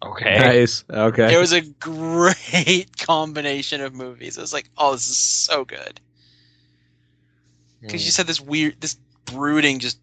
[0.03, 0.83] Okay, Nice.
[0.89, 1.33] Okay.
[1.33, 4.37] It was a great combination of movies.
[4.37, 5.99] It was like, oh, this is so good
[7.81, 8.15] because you Hmm.
[8.15, 8.95] said this weird, this
[9.25, 9.99] brooding, just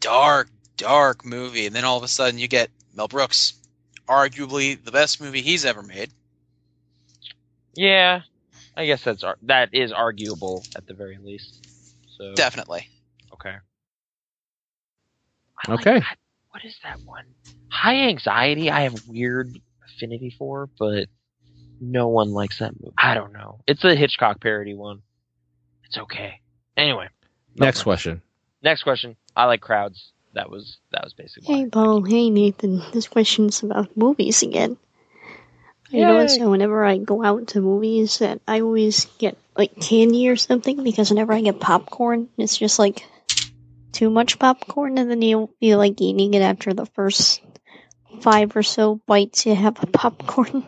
[0.00, 3.54] dark, dark movie, and then all of a sudden you get Mel Brooks,
[4.08, 6.10] arguably the best movie he's ever made.
[7.74, 8.22] Yeah,
[8.76, 11.66] I guess that's ar- that is arguable at the very least.
[12.18, 12.88] So Definitely.
[13.34, 13.54] okay.
[15.58, 16.00] I like Okay.
[16.00, 16.18] that-
[16.50, 17.24] what is that one?
[17.70, 18.70] High anxiety.
[18.70, 21.08] I have weird affinity for, but
[21.80, 22.94] no one likes that movie.
[22.98, 23.60] I don't know.
[23.66, 25.02] It's a Hitchcock parody one.
[25.84, 26.40] It's okay.
[26.76, 27.08] Anyway,
[27.56, 28.22] Next question.
[28.62, 29.16] next question.
[29.36, 30.12] I like crowds.
[30.34, 31.54] That was that was basically.
[31.54, 31.66] Hey.
[31.66, 32.82] Paul, hey Nathan.
[32.92, 34.76] This question's about movies again.
[35.92, 36.44] I notice Yay.
[36.44, 40.84] that whenever I go out to movies that I always get like candy or something
[40.84, 43.04] because whenever I get popcorn, it's just like
[43.90, 47.40] too much popcorn and then you'll be like eating it after the first
[48.20, 50.64] five or so bites you have of popcorn and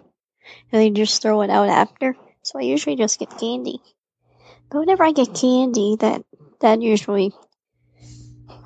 [0.71, 2.17] then you just throw it out after.
[2.43, 3.81] So I usually just get candy.
[4.71, 6.25] But whenever I get candy that
[6.61, 7.33] that usually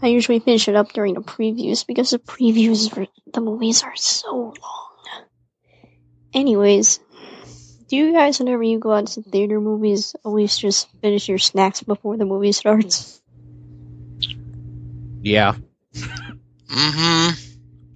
[0.03, 3.97] I usually finish it up during the previews because the previews for the movies are
[3.97, 4.87] so long.
[6.35, 7.01] Anyways,
[7.89, 11.83] do you guys, whenever you go out to theater movies, always just finish your snacks
[11.83, 13.23] before the movie starts?
[15.23, 15.55] Yeah.
[15.95, 17.46] Mm-hmm.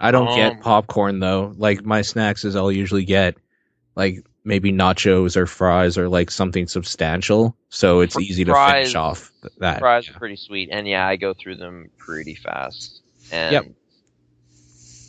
[0.01, 1.53] I don't Um, get popcorn though.
[1.57, 3.37] Like my snacks is I'll usually get
[3.97, 8.73] like maybe nachos or fries or like something substantial, so it's Fr- easy to fries-
[8.73, 9.81] finish off that.
[9.81, 10.15] Fries yeah.
[10.15, 13.03] are pretty sweet, and yeah, I go through them pretty fast.
[13.31, 13.65] And Yep.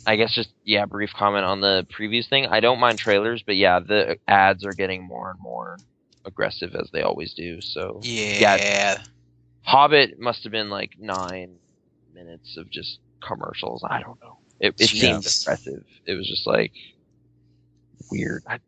[0.06, 2.46] I guess just yeah, brief comment on the previous thing.
[2.46, 5.78] I don't mind trailers, but yeah, the ads are getting more and more
[6.24, 7.60] aggressive as they always do.
[7.60, 9.00] So Yeah.
[9.62, 11.54] Hobbit must have been like nine
[12.12, 13.84] minutes of just commercials.
[13.88, 14.38] I don't know.
[14.62, 15.84] It, it seemed impressive.
[16.06, 16.72] It was just like
[18.10, 18.44] weird.
[18.46, 18.60] I,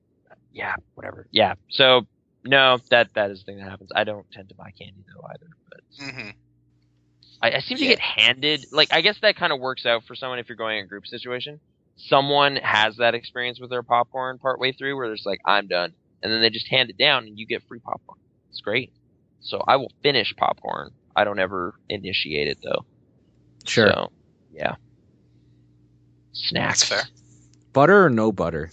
[0.53, 1.27] yeah, whatever.
[1.31, 1.55] Yeah.
[1.71, 2.07] So
[2.45, 3.91] no, that that is the thing that happens.
[3.95, 5.47] I don't tend to buy candy though either.
[5.71, 6.31] But Mm-hmm.
[7.43, 7.91] I, I seem to Yeah.
[7.91, 10.79] get handed like I guess that kind of works out for someone if you're going
[10.81, 11.61] in a group situation.
[11.97, 16.33] Someone has that experience with their popcorn partway through where there's like I'm done, and
[16.33, 18.19] then they just hand it down and you get free popcorn.
[18.51, 18.93] It's great.
[19.41, 20.91] So I will finish popcorn.
[21.15, 22.85] I don't ever initiate it though.
[23.67, 23.89] Sure.
[23.89, 24.13] So,
[24.53, 24.75] yeah.
[26.35, 26.89] Snacks.
[26.89, 27.11] That's fair.
[27.73, 28.71] Butter or no butter?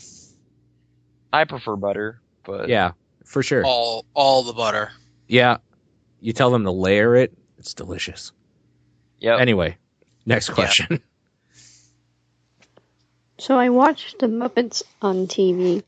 [1.31, 2.91] I prefer butter, but Yeah,
[3.25, 3.63] for sure.
[3.65, 4.91] All all the butter.
[5.27, 5.57] Yeah.
[6.19, 8.31] You tell them to layer it, it's delicious.
[9.17, 9.37] Yeah.
[9.37, 9.77] Anyway,
[10.25, 11.01] next question.
[13.41, 15.81] So I watched the Muppets on TV,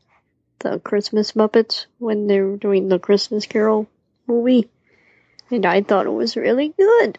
[0.58, 3.86] the Christmas Muppets, when they were doing the Christmas Carol
[4.26, 4.68] movie,
[5.52, 7.16] and I thought it was really good.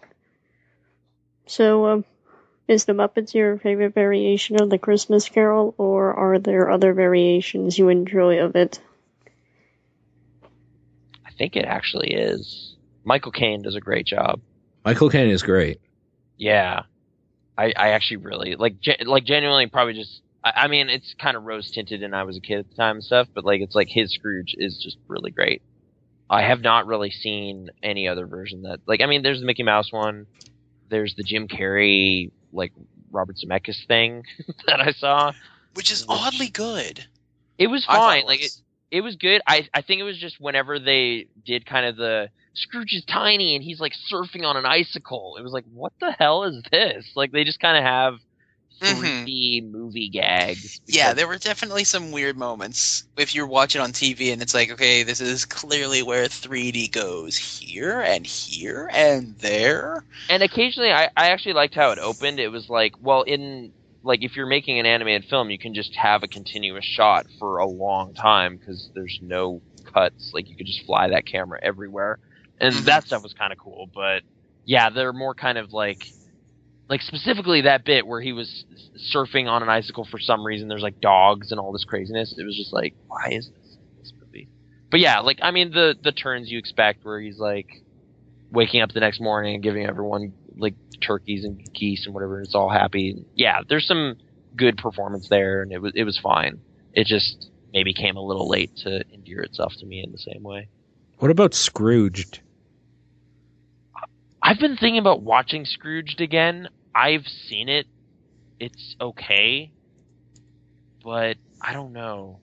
[1.48, 2.06] So, um,
[2.68, 7.78] is the Muppets your favorite variation of the Christmas Carol, or are there other variations
[7.78, 8.80] you enjoy of it?
[11.26, 12.76] I think it actually is.
[13.04, 14.42] Michael Caine does a great job.
[14.84, 15.80] Michael Caine is great.
[16.38, 16.84] Yeah.
[17.58, 21.38] I, I actually really like ge- like genuinely probably just I, I mean it's kind
[21.38, 23.62] of rose tinted and I was a kid at the time and stuff, but like
[23.62, 25.62] it's like his Scrooge is just really great.
[26.30, 29.64] I have not really seen any other version that like I mean there's the Mickey
[29.64, 30.28] Mouse one,
[30.90, 32.74] there's the Jim Carrey like
[33.12, 34.24] Robert Zemeckis thing
[34.68, 35.34] that I saw.
[35.74, 37.06] Which is Which- oddly good.
[37.58, 38.22] It was fine.
[38.22, 38.52] it Like it,
[38.92, 39.42] it was good.
[39.48, 43.56] I I think it was just whenever they did kind of the Scrooge is tiny
[43.56, 45.36] and he's like surfing on an icicle.
[45.38, 47.06] It was like, what the hell is this?
[47.16, 48.14] Like they just kind of have
[48.82, 49.24] Mhm.
[49.26, 50.80] 3D movie gags.
[50.88, 53.04] Yeah, there were definitely some weird moments.
[53.18, 57.38] If you're watching on TV and it's like, okay, this is clearly where 3D goes
[57.38, 60.04] here and here and there.
[60.30, 62.40] and occasionally I I actually liked how it opened.
[62.40, 63.74] It was like, well, in
[64.04, 67.58] like if you're making an animated film, you can just have a continuous shot for
[67.58, 69.62] a long time because there's no
[69.94, 70.32] cuts.
[70.34, 72.20] Like you could just fly that camera everywhere,
[72.60, 73.88] and that stuff was kind of cool.
[73.94, 74.24] But
[74.66, 76.06] yeah, they're more kind of like,
[76.90, 78.66] like specifically that bit where he was
[79.14, 80.68] surfing on an icicle for some reason.
[80.68, 82.36] There's like dogs and all this craziness.
[82.38, 84.50] It was just like, why is this this movie?
[84.92, 87.68] But yeah, like I mean the the turns you expect where he's like
[88.52, 92.38] waking up the next morning and giving everyone like turkeys and geese and whatever.
[92.38, 93.26] and It's all happy.
[93.36, 94.16] Yeah, there's some
[94.56, 96.62] good performance there, and it was it was fine.
[96.94, 100.44] It just maybe came a little late to endear itself to me in the same
[100.44, 100.70] way.
[101.18, 102.40] What about Scrooged?
[104.48, 106.70] I've been thinking about watching Scrooged again.
[106.94, 107.88] I've seen it.
[108.60, 109.72] It's okay,
[111.04, 112.40] but I don't know.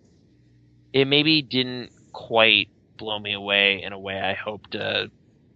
[0.92, 4.74] It maybe didn't quite blow me away in a way I hoped.
[4.74, 5.06] Uh,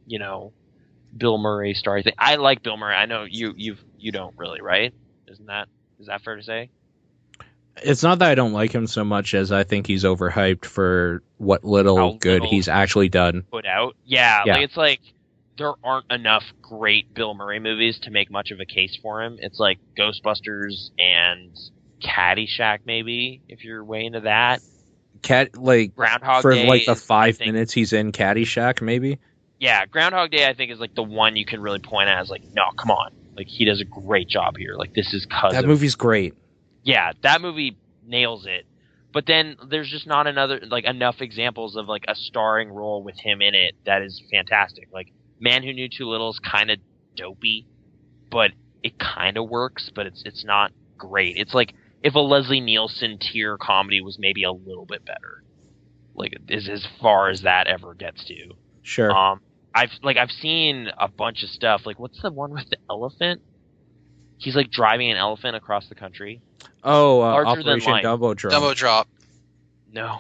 [0.07, 0.53] you know,
[1.17, 2.01] Bill Murray star.
[2.01, 2.15] thing.
[2.17, 2.95] I like Bill Murray.
[2.95, 4.95] I know you you've you don't really, right?
[5.27, 5.67] Isn't that
[5.99, 6.71] is that fair to say?
[7.83, 11.25] It's not that I don't like him so much as I think he's overhyped for
[11.39, 13.43] what little How good little- he's actually done.
[13.51, 14.55] Put out, yeah, Yeah.
[14.55, 15.01] Like it's like
[15.59, 19.39] there aren't enough great Bill Murray movies to make much of a case for him.
[19.41, 21.57] It's like Ghostbusters and
[22.03, 24.61] Caddyshack, maybe if you're way into that.
[25.23, 29.19] Cat like Groundhog for Day like the five minutes he's in Caddyshack, maybe.
[29.59, 32.29] Yeah, Groundhog Day I think is like the one you can really point at as
[32.29, 34.75] like, no, come on, like he does a great job here.
[34.77, 36.35] Like this is cause That movie's great.
[36.83, 38.67] yeah, that movie nails it.
[39.13, 43.19] But then there's just not another like enough examples of like a starring role with
[43.19, 44.89] him in it that is fantastic.
[44.93, 45.11] Like
[45.41, 46.79] Man Who Knew Too Little is kind of
[47.17, 47.67] dopey,
[48.31, 49.91] but it kind of works.
[49.95, 51.37] But it's it's not great.
[51.37, 55.43] It's like if a Leslie Nielsen tier comedy was maybe a little bit better.
[56.15, 58.53] Like is as far as that ever gets to.
[58.83, 59.11] Sure.
[59.11, 59.41] Um,
[59.75, 61.83] I've like I've seen a bunch of stuff.
[61.85, 63.43] Like what's the one with the elephant?
[64.39, 66.41] He's like driving an elephant across the country.
[66.85, 67.93] oh, uh, larger Operation.
[68.03, 68.53] Dumbo Drop.
[68.53, 69.09] Dumbo drop.
[69.93, 70.19] No,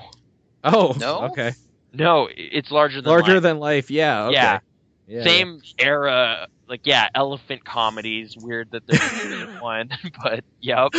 [0.64, 1.28] Oh, No?
[1.30, 1.52] Okay.
[1.92, 3.42] no, it's larger than Larger life.
[3.42, 3.90] than life.
[3.90, 4.24] Yeah.
[4.26, 4.34] Okay.
[4.34, 4.58] Yeah.
[5.08, 8.36] Yeah, Same era, like yeah, elephant comedies.
[8.36, 9.90] Weird that there's one,
[10.22, 10.90] but yep.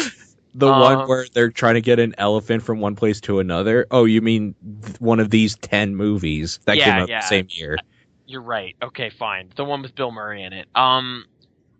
[0.55, 3.85] The Um, one where they're trying to get an elephant from one place to another.
[3.91, 7.19] Oh, you mean th- one of these ten movies that Yeah, came out yeah.
[7.21, 7.77] the same year?
[8.25, 8.75] You're right.
[8.81, 9.49] Okay, fine.
[9.55, 10.67] The one with Bill Murray in it.
[10.73, 11.25] Um,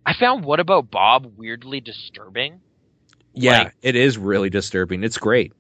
[0.06, 2.60] I found What About Bob weirdly disturbing.
[3.34, 5.04] Yeah, Like- it is really disturbing.
[5.04, 5.54] It's great.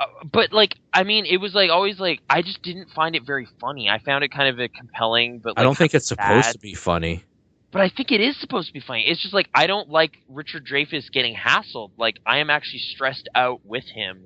[0.00, 3.24] Uh, but like, I mean, it was like always like I just didn't find it
[3.24, 3.90] very funny.
[3.90, 6.52] I found it kind of a compelling, but I don't think it's supposed sad.
[6.52, 7.24] to be funny.
[7.70, 9.04] But I think it is supposed to be funny.
[9.06, 11.90] It's just like I don't like Richard Dreyfuss getting hassled.
[11.98, 14.24] Like I am actually stressed out with him,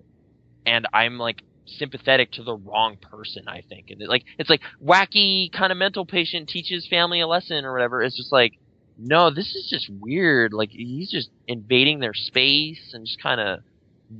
[0.65, 3.49] and I'm like sympathetic to the wrong person.
[3.49, 7.27] I think, and it, like it's like wacky kind of mental patient teaches family a
[7.27, 8.01] lesson or whatever.
[8.01, 8.53] It's just like,
[8.97, 10.53] no, this is just weird.
[10.53, 13.59] Like he's just invading their space and just kind of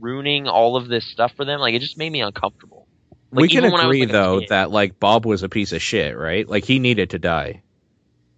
[0.01, 1.61] ruining all of this stuff for them.
[1.61, 2.87] Like it just made me uncomfortable.
[3.31, 5.49] Like, we can even when I was, agree like, though that like Bob was a
[5.49, 6.49] piece of shit, right?
[6.49, 7.63] Like he needed to die.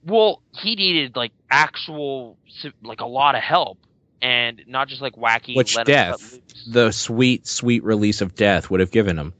[0.04, 2.38] Well, he needed like actual,
[2.82, 3.78] like a lot of help,
[4.22, 5.56] and not just like wacky.
[5.56, 6.38] Which death?
[6.66, 9.34] The sweet, sweet release of death would have given him.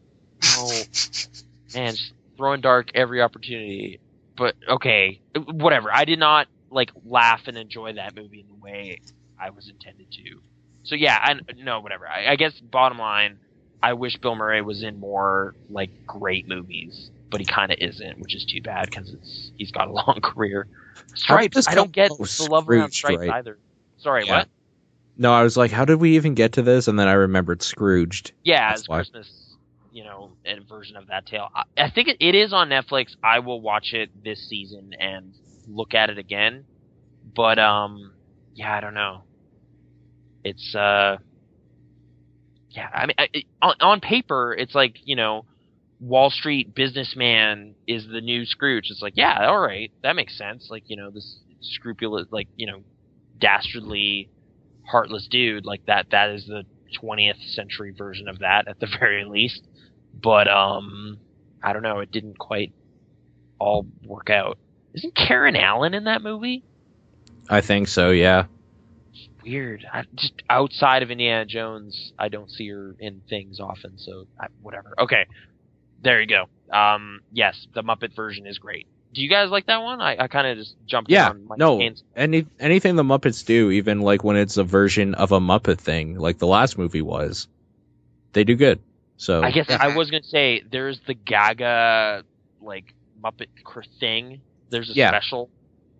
[0.57, 0.70] No,
[1.75, 1.94] man,
[2.36, 4.01] throwing dark every opportunity.
[4.36, 5.91] But okay, whatever.
[5.93, 9.01] I did not like laugh and enjoy that movie in the way
[9.41, 10.43] I was intended to.
[10.86, 12.08] So yeah, I no whatever.
[12.08, 13.39] I, I guess bottom line,
[13.82, 18.20] I wish Bill Murray was in more like great movies, but he kind of isn't,
[18.20, 20.68] which is too bad because it's he's got a long career.
[21.15, 21.66] Stripes.
[21.68, 23.31] I don't get oh, the love around Stripes right.
[23.31, 23.58] either.
[23.98, 24.39] Sorry, Yeah.
[24.39, 24.48] what?
[25.18, 26.89] No, I was like, how did we even get to this?
[26.89, 28.32] And then I remembered Scrooged.
[28.44, 28.98] Yeah, That's as why.
[28.98, 29.56] Christmas,
[29.90, 31.48] you know, and version of that tale.
[31.55, 33.16] I, I think it, it is on Netflix.
[33.23, 35.32] I will watch it this season and
[35.66, 36.66] look at it again.
[37.34, 38.12] But um,
[38.55, 39.23] yeah, I don't know.
[40.47, 41.16] It's uh,
[42.70, 42.89] yeah.
[42.94, 43.28] I mean, I,
[43.60, 45.44] on, on paper, it's like you know,
[45.99, 48.91] Wall Street businessman is the new Scrooge.
[48.91, 50.68] It's like, yeah, all right, that makes sense.
[50.70, 52.83] Like you know, this scrupulous, like you know,
[53.41, 54.31] dastardly,
[54.84, 55.66] heartless dude.
[55.66, 56.07] Like that.
[56.10, 56.62] That is the
[57.02, 59.66] 20th century version of that at the very least.
[60.15, 61.18] But um,
[61.60, 61.99] I don't know.
[61.99, 62.73] It didn't quite
[63.58, 64.58] all work out.
[64.94, 66.62] Isn't Karen Allen in that movie?
[67.50, 68.10] I think so.
[68.10, 68.44] Yeah.
[69.47, 69.86] Weird.
[69.92, 73.97] I, just outside of Indiana Jones, I don't see her in things often.
[73.99, 74.94] So I, whatever.
[74.99, 75.26] Okay,
[76.02, 76.47] there you go.
[76.76, 78.86] Um, yes, the Muppet version is great.
[79.15, 80.00] Do you guys like that one?
[80.00, 81.10] I, I kind of just jumped.
[81.10, 81.78] Yeah, on Mike no.
[81.78, 85.78] Caine's- Any anything the Muppets do, even like when it's a version of a Muppet
[85.78, 87.47] thing, like the last movie was,
[88.33, 88.81] they do good.
[89.16, 89.66] So I guess.
[89.70, 92.25] I was gonna say there's the Gaga
[92.60, 92.92] like
[93.23, 93.47] Muppet
[94.00, 94.41] thing.
[94.70, 95.08] There's a Yeah.
[95.10, 95.49] special.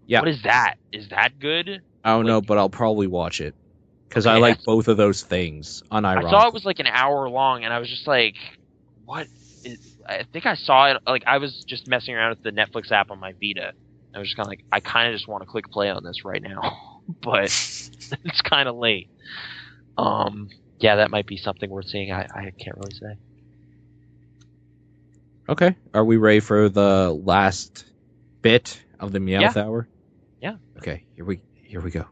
[0.07, 0.21] Yeah.
[0.21, 0.75] What is that?
[0.93, 1.81] Is that good?
[2.07, 3.57] I don't know, but I'll probably watch it
[4.09, 5.83] because I like both of those things.
[5.91, 6.27] Unironically.
[6.27, 8.37] I saw it was like an hour long, and I was just like,
[9.05, 9.27] "What?"
[10.09, 11.03] I think I saw it.
[11.05, 13.73] Like I was just messing around with the Netflix app on my Vita.
[14.15, 16.05] I was just kind of like, I kind of just want to click play on
[16.05, 17.45] this right now, but
[18.25, 19.11] it's kind of late.
[19.99, 22.13] Um, yeah, that might be something worth seeing.
[22.13, 23.17] I, I can't really say.
[25.49, 25.75] Okay.
[25.93, 27.85] Are we ready for the last
[28.43, 29.89] bit of the Meowth hour?
[30.41, 30.55] Yeah.
[30.79, 31.05] Okay.
[31.17, 32.07] Here we here we go.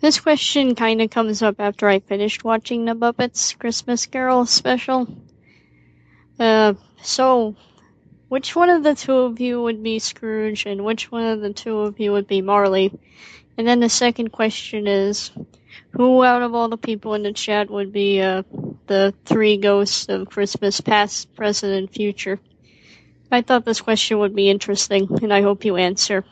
[0.00, 5.06] This question kind of comes up after I finished watching the Muppets Christmas Carol special.
[6.40, 7.54] Uh, so,
[8.28, 11.52] which one of the two of you would be Scrooge, and which one of the
[11.52, 12.92] two of you would be Marley?
[13.56, 15.30] And then the second question is,
[15.90, 18.42] who out of all the people in the chat would be uh,
[18.88, 22.40] the three ghosts of Christmas past, present, and future?
[23.30, 26.24] I thought this question would be interesting, and I hope you answer.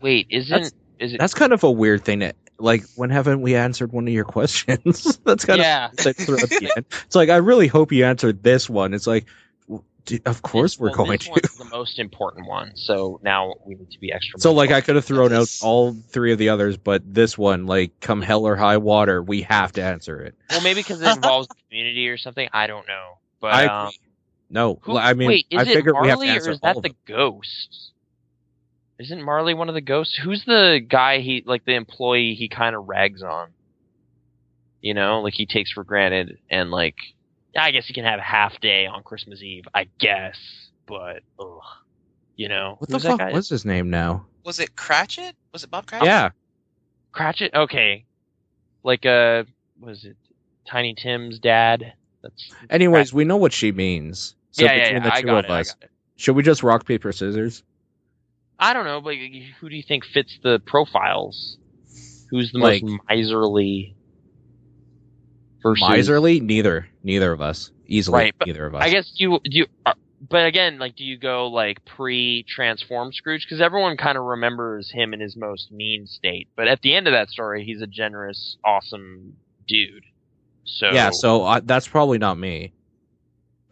[0.00, 1.20] Wait, isn't That's- is it?
[1.20, 2.20] That's kind of a weird thing.
[2.20, 5.16] To, like, when haven't we answered one of your questions?
[5.24, 5.86] That's kind yeah.
[5.90, 6.86] of that throw at the end.
[7.06, 8.94] It's like I really hope you answered this one.
[8.94, 9.26] It's like,
[10.24, 11.30] of course this- we're well, going this to.
[11.32, 12.74] one's the most important one.
[12.76, 14.40] So now we need to be extra.
[14.40, 17.66] So like I could have thrown out all three of the others, but this one,
[17.66, 20.34] like come hell or high water, we have to answer it.
[20.50, 22.48] Well, maybe because it involves the community or something.
[22.52, 23.18] I don't know.
[23.40, 23.92] But I um.
[24.50, 26.60] No, who, I mean wait, is I it figured we have to Marley or is
[26.60, 27.92] that the ghost?
[28.98, 30.16] Isn't Marley one of the ghosts?
[30.16, 33.50] Who's the guy he like the employee he kind of rags on?
[34.80, 36.96] You know, like he takes for granted and like
[37.56, 40.36] I guess he can have a half day on Christmas Eve, I guess,
[40.86, 41.60] but ugh.
[42.36, 44.26] You know, What the fuck was his name now?
[44.44, 45.34] Was it Cratchit?
[45.52, 46.06] Was it Bob Cratchit?
[46.06, 46.30] Yeah,
[47.12, 47.52] Cratchit?
[47.54, 48.04] Okay.
[48.84, 49.44] Like uh
[49.80, 50.16] was it
[50.66, 51.94] Tiny Tim's dad?
[52.22, 54.34] That's Anyways, we know what she means.
[54.52, 55.08] So yeah, yeah, between yeah.
[55.08, 55.50] the I two got of it.
[55.50, 55.90] Us, got it.
[56.16, 57.62] should we just rock paper scissors?
[58.58, 59.14] I don't know, but
[59.60, 61.56] who do you think fits the profiles?
[62.30, 63.94] Who's the Like- most miserly?
[65.62, 66.40] Versus, Miserly?
[66.40, 66.88] Neither.
[67.02, 67.72] Neither of us.
[67.86, 68.82] Easily, Right, neither of us.
[68.82, 69.50] I guess you do.
[69.58, 69.94] You, uh,
[70.28, 73.44] but again, like, do you go like pre-transform Scrooge?
[73.44, 76.48] Because everyone kind of remembers him in his most mean state.
[76.54, 80.04] But at the end of that story, he's a generous, awesome dude.
[80.64, 82.72] So yeah, so uh, that's probably not me.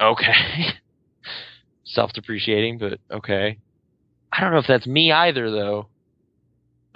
[0.01, 0.33] okay,
[1.85, 3.59] self-depreciating, but okay.
[4.37, 5.89] I don't know if that's me either, though.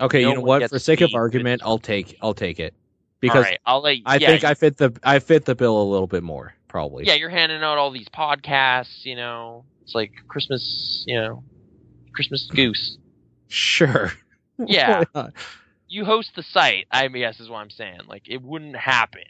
[0.00, 0.68] Okay, No you know what?
[0.68, 2.74] For sake of argument, I'll take I'll take it
[3.20, 3.98] because right, I'll let.
[4.06, 7.04] I yeah, think I fit the I fit the bill a little bit more probably.
[7.04, 9.64] yeah, you're handing out all these podcasts, you know.
[9.82, 11.42] It's like Christmas, you know,
[12.12, 12.98] Christmas goose.
[13.48, 14.12] Sure.
[14.66, 15.04] Yeah.
[15.88, 18.00] You host the site, I guess is what I'm saying.
[18.06, 19.24] Like it wouldn't happen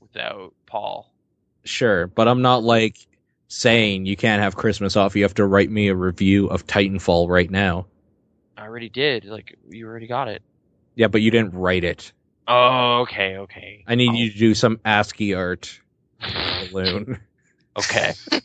[0.00, 1.14] without Paul.
[1.62, 3.06] Sure, but I'm not like
[3.54, 5.14] saying you can't have Christmas off.
[5.14, 7.86] You have to write me a review of Titanfall right now.
[8.56, 9.26] I already did.
[9.26, 10.42] Like you already got it.
[10.96, 12.12] Yeah, but you didn't write it.
[12.48, 13.84] Oh, okay, okay.
[13.86, 15.80] I need I'll- you to do some ASCII art
[16.72, 17.20] balloon.
[17.76, 18.12] Okay.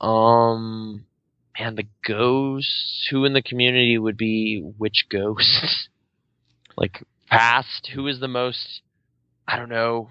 [0.00, 1.04] um
[1.58, 5.88] man, the ghosts who in the community would be which ghosts?
[6.76, 8.82] like past, who is the most
[9.48, 10.10] I don't know,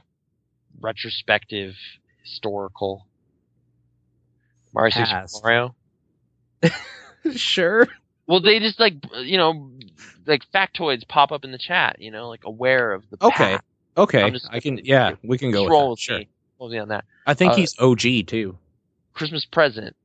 [0.81, 1.75] retrospective,
[2.23, 3.05] historical?
[4.73, 5.41] Mario Past.
[5.43, 5.75] Mario?
[7.35, 7.87] sure.
[8.27, 9.71] Well, they just like you know,
[10.27, 11.97] like factoids pop up in the chat.
[11.99, 13.35] You know, like aware of the Okay.
[13.55, 13.63] past.
[13.97, 14.79] Okay, just- I can.
[14.83, 16.21] Yeah, we can go roll with Sure.
[16.59, 17.05] Roll me on that.
[17.25, 18.57] I think Uh, he's OG too.
[19.13, 19.95] Christmas present.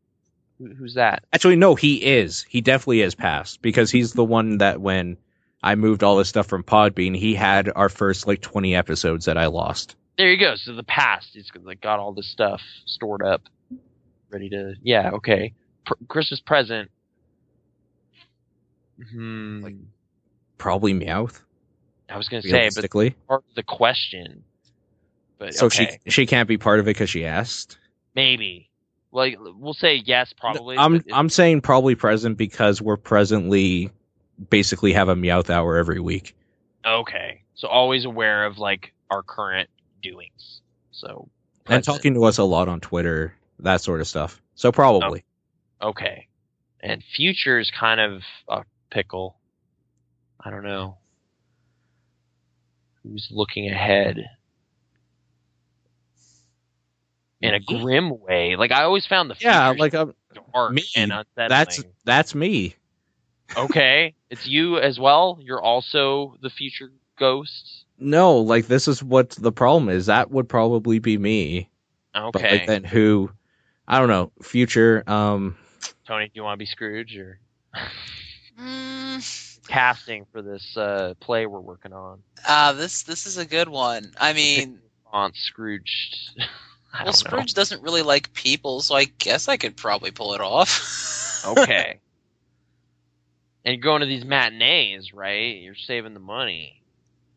[0.59, 1.25] Who- Who's that?
[1.33, 2.45] Actually, no, he is.
[2.49, 5.17] He definitely is past because he's the one that when
[5.63, 9.37] I moved all this stuff from Podbean, he had our first like 20 episodes that
[9.37, 9.97] I lost.
[10.17, 10.55] There you go.
[10.57, 13.43] So the past, he's like got all this stuff stored up,
[14.31, 14.75] ready to.
[14.83, 15.55] Yeah, okay.
[15.85, 16.91] Pr- Christmas present.
[19.11, 19.63] Hmm.
[19.63, 19.75] Like,
[20.57, 21.41] Probably Meowth,
[22.09, 22.91] I was gonna say, but
[23.27, 24.45] part of the question.
[25.39, 27.77] But so okay, she she can't be part of it because she asked.
[28.15, 28.71] maybe
[29.11, 30.79] Like we'll say yes, probably.
[30.79, 33.91] I'm I'm saying probably present because we're presently
[34.49, 36.37] basically have a Meowth hour every week.
[36.87, 37.43] okay.
[37.57, 39.69] So always aware of like our current
[40.05, 40.61] doings.
[40.93, 41.29] So
[41.67, 44.41] And talking to us a lot on Twitter, that sort of stuff.
[44.55, 45.25] So probably.
[45.83, 46.29] Okay.
[46.81, 49.37] And future is kind of a pickle.
[50.39, 50.99] I don't know.
[53.03, 54.19] Who's looking ahead?
[57.41, 58.57] In a grim way.
[58.57, 60.15] Like I always found the Yeah, like um,
[60.55, 60.83] dark me.
[60.97, 61.49] and unsettling.
[61.49, 62.75] that's that's me.
[63.57, 64.15] okay.
[64.31, 65.39] It's you as well.
[65.43, 67.84] You're also the future ghost.
[68.05, 70.07] No, like this is what the problem is.
[70.07, 71.71] That would probably be me.
[72.33, 72.51] But Okay.
[72.51, 73.31] like then who
[73.89, 75.57] I don't know, future um
[76.07, 77.41] Tony, do you want to be Scrooge or
[78.59, 79.21] Mm,
[79.69, 82.23] casting for this uh, play we're working on?
[82.47, 84.13] uh, this this is a good one.
[84.21, 84.81] I mean,
[85.13, 86.33] Aunt Scrooge.
[87.01, 90.41] Well, don't Scrooge doesn't really like people, so I guess I could probably pull it
[90.41, 90.71] off.
[91.45, 92.01] Okay.
[93.65, 95.57] and you're going to these matinees, right?
[95.57, 96.84] You're saving the money.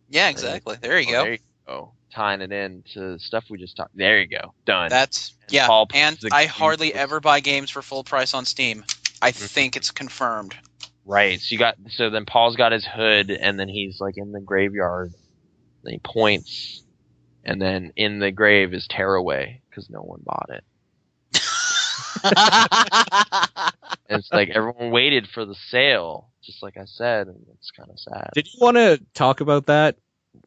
[0.09, 0.77] Yeah, exactly.
[0.81, 1.23] There you Oh, go.
[1.23, 1.93] There you go.
[2.13, 3.95] Tying it into stuff we just talked.
[3.95, 4.53] There you go.
[4.65, 4.89] Done.
[4.89, 5.67] That's And yeah.
[5.67, 8.83] Paul And I hardly ever buy games for full price on Steam.
[9.21, 9.49] I Mhm.
[9.49, 10.55] think it's confirmed.
[11.05, 11.39] right.
[11.39, 11.75] So you got.
[11.89, 15.13] So then Paul's got his hood, and then he's like in the graveyard.
[15.83, 16.83] Then he points,
[17.43, 20.63] and then in the grave is Tearaway because no one bought it.
[24.09, 27.99] It's like everyone waited for the sale, just like I said, and it's kind of
[27.99, 28.31] sad.
[28.33, 29.97] did you want to talk about that?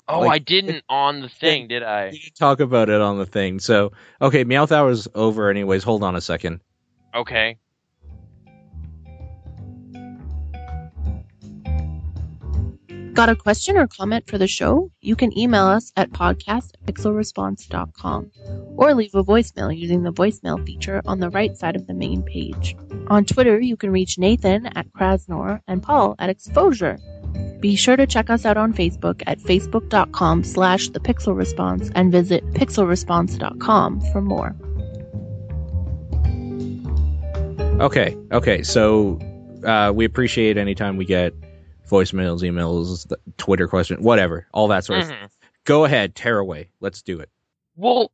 [0.08, 2.10] oh, like- I didn't on the thing, did I?
[2.10, 3.60] We didn't talk about it on the thing.
[3.60, 5.84] So okay, Meowth hour's over anyways.
[5.84, 6.60] Hold on a second.
[7.14, 7.58] Okay.
[13.12, 14.90] Got a question or comment for the show?
[15.00, 18.30] You can email us at podcast at pixelresponse.com
[18.76, 22.22] or leave a voicemail using the voicemail feature on the right side of the main
[22.22, 22.76] page.
[23.08, 26.98] On Twitter, you can reach Nathan at Krasnor and Paul at Exposure.
[27.58, 32.12] Be sure to check us out on Facebook at facebook.com slash the pixel response and
[32.12, 34.54] visit pixelresponse.com for more.
[37.80, 38.62] Okay, okay.
[38.62, 39.18] So
[39.64, 41.34] uh, we appreciate anytime we get
[41.90, 45.08] voicemails, emails, Twitter question, whatever, all that sort of.
[45.08, 45.30] Mhm.
[45.64, 46.70] Go ahead, tear away.
[46.80, 47.28] Let's do it.
[47.76, 48.10] Well,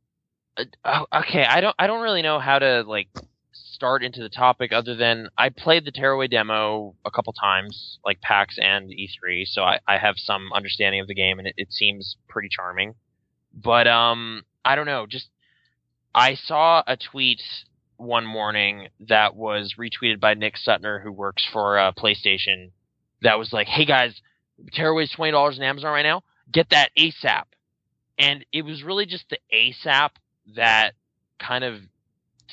[0.57, 1.45] uh, oh, okay.
[1.45, 1.75] I don't.
[1.79, 3.07] I don't really know how to like
[3.51, 8.19] start into the topic other than I played the Tearaway demo a couple times, like
[8.21, 11.71] PAX and E3, so I, I have some understanding of the game, and it, it
[11.71, 12.95] seems pretty charming.
[13.53, 15.05] But um, I don't know.
[15.07, 15.29] Just
[16.13, 17.41] I saw a tweet
[17.97, 22.71] one morning that was retweeted by Nick Suttner, who works for uh, PlayStation.
[23.21, 24.19] That was like, "Hey guys,
[24.73, 26.23] Tearaway's twenty dollars on Amazon right now.
[26.51, 27.43] Get that ASAP."
[28.17, 30.09] And it was really just the ASAP
[30.55, 30.93] that
[31.39, 31.79] kind of,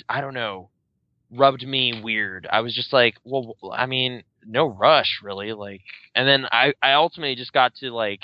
[0.09, 0.69] I don't know,
[1.31, 2.47] rubbed me weird.
[2.51, 5.53] I was just like, well, I mean, no rush, really.
[5.53, 5.83] Like,
[6.15, 8.21] and then I, I ultimately just got to like,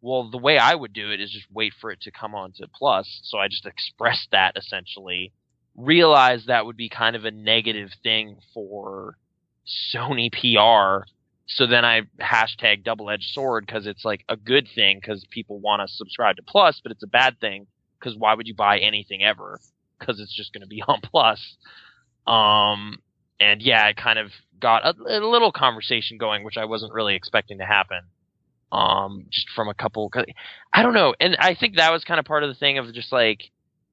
[0.00, 2.52] well, the way I would do it is just wait for it to come on
[2.56, 3.20] to Plus.
[3.24, 5.32] So I just expressed that essentially.
[5.76, 9.16] Realized that would be kind of a negative thing for
[9.66, 11.08] Sony PR.
[11.46, 15.60] So then I hashtag double edged sword because it's like a good thing because people
[15.60, 17.66] want to subscribe to Plus, but it's a bad thing
[17.98, 19.60] because why would you buy anything ever?
[19.98, 21.56] Because it's just going to be on Plus.
[22.26, 22.98] Um,
[23.38, 27.14] and yeah, I kind of got a, a little conversation going, which I wasn't really
[27.14, 28.00] expecting to happen.
[28.72, 30.10] Um, just from a couple,
[30.72, 32.92] I don't know, and I think that was kind of part of the thing of
[32.92, 33.50] just like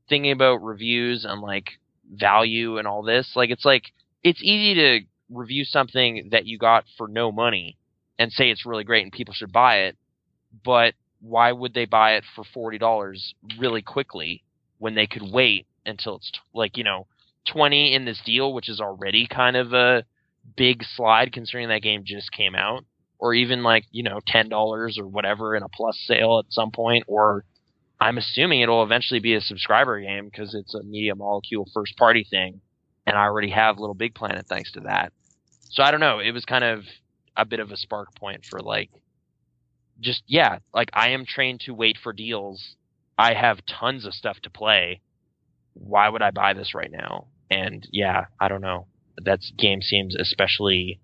[0.10, 1.74] thinking about reviews and like
[2.12, 3.34] value and all this.
[3.36, 3.84] Like, it's like
[4.24, 5.00] it's easy to
[5.32, 7.78] review something that you got for no money
[8.20, 9.98] and say it's really great and people should buy it,
[10.64, 14.44] but why would they buy it for forty dollars really quickly
[14.80, 17.08] when they could wait until it's t- like you know
[17.48, 20.04] twenty in this deal, which is already kind of a
[20.58, 22.84] big slide considering that game just came out,
[23.20, 26.72] or even like you know ten dollars or whatever in a plus sale at some
[26.72, 27.46] point, or
[28.00, 32.26] I'm assuming it'll eventually be a subscriber game because it's a media molecule first party
[32.30, 32.62] thing,
[33.06, 35.14] and I already have Little Big Planet thanks to that.
[35.72, 36.20] So I don't know.
[36.20, 36.84] It was kind of
[37.36, 38.90] a bit of a spark point for like
[40.00, 42.76] just yeah, like I am trained to wait for deals.
[43.18, 45.02] I have tons of stuff to play.
[45.74, 47.28] Why would I buy this right now?
[47.50, 48.88] And yeah, I don't know.
[49.24, 51.00] That game seems especially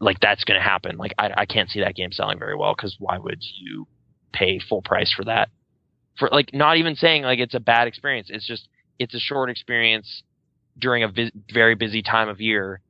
[0.00, 0.96] like that's going to happen.
[0.96, 3.86] Like I, I can't see that game selling very well because why would you
[4.32, 5.50] pay full price for that?
[6.18, 8.28] For like not even saying like it's a bad experience.
[8.30, 10.22] It's just it's a short experience
[10.78, 12.80] during a vi- very busy time of year.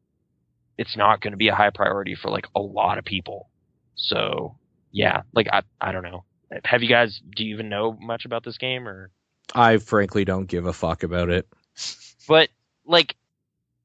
[0.78, 3.50] It's not going to be a high priority for like a lot of people.
[3.96, 4.56] So
[4.92, 6.24] yeah, like I I don't know.
[6.64, 9.10] Have you guys do you even know much about this game or
[9.54, 11.48] I frankly don't give a fuck about it.
[12.28, 12.48] but
[12.86, 13.16] like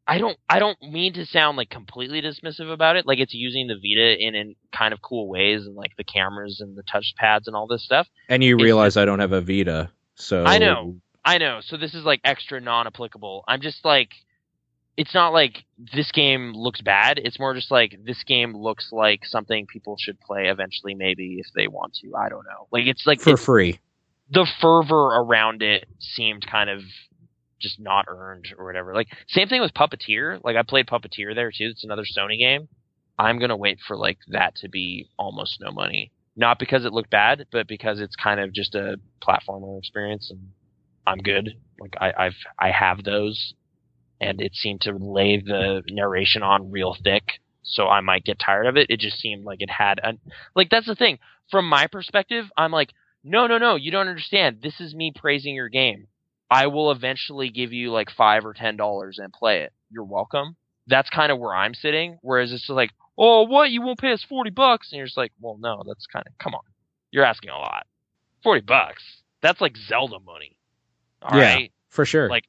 [0.05, 3.05] I don't I don't mean to sound like completely dismissive about it.
[3.05, 6.59] Like it's using the Vita in in kind of cool ways and like the cameras
[6.59, 8.07] and the touch pads and all this stuff.
[8.29, 10.97] And you realize I don't have a Vita, so I know.
[11.25, 11.61] I know.
[11.61, 13.45] So this is like extra non-applicable.
[13.47, 14.09] I'm just like,
[14.97, 15.63] it's not like
[15.93, 17.19] this game looks bad.
[17.23, 21.47] It's more just like this game looks like something people should play eventually, maybe if
[21.55, 22.15] they want to.
[22.15, 22.67] I don't know.
[22.71, 23.79] Like it's like for it's- free.
[24.29, 26.81] the fervor around it seemed kind of
[27.59, 28.93] just not earned or whatever.
[28.93, 30.39] Like same thing with Puppeteer.
[30.43, 31.69] Like I played Puppeteer there too.
[31.71, 32.67] It's another Sony game.
[33.17, 36.11] I'm gonna wait for like that to be almost no money.
[36.35, 40.39] Not because it looked bad, but because it's kind of just a platformer experience and
[41.07, 41.55] I'm good.
[41.79, 43.53] Like I, I've I have those
[44.23, 47.23] and it seemed to lay the narration on real thick,
[47.61, 48.87] so I might get tired of it.
[48.89, 50.19] It just seemed like it had an
[50.55, 51.19] like that's the thing.
[51.51, 52.91] From my perspective, I'm like,
[53.23, 54.59] no, no, no, you don't understand.
[54.61, 56.07] This is me praising your game.
[56.49, 59.73] I will eventually give you like five or ten dollars and play it.
[59.91, 60.55] You're welcome.
[60.87, 62.17] That's kind of where I'm sitting.
[62.21, 63.71] Whereas it's just like, oh, what?
[63.71, 64.91] You won't pay us forty bucks?
[64.91, 66.61] And you're just like, well, no, that's kind of come on.
[67.11, 67.85] You're asking a lot.
[68.41, 69.03] Forty bucks.
[69.41, 70.55] That's like Zelda money.
[71.21, 71.61] All right.
[71.61, 71.67] Yeah.
[71.89, 72.29] For sure.
[72.29, 72.45] Like,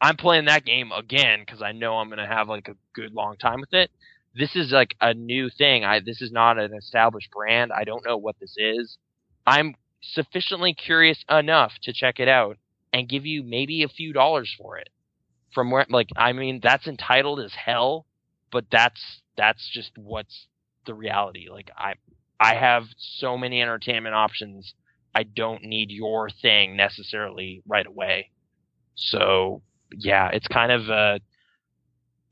[0.00, 3.36] I'm playing that game again because I know I'm gonna have like a good long
[3.36, 3.90] time with it.
[4.34, 5.84] This is like a new thing.
[5.84, 7.72] I this is not an established brand.
[7.72, 8.96] I don't know what this is.
[9.46, 12.56] I'm sufficiently curious enough to check it out
[12.92, 14.88] and give you maybe a few dollars for it.
[15.52, 18.06] From where like I mean that's entitled as hell,
[18.50, 20.46] but that's that's just what's
[20.86, 21.48] the reality.
[21.50, 21.94] Like I
[22.38, 24.72] I have so many entertainment options.
[25.14, 28.30] I don't need your thing necessarily right away.
[28.94, 29.62] So
[29.96, 31.20] yeah, it's kind of a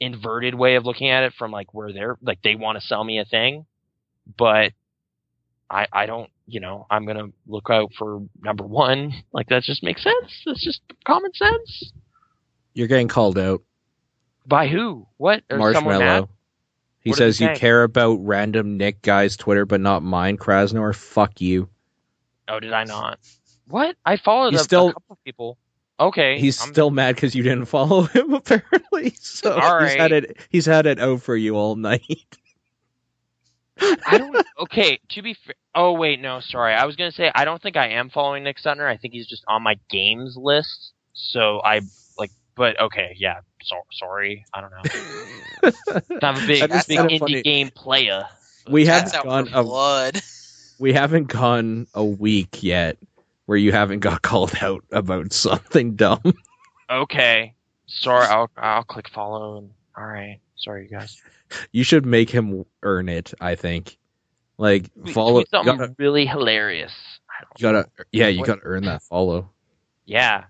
[0.01, 3.03] inverted way of looking at it from like where they're like they want to sell
[3.03, 3.67] me a thing,
[4.37, 4.73] but
[5.71, 9.13] I I don't you know I'm gonna look out for number one.
[9.33, 10.43] Like that just makes sense.
[10.47, 11.93] That's just common sense.
[12.75, 13.63] You're getting called out.
[14.47, 15.07] By who?
[15.17, 15.43] What?
[15.51, 15.99] Or someone?
[15.99, 16.29] Marshmallow.
[17.01, 20.95] He What says you care about random Nick guy's Twitter, but not mine, Krasnor.
[20.95, 21.69] Fuck you.
[22.49, 23.19] Oh, did I not?
[23.67, 23.97] What?
[24.05, 25.59] I followed He's a, still- a couple of people.
[26.01, 29.11] Okay, He's I'm- still mad because you didn't follow him, apparently.
[29.21, 30.37] So All he's had it.
[30.51, 32.25] He's had it out for you all night.
[34.07, 34.45] I don't.
[34.59, 35.55] Okay, to be fair.
[35.75, 36.75] Oh wait, no, sorry.
[36.75, 38.87] I was gonna say I don't think I am following Nick Suttner.
[38.89, 40.93] I think he's just on my games list.
[41.13, 41.81] So I
[42.19, 43.41] like, but okay, yeah.
[43.63, 46.03] So, sorry, I don't know.
[46.23, 47.43] I'm a big, big indie funny.
[47.43, 48.25] game player.
[48.69, 49.49] We haven't gone.
[49.53, 50.21] A, blood.
[50.79, 52.99] we haven't gone a week yet
[53.49, 56.21] where you haven't got called out about something dumb.
[56.91, 57.55] Okay,
[57.87, 58.27] sorry.
[58.27, 59.57] I'll I'll click follow.
[59.57, 61.21] And, all right, sorry, you guys.
[61.73, 63.33] You should make him earn it.
[63.41, 63.97] I think.
[64.59, 65.45] Like follow.
[65.51, 66.93] something gotta, really hilarious.
[67.57, 67.87] You gotta.
[68.13, 69.51] Yeah, you What- gotta earn that follow.
[70.05, 70.45] Yeah,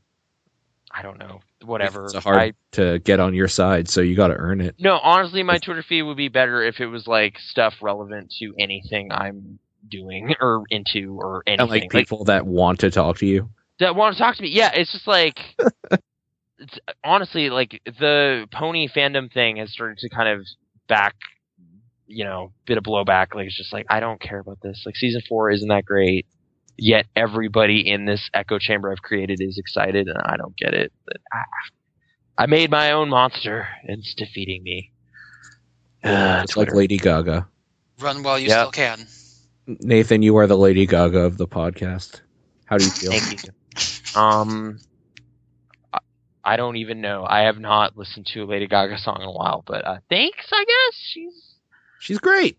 [0.90, 1.40] I don't know.
[1.64, 2.06] Whatever.
[2.06, 4.74] It's hard I, to get on your side, so you gotta earn it.
[4.78, 8.54] No, honestly, my Twitter feed would be better if it was like stuff relevant to
[8.58, 11.62] anything I'm doing or into or anything.
[11.62, 13.50] And like people that want to talk to you.
[13.80, 14.48] that want to talk to me.
[14.48, 15.38] Yeah, it's just like
[16.58, 20.46] it's honestly like the pony fandom thing has started to kind of
[20.88, 21.14] back,
[22.06, 23.34] you know, bit of blowback.
[23.34, 24.82] Like it's just like I don't care about this.
[24.86, 26.26] Like season four isn't that great.
[26.80, 30.92] Yet everybody in this echo chamber I've created is excited, and I don't get it.
[31.06, 34.92] But I, I made my own monster, and it's defeating me.
[36.04, 37.48] Uh, It's like Lady Gaga.
[37.98, 38.58] Run while you Yep.
[38.58, 39.08] still can.
[39.68, 42.22] Nathan, you are the Lady Gaga of the podcast.
[42.64, 43.12] How do you feel?
[43.12, 44.20] Thank you.
[44.20, 44.78] Um,
[45.92, 45.98] I-
[46.42, 47.26] I don't even know.
[47.28, 50.46] I have not listened to a Lady Gaga song in a while, but uh, thanks.
[50.52, 51.54] I guess she's
[52.00, 52.56] She's great,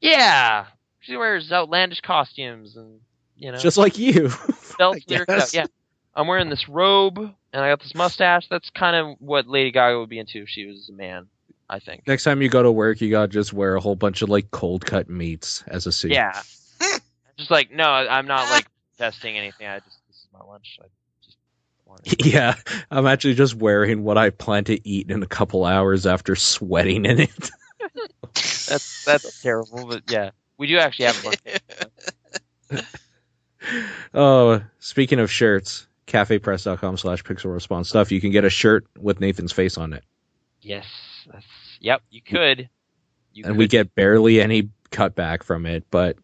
[0.00, 0.66] yeah.
[1.00, 3.00] She wears outlandish costumes and
[3.36, 4.30] you know just like you.
[4.78, 5.66] belts lyrics Yeah,
[6.14, 8.46] I'm wearing this robe and I got this mustache.
[8.48, 11.26] That's kind of what Lady Gaga would be into if she was a man.
[11.68, 12.06] I think.
[12.06, 14.50] Next time you go to work, you gotta just wear a whole bunch of like
[14.50, 16.12] cold cut meats as a suit.
[16.12, 16.40] Yeah.
[17.36, 18.66] just like no, I'm not like
[18.98, 19.66] testing anything.
[19.66, 20.78] I just this is my lunch.
[20.80, 20.86] I
[21.24, 21.36] just
[21.86, 22.54] wanted Yeah,
[22.90, 27.04] I'm actually just wearing what I plan to eat in a couple hours after sweating
[27.04, 27.50] in it.
[28.34, 32.84] That's that's terrible, but yeah, we do actually have lunch.
[34.14, 38.12] oh, speaking of shirts, cafepress.com slash pixel response stuff.
[38.12, 40.04] You can get a shirt with Nathan's face on it.
[40.62, 40.86] Yes,
[41.30, 41.44] that's,
[41.80, 42.68] yep, you could.
[43.32, 46.16] You and could, we get barely any cutback from it, but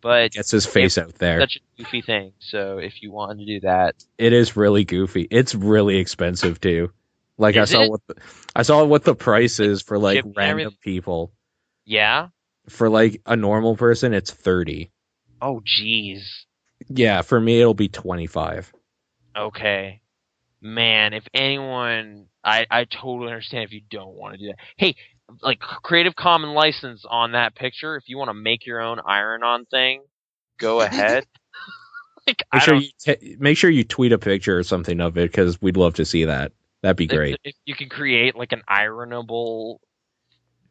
[0.00, 1.40] but gets his face out there.
[1.40, 2.32] such a goofy thing.
[2.38, 5.26] So if you wanted to do that, It is really goofy.
[5.30, 6.90] It's really expensive too.
[7.38, 7.90] Like I saw it?
[7.90, 8.14] what the,
[8.54, 11.32] I saw what the price is for like and random people.
[11.84, 12.28] yeah.
[12.68, 14.90] For like a normal person, it's thirty.
[15.40, 16.22] Oh, jeez.
[16.88, 18.72] Yeah, for me it'll be twenty five.
[19.36, 20.00] Okay,
[20.60, 21.12] man.
[21.12, 24.56] If anyone, I I totally understand if you don't want to do that.
[24.76, 24.94] Hey,
[25.42, 27.96] like Creative Common license on that picture.
[27.96, 30.02] If you want to make your own iron-on thing,
[30.58, 31.26] go ahead.
[32.26, 35.18] like I Make sure you t- make sure you tweet a picture or something of
[35.18, 36.52] it because we'd love to see that.
[36.82, 37.36] That'd be if- great.
[37.42, 39.80] If, you can create like an ironable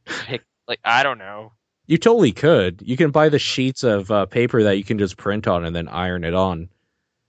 [0.06, 1.52] pic, like I don't know.
[1.88, 2.82] You totally could.
[2.84, 5.76] You can buy the sheets of uh, paper that you can just print on and
[5.76, 6.70] then iron it on.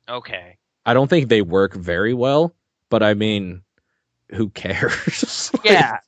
[0.08, 0.56] Okay.
[0.86, 2.54] I don't think they work very well,
[2.88, 3.62] but I mean,
[4.30, 5.50] who cares?
[5.54, 5.98] Like, Yeah.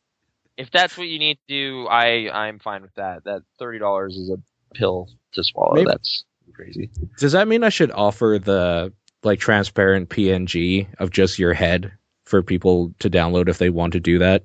[0.56, 3.24] if that's what you need to do, I I'm fine with that.
[3.24, 4.38] That thirty dollars is a
[4.74, 5.74] pill to swallow.
[5.74, 6.24] Maybe- That's
[6.54, 6.90] crazy.
[7.18, 11.92] Does that mean I should offer the like transparent PNG of just your head
[12.24, 14.44] for people to download if they want to do that?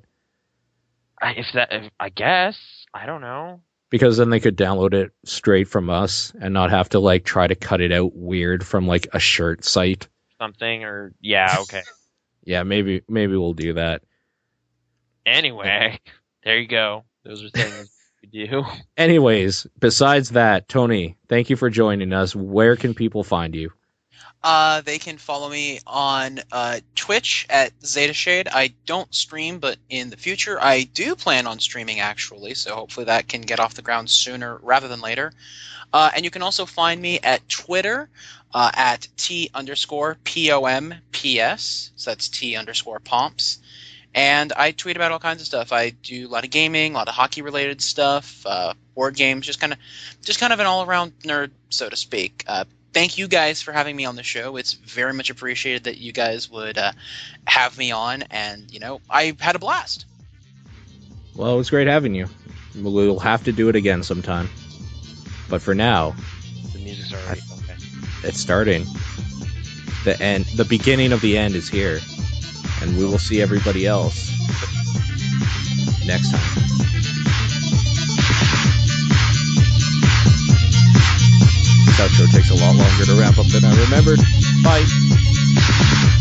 [1.22, 2.58] If that, if, I guess
[2.92, 3.60] I don't know.
[3.90, 7.46] Because then they could download it straight from us and not have to like try
[7.46, 10.08] to cut it out weird from like a shirt site.
[10.40, 11.82] Something or yeah, okay.
[12.44, 14.02] Yeah, maybe maybe we'll do that.
[15.26, 15.98] anyway,
[16.44, 17.04] there you go.
[17.24, 17.90] Those are things
[18.22, 18.64] we do.
[18.96, 22.36] Anyways, besides that, Tony, thank you for joining us.
[22.36, 23.72] Where can people find you?
[24.46, 28.46] Uh, they can follow me on uh, Twitch at Zeta Shade.
[28.46, 33.06] I don't stream, but in the future I do plan on streaming actually, so hopefully
[33.06, 35.32] that can get off the ground sooner rather than later.
[35.94, 38.10] Uh, and you can also find me at Twitter
[38.52, 41.92] uh, at T underscore P O M P S.
[41.96, 43.60] So that's T underscore Pomps.
[44.14, 45.72] And I tweet about all kinds of stuff.
[45.72, 49.46] I do a lot of gaming, a lot of hockey related stuff, uh, board games,
[49.46, 49.78] just kind of,
[50.22, 52.44] just kind of an all around nerd, so to speak.
[52.94, 54.56] Thank you guys for having me on the show.
[54.56, 56.92] It's very much appreciated that you guys would uh,
[57.46, 60.06] have me on, and you know, I had a blast.
[61.34, 62.28] Well, it was great having you.
[62.76, 64.48] We'll have to do it again sometime.
[65.50, 66.14] But for now,
[66.72, 67.74] The music's already okay.
[68.22, 68.86] it's starting.
[70.04, 71.98] The end, the beginning of the end is here,
[72.80, 74.30] and we will see everybody else
[76.06, 77.03] next time.
[81.96, 84.20] Outro takes a lot longer to wrap up than I remembered.
[84.62, 86.20] Bye.